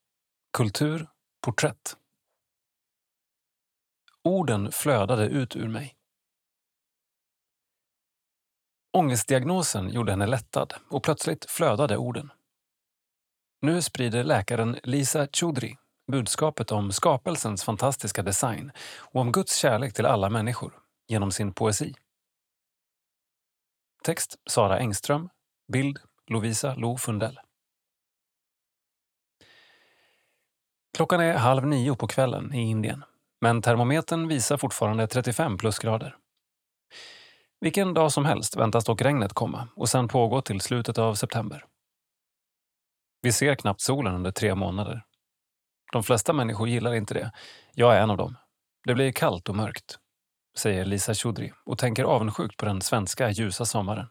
Kultur, 0.57 1.07
porträtt 1.41 1.97
Orden 4.23 4.71
flödade 4.71 5.25
ut 5.25 5.55
ur 5.55 5.67
mig. 5.67 5.95
Ångestdiagnosen 8.95 9.89
gjorde 9.89 10.11
henne 10.11 10.27
lättad 10.27 10.73
och 10.89 11.03
plötsligt 11.03 11.45
flödade 11.45 11.97
orden. 11.97 12.31
Nu 13.61 13.81
sprider 13.81 14.23
läkaren 14.23 14.79
Lisa 14.83 15.27
Chudri 15.27 15.77
budskapet 16.11 16.71
om 16.71 16.91
skapelsens 16.91 17.63
fantastiska 17.63 18.23
design 18.23 18.71
och 18.97 19.21
om 19.21 19.31
Guds 19.31 19.55
kärlek 19.55 19.93
till 19.93 20.05
alla 20.05 20.29
människor 20.29 20.73
genom 21.07 21.31
sin 21.31 21.53
poesi. 21.53 21.93
Text 24.03 24.35
Sara 24.49 24.79
Engström. 24.79 25.29
Bild 25.73 25.99
Lovisa 26.27 26.75
Lo 26.75 26.97
Fundell. 26.97 27.39
Klockan 30.97 31.19
är 31.19 31.33
halv 31.33 31.67
nio 31.67 31.95
på 31.95 32.07
kvällen 32.07 32.53
i 32.53 32.61
Indien, 32.61 33.03
men 33.41 33.61
termometern 33.61 34.27
visar 34.27 34.57
fortfarande 34.57 35.07
35 35.07 35.57
plusgrader. 35.57 36.17
Vilken 37.59 37.93
dag 37.93 38.11
som 38.11 38.25
helst 38.25 38.55
väntas 38.55 38.85
dock 38.85 39.01
regnet 39.01 39.33
komma 39.33 39.67
och 39.75 39.89
sen 39.89 40.07
pågå 40.07 40.41
till 40.41 40.61
slutet 40.61 40.97
av 40.97 41.13
september. 41.15 41.65
Vi 43.21 43.31
ser 43.31 43.55
knappt 43.55 43.81
solen 43.81 44.15
under 44.15 44.31
tre 44.31 44.55
månader. 44.55 45.05
De 45.91 46.03
flesta 46.03 46.33
människor 46.33 46.67
gillar 46.69 46.93
inte 46.93 47.13
det. 47.13 47.31
Jag 47.73 47.95
är 47.95 48.01
en 48.01 48.11
av 48.11 48.17
dem. 48.17 48.37
Det 48.85 48.93
blir 48.93 49.11
kallt 49.11 49.49
och 49.49 49.55
mörkt, 49.55 49.99
säger 50.57 50.85
Lisa 50.85 51.13
Choudry 51.13 51.51
och 51.65 51.77
tänker 51.77 52.03
avundsjukt 52.03 52.57
på 52.57 52.65
den 52.65 52.81
svenska 52.81 53.29
ljusa 53.29 53.65
sommaren. 53.65 54.07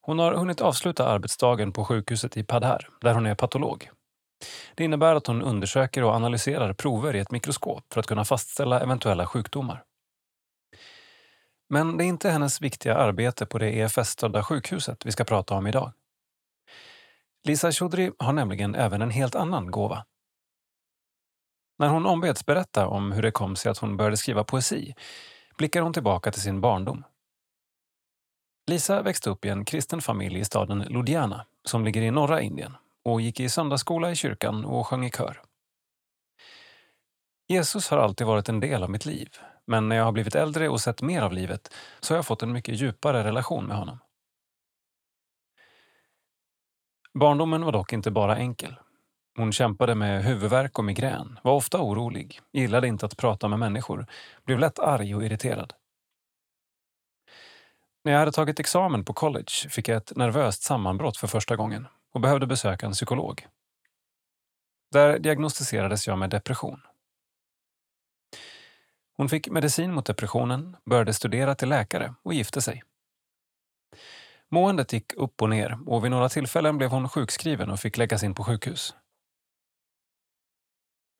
Hon 0.00 0.18
har 0.18 0.34
hunnit 0.34 0.60
avsluta 0.60 1.08
arbetsdagen 1.08 1.72
på 1.72 1.84
sjukhuset 1.84 2.36
i 2.36 2.44
Padhar, 2.44 2.88
där 3.00 3.14
hon 3.14 3.26
är 3.26 3.34
patolog. 3.34 3.90
Det 4.74 4.84
innebär 4.84 5.14
att 5.14 5.26
hon 5.26 5.42
undersöker 5.42 6.04
och 6.04 6.14
analyserar 6.14 6.72
prover 6.72 7.16
i 7.16 7.18
ett 7.18 7.30
mikroskop 7.30 7.84
för 7.92 8.00
att 8.00 8.06
kunna 8.06 8.24
fastställa 8.24 8.80
eventuella 8.80 9.26
sjukdomar. 9.26 9.84
Men 11.72 11.96
det 11.96 12.04
är 12.04 12.06
inte 12.06 12.30
hennes 12.30 12.62
viktiga 12.62 12.96
arbete 12.96 13.46
på 13.46 13.58
det 13.58 13.70
EFS-stödda 13.70 14.42
sjukhuset 14.42 15.06
vi 15.06 15.12
ska 15.12 15.24
prata 15.24 15.54
om 15.54 15.66
idag. 15.66 15.92
Lisa 17.44 17.72
Choudry 17.72 18.10
har 18.18 18.32
nämligen 18.32 18.74
även 18.74 19.02
en 19.02 19.10
helt 19.10 19.34
annan 19.34 19.70
gåva. 19.70 20.04
När 21.78 21.88
hon 21.88 22.06
ombeds 22.06 22.46
berätta 22.46 22.86
om 22.86 23.12
hur 23.12 23.22
det 23.22 23.30
kom 23.30 23.56
sig 23.56 23.70
att 23.70 23.78
hon 23.78 23.96
började 23.96 24.16
skriva 24.16 24.44
poesi 24.44 24.94
blickar 25.56 25.82
hon 25.82 25.92
tillbaka 25.92 26.32
till 26.32 26.42
sin 26.42 26.60
barndom. 26.60 27.04
Lisa 28.66 29.02
växte 29.02 29.30
upp 29.30 29.44
i 29.44 29.48
en 29.48 29.64
kristen 29.64 30.00
familj 30.00 30.38
i 30.38 30.44
staden 30.44 30.78
Ludhiana 30.78 31.46
som 31.64 31.84
ligger 31.84 32.02
i 32.02 32.10
norra 32.10 32.40
Indien 32.40 32.76
och 33.04 33.20
gick 33.20 33.40
i 33.40 33.48
söndagsskola 33.48 34.10
i 34.10 34.16
kyrkan 34.16 34.64
och 34.64 34.86
sjöng 34.86 35.04
i 35.04 35.10
kör. 35.10 35.42
Jesus 37.48 37.90
har 37.90 37.98
alltid 37.98 38.26
varit 38.26 38.48
en 38.48 38.60
del 38.60 38.82
av 38.82 38.90
mitt 38.90 39.06
liv, 39.06 39.28
men 39.70 39.88
när 39.88 39.96
jag 39.96 40.04
har 40.04 40.12
blivit 40.12 40.34
äldre 40.34 40.68
och 40.68 40.80
sett 40.80 41.02
mer 41.02 41.22
av 41.22 41.32
livet 41.32 41.74
så 42.00 42.14
har 42.14 42.18
jag 42.18 42.26
fått 42.26 42.42
en 42.42 42.52
mycket 42.52 42.80
djupare 42.80 43.24
relation 43.24 43.66
med 43.66 43.76
honom. 43.76 43.98
Barndomen 47.14 47.64
var 47.64 47.72
dock 47.72 47.92
inte 47.92 48.10
bara 48.10 48.36
enkel. 48.36 48.74
Hon 49.36 49.52
kämpade 49.52 49.94
med 49.94 50.24
huvudvärk 50.24 50.78
och 50.78 50.84
migrän, 50.84 51.38
var 51.42 51.52
ofta 51.52 51.80
orolig, 51.80 52.40
gillade 52.52 52.88
inte 52.88 53.06
att 53.06 53.16
prata 53.16 53.48
med 53.48 53.58
människor, 53.58 54.06
blev 54.44 54.58
lätt 54.58 54.78
arg 54.78 55.14
och 55.14 55.24
irriterad. 55.24 55.72
När 58.04 58.12
jag 58.12 58.18
hade 58.18 58.32
tagit 58.32 58.60
examen 58.60 59.04
på 59.04 59.12
college 59.12 59.68
fick 59.68 59.88
jag 59.88 59.96
ett 59.96 60.16
nervöst 60.16 60.62
sammanbrott 60.62 61.16
för 61.16 61.26
första 61.26 61.56
gången 61.56 61.86
och 62.12 62.20
behövde 62.20 62.46
besöka 62.46 62.86
en 62.86 62.92
psykolog. 62.92 63.46
Där 64.92 65.18
diagnostiserades 65.18 66.06
jag 66.06 66.18
med 66.18 66.30
depression. 66.30 66.80
Hon 69.20 69.28
fick 69.28 69.48
medicin 69.48 69.94
mot 69.94 70.06
depressionen, 70.06 70.76
började 70.84 71.14
studera 71.14 71.54
till 71.54 71.68
läkare 71.68 72.14
och 72.22 72.34
gifte 72.34 72.62
sig. 72.62 72.82
Måendet 74.48 74.92
gick 74.92 75.12
upp 75.14 75.42
och 75.42 75.48
ner 75.50 75.78
och 75.86 76.04
vid 76.04 76.10
några 76.10 76.28
tillfällen 76.28 76.78
blev 76.78 76.90
hon 76.90 77.08
sjukskriven 77.08 77.70
och 77.70 77.80
fick 77.80 77.96
läggas 77.96 78.22
in 78.22 78.34
på 78.34 78.44
sjukhus. 78.44 78.94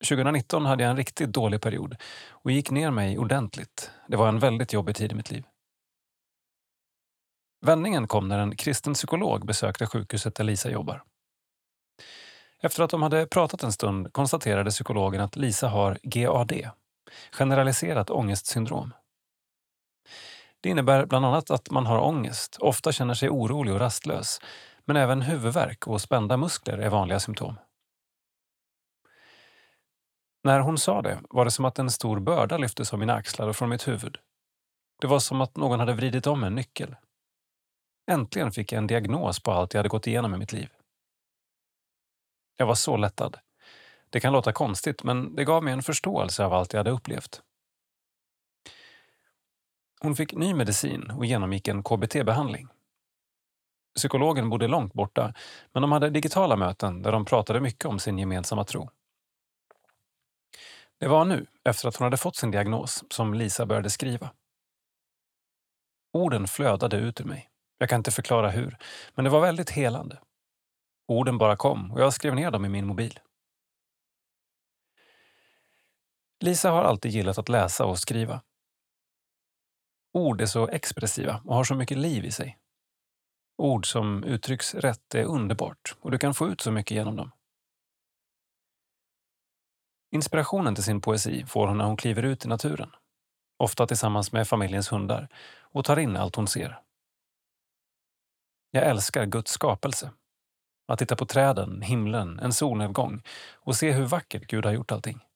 2019 0.09 0.67
hade 0.67 0.83
jag 0.83 0.91
en 0.91 0.97
riktigt 0.97 1.33
dålig 1.33 1.61
period 1.61 1.97
och 2.29 2.51
gick 2.51 2.71
ner 2.71 2.91
mig 2.91 3.19
ordentligt. 3.19 3.91
Det 4.09 4.17
var 4.17 4.29
en 4.29 4.39
väldigt 4.39 4.73
jobbig 4.73 4.97
tid 4.97 5.13
i 5.13 5.15
mitt 5.15 5.31
liv. 5.31 5.45
Vändningen 7.67 8.09
kom 8.09 8.29
när 8.29 8.39
en 8.39 8.57
kristen 8.57 8.95
psykolog 8.95 9.47
besökte 9.47 9.87
sjukhuset 9.87 10.35
där 10.35 10.45
Lisa 10.45 10.71
jobbar. 10.71 11.03
Efter 12.63 12.83
att 12.83 12.91
de 12.91 13.03
hade 13.03 13.27
pratat 13.27 13.63
en 13.63 13.73
stund 13.73 14.13
konstaterade 14.13 14.71
psykologen 14.71 15.21
att 15.21 15.37
Lisa 15.37 15.69
har 15.69 15.99
GAD, 16.03 16.53
generaliserat 17.33 18.11
ångestsyndrom. 18.11 18.95
Det 20.61 20.69
innebär 20.71 21.07
bland 21.07 21.27
annat 21.27 21.51
att 21.51 21.71
man 21.71 21.87
har 21.87 21.99
ångest, 21.99 22.57
ofta 22.61 22.93
känner 22.93 23.15
sig 23.15 23.31
orolig 23.31 23.75
och 23.75 23.81
rastlös, 23.81 24.41
men 24.85 24.97
även 24.97 25.23
huvudvärk 25.23 25.87
och 25.87 26.01
spända 26.01 26.37
muskler 26.37 26.79
är 26.79 26.89
vanliga 26.89 27.21
symptom. 27.21 27.57
När 30.43 30.61
hon 30.61 30.79
sa 30.79 31.03
det 31.03 31.21
var 31.31 31.45
det 31.45 31.51
som 31.51 31.65
att 31.65 31.79
en 31.79 31.91
stor 31.91 32.21
börda 32.21 32.59
lyftes 32.59 32.93
av 32.93 32.99
mina 32.99 33.15
axlar 33.15 33.49
och 33.49 33.57
från 33.57 33.69
mitt 33.69 33.89
huvud. 33.89 34.19
Det 35.01 35.07
var 35.07 35.19
som 35.19 35.41
att 35.41 35.57
någon 35.57 35.81
hade 35.81 35.93
vridit 35.93 36.27
om 36.27 36.45
en 36.45 36.55
nyckel. 36.55 36.97
Äntligen 38.11 38.53
fick 38.53 38.73
jag 38.73 38.79
en 38.79 38.87
diagnos 38.87 39.41
på 39.43 39.53
allt 39.53 39.75
jag 39.75 39.79
hade 39.79 39.89
gått 39.89 40.07
igenom 40.07 40.35
i 40.35 40.39
mitt 40.39 40.53
liv. 40.53 40.69
Jag 42.57 42.67
var 42.67 42.75
så 42.75 42.97
lättad. 42.97 43.39
Det 44.11 44.21
kan 44.21 44.33
låta 44.33 44.53
konstigt, 44.53 45.05
men 45.05 45.37
det 45.37 45.45
gav 45.45 45.65
mig 45.65 45.73
en 45.73 45.83
förståelse 45.83 46.45
av 46.45 46.53
allt 46.53 46.73
jag 46.73 46.81
hade 46.81 46.91
upplevt. 46.91 47.43
Hon 50.01 50.17
fick 50.17 50.33
ny 50.33 50.55
medicin 50.55 51.11
och 51.11 51.27
genomgick 51.27 51.69
en 51.69 51.83
KBT-behandling. 51.83 52.69
Psykologen 53.97 54.51
bodde 54.51 54.69
långt 54.69 54.93
borta, 54.93 55.35
men 55.73 55.83
de 55.83 55.93
hade 55.93 56.11
digitala 56.11 56.57
möten 56.57 57.03
där 57.03 57.13
de 57.13 57.25
pratade 57.25 57.61
mycket 57.61 57.85
om 57.85 57.99
sin 57.99 58.19
gemensamma 58.19 58.65
tro. 58.65 58.91
Det 60.99 61.09
var 61.09 61.25
nu, 61.25 61.47
efter 61.65 61.89
att 61.89 61.97
hon 61.97 62.05
hade 62.05 62.17
fått 62.17 62.37
sin 62.37 62.51
diagnos, 62.51 63.05
som 63.11 63.35
Lisa 63.35 63.67
började 63.67 63.91
skriva. 63.91 64.31
Orden 66.13 66.49
flödade 66.49 66.97
ut 66.97 67.21
ur 67.21 67.25
mig. 67.25 67.51
Jag 67.79 67.89
kan 67.89 68.01
inte 68.01 68.11
förklara 68.11 68.51
hur, 68.51 68.77
men 69.15 69.25
det 69.25 69.31
var 69.31 69.41
väldigt 69.41 69.71
helande. 69.71 70.19
Orden 71.09 71.39
bara 71.39 71.57
kom 71.57 71.93
och 71.93 72.01
jag 72.01 72.13
skrev 72.13 72.35
ner 72.35 72.51
dem 72.51 72.65
i 72.65 72.69
min 72.69 72.87
mobil. 72.87 73.21
Lisa 76.41 76.71
har 76.71 76.83
alltid 76.83 77.13
gillat 77.13 77.39
att 77.39 77.49
läsa 77.49 77.85
och 77.85 77.99
skriva. 77.99 78.43
Ord 80.13 80.41
är 80.41 80.47
så 80.47 80.69
expressiva 80.69 81.43
och 81.45 81.55
har 81.55 81.65
så 81.65 81.75
mycket 81.75 81.99
liv 81.99 82.25
i 82.25 82.31
sig. 82.31 82.59
Ord 83.59 83.93
som 83.93 84.25
uttrycks 84.25 84.75
rätt 84.75 85.15
är 85.15 85.25
underbart 85.25 85.97
och 86.01 86.11
du 86.11 86.19
kan 86.19 86.35
få 86.35 86.49
ut 86.49 86.61
så 86.61 86.71
mycket 86.71 86.95
genom 86.95 87.17
dem. 87.17 87.31
Inspirationen 90.13 90.75
till 90.75 90.85
sin 90.85 91.01
poesi 91.01 91.47
får 91.47 91.67
hon 91.67 91.79
när 91.79 91.85
hon 91.85 91.97
kliver 91.97 92.23
ut 92.23 92.45
i 92.45 92.49
naturen. 92.49 92.91
Ofta 93.59 93.87
tillsammans 93.87 94.33
med 94.33 94.49
familjens 94.49 94.93
hundar 94.93 95.29
och 95.61 95.85
tar 95.85 95.99
in 95.99 96.17
allt 96.17 96.37
hon 96.37 96.49
ser. 96.49 96.81
Jag 98.71 98.87
älskar 98.87 99.27
Guds 99.27 99.53
skapelse. 99.53 100.11
Att 100.87 100.99
titta 100.99 101.17
på 101.17 101.27
träden, 101.27 101.83
himlen, 101.83 102.39
en 102.39 102.53
solnedgång 102.53 103.23
och 103.55 103.77
se 103.77 103.93
hur 103.93 104.07
vackert 104.07 104.47
Gud 104.47 104.65
har 104.65 104.73
gjort 104.73 104.93
allting. 104.93 105.30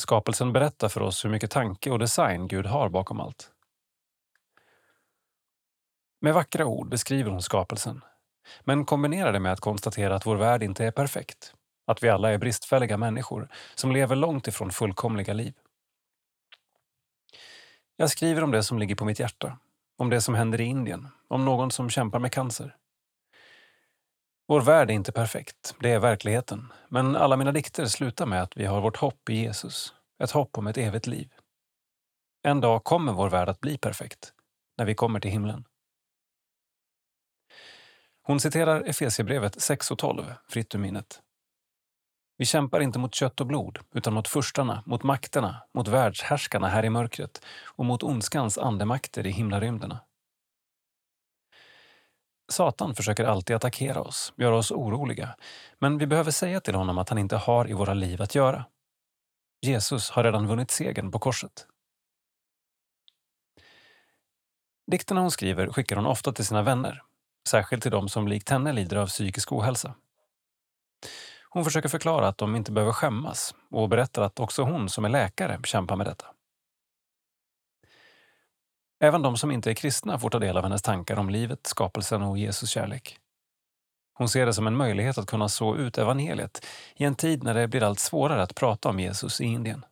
Skapelsen 0.00 0.52
berättar 0.52 0.88
för 0.88 1.00
oss 1.00 1.24
hur 1.24 1.30
mycket 1.30 1.50
tanke 1.50 1.90
och 1.90 1.98
design 1.98 2.48
Gud 2.48 2.66
har 2.66 2.88
bakom 2.88 3.20
allt. 3.20 3.52
Med 6.20 6.34
vackra 6.34 6.66
ord 6.66 6.88
beskriver 6.88 7.30
hon 7.30 7.42
skapelsen, 7.42 8.04
men 8.64 8.84
kombinerar 8.84 9.32
det 9.32 9.40
med 9.40 9.52
att 9.52 9.60
konstatera 9.60 10.16
att 10.16 10.26
vår 10.26 10.36
värld 10.36 10.62
inte 10.62 10.84
är 10.84 10.90
perfekt. 10.90 11.54
Att 11.86 12.02
vi 12.02 12.08
alla 12.08 12.30
är 12.30 12.38
bristfälliga 12.38 12.96
människor 12.96 13.48
som 13.74 13.92
lever 13.92 14.16
långt 14.16 14.48
ifrån 14.48 14.70
fullkomliga 14.70 15.32
liv. 15.32 15.54
Jag 17.96 18.10
skriver 18.10 18.44
om 18.44 18.50
det 18.50 18.62
som 18.62 18.78
ligger 18.78 18.94
på 18.94 19.04
mitt 19.04 19.20
hjärta, 19.20 19.58
om 19.96 20.10
det 20.10 20.20
som 20.20 20.34
händer 20.34 20.60
i 20.60 20.64
Indien, 20.64 21.08
om 21.28 21.44
någon 21.44 21.70
som 21.70 21.90
kämpar 21.90 22.18
med 22.18 22.32
cancer. 22.32 22.76
Vår 24.50 24.60
värld 24.60 24.90
är 24.90 24.94
inte 24.94 25.12
perfekt, 25.12 25.74
det 25.80 25.90
är 25.90 25.98
verkligheten. 25.98 26.72
Men 26.88 27.16
alla 27.16 27.36
mina 27.36 27.52
dikter 27.52 27.86
slutar 27.86 28.26
med 28.26 28.42
att 28.42 28.56
vi 28.56 28.64
har 28.64 28.80
vårt 28.80 28.96
hopp 28.96 29.30
i 29.30 29.34
Jesus. 29.34 29.94
Ett 30.22 30.30
hopp 30.30 30.58
om 30.58 30.66
ett 30.66 30.78
evigt 30.78 31.06
liv. 31.06 31.32
En 32.42 32.60
dag 32.60 32.84
kommer 32.84 33.12
vår 33.12 33.30
värld 33.30 33.48
att 33.48 33.60
bli 33.60 33.78
perfekt, 33.78 34.32
när 34.78 34.84
vi 34.84 34.94
kommer 34.94 35.20
till 35.20 35.30
himlen. 35.30 35.64
Hon 38.22 38.40
citerar 38.40 38.80
Efesierbrevet 38.80 39.60
6 39.60 39.90
och 39.90 39.98
12, 39.98 40.24
fritt 40.48 40.74
ur 40.74 40.78
minnet. 40.78 41.20
Vi 42.36 42.44
kämpar 42.44 42.80
inte 42.80 42.98
mot 42.98 43.14
kött 43.14 43.40
och 43.40 43.46
blod, 43.46 43.78
utan 43.94 44.12
mot 44.12 44.28
furstarna, 44.28 44.82
mot 44.86 45.02
makterna, 45.02 45.62
mot 45.74 45.88
världshärskarna 45.88 46.68
här 46.68 46.84
i 46.84 46.90
mörkret 46.90 47.44
och 47.64 47.84
mot 47.84 48.02
ondskans 48.02 48.58
andemakter 48.58 49.26
i 49.26 49.30
himlarymderna. 49.30 50.00
Satan 52.48 52.94
försöker 52.94 53.24
alltid 53.24 53.56
attackera 53.56 54.00
oss, 54.00 54.32
göra 54.36 54.56
oss 54.56 54.70
oroliga, 54.70 55.34
men 55.78 55.98
vi 55.98 56.06
behöver 56.06 56.30
säga 56.30 56.60
till 56.60 56.74
honom 56.74 56.98
att 56.98 57.08
han 57.08 57.18
inte 57.18 57.36
har 57.36 57.70
i 57.70 57.72
våra 57.72 57.94
liv 57.94 58.22
att 58.22 58.34
göra. 58.34 58.64
Jesus 59.66 60.10
har 60.10 60.24
redan 60.24 60.46
vunnit 60.46 60.70
segern 60.70 61.10
på 61.10 61.18
korset. 61.18 61.66
Dikterna 64.90 65.20
hon 65.20 65.30
skriver 65.30 65.72
skickar 65.72 65.96
hon 65.96 66.06
ofta 66.06 66.32
till 66.32 66.46
sina 66.46 66.62
vänner, 66.62 67.02
särskilt 67.48 67.82
till 67.82 67.92
de 67.92 68.08
som 68.08 68.28
likt 68.28 68.48
henne 68.48 68.72
lider 68.72 68.96
av 68.96 69.06
psykisk 69.06 69.52
ohälsa. 69.52 69.94
Hon 71.50 71.64
försöker 71.64 71.88
förklara 71.88 72.28
att 72.28 72.38
de 72.38 72.56
inte 72.56 72.72
behöver 72.72 72.92
skämmas 72.92 73.54
och 73.70 73.88
berättar 73.88 74.22
att 74.22 74.40
också 74.40 74.62
hon 74.62 74.88
som 74.88 75.04
är 75.04 75.08
läkare 75.08 75.60
kämpar 75.64 75.96
med 75.96 76.06
detta. 76.06 76.26
Även 79.00 79.22
de 79.22 79.36
som 79.36 79.50
inte 79.50 79.70
är 79.70 79.74
kristna 79.74 80.18
får 80.18 80.30
ta 80.30 80.38
del 80.38 80.56
av 80.56 80.62
hennes 80.62 80.82
tankar 80.82 81.16
om 81.16 81.30
livet, 81.30 81.66
skapelsen 81.66 82.22
och 82.22 82.38
Jesus 82.38 82.70
kärlek. 82.70 83.18
Hon 84.14 84.28
ser 84.28 84.46
det 84.46 84.54
som 84.54 84.66
en 84.66 84.76
möjlighet 84.76 85.18
att 85.18 85.26
kunna 85.26 85.48
så 85.48 85.76
ut 85.76 85.98
evangeliet 85.98 86.66
i 86.96 87.04
en 87.04 87.14
tid 87.14 87.42
när 87.42 87.54
det 87.54 87.68
blir 87.68 87.82
allt 87.82 87.98
svårare 87.98 88.42
att 88.42 88.54
prata 88.54 88.88
om 88.88 89.00
Jesus 89.00 89.40
i 89.40 89.44
Indien. 89.44 89.84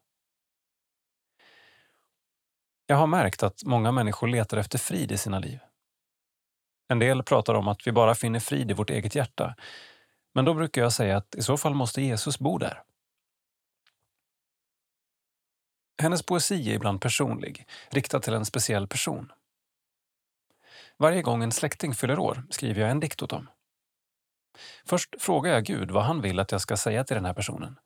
Jag 2.86 2.96
har 2.96 3.06
märkt 3.06 3.42
att 3.42 3.64
många 3.64 3.92
människor 3.92 4.28
letar 4.28 4.56
efter 4.56 4.78
frid 4.78 5.12
i 5.12 5.18
sina 5.18 5.38
liv. 5.38 5.58
En 6.88 6.98
del 6.98 7.22
pratar 7.22 7.54
om 7.54 7.68
att 7.68 7.86
vi 7.86 7.92
bara 7.92 8.14
finner 8.14 8.40
frid 8.40 8.70
i 8.70 8.74
vårt 8.74 8.90
eget 8.90 9.14
hjärta. 9.14 9.54
Men 10.34 10.44
då 10.44 10.54
brukar 10.54 10.82
jag 10.82 10.92
säga 10.92 11.16
att 11.16 11.34
i 11.34 11.42
så 11.42 11.56
fall 11.56 11.74
måste 11.74 12.02
Jesus 12.02 12.38
bo 12.38 12.58
där. 12.58 12.82
Hennes 16.02 16.22
poesi 16.22 16.70
är 16.70 16.74
ibland 16.74 17.00
personlig, 17.00 17.66
riktad 17.90 18.20
till 18.20 18.34
en 18.34 18.44
speciell 18.44 18.86
person. 18.86 19.32
Varje 20.96 21.22
gång 21.22 21.42
en 21.42 21.52
släkting 21.52 21.94
fyller 21.94 22.18
år 22.18 22.42
skriver 22.50 22.80
jag 22.80 22.90
en 22.90 23.00
dikt 23.00 23.22
åt 23.22 23.30
dem. 23.30 23.48
Först 24.84 25.14
frågar 25.22 25.52
jag 25.52 25.64
Gud 25.64 25.90
vad 25.90 26.04
han 26.04 26.20
vill 26.20 26.40
att 26.40 26.52
jag 26.52 26.60
ska 26.60 26.76
säga 26.76 27.04
till 27.04 27.16
den 27.16 27.24
här 27.24 27.34
personen. 27.34 27.78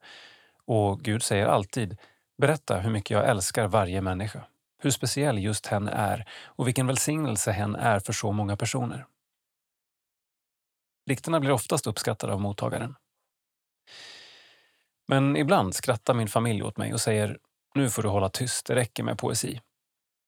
Och 0.65 1.01
Gud 1.01 1.23
säger 1.23 1.45
alltid 1.45 1.97
Berätta 2.41 2.79
hur 2.79 2.91
mycket 2.91 3.11
jag 3.11 3.29
älskar 3.29 3.67
varje 3.67 4.01
människa, 4.01 4.43
hur 4.77 4.91
speciell 4.91 5.39
just 5.39 5.67
hen 5.67 5.87
är 5.87 6.29
och 6.45 6.67
vilken 6.67 6.87
välsignelse 6.87 7.51
hen 7.51 7.75
är 7.75 7.99
för 7.99 8.13
så 8.13 8.31
många 8.31 8.57
personer. 8.57 9.05
Dikterna 11.05 11.39
blir 11.39 11.51
oftast 11.51 11.87
uppskattade 11.87 12.33
av 12.33 12.41
mottagaren. 12.41 12.95
Men 15.07 15.35
ibland 15.35 15.75
skrattar 15.75 16.13
min 16.13 16.27
familj 16.27 16.63
åt 16.63 16.77
mig 16.77 16.93
och 16.93 17.01
säger 17.01 17.39
“Nu 17.75 17.89
får 17.89 18.03
du 18.03 18.09
hålla 18.09 18.29
tyst, 18.29 18.65
det 18.65 18.75
räcker 18.75 19.03
med 19.03 19.17
poesi”, 19.17 19.61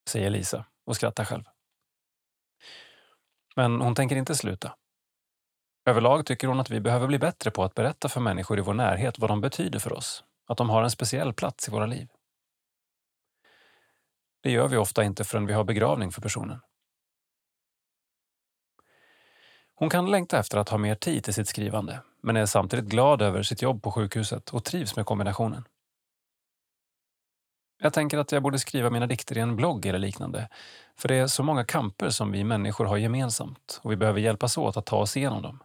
säger 0.09 0.29
Lisa 0.29 0.65
och 0.85 0.95
skrattar 0.95 1.25
själv. 1.25 1.43
Men 3.55 3.81
hon 3.81 3.95
tänker 3.95 4.15
inte 4.15 4.35
sluta. 4.35 4.75
Överlag 5.85 6.25
tycker 6.25 6.47
hon 6.47 6.59
att 6.59 6.69
vi 6.69 6.79
behöver 6.79 7.07
bli 7.07 7.19
bättre 7.19 7.51
på 7.51 7.63
att 7.63 7.75
berätta 7.75 8.09
för 8.09 8.21
människor 8.21 8.57
i 8.59 8.61
vår 8.61 8.73
närhet 8.73 9.19
vad 9.19 9.29
de 9.29 9.41
betyder 9.41 9.79
för 9.79 9.93
oss, 9.93 10.23
att 10.47 10.57
de 10.57 10.69
har 10.69 10.83
en 10.83 10.91
speciell 10.91 11.33
plats 11.33 11.67
i 11.67 11.71
våra 11.71 11.85
liv. 11.85 12.07
Det 14.43 14.51
gör 14.51 14.67
vi 14.67 14.77
ofta 14.77 15.03
inte 15.03 15.23
förrän 15.23 15.45
vi 15.45 15.53
har 15.53 15.63
begravning 15.63 16.11
för 16.11 16.21
personen. 16.21 16.59
Hon 19.75 19.89
kan 19.89 20.11
längta 20.11 20.39
efter 20.39 20.57
att 20.57 20.69
ha 20.69 20.77
mer 20.77 20.95
tid 20.95 21.23
till 21.23 21.33
sitt 21.33 21.47
skrivande, 21.47 22.01
men 22.21 22.37
är 22.37 22.45
samtidigt 22.45 22.85
glad 22.85 23.21
över 23.21 23.43
sitt 23.43 23.61
jobb 23.61 23.83
på 23.83 23.91
sjukhuset 23.91 24.49
och 24.49 24.63
trivs 24.63 24.95
med 24.95 25.05
kombinationen. 25.05 25.67
Jag 27.83 27.93
tänker 27.93 28.17
att 28.17 28.31
jag 28.31 28.43
borde 28.43 28.59
skriva 28.59 28.89
mina 28.89 29.07
dikter 29.07 29.37
i 29.37 29.41
en 29.41 29.55
blogg 29.55 29.85
eller 29.85 29.99
liknande, 29.99 30.49
för 30.95 31.07
det 31.07 31.15
är 31.15 31.27
så 31.27 31.43
många 31.43 31.65
kamper 31.65 32.09
som 32.09 32.31
vi 32.31 32.43
människor 32.43 32.85
har 32.85 32.97
gemensamt 32.97 33.79
och 33.83 33.91
vi 33.91 33.95
behöver 33.95 34.19
hjälpas 34.19 34.57
åt 34.57 34.77
att 34.77 34.85
ta 34.85 34.97
oss 34.97 35.17
igenom 35.17 35.41
dem. 35.41 35.63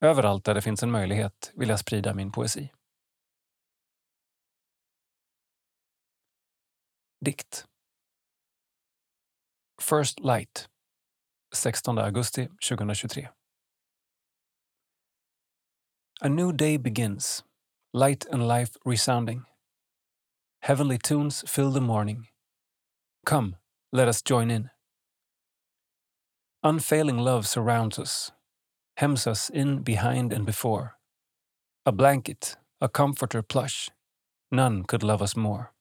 Överallt 0.00 0.44
där 0.44 0.54
det 0.54 0.62
finns 0.62 0.82
en 0.82 0.90
möjlighet 0.90 1.52
vill 1.54 1.68
jag 1.68 1.78
sprida 1.78 2.14
min 2.14 2.32
poesi. 2.32 2.72
Dikt 7.24 7.66
First 9.80 10.20
Light 10.20 10.68
16 11.54 11.98
augusti 11.98 12.48
2023 12.68 13.28
A 16.20 16.28
new 16.28 16.56
day 16.56 16.78
begins, 16.78 17.44
light 17.92 18.26
and 18.32 18.48
life 18.48 18.78
resounding. 18.84 19.51
Heavenly 20.62 20.96
tunes 20.96 21.42
fill 21.48 21.72
the 21.72 21.80
morning. 21.80 22.28
Come, 23.26 23.56
let 23.90 24.06
us 24.06 24.22
join 24.22 24.48
in. 24.48 24.70
Unfailing 26.62 27.18
love 27.18 27.48
surrounds 27.48 27.98
us, 27.98 28.30
hems 28.98 29.26
us 29.26 29.50
in 29.50 29.82
behind 29.82 30.32
and 30.32 30.46
before. 30.46 30.98
A 31.84 31.90
blanket, 31.90 32.54
a 32.80 32.88
comforter 32.88 33.42
plush, 33.42 33.90
none 34.52 34.84
could 34.84 35.02
love 35.02 35.20
us 35.20 35.34
more. 35.34 35.72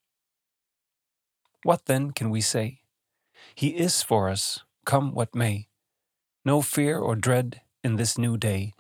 What 1.62 1.86
then 1.86 2.10
can 2.10 2.32
we 2.32 2.42
say? 2.42 2.82
He 3.54 3.78
is 3.78 4.02
for 4.02 4.30
us, 4.30 4.62
come 4.84 5.14
what 5.14 5.36
may. 5.36 5.68
No 6.44 6.64
fear 6.64 6.98
or 6.98 7.16
dread 7.16 7.62
in 7.84 7.98
this 7.98 8.18
new 8.18 8.36
day. 8.36 8.74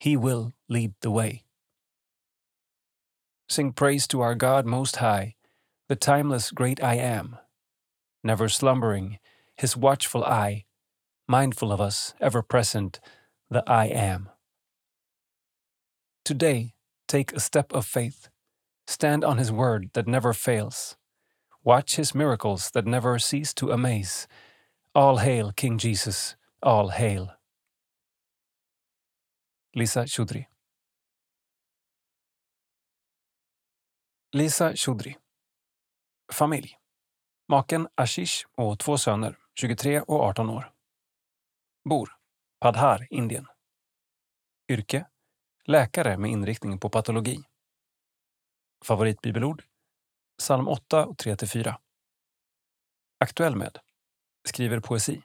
He 0.00 0.16
will 0.16 0.54
lead 0.68 0.94
the 1.02 1.12
way. 1.12 1.43
Sing 3.48 3.72
praise 3.72 4.08
to 4.08 4.20
our 4.22 4.34
God 4.34 4.64
Most 4.64 4.96
High, 4.96 5.34
the 5.88 5.96
timeless 5.96 6.50
great 6.50 6.82
I 6.82 6.94
Am, 6.94 7.36
never 8.22 8.48
slumbering, 8.48 9.18
his 9.54 9.76
watchful 9.76 10.24
eye, 10.24 10.64
mindful 11.28 11.70
of 11.70 11.80
us, 11.80 12.14
ever 12.20 12.42
present, 12.42 13.00
the 13.50 13.62
I 13.66 13.86
Am. 13.86 14.30
Today, 16.24 16.72
take 17.06 17.32
a 17.34 17.40
step 17.40 17.72
of 17.72 17.84
faith. 17.84 18.28
Stand 18.86 19.24
on 19.24 19.36
his 19.36 19.52
word 19.52 19.90
that 19.92 20.08
never 20.08 20.32
fails. 20.32 20.96
Watch 21.62 21.96
his 21.96 22.14
miracles 22.14 22.70
that 22.72 22.86
never 22.86 23.18
cease 23.18 23.52
to 23.54 23.70
amaze. 23.70 24.26
All 24.94 25.18
hail, 25.18 25.52
King 25.52 25.76
Jesus, 25.76 26.34
all 26.62 26.88
hail. 26.88 27.32
Lisa 29.74 30.04
Choudry 30.04 30.46
Lisa 34.34 34.76
Choudry 34.76 35.16
Familj 36.32 36.78
Maken 37.48 37.88
Ashish 37.94 38.46
och 38.52 38.78
två 38.78 38.98
söner, 38.98 39.38
23 39.60 40.00
och 40.00 40.20
18 40.20 40.50
år. 40.50 40.72
Bor 41.88 42.16
Padhar, 42.60 43.06
Indien. 43.10 43.46
Yrke 44.68 45.06
Läkare 45.64 46.18
med 46.18 46.30
inriktning 46.30 46.78
på 46.78 46.90
patologi. 46.90 47.44
Favoritbibelord 48.84 49.64
Psalm 50.38 50.68
8 50.68 51.06
och 51.06 51.16
3-4. 51.16 51.74
Aktuell 53.18 53.56
med 53.56 53.78
Skriver 54.48 54.80
poesi. 54.80 55.22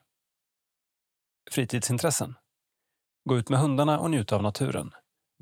Fritidsintressen 1.52 2.36
Gå 3.30 3.38
ut 3.38 3.50
med 3.50 3.60
hundarna 3.60 4.00
och 4.00 4.12
njuta 4.12 4.36
av 4.36 4.44
naturen. 4.44 4.94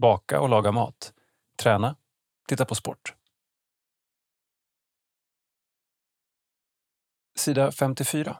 Baka 0.01 0.41
och 0.41 0.49
laga 0.49 0.71
mat. 0.71 1.13
Träna. 1.61 1.95
Titta 2.47 2.65
på 2.65 2.75
sport. 2.75 3.13
Sida 7.37 7.71
54. 7.71 8.39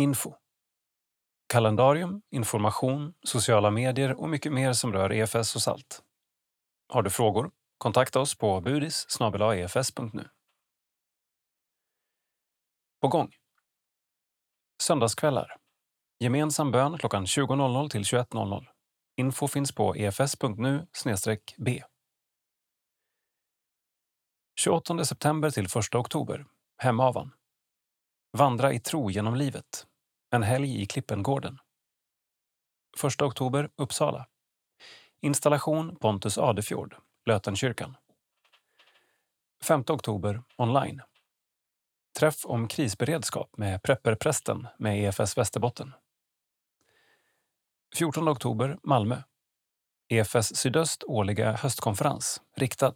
Info. 0.00 0.34
Kalendarium, 1.48 2.22
information, 2.30 3.14
sociala 3.22 3.70
medier 3.70 4.20
och 4.20 4.28
mycket 4.28 4.52
mer 4.52 4.72
som 4.72 4.92
rör 4.92 5.12
EFS 5.12 5.54
och 5.56 5.62
SALT. 5.62 6.02
Har 6.88 7.02
du 7.02 7.10
frågor? 7.10 7.50
Kontakta 7.78 8.20
oss 8.20 8.38
på 8.38 8.60
budis 8.60 9.06
efs.nu. 9.64 10.22
E 10.22 10.26
på 13.00 13.08
gång. 13.08 13.32
Söndagskvällar. 14.82 15.56
Gemensam 16.18 16.70
bön 16.70 16.98
klockan 16.98 17.24
20.00 17.24 17.88
till 17.88 18.02
21.00. 18.02 18.66
Info 19.16 19.48
finns 19.48 19.72
på 19.72 19.94
efs.nu 19.94 20.86
b. 21.56 21.82
28 24.60 25.04
september 25.04 25.50
till 25.50 25.64
1 25.64 25.94
oktober. 25.94 26.46
Hemavan. 26.78 27.32
Vandra 28.36 28.72
i 28.72 28.80
tro 28.80 29.10
genom 29.10 29.34
livet. 29.34 29.86
En 30.30 30.42
helg 30.42 30.82
i 30.82 30.86
Klippengården. 30.86 31.58
1 33.04 33.22
oktober, 33.22 33.70
Uppsala. 33.76 34.26
Installation 35.20 35.96
Pontus 35.96 36.38
Adefjord, 36.38 36.96
Lötenkyrkan. 37.26 37.96
5 39.62 39.84
oktober, 39.88 40.42
online. 40.56 41.02
Träff 42.18 42.46
om 42.46 42.68
krisberedskap 42.68 43.56
med 43.56 43.82
Prepperprästen 43.82 44.66
med 44.78 45.04
EFS 45.04 45.38
Västerbotten. 45.38 45.92
14 47.96 48.28
oktober, 48.28 48.78
Malmö. 48.82 49.22
EFS 50.08 50.56
Sydöst 50.56 51.04
årliga 51.04 51.52
höstkonferens, 51.52 52.42
riktad. 52.56 52.94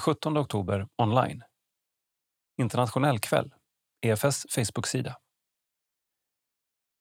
17 0.00 0.36
oktober, 0.38 0.88
online. 0.96 1.44
Internationell 2.58 3.18
kväll, 3.18 3.50
EFS 4.02 4.46
Facebook-sida. 4.50 5.16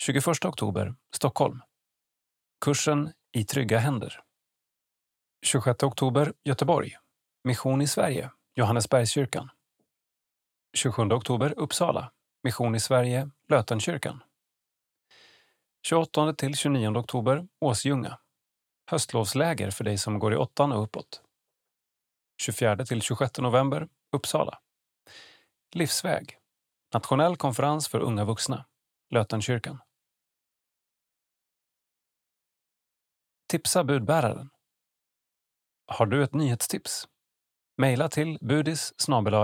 21 0.03 0.45
oktober, 0.45 0.95
Stockholm. 1.15 1.61
Kursen 2.65 3.13
I 3.31 3.43
trygga 3.43 3.77
händer. 3.79 4.23
26 5.45 5.83
oktober, 5.83 6.33
Göteborg. 6.43 6.97
Mission 7.43 7.81
i 7.81 7.87
Sverige, 7.87 8.31
Johannesbergskyrkan. 8.55 9.49
27 10.77 11.11
oktober, 11.11 11.53
Uppsala. 11.57 12.11
Mission 12.43 12.75
i 12.75 12.79
Sverige, 12.79 13.29
Lötenkyrkan. 13.49 14.23
28 15.87 16.33
till 16.33 16.55
29 16.55 16.97
oktober, 16.97 17.47
Åsljunga. 17.59 18.19
Höstlovsläger 18.91 19.71
för 19.71 19.83
dig 19.83 19.97
som 19.97 20.19
går 20.19 20.33
i 20.33 20.37
åttan 20.37 20.71
och 20.71 20.83
uppåt. 20.83 21.21
24 22.41 22.85
till 22.85 23.01
26 23.01 23.37
november, 23.37 23.87
Uppsala. 24.11 24.59
Livsväg. 25.75 26.38
Nationell 26.93 27.37
konferens 27.37 27.87
för 27.87 27.99
unga 27.99 28.25
vuxna, 28.25 28.65
Lötenkyrkan. 29.09 29.79
Tipsa 33.47 33.83
budbäraren. 33.83 34.49
Har 35.85 36.05
du 36.05 36.23
ett 36.23 36.33
nyhetstips? 36.33 37.07
Mejla 37.77 38.09
till 38.09 38.37
budis 38.41 38.93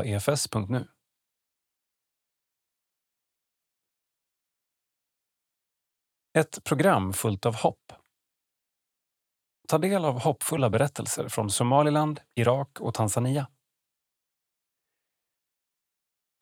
efs.nu. 0.05 0.87
E 6.33 6.39
ett 6.39 6.63
program 6.63 7.13
fullt 7.13 7.45
av 7.45 7.55
hopp. 7.55 7.93
Ta 9.67 9.77
del 9.77 10.05
av 10.05 10.19
hoppfulla 10.19 10.69
berättelser 10.69 11.29
från 11.29 11.49
Somaliland, 11.49 12.21
Irak 12.35 12.79
och 12.79 12.93
Tanzania. 12.93 13.47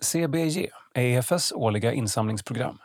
CBG 0.02 0.70
är 0.94 1.04
EFS 1.04 1.52
årliga 1.52 1.94
insamlingsprogram. 1.94 2.78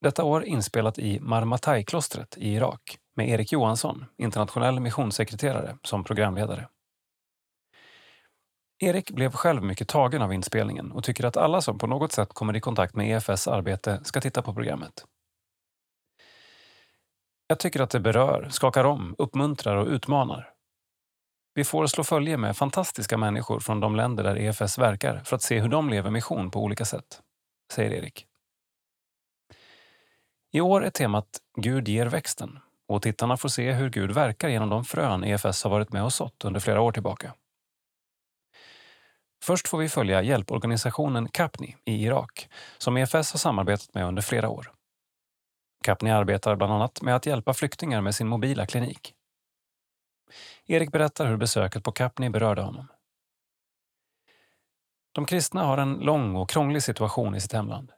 Detta 0.00 0.24
år 0.24 0.44
inspelat 0.44 0.98
i 0.98 1.20
Marmatai-klostret 1.20 2.38
i 2.38 2.54
Irak 2.54 2.98
med 3.16 3.28
Erik 3.28 3.52
Johansson, 3.52 4.04
internationell 4.18 4.80
missionssekreterare, 4.80 5.76
som 5.82 6.04
programledare. 6.04 6.68
Erik 8.78 9.10
blev 9.10 9.32
själv 9.32 9.62
mycket 9.62 9.88
tagen 9.88 10.22
av 10.22 10.32
inspelningen 10.32 10.92
och 10.92 11.04
tycker 11.04 11.24
att 11.24 11.36
alla 11.36 11.60
som 11.60 11.78
på 11.78 11.86
något 11.86 12.12
sätt 12.12 12.28
kommer 12.28 12.56
i 12.56 12.60
kontakt 12.60 12.94
med 12.94 13.10
EFS 13.10 13.48
arbete 13.48 14.00
ska 14.04 14.20
titta 14.20 14.42
på 14.42 14.54
programmet. 14.54 15.04
Jag 17.46 17.58
tycker 17.58 17.80
att 17.80 17.90
det 17.90 18.00
berör, 18.00 18.48
skakar 18.50 18.84
om, 18.84 19.14
uppmuntrar 19.18 19.76
och 19.76 19.86
utmanar. 19.86 20.55
Vi 21.56 21.64
får 21.64 21.86
slå 21.86 22.04
följe 22.04 22.36
med 22.36 22.56
fantastiska 22.56 23.16
människor 23.16 23.60
från 23.60 23.80
de 23.80 23.96
länder 23.96 24.24
där 24.24 24.38
EFS 24.38 24.78
verkar 24.78 25.22
för 25.24 25.36
att 25.36 25.42
se 25.42 25.60
hur 25.60 25.68
de 25.68 25.90
lever 25.90 26.10
mission 26.10 26.50
på 26.50 26.62
olika 26.62 26.84
sätt, 26.84 27.22
säger 27.72 27.90
Erik. 27.90 28.26
I 30.52 30.60
år 30.60 30.84
är 30.84 30.90
temat 30.90 31.40
Gud 31.56 31.88
ger 31.88 32.06
växten 32.06 32.58
och 32.88 33.02
tittarna 33.02 33.36
får 33.36 33.48
se 33.48 33.72
hur 33.72 33.90
Gud 33.90 34.12
verkar 34.12 34.48
genom 34.48 34.68
de 34.68 34.84
frön 34.84 35.24
EFS 35.24 35.64
har 35.64 35.70
varit 35.70 35.92
med 35.92 36.04
och 36.04 36.12
sått 36.12 36.44
under 36.44 36.60
flera 36.60 36.80
år 36.80 36.92
tillbaka. 36.92 37.34
Först 39.42 39.68
får 39.68 39.78
vi 39.78 39.88
följa 39.88 40.22
hjälporganisationen 40.22 41.28
Capni 41.28 41.76
i 41.84 42.04
Irak 42.04 42.48
som 42.78 42.96
EFS 42.96 43.32
har 43.32 43.38
samarbetat 43.38 43.94
med 43.94 44.06
under 44.06 44.22
flera 44.22 44.48
år. 44.48 44.72
Capni 45.84 46.10
arbetar 46.10 46.56
bland 46.56 46.72
annat 46.72 47.02
med 47.02 47.16
att 47.16 47.26
hjälpa 47.26 47.54
flyktingar 47.54 48.00
med 48.00 48.14
sin 48.14 48.28
mobila 48.28 48.66
klinik. 48.66 49.14
Erik 50.66 50.92
berättar 50.92 51.26
hur 51.26 51.36
besöket 51.36 51.84
på 51.84 51.92
Kapni 51.92 52.30
berörde 52.30 52.62
honom. 52.62 52.88
De 55.12 55.26
kristna 55.26 55.64
har 55.64 55.78
en 55.78 55.94
lång 55.94 56.36
och 56.36 56.50
krånglig 56.50 56.82
situation 56.82 57.34
i 57.34 57.40
sitt 57.40 57.52
hemland. 57.52 57.92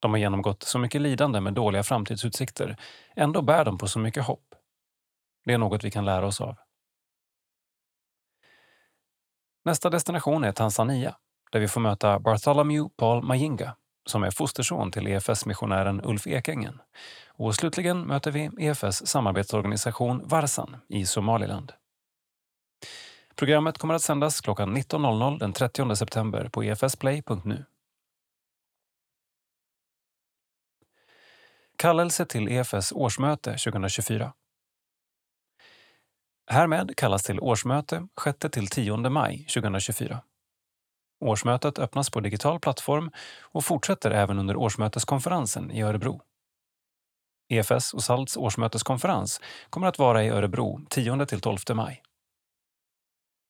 De 0.00 0.10
har 0.10 0.18
genomgått 0.18 0.62
så 0.62 0.78
mycket 0.78 1.00
lidande 1.00 1.40
med 1.40 1.54
dåliga 1.54 1.82
framtidsutsikter. 1.82 2.76
Ändå 3.16 3.42
bär 3.42 3.64
de 3.64 3.78
på 3.78 3.88
så 3.88 3.98
mycket 3.98 4.24
hopp. 4.24 4.54
Det 5.44 5.52
är 5.52 5.58
något 5.58 5.84
vi 5.84 5.90
kan 5.90 6.04
lära 6.04 6.26
oss 6.26 6.40
av. 6.40 6.56
Nästa 9.64 9.90
destination 9.90 10.44
är 10.44 10.52
Tanzania, 10.52 11.16
där 11.52 11.60
vi 11.60 11.68
får 11.68 11.80
möta 11.80 12.18
Bartholomew 12.18 12.94
Paul 12.96 13.22
Mayinga 13.22 13.76
som 14.06 14.22
är 14.22 14.30
fosterson 14.30 14.90
till 14.90 15.06
EFS-missionären 15.06 16.00
Ulf 16.04 16.26
Ekängen. 16.26 16.80
Och 17.36 17.54
slutligen 17.54 18.00
möter 18.00 18.30
vi 18.30 18.50
EFS 18.58 19.06
samarbetsorganisation 19.06 20.28
Varsan 20.28 20.76
i 20.88 21.06
Somaliland. 21.06 21.72
Programmet 23.34 23.78
kommer 23.78 23.94
att 23.94 24.02
sändas 24.02 24.40
klockan 24.40 24.76
19.00 24.76 25.38
den 25.38 25.52
30 25.52 25.96
september 25.96 26.48
på 26.48 26.62
efsplay.nu. 26.62 27.64
Kallelse 31.76 32.26
till 32.26 32.48
EFS 32.48 32.92
årsmöte 32.92 33.50
2024. 33.50 34.32
Härmed 36.46 36.96
kallas 36.96 37.22
till 37.22 37.40
årsmöte 37.40 38.08
6-10 38.16 39.08
maj 39.08 39.38
2024. 39.38 40.22
Årsmötet 41.20 41.78
öppnas 41.78 42.10
på 42.10 42.20
digital 42.20 42.60
plattform 42.60 43.10
och 43.40 43.64
fortsätter 43.64 44.10
även 44.10 44.38
under 44.38 44.56
årsmöteskonferensen 44.56 45.70
i 45.70 45.82
Örebro. 45.82 46.20
EFS 47.48 47.94
och 47.94 48.02
SALTs 48.02 48.36
årsmöteskonferens 48.36 49.40
kommer 49.70 49.86
att 49.86 49.98
vara 49.98 50.24
i 50.24 50.28
Örebro 50.28 50.80
10-12 50.90 51.74
maj. 51.74 52.02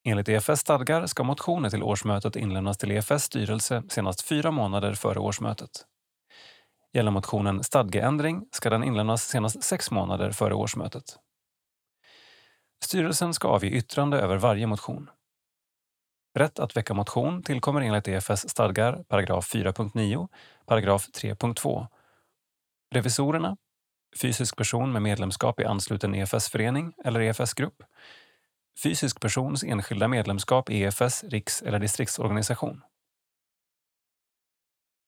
Enligt 0.05 0.29
EFS 0.29 0.61
stadgar 0.61 1.07
ska 1.07 1.25
motioner 1.25 1.71
till 1.71 1.83
årsmötet 1.83 2.37
inlämnas 2.37 2.79
till 2.79 2.91
EFS 2.91 3.25
styrelse 3.25 3.83
senast 3.89 4.23
fyra 4.23 4.51
månader 4.51 4.95
före 4.95 5.19
årsmötet. 5.19 5.71
Gäller 6.93 7.11
motionen 7.11 7.65
stadgeändring 7.65 8.45
ska 8.51 8.71
den 8.71 8.85
inlämnas 8.85 9.29
senast 9.29 9.63
sex 9.63 9.91
månader 9.91 10.31
före 10.31 10.55
årsmötet. 10.55 11.19
Styrelsen 12.85 13.35
ska 13.35 13.49
avge 13.49 13.69
yttrande 13.69 14.19
över 14.19 14.37
varje 14.37 14.67
motion. 14.67 15.11
Rätt 16.35 16.59
att 16.59 16.77
väcka 16.77 16.95
motion 16.95 17.43
tillkommer 17.43 17.81
enligt 17.81 18.09
EFS 18.09 18.49
stadgar 18.49 19.05
paragraf 19.09 19.55
4.9, 19.55 20.29
paragraf 20.67 21.09
3.2. 21.09 21.87
Revisorerna, 22.95 23.57
fysisk 24.21 24.57
person 24.57 24.93
med 24.93 25.03
medlemskap 25.03 25.61
i 25.61 25.65
ansluten 25.65 26.15
EFS-förening 26.15 26.93
eller 27.05 27.21
EFS-grupp, 27.21 27.83
fysisk 28.83 29.21
persons 29.21 29.65
enskilda 29.65 30.09
medlemskap 30.09 30.71
i 30.71 30.83
EFS, 30.83 31.25
riks 31.25 31.63
eller 31.63 31.79
distriktsorganisation. 31.79 32.83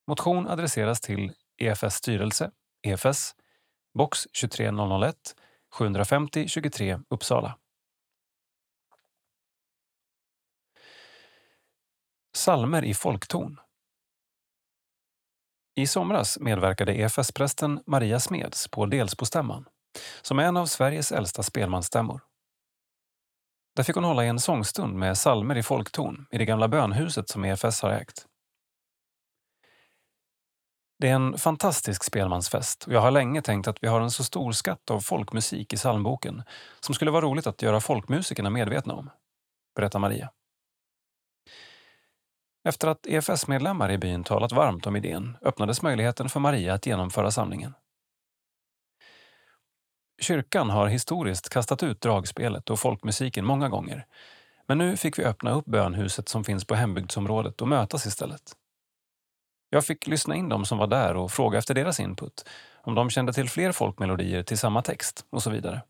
Motion 0.07 0.49
adresseras 0.49 1.01
till 1.01 1.33
EFS 1.59 1.95
styrelse, 1.95 2.51
EFS, 2.83 3.35
box 3.95 4.27
23001 4.33 5.35
750 5.73 6.49
23 6.49 7.01
Uppsala. 7.09 7.59
Salmer 12.35 12.85
i 12.85 12.95
folkton. 12.95 13.61
I 15.79 15.87
somras 15.87 16.39
medverkade 16.41 16.95
EFS-prästen 16.95 17.83
Maria 17.87 18.21
Smeds 18.21 18.69
på 18.69 18.87
Delsbostämman, 18.87 19.65
som 20.23 20.39
är 20.39 20.43
en 20.43 20.57
av 20.57 20.67
Sveriges 20.67 21.13
äldsta 21.13 21.43
spelmansstämmor. 21.43 22.21
Där 23.77 23.83
fick 23.83 23.95
hon 23.95 24.05
hålla 24.05 24.25
i 24.25 24.29
en 24.29 24.41
sångstund 24.41 24.95
med 24.95 25.19
salmer 25.19 25.57
i 25.57 25.63
folkton 25.63 26.27
i 26.31 26.39
det 26.39 26.45
gamla 26.45 26.69
bönhuset 26.69 27.29
som 27.29 27.45
EFS 27.45 27.83
har 27.83 27.91
ägt. 27.91 28.27
Det 30.99 31.09
är 31.09 31.15
en 31.15 31.39
fantastisk 31.39 32.05
spelmansfest 32.05 32.85
och 32.85 32.93
jag 32.93 33.01
har 33.01 33.11
länge 33.11 33.43
tänkt 33.43 33.69
att 33.69 33.83
vi 33.83 33.89
har 33.89 34.01
en 34.01 34.11
så 34.11 34.25
stor 34.25 34.53
skatt 34.53 34.91
av 34.91 35.01
folkmusik 35.01 35.73
i 35.73 35.77
psalmboken 35.77 36.43
som 36.81 36.95
skulle 36.95 37.11
vara 37.11 37.25
roligt 37.25 37.47
att 37.47 37.63
göra 37.63 37.81
folkmusikerna 37.81 38.51
medvetna 38.51 38.95
om, 38.95 39.11
berättar 39.75 39.99
Maria. 39.99 40.31
Efter 42.67 42.89
att 42.89 43.07
EFS-medlemmar 43.07 43.91
i 43.91 43.99
byn 43.99 44.25
talat 44.25 44.53
varmt 44.53 44.87
om 44.87 44.97
idén 44.97 45.37
öppnades 45.43 45.83
möjligheten 45.83 46.29
för 46.29 46.41
Maria 46.41 46.75
att 46.75 46.87
genomföra 46.87 47.31
samlingen. 47.31 47.75
Kyrkan 50.23 50.71
har 50.71 50.87
historiskt 50.87 51.49
kastat 51.49 51.83
ut 51.83 52.01
dragspelet 52.01 52.71
och 52.71 52.79
folkmusiken 52.79 53.45
många 53.45 53.69
gånger 53.69 54.07
men 54.67 54.79
nu 54.79 54.97
fick 54.97 55.19
vi 55.19 55.25
öppna 55.25 55.51
upp 55.51 55.65
bönhuset 55.65 56.29
som 56.29 56.45
finns 56.45 56.65
på 56.65 56.75
hembygdsområdet 56.75 57.63
och 57.63 57.69
mötas 57.69 58.07
istället. 58.07 58.53
Jag 59.71 59.85
fick 59.85 60.07
lyssna 60.07 60.35
in 60.35 60.49
dem 60.49 60.65
som 60.65 60.79
var 60.79 60.87
där 60.87 61.17
och 61.17 61.33
fråga 61.33 61.59
efter 61.59 61.75
deras 61.75 62.01
input, 62.01 62.49
om 62.83 62.95
de 62.95 63.11
kände 63.11 63.33
till 63.33 63.49
fler 63.49 63.73
folkmelodier 63.73 64.43
till 64.43 64.59
samma 64.59 64.83
text 64.83 65.27
och 65.31 65.43
så 65.43 65.51
vidare. 65.51 65.83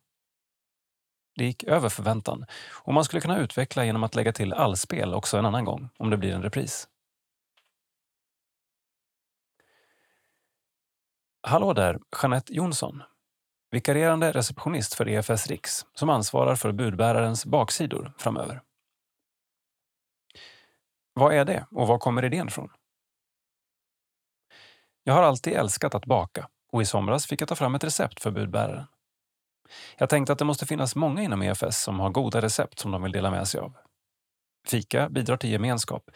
Det 1.37 1.45
gick 1.45 1.65
över 1.65 1.89
förväntan 1.89 2.47
och 2.73 2.95
man 2.95 3.05
skulle 3.05 3.21
kunna 3.21 3.39
utveckla 3.39 3.85
genom 3.85 4.05
att 4.05 4.15
lägga 4.15 4.33
till 4.33 4.53
allspel 4.53 5.15
också 5.15 5.39
en 5.39 5.47
annan 5.47 5.65
gång 5.65 5.89
om 5.99 6.11
det 6.11 6.17
blir 6.17 6.33
en 6.33 6.43
repris. 6.43 6.89
Hallå 11.43 11.73
där, 11.73 11.99
Jeanette 12.23 12.53
Jonsson. 12.55 13.03
Vikarierande 13.71 14.33
receptionist 14.33 14.95
för 14.95 15.09
EFS 15.09 15.47
Riks 15.47 15.87
som 15.95 16.11
ansvarar 16.11 16.57
för 16.57 16.73
budbärarens 16.73 17.47
baksidor 17.47 18.13
framöver. 18.19 18.63
Vad 21.13 21.35
är 21.35 21.45
det 21.45 21.67
och 21.71 21.87
var 21.87 21.99
kommer 21.99 22.25
idén 22.25 22.51
från? 22.51 22.69
Jag 25.03 25.15
har 25.15 25.23
alltid 25.23 25.53
älskat 25.53 25.95
att 25.95 26.07
baka 26.07 26.49
och 26.73 26.83
i 26.83 26.85
somras 26.85 27.27
fick 27.27 27.41
jag 27.41 27.49
ta 27.49 27.55
fram 27.55 27.75
ett 27.75 27.85
recept 27.85 28.21
för 28.21 28.31
budbäraren. 28.31 28.87
Jag 29.97 30.09
tänkte 30.09 30.33
att 30.33 30.39
det 30.39 30.45
måste 30.45 30.67
finnas 30.67 30.97
många 30.97 31.23
inom 31.23 31.43
EFS 31.43 31.83
som 31.83 32.01
har 32.01 32.11
goda 32.11 32.41
recept 32.41 32.79
som 32.79 32.91
de 32.91 33.03
vill 33.03 33.13
dela 33.13 33.31
med 33.31 33.49
sig 33.49 33.61
av. 33.61 33.77
Fika 34.69 35.09
bidrar 35.09 35.37
till 35.37 35.51
gemenskap. 35.51 36.11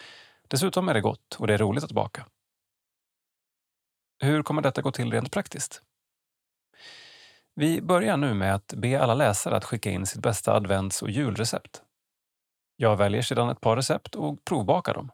Dessutom 0.49 0.89
är 0.89 0.95
det 0.95 1.01
gott 1.01 1.37
och 1.39 1.47
det 1.47 1.55
är 1.55 1.59
roligt 1.59 1.85
att 1.85 1.93
baka. 1.93 2.27
Hur 4.23 4.43
kommer 4.43 4.63
detta 4.63 4.83
gå 4.83 4.93
till 4.93 5.13
rent 5.13 5.33
praktiskt? 5.33 5.83
Vi 7.55 7.81
börjar 7.81 8.17
nu 8.17 8.35
med 8.35 8.55
att 8.55 8.75
be 8.77 9.03
alla 9.03 9.15
läsare 9.15 9.57
att 9.57 9.65
skicka 9.65 9.91
in 9.91 10.07
sitt 10.07 10.23
bästa 10.23 10.55
advents 10.55 11.03
och 11.03 11.11
julrecept. 11.11 11.83
Jag 12.77 12.97
väljer 12.97 13.23
sedan 13.23 13.49
ett 13.49 13.61
par 13.61 13.77
recept 13.77 14.15
och 14.15 14.45
provbakar 14.45 14.95
dem. 14.95 15.11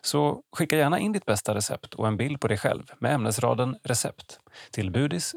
Så 0.00 0.42
skicka 0.52 0.76
gärna 0.76 0.98
in 0.98 1.12
ditt 1.12 1.24
bästa 1.24 1.54
recept 1.54 1.94
och 1.94 2.08
en 2.08 2.16
bild 2.16 2.40
på 2.40 2.48
dig 2.48 2.58
själv 2.58 2.92
med 2.98 3.14
ämnesraden 3.14 3.78
recept 3.82 4.40
till 4.70 4.90
budis 4.90 5.34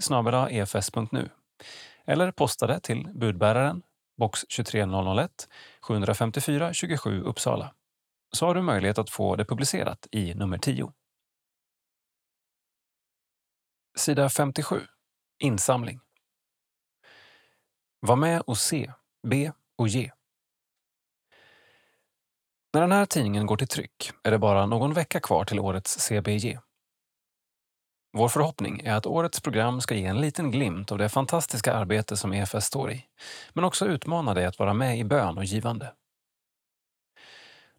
efs.nu 0.50 1.30
eller 2.06 2.32
posta 2.32 2.68
det 2.68 2.80
till 2.80 3.10
budbäraren, 3.14 3.82
box 4.18 4.46
23001 4.50 5.48
754 5.82 6.74
27 6.74 7.22
Uppsala. 7.22 7.74
Så 8.32 8.46
har 8.46 8.56
du 8.56 8.62
möjlighet 8.62 8.98
att 8.98 9.10
få 9.10 9.36
det 9.36 9.46
publicerat 9.46 10.08
i 10.12 10.34
nummer 10.34 10.58
10. 10.58 10.94
Sida 13.98 14.30
57. 14.30 14.82
Insamling. 15.40 16.00
Var 18.00 18.16
med 18.16 18.42
och 18.42 18.58
se, 18.58 18.92
be 19.28 19.54
och 19.78 19.88
ge. 19.88 20.12
När 22.74 22.82
den 22.82 22.92
här 22.92 23.06
tidningen 23.06 23.46
går 23.46 23.58
till 23.58 23.68
tryck 23.68 24.12
är 24.24 24.32
det 24.32 24.40
bara 24.40 24.66
någon 24.66 24.94
vecka 24.94 25.20
kvar 25.20 25.46
till 25.46 25.60
årets 25.60 26.00
CBG. 26.00 26.60
Vår 28.14 28.30
förhoppning 28.30 28.82
är 28.84 28.94
att 28.94 29.06
årets 29.06 29.42
program 29.42 29.82
ska 29.82 29.96
ge 29.96 30.06
en 30.06 30.22
liten 30.22 30.52
glimt 30.52 30.92
av 30.92 30.98
det 30.98 31.10
fantastiska 31.10 31.74
arbete 31.74 32.18
som 32.18 32.34
EFS 32.34 32.66
står 32.66 32.92
i, 32.92 33.06
men 33.54 33.64
också 33.64 33.86
utmana 33.86 34.34
dig 34.34 34.46
att 34.46 34.60
vara 34.60 34.74
med 34.74 35.00
i 35.00 35.04
bön 35.04 35.38
och 35.38 35.46
givande. 35.46 35.94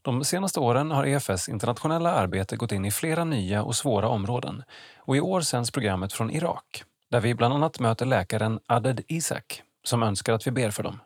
De 0.02 0.24
senaste 0.24 0.60
åren 0.60 0.90
har 0.90 1.06
EFS 1.06 1.48
internationella 1.48 2.12
arbete 2.12 2.56
gått 2.56 2.72
in 2.72 2.84
i 2.84 2.90
flera 2.90 3.24
nya 3.24 3.62
och 3.62 3.76
svåra 3.76 4.08
områden 4.08 4.62
och 4.96 5.16
i 5.16 5.20
år 5.20 5.40
sänds 5.40 5.70
programmet 5.70 6.12
från 6.12 6.30
Irak, 6.30 6.84
där 7.10 7.20
vi 7.20 7.34
bland 7.34 7.54
annat 7.54 7.80
möter 7.80 8.06
läkaren 8.06 8.60
Aded 8.66 9.00
Isak 9.08 9.62
som 9.84 10.02
önskar 10.02 10.32
att 10.32 10.46
vi 10.46 10.50
ber 10.50 10.70
för 10.70 10.82
dem. 10.82 11.00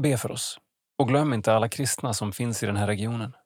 Be 0.00 0.16
för 0.16 0.30
oss 0.30 0.58
och 0.98 1.08
glöm 1.08 1.32
inte 1.32 1.54
alla 1.54 1.68
kristna 1.68 2.14
som 2.14 2.32
finns 2.32 2.62
i 2.62 2.66
den 2.66 2.76
här 2.76 2.86
regionen. 2.86 3.36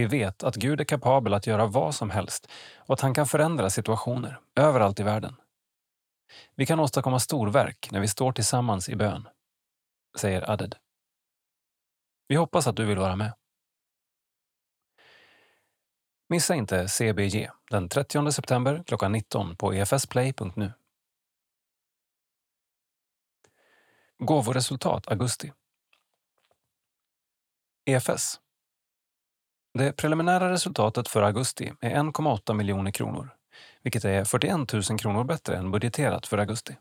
Vi 0.00 0.06
vet 0.06 0.42
att 0.42 0.56
Gud 0.56 0.80
är 0.80 0.84
kapabel 0.84 1.34
att 1.34 1.46
göra 1.46 1.66
vad 1.66 1.94
som 1.94 2.10
helst 2.10 2.50
och 2.76 2.94
att 2.94 3.00
han 3.00 3.14
kan 3.14 3.26
förändra 3.26 3.70
situationer 3.70 4.40
överallt 4.56 5.00
i 5.00 5.02
världen. 5.02 5.36
Vi 6.54 6.66
kan 6.66 6.80
åstadkomma 6.80 7.20
storverk 7.20 7.88
när 7.92 8.00
vi 8.00 8.08
står 8.08 8.32
tillsammans 8.32 8.88
i 8.88 8.96
bön, 8.96 9.28
säger 10.18 10.50
Aded. 10.50 10.76
Vi 12.28 12.36
hoppas 12.36 12.66
att 12.66 12.76
du 12.76 12.84
vill 12.84 12.98
vara 12.98 13.16
med. 13.16 13.32
Missa 16.28 16.54
inte 16.54 16.88
CBG 16.88 17.50
den 17.70 17.88
30 17.88 18.32
september 18.32 18.82
klockan 18.86 19.12
19 19.12 19.56
på 19.56 19.72
efsplay.nu. 19.72 20.72
Gåvoresultat 24.18 25.08
augusti. 25.08 25.52
EFS. 27.84 28.40
Det 29.74 29.92
preliminära 29.92 30.50
resultatet 30.50 31.08
för 31.08 31.22
augusti 31.22 31.72
är 31.80 31.90
1,8 31.90 32.54
miljoner 32.54 32.90
kronor, 32.90 33.30
vilket 33.82 34.04
är 34.04 34.24
41 34.24 34.72
000 34.72 34.98
kronor 34.98 35.24
bättre 35.24 35.56
än 35.56 35.70
budgeterat 35.70 36.26
för 36.26 36.38
augusti. 36.38 36.76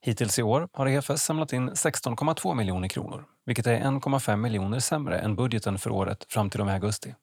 Hittills 0.00 0.38
i 0.38 0.42
år 0.42 0.68
har 0.72 0.86
EFS 0.86 1.22
samlat 1.22 1.52
in 1.52 1.70
16,2 1.70 2.54
miljoner 2.54 2.88
kronor, 2.88 3.24
vilket 3.44 3.66
är 3.66 3.80
1,5 3.80 4.36
miljoner 4.36 4.80
sämre 4.80 5.18
än 5.18 5.36
budgeten 5.36 5.78
för 5.78 5.90
året 5.90 6.24
fram 6.28 6.50
till 6.50 6.60
och 6.60 6.66
med 6.66 6.74
augusti. 6.74 7.14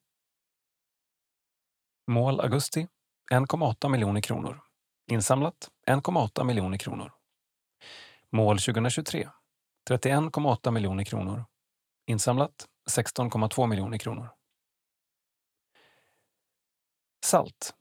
Mål 2.07 2.39
augusti 2.41 2.87
1,8 3.31 3.89
miljoner 3.89 4.21
kronor. 4.21 4.61
Insamlat 5.11 5.69
1,8 5.87 6.43
miljoner 6.43 6.77
kronor. 6.77 7.11
Mål 8.31 8.59
2023 8.59 9.29
31,8 9.89 10.71
miljoner 10.71 11.03
kronor. 11.03 11.45
Insamlat 12.07 12.67
16,2 12.91 13.67
miljoner 13.67 13.97
kronor. 13.97 14.29
Salt. 17.25 17.73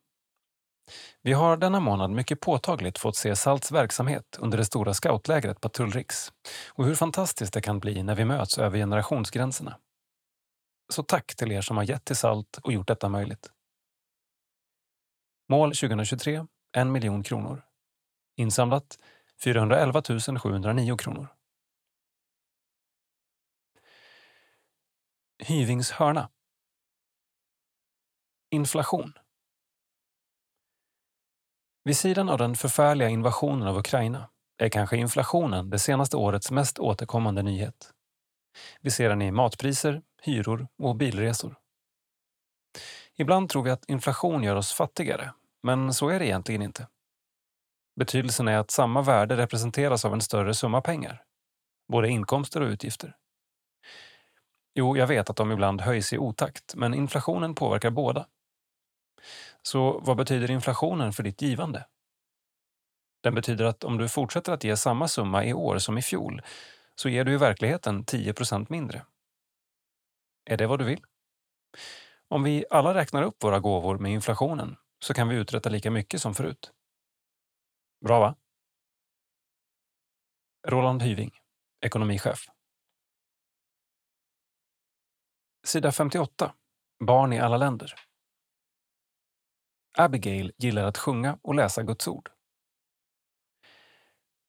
Vi 1.22 1.32
har 1.32 1.56
denna 1.56 1.80
månad 1.80 2.10
mycket 2.10 2.40
påtagligt 2.40 2.98
fått 2.98 3.16
se 3.16 3.36
Salts 3.36 3.72
verksamhet 3.72 4.38
under 4.38 4.58
det 4.58 4.64
stora 4.64 4.94
scoutlägret 4.94 5.60
Patrullriks 5.60 6.32
och 6.68 6.84
hur 6.84 6.94
fantastiskt 6.94 7.52
det 7.52 7.60
kan 7.60 7.78
bli 7.78 8.02
när 8.02 8.14
vi 8.14 8.24
möts 8.24 8.58
över 8.58 8.78
generationsgränserna. 8.78 9.78
Så 10.92 11.02
tack 11.02 11.36
till 11.36 11.52
er 11.52 11.60
som 11.60 11.76
har 11.76 11.84
gett 11.84 12.04
till 12.04 12.16
Salt 12.16 12.58
och 12.62 12.72
gjort 12.72 12.88
detta 12.88 13.08
möjligt. 13.08 13.50
Mål 15.48 15.74
2023 15.74 16.46
1 16.76 16.86
miljon 16.86 17.22
kronor. 17.22 17.62
Insamlat 18.36 18.98
411 19.40 20.02
709 20.42 20.96
kronor. 20.96 21.28
Hyvings 25.38 25.90
hörna. 25.90 26.30
Inflation. 28.50 29.12
Vid 31.84 31.96
sidan 31.96 32.28
av 32.28 32.38
den 32.38 32.54
förfärliga 32.54 33.08
invasionen 33.08 33.68
av 33.68 33.78
Ukraina 33.78 34.30
är 34.58 34.68
kanske 34.68 34.96
inflationen 34.96 35.70
det 35.70 35.78
senaste 35.78 36.16
årets 36.16 36.50
mest 36.50 36.78
återkommande 36.78 37.42
nyhet. 37.42 37.92
Vi 38.80 38.90
ser 38.90 39.08
den 39.08 39.22
i 39.22 39.30
matpriser, 39.30 40.02
hyror 40.22 40.68
och 40.78 40.96
bilresor. 40.96 41.56
Ibland 43.16 43.48
tror 43.48 43.62
vi 43.62 43.70
att 43.70 43.84
inflation 43.88 44.42
gör 44.42 44.56
oss 44.56 44.72
fattigare, 44.72 45.32
men 45.62 45.94
så 45.94 46.08
är 46.08 46.18
det 46.18 46.26
egentligen 46.26 46.62
inte. 46.62 46.88
Betydelsen 47.96 48.48
är 48.48 48.58
att 48.58 48.70
samma 48.70 49.02
värde 49.02 49.36
representeras 49.36 50.04
av 50.04 50.12
en 50.12 50.20
större 50.20 50.54
summa 50.54 50.80
pengar, 50.80 51.24
både 51.88 52.08
inkomster 52.08 52.60
och 52.60 52.68
utgifter. 52.68 53.16
Jo, 54.74 54.96
jag 54.96 55.06
vet 55.06 55.30
att 55.30 55.36
de 55.36 55.52
ibland 55.52 55.80
höjs 55.80 56.12
i 56.12 56.18
otakt, 56.18 56.74
men 56.74 56.94
inflationen 56.94 57.54
påverkar 57.54 57.90
båda. 57.90 58.26
Så 59.62 60.00
vad 60.00 60.16
betyder 60.16 60.50
inflationen 60.50 61.12
för 61.12 61.22
ditt 61.22 61.42
givande? 61.42 61.86
Den 63.22 63.34
betyder 63.34 63.64
att 63.64 63.84
om 63.84 63.98
du 63.98 64.08
fortsätter 64.08 64.52
att 64.52 64.64
ge 64.64 64.76
samma 64.76 65.08
summa 65.08 65.44
i 65.44 65.52
år 65.52 65.78
som 65.78 65.98
i 65.98 66.02
fjol 66.02 66.42
så 66.94 67.08
ger 67.08 67.24
du 67.24 67.32
i 67.32 67.36
verkligheten 67.36 68.04
10% 68.04 68.66
mindre. 68.68 69.06
Är 70.44 70.56
det 70.56 70.66
vad 70.66 70.78
du 70.78 70.84
vill? 70.84 71.04
Om 72.28 72.42
vi 72.42 72.64
alla 72.70 72.94
räknar 72.94 73.22
upp 73.22 73.44
våra 73.44 73.60
gåvor 73.60 73.98
med 73.98 74.12
inflationen 74.12 74.76
så 75.04 75.14
kan 75.14 75.28
vi 75.28 75.36
uträtta 75.36 75.68
lika 75.68 75.90
mycket 75.90 76.22
som 76.22 76.34
förut. 76.34 76.72
Bra 78.04 78.20
va? 78.20 78.36
Roland 80.66 81.02
Hyving, 81.02 81.30
ekonomichef. 81.80 82.53
Sida 85.64 85.92
58. 85.92 86.54
Barn 87.04 87.32
i 87.32 87.40
alla 87.40 87.56
länder. 87.56 87.94
Abigail 89.98 90.52
gillar 90.58 90.84
att 90.84 90.98
sjunga 90.98 91.38
och 91.42 91.54
läsa 91.54 91.82
Guds 91.82 92.08
ord. 92.08 92.30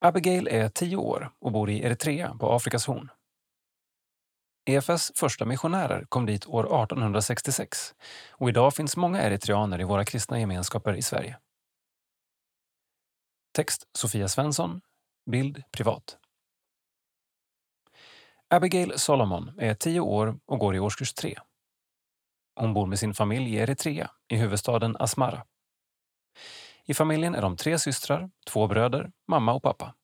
Abigail 0.02 0.48
är 0.48 0.70
tio 0.70 0.98
år 0.98 1.34
och 1.40 1.52
bor 1.52 1.70
i 1.70 1.84
Eritrea 1.84 2.36
på 2.40 2.52
Afrikas 2.52 2.86
horn. 2.88 3.10
EFS 4.66 5.12
första 5.16 5.46
missionärer 5.46 6.06
kom 6.10 6.26
dit 6.26 6.48
år 6.48 6.64
1866 6.64 7.96
och 8.32 8.50
idag 8.50 8.74
finns 8.74 8.98
många 8.98 9.22
eritreaner 9.22 9.82
i 9.82 9.84
våra 9.84 10.06
kristna 10.06 10.40
gemenskaper 10.40 10.94
i 10.94 11.02
Sverige. 11.02 11.38
Text 13.54 13.88
Sofia 13.98 14.28
Svensson. 14.28 14.82
Bild 15.32 15.64
privat. 15.72 16.18
Abigail 18.50 19.00
Solomon 19.00 19.60
är 19.60 19.74
tio 19.74 20.00
år 20.00 20.40
och 20.46 20.60
går 20.60 20.76
i 20.76 20.80
årskurs 20.80 21.14
tre. 21.14 21.40
Hon 22.56 22.74
bor 22.74 22.86
med 22.86 23.00
sin 23.00 23.14
familj 23.14 23.56
i 23.56 23.58
Eritrea, 23.58 24.12
i 24.28 24.36
huvudstaden 24.36 24.96
Asmara. 25.00 25.46
I 26.86 26.94
familjen 26.94 27.36
är 27.36 27.42
de 27.42 27.58
tre 27.58 27.80
systrar, 27.80 28.30
två 28.48 28.68
bröder, 28.68 29.12
mamma 29.28 29.54
och 29.54 29.64
pappa. 29.64 29.96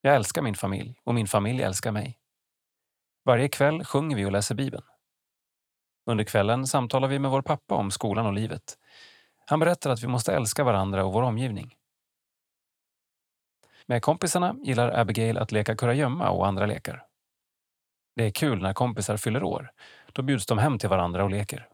Jag 0.00 0.14
älskar 0.16 0.42
min 0.42 0.54
familj 0.54 1.00
och 1.04 1.14
min 1.14 1.26
familj 1.26 1.62
älskar 1.62 1.92
mig. 1.92 2.18
Varje 3.24 3.48
kväll 3.48 3.84
sjunger 3.84 4.16
vi 4.16 4.24
och 4.24 4.32
läser 4.32 4.54
Bibeln. 4.54 4.84
Under 6.06 6.24
kvällen 6.24 6.66
samtalar 6.66 7.08
vi 7.08 7.18
med 7.18 7.30
vår 7.30 7.42
pappa 7.42 7.74
om 7.74 7.90
skolan 7.90 8.26
och 8.26 8.32
livet. 8.32 8.78
Han 9.46 9.60
berättar 9.60 9.90
att 9.90 10.02
vi 10.02 10.06
måste 10.06 10.32
älska 10.32 10.64
varandra 10.64 11.04
och 11.04 11.12
vår 11.12 11.22
omgivning. 11.22 11.76
Med 13.90 14.02
kompisarna 14.02 14.56
gillar 14.62 14.98
Abigail 15.00 15.38
att 15.38 15.52
leka 15.52 15.76
kurragömma 15.76 16.30
och 16.30 16.46
andra 16.46 16.66
lekar. 16.66 17.06
Det 18.16 18.24
är 18.24 18.30
kul 18.30 18.62
när 18.62 18.72
kompisar 18.72 19.16
fyller 19.16 19.42
år. 19.42 19.70
Då 20.12 20.22
bjuds 20.22 20.46
de 20.46 20.58
hem 20.58 20.78
till 20.78 20.88
varandra 20.88 21.24
och 21.24 21.30
leker. 21.30 21.68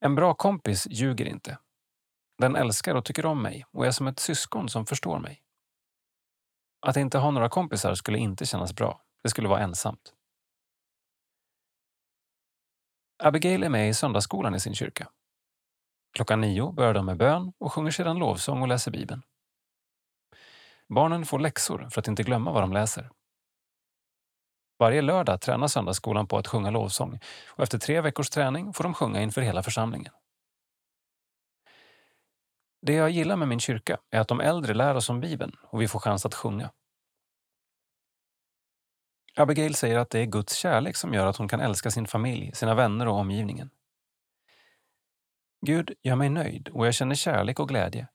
En 0.00 0.14
bra 0.14 0.34
kompis 0.34 0.86
ljuger 0.90 1.24
inte. 1.24 1.58
Den 2.38 2.56
älskar 2.56 2.94
och 2.94 3.04
tycker 3.04 3.26
om 3.26 3.42
mig 3.42 3.64
och 3.70 3.86
är 3.86 3.90
som 3.90 4.06
ett 4.06 4.18
syskon 4.18 4.68
som 4.68 4.86
förstår 4.86 5.18
mig. 5.18 5.42
Att 6.86 6.96
inte 6.96 7.18
ha 7.18 7.30
några 7.30 7.48
kompisar 7.48 7.94
skulle 7.94 8.18
inte 8.18 8.46
kännas 8.46 8.72
bra. 8.72 9.00
Det 9.22 9.30
skulle 9.30 9.48
vara 9.48 9.60
ensamt. 9.60 10.14
Abigail 13.22 13.62
är 13.62 13.68
med 13.68 13.88
i 13.88 13.94
söndagsskolan 13.94 14.54
i 14.54 14.60
sin 14.60 14.74
kyrka. 14.74 15.10
Klockan 16.12 16.40
nio 16.40 16.72
börjar 16.72 16.94
de 16.94 17.06
med 17.06 17.16
bön 17.16 17.52
och 17.58 17.72
sjunger 17.72 17.90
sedan 17.90 18.18
lovsång 18.18 18.62
och 18.62 18.68
läser 18.68 18.90
Bibeln. 18.90 19.22
Barnen 20.88 21.26
får 21.26 21.38
läxor 21.38 21.88
för 21.90 22.00
att 22.00 22.08
inte 22.08 22.22
glömma 22.22 22.52
vad 22.52 22.62
de 22.62 22.72
läser. 22.72 23.10
Varje 24.78 25.02
lördag 25.02 25.40
tränar 25.40 25.68
söndagsskolan 25.68 26.26
på 26.26 26.38
att 26.38 26.46
sjunga 26.46 26.70
lovsång 26.70 27.20
och 27.48 27.62
efter 27.62 27.78
tre 27.78 28.00
veckors 28.00 28.30
träning 28.30 28.72
får 28.72 28.84
de 28.84 28.94
sjunga 28.94 29.22
inför 29.22 29.40
hela 29.40 29.62
församlingen. 29.62 30.12
Det 32.82 32.92
jag 32.92 33.10
gillar 33.10 33.36
med 33.36 33.48
min 33.48 33.60
kyrka 33.60 33.98
är 34.10 34.20
att 34.20 34.28
de 34.28 34.40
äldre 34.40 34.74
lär 34.74 34.94
oss 34.94 35.10
om 35.10 35.20
Bibeln 35.20 35.56
och 35.62 35.82
vi 35.82 35.88
får 35.88 36.00
chans 36.00 36.26
att 36.26 36.34
sjunga. 36.34 36.70
Abigail 39.36 39.74
säger 39.74 39.98
att 39.98 40.10
det 40.10 40.20
är 40.20 40.26
Guds 40.26 40.54
kärlek 40.56 40.96
som 40.96 41.14
gör 41.14 41.26
att 41.26 41.36
hon 41.36 41.48
kan 41.48 41.60
älska 41.60 41.90
sin 41.90 42.06
familj, 42.06 42.52
sina 42.54 42.74
vänner 42.74 43.08
och 43.08 43.14
omgivningen. 43.14 43.70
Gud 45.66 45.94
gör 46.02 46.16
mig 46.16 46.30
nöjd 46.30 46.68
och 46.68 46.86
jag 46.86 46.94
känner 46.94 47.14
kärlek 47.14 47.60
och 47.60 47.68
glädje. 47.68 48.08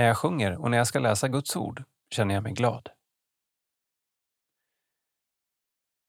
När 0.00 0.06
jag 0.06 0.16
sjunger 0.16 0.56
och 0.56 0.70
när 0.70 0.78
jag 0.78 0.86
ska 0.86 0.98
läsa 0.98 1.28
Guds 1.28 1.56
ord 1.56 1.84
känner 2.10 2.34
jag 2.34 2.42
mig 2.42 2.52
glad. 2.52 2.88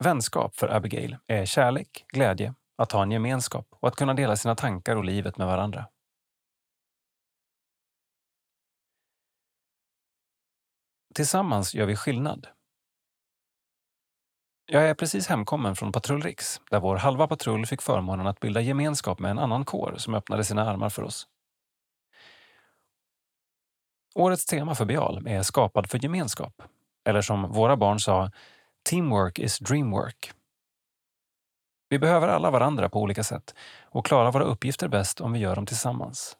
Vänskap 0.03 0.55
för 0.55 0.67
Abigail 0.67 1.17
är 1.27 1.45
kärlek, 1.45 2.05
glädje, 2.07 2.53
att 2.77 2.91
ha 2.91 3.03
en 3.03 3.11
gemenskap 3.11 3.67
och 3.69 3.87
att 3.87 3.95
kunna 3.95 4.13
dela 4.13 4.35
sina 4.35 4.55
tankar 4.55 4.95
och 4.95 5.03
livet 5.05 5.37
med 5.37 5.47
varandra. 5.47 5.87
Tillsammans 11.15 11.73
gör 11.75 11.85
vi 11.85 11.95
skillnad. 11.95 12.47
Jag 14.65 14.89
är 14.89 14.93
precis 14.93 15.27
hemkommen 15.27 15.75
från 15.75 15.91
Patrull 15.91 16.21
Riks, 16.21 16.61
där 16.69 16.79
vår 16.79 16.95
halva 16.95 17.27
patrull 17.27 17.65
fick 17.65 17.81
förmånen 17.81 18.27
att 18.27 18.39
bilda 18.39 18.61
gemenskap 18.61 19.19
med 19.19 19.31
en 19.31 19.39
annan 19.39 19.65
kår 19.65 19.95
som 19.97 20.15
öppnade 20.15 20.43
sina 20.43 20.69
armar 20.69 20.89
för 20.89 21.03
oss. 21.03 21.27
Årets 24.15 24.45
tema 24.45 24.75
för 24.75 24.85
Bial 24.85 25.27
är 25.27 25.41
Skapad 25.41 25.89
för 25.89 26.03
gemenskap, 26.03 26.61
eller 27.05 27.21
som 27.21 27.51
våra 27.51 27.77
barn 27.77 27.99
sa, 27.99 28.31
Teamwork 28.89 29.39
is 29.39 29.59
dreamwork. 29.59 30.31
Vi 31.89 31.99
behöver 31.99 32.27
alla 32.27 32.51
varandra 32.51 32.89
på 32.89 33.01
olika 33.01 33.23
sätt 33.23 33.55
och 33.81 34.05
klarar 34.05 34.31
våra 34.31 34.43
uppgifter 34.43 34.87
bäst 34.87 35.21
om 35.21 35.33
vi 35.33 35.39
gör 35.39 35.55
dem 35.55 35.65
tillsammans. 35.65 36.37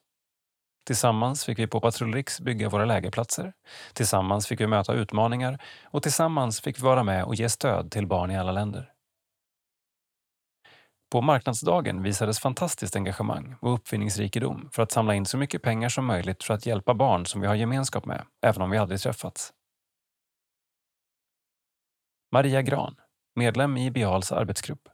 Tillsammans 0.85 1.45
fick 1.45 1.60
vi 1.60 1.68
på 1.68 1.80
Patrull 1.80 2.14
Riks 2.14 2.41
bygga 2.41 2.69
våra 2.69 2.85
lägerplatser. 2.85 3.53
Tillsammans 3.93 4.48
fick 4.48 4.61
vi 4.61 4.68
möta 4.68 4.93
utmaningar 4.93 5.60
och 5.84 6.03
tillsammans 6.03 6.61
fick 6.61 6.77
vi 6.77 6.84
vara 6.84 7.03
med 7.03 7.23
och 7.23 7.35
ge 7.35 7.49
stöd 7.49 7.91
till 7.91 8.07
barn 8.07 8.31
i 8.31 8.38
alla 8.38 8.52
länder. 8.52 8.90
På 11.11 11.21
marknadsdagen 11.21 12.03
visades 12.03 12.39
fantastiskt 12.39 12.95
engagemang 12.95 13.55
och 13.61 13.73
uppfinningsrikedom 13.73 14.69
för 14.71 14.83
att 14.83 14.91
samla 14.91 15.15
in 15.15 15.25
så 15.25 15.38
mycket 15.38 15.61
pengar 15.61 15.89
som 15.89 16.05
möjligt 16.05 16.43
för 16.43 16.53
att 16.53 16.65
hjälpa 16.65 16.93
barn 16.93 17.25
som 17.25 17.41
vi 17.41 17.47
har 17.47 17.55
gemenskap 17.55 18.05
med, 18.05 18.25
även 18.41 18.61
om 18.61 18.69
vi 18.69 18.77
aldrig 18.77 18.99
träffats. 18.99 19.53
Maria 22.31 22.61
Gran, 22.61 22.95
medlem 23.35 23.77
i 23.77 23.91
Bials 23.91 24.31
arbetsgrupp. 24.31 24.89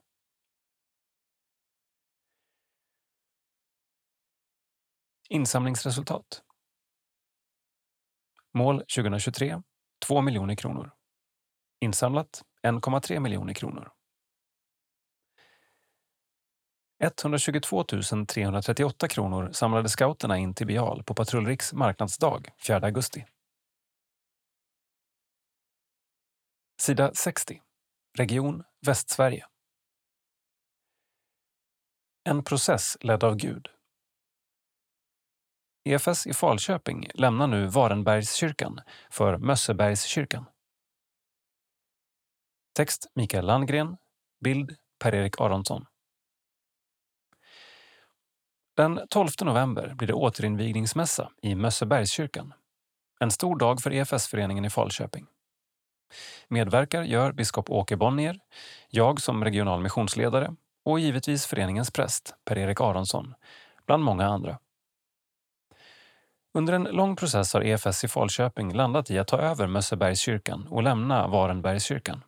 Insamlingsresultat. 5.29 6.41
Mål 8.53 8.79
2023 8.79 9.61
2 10.07 10.21
miljoner 10.21 10.55
kronor. 10.55 10.91
Insamlat 11.79 12.43
1,3 12.63 13.19
miljoner 13.19 13.53
kronor. 13.53 13.96
122 16.99 17.83
338 18.27 19.07
kronor 19.07 19.51
samlade 19.51 19.89
scouterna 19.89 20.37
in 20.37 20.53
till 20.53 20.67
Bial 20.67 21.03
på 21.03 21.13
Patrullriks 21.13 21.73
marknadsdag 21.73 22.49
4 22.67 22.77
augusti. 22.77 23.25
Sida 26.79 27.13
60. 27.13 27.61
Region 28.17 28.63
Västsverige. 28.85 29.45
En 32.23 32.43
process 32.43 32.97
ledd 33.01 33.23
av 33.23 33.35
Gud. 33.35 33.67
EFS 35.83 36.27
i 36.27 36.33
Falköping 36.33 37.09
lämnar 37.13 37.47
nu 37.47 37.67
Varenbergskyrkan 37.67 38.79
för 39.09 39.37
Mössebergskyrkan. 39.37 40.45
Text 42.75 43.11
Mikael 43.15 43.45
Landgren. 43.45 43.97
Bild 44.43 44.75
Per-Erik 44.99 45.41
Aronsson. 45.41 45.85
Den 48.77 48.99
12 49.09 49.29
november 49.41 49.93
blir 49.95 50.07
det 50.07 50.13
återinvigningsmässa 50.13 51.31
i 51.41 51.55
Mössebergskyrkan. 51.55 52.53
En 53.19 53.31
stor 53.31 53.55
dag 53.55 53.81
för 53.81 53.93
EFS-föreningen 53.93 54.65
i 54.65 54.69
Falköping. 54.69 55.25
Medverkar 56.47 57.03
gör 57.03 57.31
biskop 57.31 57.69
Åke 57.69 57.97
Bonnier, 57.97 58.39
jag 58.89 59.21
som 59.21 59.43
regional 59.43 59.81
missionsledare 59.81 60.55
och 60.85 60.99
givetvis 60.99 61.45
föreningens 61.45 61.91
präst 61.91 62.35
Per-Erik 62.45 62.81
Aronsson, 62.81 63.33
bland 63.85 64.03
många 64.03 64.25
andra. 64.25 64.59
Under 66.53 66.73
en 66.73 66.83
lång 66.83 67.15
process 67.15 67.53
har 67.53 67.61
EFS 67.61 68.03
i 68.03 68.07
Falköping 68.07 68.73
landat 68.73 69.11
i 69.11 69.19
att 69.19 69.27
ta 69.27 69.37
över 69.37 69.67
Mössebergskyrkan 69.67 70.67
och 70.67 70.83
lämna 70.83 71.27
Varenbergskyrkan. 71.27 72.23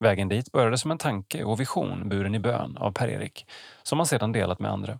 Vägen 0.00 0.28
dit 0.28 0.52
började 0.52 0.78
som 0.78 0.90
en 0.90 0.98
tanke 0.98 1.44
och 1.44 1.60
vision 1.60 2.08
buren 2.08 2.34
i 2.34 2.38
bön 2.38 2.76
av 2.76 2.92
Per-Erik, 2.92 3.46
som 3.82 3.98
han 3.98 4.06
sedan 4.06 4.32
delat 4.32 4.58
med 4.58 4.70
andra. 4.70 4.98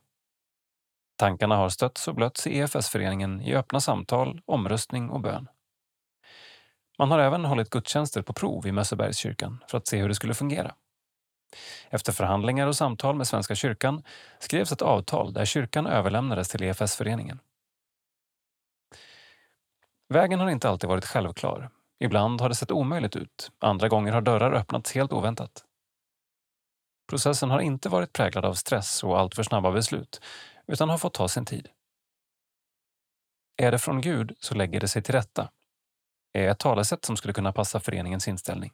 Tankarna 1.18 1.56
har 1.56 1.68
stötts 1.68 2.08
och 2.08 2.14
blötts 2.14 2.46
i 2.46 2.58
EFS-föreningen 2.58 3.42
i 3.42 3.54
öppna 3.54 3.80
samtal, 3.80 4.40
omröstning 4.46 5.10
och 5.10 5.20
bön. 5.20 5.48
Man 6.98 7.10
har 7.10 7.18
även 7.18 7.44
hållit 7.44 7.70
gudstjänster 7.70 8.22
på 8.22 8.32
prov 8.32 8.66
i 8.66 8.72
Mössebergskyrkan 8.72 9.64
för 9.68 9.78
att 9.78 9.86
se 9.86 9.98
hur 9.98 10.08
det 10.08 10.14
skulle 10.14 10.34
fungera. 10.34 10.74
Efter 11.90 12.12
förhandlingar 12.12 12.66
och 12.66 12.76
samtal 12.76 13.16
med 13.16 13.26
Svenska 13.26 13.54
kyrkan 13.54 14.02
skrevs 14.38 14.72
ett 14.72 14.82
avtal 14.82 15.32
där 15.32 15.44
kyrkan 15.44 15.86
överlämnades 15.86 16.48
till 16.48 16.62
EFS-föreningen. 16.62 17.38
Vägen 20.08 20.40
har 20.40 20.50
inte 20.50 20.68
alltid 20.68 20.88
varit 20.88 21.04
självklar. 21.04 21.70
Ibland 22.00 22.40
har 22.40 22.48
det 22.48 22.54
sett 22.54 22.70
omöjligt 22.70 23.16
ut, 23.16 23.50
andra 23.58 23.88
gånger 23.88 24.12
har 24.12 24.20
dörrar 24.20 24.52
öppnats 24.52 24.92
helt 24.92 25.12
oväntat. 25.12 25.64
Processen 27.08 27.50
har 27.50 27.60
inte 27.60 27.88
varit 27.88 28.12
präglad 28.12 28.44
av 28.44 28.54
stress 28.54 29.04
och 29.04 29.18
alltför 29.18 29.42
snabba 29.42 29.70
beslut, 29.70 30.20
utan 30.68 30.88
har 30.88 30.98
fått 30.98 31.14
ta 31.14 31.28
sin 31.28 31.44
tid. 31.44 31.68
Är 33.56 33.72
det 33.72 33.78
från 33.78 34.00
Gud 34.00 34.36
så 34.40 34.54
lägger 34.54 34.80
det 34.80 34.88
sig 34.88 35.02
till 35.02 35.14
rätta, 35.14 35.50
är 36.32 36.48
ett 36.48 36.58
talesätt 36.58 37.04
som 37.04 37.16
skulle 37.16 37.34
kunna 37.34 37.52
passa 37.52 37.80
föreningens 37.80 38.28
inställning. 38.28 38.72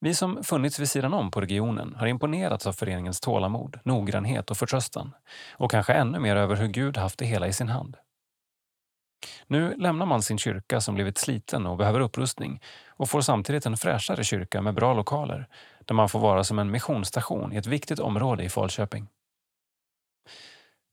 Vi 0.00 0.14
som 0.14 0.44
funnits 0.44 0.78
vid 0.78 0.90
sidan 0.90 1.14
om 1.14 1.30
på 1.30 1.40
regionen 1.40 1.94
har 1.94 2.06
imponerats 2.06 2.66
av 2.66 2.72
föreningens 2.72 3.20
tålamod, 3.20 3.80
noggrannhet 3.84 4.50
och 4.50 4.56
förtröstan 4.56 5.14
och 5.50 5.70
kanske 5.70 5.92
ännu 5.92 6.18
mer 6.18 6.36
över 6.36 6.56
hur 6.56 6.68
Gud 6.68 6.96
haft 6.96 7.18
det 7.18 7.26
hela 7.26 7.46
i 7.46 7.52
sin 7.52 7.68
hand. 7.68 7.96
Nu 9.46 9.74
lämnar 9.76 10.06
man 10.06 10.22
sin 10.22 10.38
kyrka 10.38 10.80
som 10.80 10.94
blivit 10.94 11.18
sliten 11.18 11.66
och 11.66 11.76
behöver 11.76 12.00
upprustning 12.00 12.60
och 12.88 13.10
får 13.10 13.20
samtidigt 13.20 13.66
en 13.66 13.76
fräschare 13.76 14.24
kyrka 14.24 14.62
med 14.62 14.74
bra 14.74 14.94
lokaler 14.94 15.48
där 15.84 15.94
man 15.94 16.08
får 16.08 16.18
vara 16.18 16.44
som 16.44 16.58
en 16.58 16.70
missionsstation 16.70 17.52
i 17.52 17.56
ett 17.56 17.66
viktigt 17.66 17.98
område 17.98 18.44
i 18.44 18.48
Falköping. 18.48 19.08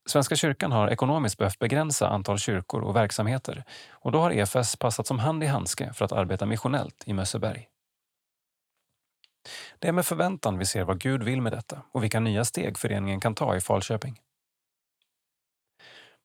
Svenska 0.06 0.36
kyrkan 0.36 0.72
har 0.72 0.88
ekonomiskt 0.88 1.38
behövt 1.38 1.60
begränsa 1.60 2.10
antal 2.10 2.38
kyrkor 2.38 2.82
och 2.82 2.96
verksamheter 2.96 3.64
och 3.92 4.12
då 4.12 4.20
har 4.20 4.32
EFS 4.32 4.76
passat 4.76 5.08
som 5.08 5.20
hand 5.20 5.44
i 5.44 5.48
handske 5.48 5.94
för 5.94 6.06
att 6.06 6.12
arbeta 6.12 6.46
missionellt 6.46 7.04
i 7.06 7.14
Mösseberg. 7.14 7.68
Det 9.80 9.88
är 9.88 9.92
med 9.92 10.06
förväntan 10.06 10.58
vi 10.58 10.66
ser 10.66 10.84
vad 10.84 11.00
Gud 11.00 11.24
vill 11.24 11.42
med 11.42 11.52
detta 11.52 11.82
och 11.92 12.04
vilka 12.04 12.20
nya 12.20 12.46
steg 12.46 12.78
föreningen 12.78 13.20
kan 13.20 13.36
ta 13.36 13.56
i 13.56 13.62
Falköping. 13.62 14.20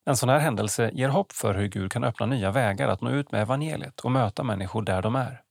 En 0.05 0.17
sån 0.17 0.29
här 0.29 0.39
händelse 0.39 0.91
ger 0.95 1.09
hopp 1.09 1.33
för 1.33 1.55
hur 1.55 1.69
Gud 1.69 1.93
kan 1.93 2.05
öppna 2.05 2.27
nya 2.27 2.51
vägar 2.51 2.89
att 2.89 3.01
nå 3.01 3.11
ut 3.11 3.33
med 3.33 3.43
evangeliet 3.43 4.01
och 4.01 4.13
möta 4.13 4.43
människor 4.43 4.83
där 4.83 5.03
de 5.03 5.17
är. 5.17 5.43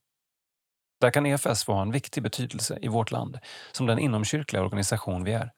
Där 1.00 1.10
kan 1.10 1.26
EFS 1.26 1.64
få 1.64 1.72
ha 1.72 1.82
en 1.82 1.92
viktig 1.92 2.22
betydelse 2.22 2.78
i 2.82 2.88
vårt 2.88 3.10
land 3.10 3.38
som 3.72 3.86
den 3.86 3.98
inomkyrkliga 3.98 4.62
organisation 4.62 5.24
vi 5.24 5.32
är. 5.32 5.52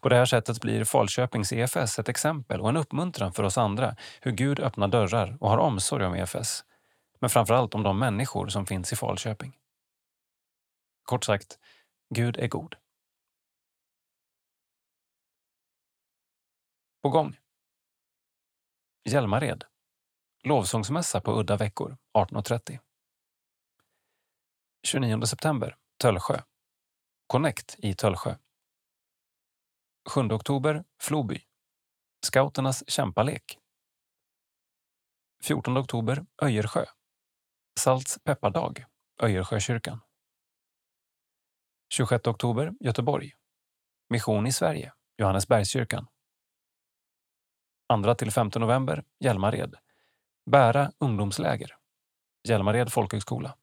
På 0.00 0.08
det 0.08 0.16
här 0.16 0.24
sättet 0.24 0.60
blir 0.60 0.84
Falköpings 0.84 1.52
EFS 1.52 1.98
ett 1.98 2.08
exempel 2.08 2.60
och 2.60 2.68
en 2.68 2.76
uppmuntran 2.76 3.32
för 3.32 3.42
oss 3.42 3.58
andra 3.58 3.96
hur 4.20 4.32
Gud 4.32 4.60
öppnar 4.60 4.88
dörrar 4.88 5.36
och 5.40 5.50
har 5.50 5.58
omsorg 5.58 6.06
om 6.06 6.14
EFS, 6.14 6.64
men 7.20 7.30
framförallt 7.30 7.74
om 7.74 7.82
de 7.82 7.98
människor 7.98 8.48
som 8.48 8.66
finns 8.66 8.92
i 8.92 8.96
Falköping. 8.96 9.56
Kort 11.02 11.24
sagt, 11.24 11.58
Gud 12.14 12.36
är 12.36 12.48
god. 12.48 12.76
På 17.02 17.08
gång. 17.08 17.36
Hjälmared. 19.04 19.64
Lovsångsmässa 20.44 21.20
på 21.20 21.40
udda 21.40 21.56
veckor 21.56 21.96
18.30. 22.18 22.78
29 24.86 25.26
september, 25.26 25.76
Töllsjö. 25.98 26.40
Connect 27.26 27.76
i 27.78 27.94
Töllsjö. 27.94 28.34
7 30.10 30.32
oktober, 30.32 30.84
Floby. 31.02 31.40
Scouternas 32.26 32.84
kämpalek. 32.86 33.58
14 35.44 35.76
oktober, 35.76 36.26
Öjersjö. 36.42 36.84
Salts 37.78 38.18
peppardag, 38.24 38.84
Öjersjökyrkan. 39.22 40.00
26 41.88 42.26
oktober, 42.26 42.72
Göteborg. 42.80 43.32
Mission 44.08 44.46
i 44.46 44.52
Sverige, 44.52 44.92
Johannesbergskyrkan. 45.18 46.06
2 48.04 48.14
till 48.14 48.30
5 48.30 48.50
november, 48.54 49.04
Hjälmared. 49.20 49.76
Bära 50.50 50.92
ungdomsläger. 50.98 51.76
Hjälmared 52.48 52.92
folkhögskola. 52.92 53.58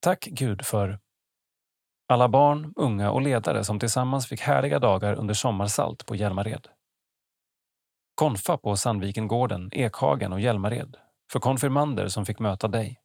Tack 0.00 0.24
Gud 0.24 0.66
för 0.66 1.03
alla 2.06 2.28
barn, 2.28 2.72
unga 2.76 3.10
och 3.10 3.22
ledare 3.22 3.64
som 3.64 3.78
tillsammans 3.78 4.26
fick 4.26 4.40
härliga 4.40 4.78
dagar 4.78 5.14
under 5.14 5.34
sommarsalt 5.34 6.06
på 6.06 6.16
Hjälmared. 6.16 6.68
Konfa 8.14 8.58
på 8.58 8.76
Sandvikengården, 8.76 9.70
Ekhagen 9.72 10.32
och 10.32 10.40
Hjälmared 10.40 10.96
för 11.32 11.40
konfirmander 11.40 12.08
som 12.08 12.26
fick 12.26 12.38
möta 12.38 12.68
dig. 12.68 13.00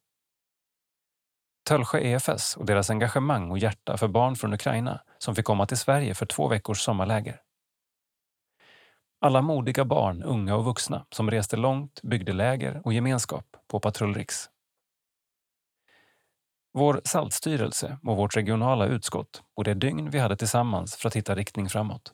Tölsjö 1.68 1.98
EFS 1.98 2.56
och 2.56 2.66
deras 2.66 2.90
engagemang 2.90 3.50
och 3.50 3.58
hjärta 3.58 3.96
för 3.96 4.08
barn 4.08 4.36
från 4.36 4.52
Ukraina 4.52 5.00
som 5.18 5.34
fick 5.34 5.44
komma 5.44 5.66
till 5.66 5.76
Sverige 5.76 6.14
för 6.14 6.26
två 6.26 6.48
veckors 6.48 6.80
sommarläger. 6.80 7.40
Alla 9.20 9.42
modiga 9.42 9.84
barn, 9.84 10.22
unga 10.22 10.56
och 10.56 10.64
vuxna 10.64 11.06
som 11.10 11.30
reste 11.30 11.56
långt, 11.56 12.02
byggde 12.02 12.32
läger 12.32 12.80
och 12.84 12.92
gemenskap 12.92 13.56
på 13.68 13.80
Patrull 13.80 14.14
Riks. 14.14 14.49
Vår 16.72 17.00
saltstyrelse 17.04 17.98
och 18.02 18.16
vårt 18.16 18.36
regionala 18.36 18.86
utskott 18.86 19.42
och 19.54 19.64
det 19.64 19.74
dygn 19.74 20.10
vi 20.10 20.18
hade 20.18 20.36
tillsammans 20.36 20.96
för 20.96 21.08
att 21.08 21.16
hitta 21.16 21.34
riktning 21.34 21.68
framåt. 21.68 22.12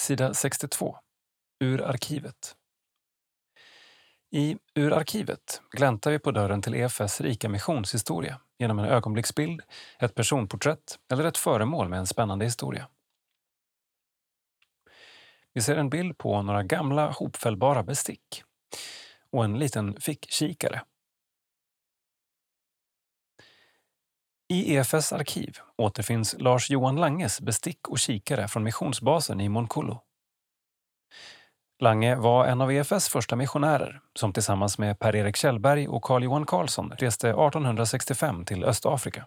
Sida 0.00 0.34
62. 0.34 0.98
Ur 1.60 1.82
arkivet. 1.82 2.56
I 4.30 4.56
Ur 4.74 4.92
arkivet 4.92 5.62
gläntar 5.70 6.10
vi 6.10 6.18
på 6.18 6.30
dörren 6.30 6.62
till 6.62 6.74
EFS 6.74 7.20
rika 7.20 7.48
missionshistoria 7.48 8.40
genom 8.58 8.78
en 8.78 8.84
ögonblicksbild, 8.84 9.62
ett 9.98 10.14
personporträtt 10.14 10.98
eller 11.12 11.24
ett 11.24 11.38
föremål 11.38 11.88
med 11.88 11.98
en 11.98 12.06
spännande 12.06 12.44
historia. 12.44 12.88
Vi 15.52 15.62
ser 15.62 15.76
en 15.76 15.90
bild 15.90 16.18
på 16.18 16.42
några 16.42 16.62
gamla 16.62 17.10
hopfällbara 17.10 17.82
bestick 17.82 18.42
och 19.30 19.44
en 19.44 19.58
liten 19.58 20.00
fickkikare. 20.00 20.82
I 24.48 24.74
EFS 24.76 25.12
arkiv 25.12 25.58
återfinns 25.76 26.34
Lars 26.38 26.70
Johan 26.70 26.96
Langes 26.96 27.40
bestick 27.40 27.88
och 27.88 27.98
kikare 27.98 28.48
från 28.48 28.62
missionsbasen 28.62 29.40
i 29.40 29.48
Monkullo. 29.48 30.02
Lange 31.78 32.14
var 32.14 32.46
en 32.46 32.60
av 32.60 32.72
EFS 32.72 33.08
första 33.08 33.36
missionärer 33.36 34.00
som 34.14 34.32
tillsammans 34.32 34.78
med 34.78 34.98
Per-Erik 34.98 35.36
Kjellberg 35.36 35.88
och 35.88 36.02
Carl 36.02 36.24
Johan 36.24 36.46
Carlsson 36.46 36.92
reste 36.98 37.28
1865 37.28 38.44
till 38.44 38.64
Östafrika. 38.64 39.26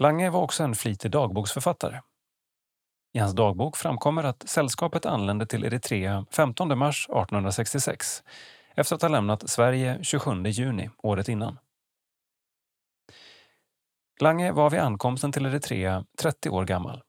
Lange 0.00 0.30
var 0.30 0.42
också 0.42 0.62
en 0.62 0.74
flitig 0.74 1.10
dagboksförfattare. 1.10 2.00
I 3.16 3.18
hans 3.18 3.34
dagbok 3.34 3.76
framkommer 3.76 4.24
att 4.24 4.48
sällskapet 4.48 5.06
anlände 5.06 5.46
till 5.46 5.64
Eritrea 5.64 6.26
15 6.30 6.78
mars 6.78 7.04
1866 7.04 8.22
efter 8.74 8.96
att 8.96 9.02
ha 9.02 9.08
lämnat 9.08 9.50
Sverige 9.50 9.98
27 10.02 10.42
juni 10.46 10.90
året 10.98 11.28
innan. 11.28 11.58
Lange 14.20 14.52
var 14.52 14.70
vid 14.70 14.80
ankomsten 14.80 15.32
till 15.32 15.46
Eritrea 15.46 16.04
30 16.18 16.50
år 16.50 16.64
gammal. 16.64 17.02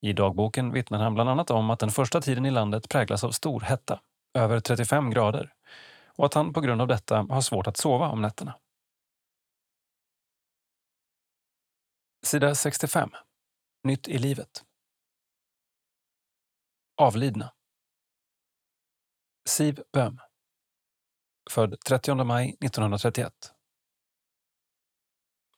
I 0.00 0.12
dagboken 0.12 0.72
vittnar 0.72 0.98
han 0.98 1.14
bland 1.14 1.30
annat 1.30 1.50
om 1.50 1.70
att 1.70 1.78
den 1.78 1.90
första 1.90 2.20
tiden 2.20 2.46
i 2.46 2.50
landet 2.50 2.88
präglas 2.88 3.24
av 3.24 3.30
stor 3.30 3.60
hetta, 3.60 4.00
över 4.34 4.60
35 4.60 5.10
grader, 5.10 5.52
och 6.16 6.26
att 6.26 6.34
han 6.34 6.52
på 6.52 6.60
grund 6.60 6.80
av 6.80 6.88
detta 6.88 7.26
har 7.30 7.40
svårt 7.40 7.66
att 7.66 7.76
sova 7.76 8.08
om 8.08 8.22
nätterna. 8.22 8.54
Sida 12.22 12.54
65. 12.54 13.10
Nytt 13.84 14.08
i 14.08 14.18
livet. 14.18 14.64
Avlidna. 17.00 17.52
Siv 19.48 19.82
Böhm. 19.92 20.18
Född 21.50 21.80
30 21.80 22.24
maj 22.24 22.48
1931. 22.48 23.32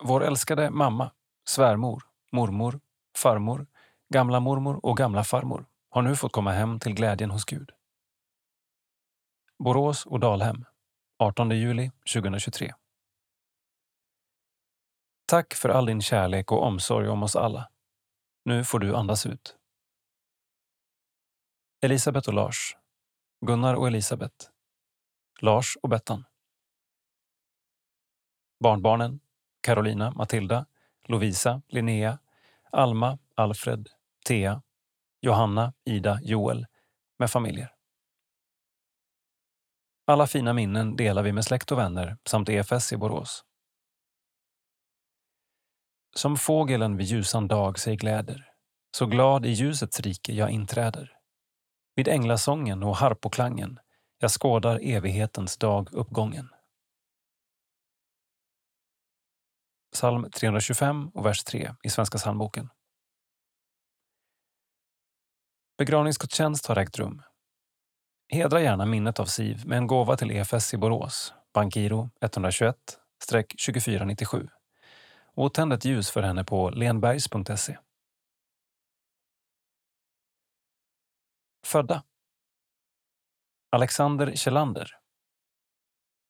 Vår 0.05 0.25
älskade 0.25 0.71
mamma, 0.71 1.13
svärmor, 1.49 2.03
mormor, 2.33 2.81
farmor, 3.17 3.67
gamla 4.09 4.41
mormor 4.41 4.87
och 4.87 4.97
gamla 4.97 5.25
farmor 5.25 5.67
har 5.91 6.03
nu 6.03 6.17
fått 6.17 6.33
komma 6.33 6.53
hem 6.53 6.81
till 6.81 6.95
glädjen 6.95 7.31
hos 7.31 7.45
Gud. 7.45 7.71
Borås 9.59 10.07
och 10.07 10.21
Dalhem, 10.21 10.65
18 11.19 11.51
juli 11.51 11.91
2023. 12.15 12.75
Tack 15.27 15.55
för 15.55 15.69
all 15.69 15.87
din 15.87 16.03
kärlek 16.03 16.53
och 16.53 16.63
omsorg 16.63 17.09
om 17.09 17.23
oss 17.23 17.37
alla. 17.37 17.71
Nu 18.45 18.65
får 18.65 18.79
du 18.79 18.97
andas 18.97 19.27
ut. 19.27 19.60
Elisabet 21.83 22.29
och 22.29 22.35
Lars. 22.35 22.77
Gunnar 23.47 23.75
och 23.75 23.87
Elisabet. 23.87 24.51
Lars 25.41 25.77
och 25.83 25.89
Bettan. 25.89 26.25
Barnbarnen 28.63 29.21
Carolina, 29.61 30.11
Matilda, 30.11 30.67
Lovisa, 31.05 31.63
Linnea, 31.69 32.19
Alma, 32.73 33.19
Alfred, 33.35 33.89
Thea, 34.25 34.63
Johanna, 35.21 35.73
Ida, 35.85 36.19
Joel 36.23 36.67
med 37.19 37.31
familjer. 37.31 37.75
Alla 40.07 40.27
fina 40.27 40.53
minnen 40.53 40.97
delar 40.97 41.23
vi 41.23 41.33
med 41.33 41.45
släkt 41.45 41.73
och 41.73 41.79
vänner 41.79 42.19
samt 42.25 42.49
EFS 42.49 42.93
i 42.93 42.97
Borås. 42.97 43.45
Som 46.17 46.37
fågelen 46.37 46.97
vid 46.97 47.07
ljusan 47.07 47.49
dag 47.49 47.79
sig 47.79 47.97
gläder, 47.97 48.53
så 48.97 49.07
glad 49.07 49.47
i 49.47 49.51
ljusets 49.51 50.01
rike 50.01 50.33
jag 50.33 50.51
inträder. 50.51 51.20
Vid 52.01 52.09
änglasången 52.09 52.83
och 52.83 52.97
harpoklangen 52.97 53.79
jag 54.19 54.31
skådar 54.31 54.81
evighetens 54.83 55.57
dag 55.57 55.89
uppgången. 55.93 56.49
Psalm 59.93 60.31
325 60.31 61.09
och 61.09 61.27
vers 61.27 61.45
3 61.45 61.75
i 61.83 61.91
Svenska 61.91 62.19
psalmboken. 62.19 62.69
Begravningsgudstjänst 65.79 66.67
har 66.67 66.77
ägt 66.77 66.99
rum. 66.99 67.23
Hedra 68.29 68.61
gärna 68.61 68.87
minnet 68.87 69.21
av 69.21 69.27
Siv 69.27 69.67
med 69.67 69.79
en 69.79 69.87
gåva 69.87 70.17
till 70.17 70.31
EFS 70.31 70.75
i 70.75 70.77
Borås, 70.77 71.35
bankgiro 71.55 72.11
121-2497 72.21 74.49
och 75.35 75.55
tänd 75.55 75.73
ett 75.73 75.85
ljus 75.85 76.11
för 76.11 76.23
henne 76.23 76.45
på 76.45 76.71
lenbergs.se. 76.71 77.79
Födda 81.67 82.05
Alexander 83.71 84.35
Kjellander 84.35 84.97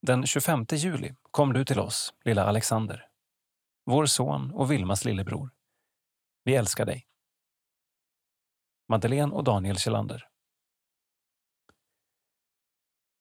Den 0.02 0.27
25 0.27 0.66
juli 0.70 1.15
kom 1.31 1.52
du 1.52 1.65
till 1.65 1.81
oss, 1.81 2.15
lilla 2.24 2.44
Alexander 2.44 3.11
vår 3.90 4.07
son 4.07 4.51
och 4.51 4.70
Vilmas 4.70 5.05
lillebror. 5.05 5.51
Vi 6.44 6.55
älskar 6.55 6.86
dig. 6.86 7.07
Madeleine 8.89 9.32
och 9.32 9.44
Daniel 9.44 9.78
Kjellander. 9.78 10.28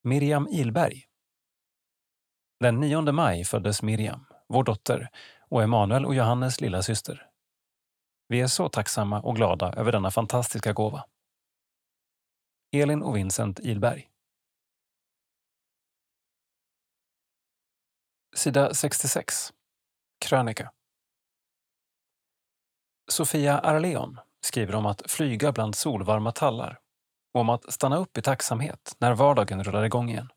Miriam 0.03 0.47
Ilberg. 0.47 1.05
Den 2.59 2.79
9 2.79 3.11
maj 3.11 3.45
föddes 3.45 3.81
Miriam, 3.83 4.25
vår 4.47 4.63
dotter, 4.63 5.09
och 5.49 5.63
Emanuel 5.63 6.05
och 6.05 6.15
Johannes 6.15 6.61
lilla 6.61 6.81
syster. 6.81 7.29
Vi 8.27 8.41
är 8.41 8.47
så 8.47 8.69
tacksamma 8.69 9.21
och 9.21 9.35
glada 9.35 9.73
över 9.73 9.91
denna 9.91 10.11
fantastiska 10.11 10.73
gåva. 10.73 11.05
Elin 12.71 13.03
och 13.03 13.15
Vincent 13.15 13.59
Ilberg. 13.59 14.09
Sida 18.35 18.73
66. 18.73 19.53
Krönika. 20.19 20.71
Sofia 23.11 23.59
Arleon 23.59 24.19
skriver 24.41 24.75
om 24.75 24.85
att 24.85 25.11
flyga 25.11 25.51
bland 25.51 25.75
solvarma 25.75 26.31
tallar 26.31 26.79
och 27.33 27.41
om 27.41 27.49
att 27.49 27.73
stanna 27.73 27.97
upp 27.97 28.17
i 28.17 28.21
tacksamhet 28.21 28.95
när 28.99 29.13
vardagen 29.13 29.63
rullar 29.63 29.83
igång 29.83 30.09
igen. 30.09 30.29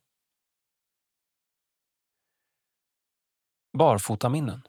Barfotaminnen. 3.79 4.63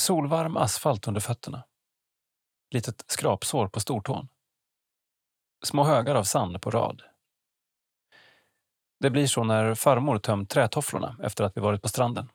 Solvarm 0.00 0.56
asfalt 0.56 1.08
under 1.08 1.20
fötterna. 1.20 1.64
Litet 2.70 3.04
skrapsår 3.10 3.68
på 3.68 3.80
stortån. 3.80 4.28
Små 5.62 5.84
högar 5.84 6.14
av 6.14 6.24
sand 6.24 6.62
på 6.62 6.70
rad. 6.70 7.02
Det 9.00 9.10
blir 9.10 9.26
så 9.26 9.44
när 9.44 9.74
farmor 9.74 10.18
tömt 10.18 10.50
trätofflorna 10.50 11.16
efter 11.22 11.44
att 11.44 11.56
vi 11.56 11.60
varit 11.60 11.82
på 11.82 11.88
stranden. 11.88 12.28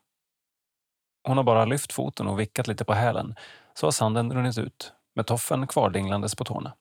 Hon 1.24 1.38
har 1.38 1.44
bara 1.44 1.66
lyft 1.66 1.94
foten 1.94 2.28
och 2.28 2.40
vickat 2.40 2.68
lite 2.68 2.86
på 2.86 2.94
hälen 2.94 3.36
så 3.74 3.88
har 3.88 3.92
sanden 3.92 4.34
runnit 4.34 4.58
ut 4.58 4.94
med 5.16 5.28
toffen 5.28 5.68
kvardinglandes 5.68 6.36
på 6.36 6.46
tårna. 6.46 6.76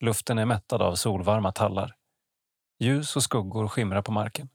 Luften 0.00 0.38
är 0.38 0.44
mättad 0.44 0.82
av 0.82 0.94
solvarma 0.94 1.52
tallar. 1.52 1.96
Ljus 2.78 3.16
och 3.16 3.22
skuggor 3.22 3.68
skimrar 3.68 4.02
på 4.02 4.12
marken. 4.12 4.48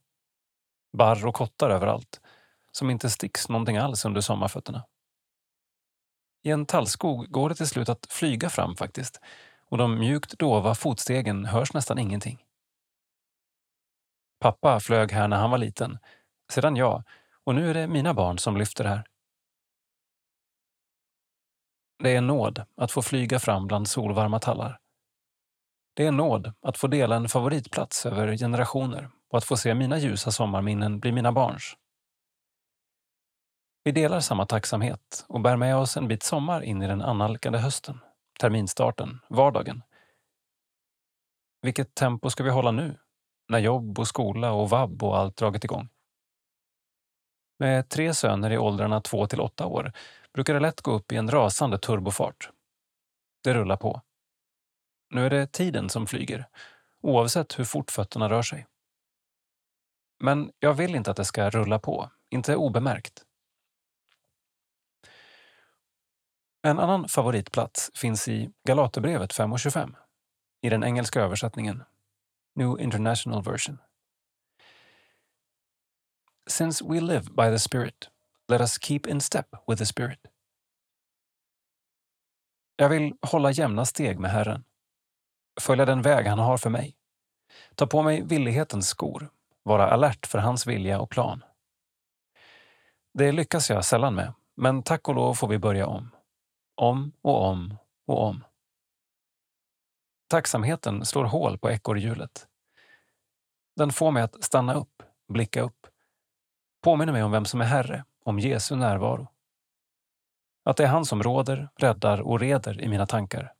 Barr 0.98 1.26
och 1.26 1.36
kottar 1.36 1.70
överallt, 1.70 2.22
som 2.72 2.90
inte 2.90 3.10
sticks 3.10 3.50
någonting 3.50 3.78
alls 3.78 4.06
under 4.06 4.22
sommarfötterna. 4.22 4.86
I 6.44 6.52
en 6.52 6.66
tallskog 6.66 7.32
går 7.32 7.50
det 7.50 7.56
till 7.56 7.68
slut 7.68 7.90
att 7.90 8.06
flyga 8.10 8.50
fram 8.50 8.76
faktiskt 8.76 9.20
och 9.74 9.80
de 9.80 10.00
mjukt 10.00 10.40
dova 10.40 10.76
fotstegen 10.76 11.46
hörs 11.46 11.74
nästan 11.74 12.00
ingenting. 12.00 12.44
Pappa 14.40 14.80
flög 14.80 15.12
här 15.12 15.28
när 15.28 15.38
han 15.38 15.52
var 15.52 15.58
liten, 15.58 15.98
sedan 16.52 16.76
jag, 16.76 17.04
och 17.44 17.56
nu 17.56 17.70
är 17.70 17.74
det 17.74 17.88
mina 17.88 18.14
barn 18.14 18.38
som 18.38 18.58
lyfter 18.58 18.84
här. 18.84 19.06
Det 22.04 22.14
är 22.14 22.18
en 22.18 22.28
nåd 22.28 22.66
att 22.78 22.92
få 22.92 23.02
flyga 23.02 23.40
fram 23.40 23.68
bland 23.68 23.88
solvarma 23.88 24.40
tallar. 24.40 24.80
Det 25.94 26.04
är 26.04 26.08
en 26.08 26.18
nåd 26.18 26.54
att 26.62 26.78
få 26.78 26.88
dela 26.88 27.16
en 27.16 27.30
favoritplats 27.30 28.06
över 28.06 28.38
generationer 28.38 29.10
och 29.30 29.38
att 29.38 29.46
få 29.46 29.58
se 29.58 29.74
mina 29.74 29.98
ljusa 29.98 30.32
sommarminnen 30.32 31.00
bli 31.00 31.12
mina 31.12 31.32
barns. 31.32 31.78
Vi 33.84 33.92
delar 33.92 34.20
samma 34.20 34.46
tacksamhet 34.46 35.26
och 35.28 35.42
bär 35.42 35.58
med 35.58 35.76
oss 35.76 35.98
en 35.98 36.08
bit 36.08 36.24
sommar 36.24 36.62
in 36.62 36.82
i 36.82 36.88
den 36.88 37.02
annalkande 37.02 37.60
hösten, 37.60 38.00
terminstarten, 38.40 39.20
vardagen. 39.30 39.84
Vilket 41.62 41.96
tempo 41.96 42.30
ska 42.30 42.44
vi 42.44 42.50
hålla 42.50 42.72
nu, 42.72 42.98
när 43.50 43.60
jobb 43.60 44.00
och 44.00 44.08
skola 44.08 44.52
och 44.52 44.70
vab 44.70 45.04
och 45.04 45.18
allt 45.18 45.38
dragit 45.38 45.64
igång? 45.64 45.90
Med 47.60 47.90
tre 47.90 48.14
söner 48.14 48.52
i 48.52 48.58
åldrarna 48.58 49.02
två 49.02 49.28
till 49.28 49.42
åtta 49.42 49.66
år 49.66 49.94
brukar 50.34 50.54
det 50.54 50.60
lätt 50.60 50.82
gå 50.82 50.92
upp 50.92 51.12
i 51.12 51.16
en 51.16 51.32
rasande 51.32 51.78
turbofart. 51.78 52.50
Det 53.44 53.54
rullar 53.54 53.78
på. 53.78 54.02
Nu 55.10 55.26
är 55.26 55.30
det 55.30 55.52
tiden 55.52 55.90
som 55.90 56.08
flyger, 56.08 56.48
oavsett 57.02 57.60
hur 57.60 57.64
fort 57.64 57.92
fötterna 57.92 58.30
rör 58.30 58.42
sig. 58.42 58.68
Men 60.20 60.52
jag 60.60 60.74
vill 60.74 60.96
inte 60.96 61.12
att 61.12 61.18
det 61.18 61.26
ska 61.26 61.50
rulla 61.50 61.80
på, 61.80 62.12
inte 62.30 62.56
obemärkt. 62.56 63.26
En 66.68 66.80
annan 66.80 67.08
favoritplats 67.10 67.92
finns 67.96 68.28
i 68.28 68.52
Galaterbrevet 68.68 69.34
5.25 69.34 69.96
i 70.62 70.70
den 70.70 70.84
engelska 70.84 71.22
översättningen, 71.22 71.84
New 72.56 72.80
International 72.80 73.44
Version. 73.44 73.78
Since 76.48 76.86
we 76.86 77.02
live 77.02 77.24
by 77.24 77.44
the 77.44 77.60
Spirit, 77.60 78.10
let 78.48 78.62
us 78.62 78.78
keep 78.82 79.00
in 79.08 79.22
step 79.22 79.48
with 79.68 79.80
the 79.80 79.86
Spirit. 79.86 80.20
Jag 82.76 82.90
vill 82.90 83.14
hålla 83.22 83.52
jämna 83.52 83.86
steg 83.86 84.20
med 84.20 84.32
Herren, 84.32 84.64
följa 85.62 85.86
den 85.86 86.02
väg 86.02 86.28
han 86.28 86.40
har 86.40 86.58
för 86.58 86.70
mig, 86.70 86.96
ta 87.76 87.88
på 87.88 88.04
mig 88.04 88.22
villighetens 88.22 88.88
skor, 88.88 89.30
vara 89.64 89.92
alert 89.92 90.26
för 90.26 90.40
hans 90.40 90.68
vilja 90.68 91.00
och 91.00 91.10
plan. 91.10 91.44
Det 93.14 93.32
lyckas 93.32 93.70
jag 93.70 93.86
sällan 93.86 94.16
med, 94.16 94.34
men 94.56 94.84
tack 94.84 95.08
och 95.08 95.16
lov 95.16 95.34
får 95.34 95.48
vi 95.48 95.60
börja 95.60 95.88
om. 95.88 96.10
Om 96.76 97.12
och 97.22 97.44
om 97.46 97.78
och 98.06 98.24
om. 98.24 98.44
Tacksamheten 100.28 101.06
slår 101.06 101.26
hål 101.26 101.58
på 101.58 101.72
ekorrhjulet. 101.72 102.48
Den 103.76 103.92
får 103.92 104.12
mig 104.12 104.24
att 104.24 104.44
stanna 104.44 104.74
upp, 104.74 105.04
blicka 105.28 105.62
upp. 105.62 105.88
Påminner 106.82 107.14
mig 107.14 107.24
om 107.24 107.32
vem 107.32 107.46
som 107.46 107.62
är 107.62 107.66
Herre, 107.66 108.06
om 108.24 108.40
Jesu 108.40 108.76
närvaro. 108.76 109.28
Att 110.64 110.78
det 110.78 110.84
är 110.84 110.88
han 110.88 111.06
som 111.06 111.24
råder, 111.24 111.70
räddar 111.76 112.22
och 112.22 112.40
reder 112.40 112.82
i 112.82 112.88
mina 112.88 113.08
tankar. 113.08 113.54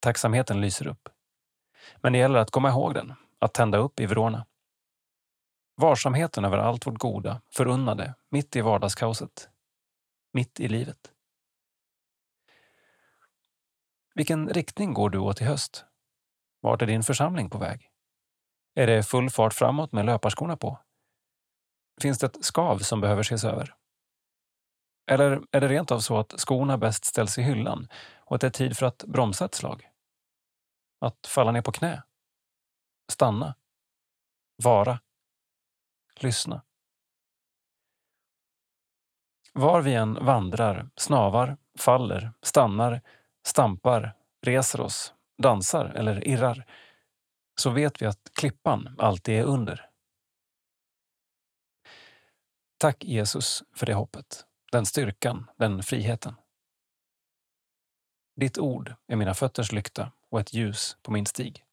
Tacksamheten 0.00 0.60
lyser 0.60 0.86
upp. 0.86 1.08
Men 1.96 2.12
det 2.12 2.18
gäller 2.18 2.38
att 2.38 2.50
komma 2.50 2.68
ihåg 2.68 2.94
den, 2.94 3.14
att 3.38 3.54
tända 3.54 3.78
upp 3.78 4.00
i 4.00 4.06
vrårna. 4.06 4.46
Varsamheten 5.76 6.44
över 6.44 6.58
allt 6.58 6.86
vårt 6.86 6.98
goda, 6.98 7.40
förunnade, 7.50 8.14
mitt 8.28 8.56
i 8.56 8.60
vardagskaoset 8.60 9.50
mitt 10.34 10.60
i 10.60 10.68
livet. 10.68 11.12
Vilken 14.14 14.48
riktning 14.48 14.94
går 14.94 15.10
du 15.10 15.18
åt 15.18 15.40
i 15.40 15.44
höst? 15.44 15.84
Vart 16.60 16.82
är 16.82 16.86
din 16.86 17.02
församling 17.02 17.50
på 17.50 17.58
väg? 17.58 17.90
Är 18.74 18.86
det 18.86 19.02
full 19.02 19.30
fart 19.30 19.54
framåt 19.54 19.92
med 19.92 20.06
löparskorna 20.06 20.56
på? 20.56 20.78
Finns 22.00 22.18
det 22.18 22.26
ett 22.26 22.44
skav 22.44 22.78
som 22.78 23.00
behöver 23.00 23.22
ses 23.22 23.44
över? 23.44 23.74
Eller 25.10 25.42
är 25.50 25.60
det 25.60 25.68
rent 25.68 25.90
av 25.90 26.00
så 26.00 26.18
att 26.18 26.40
skorna 26.40 26.78
bäst 26.78 27.04
ställs 27.04 27.38
i 27.38 27.42
hyllan 27.42 27.88
och 28.16 28.34
att 28.34 28.40
det 28.40 28.46
är 28.46 28.50
tid 28.50 28.76
för 28.76 28.86
att 28.86 29.04
bromsa 29.04 29.44
ett 29.44 29.54
slag? 29.54 29.90
Att 31.00 31.26
falla 31.26 31.52
ner 31.52 31.62
på 31.62 31.72
knä? 31.72 32.02
Stanna? 33.12 33.54
Vara? 34.62 35.00
Lyssna? 36.20 36.62
Var 39.56 39.82
vi 39.82 39.94
än 39.94 40.14
vandrar, 40.14 40.90
snavar, 40.96 41.56
faller, 41.78 42.32
stannar, 42.42 43.00
stampar, 43.46 44.16
reser 44.42 44.80
oss, 44.80 45.14
dansar 45.42 45.86
eller 45.86 46.28
irrar, 46.28 46.66
så 47.56 47.70
vet 47.70 48.02
vi 48.02 48.06
att 48.06 48.30
klippan 48.34 48.96
alltid 48.98 49.34
är 49.34 49.44
under. 49.44 49.90
Tack 52.78 53.04
Jesus 53.04 53.62
för 53.76 53.86
det 53.86 53.94
hoppet, 53.94 54.46
den 54.72 54.86
styrkan, 54.86 55.50
den 55.56 55.82
friheten. 55.82 56.34
Ditt 58.36 58.58
ord 58.58 58.94
är 59.06 59.16
mina 59.16 59.34
fötters 59.34 59.72
lykta 59.72 60.12
och 60.30 60.40
ett 60.40 60.54
ljus 60.54 60.96
på 61.02 61.12
min 61.12 61.26
stig. 61.26 61.64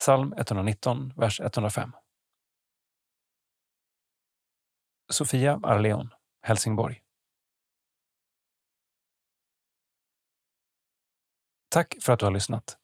Psalm 0.00 0.34
119, 0.36 1.12
vers 1.16 1.40
105. 1.40 1.92
Sofia 5.08 5.60
Arleon, 5.62 6.10
Helsingborg. 6.42 7.02
Tack 11.68 11.96
för 12.00 12.12
att 12.12 12.18
du 12.18 12.26
har 12.26 12.32
lyssnat. 12.32 12.78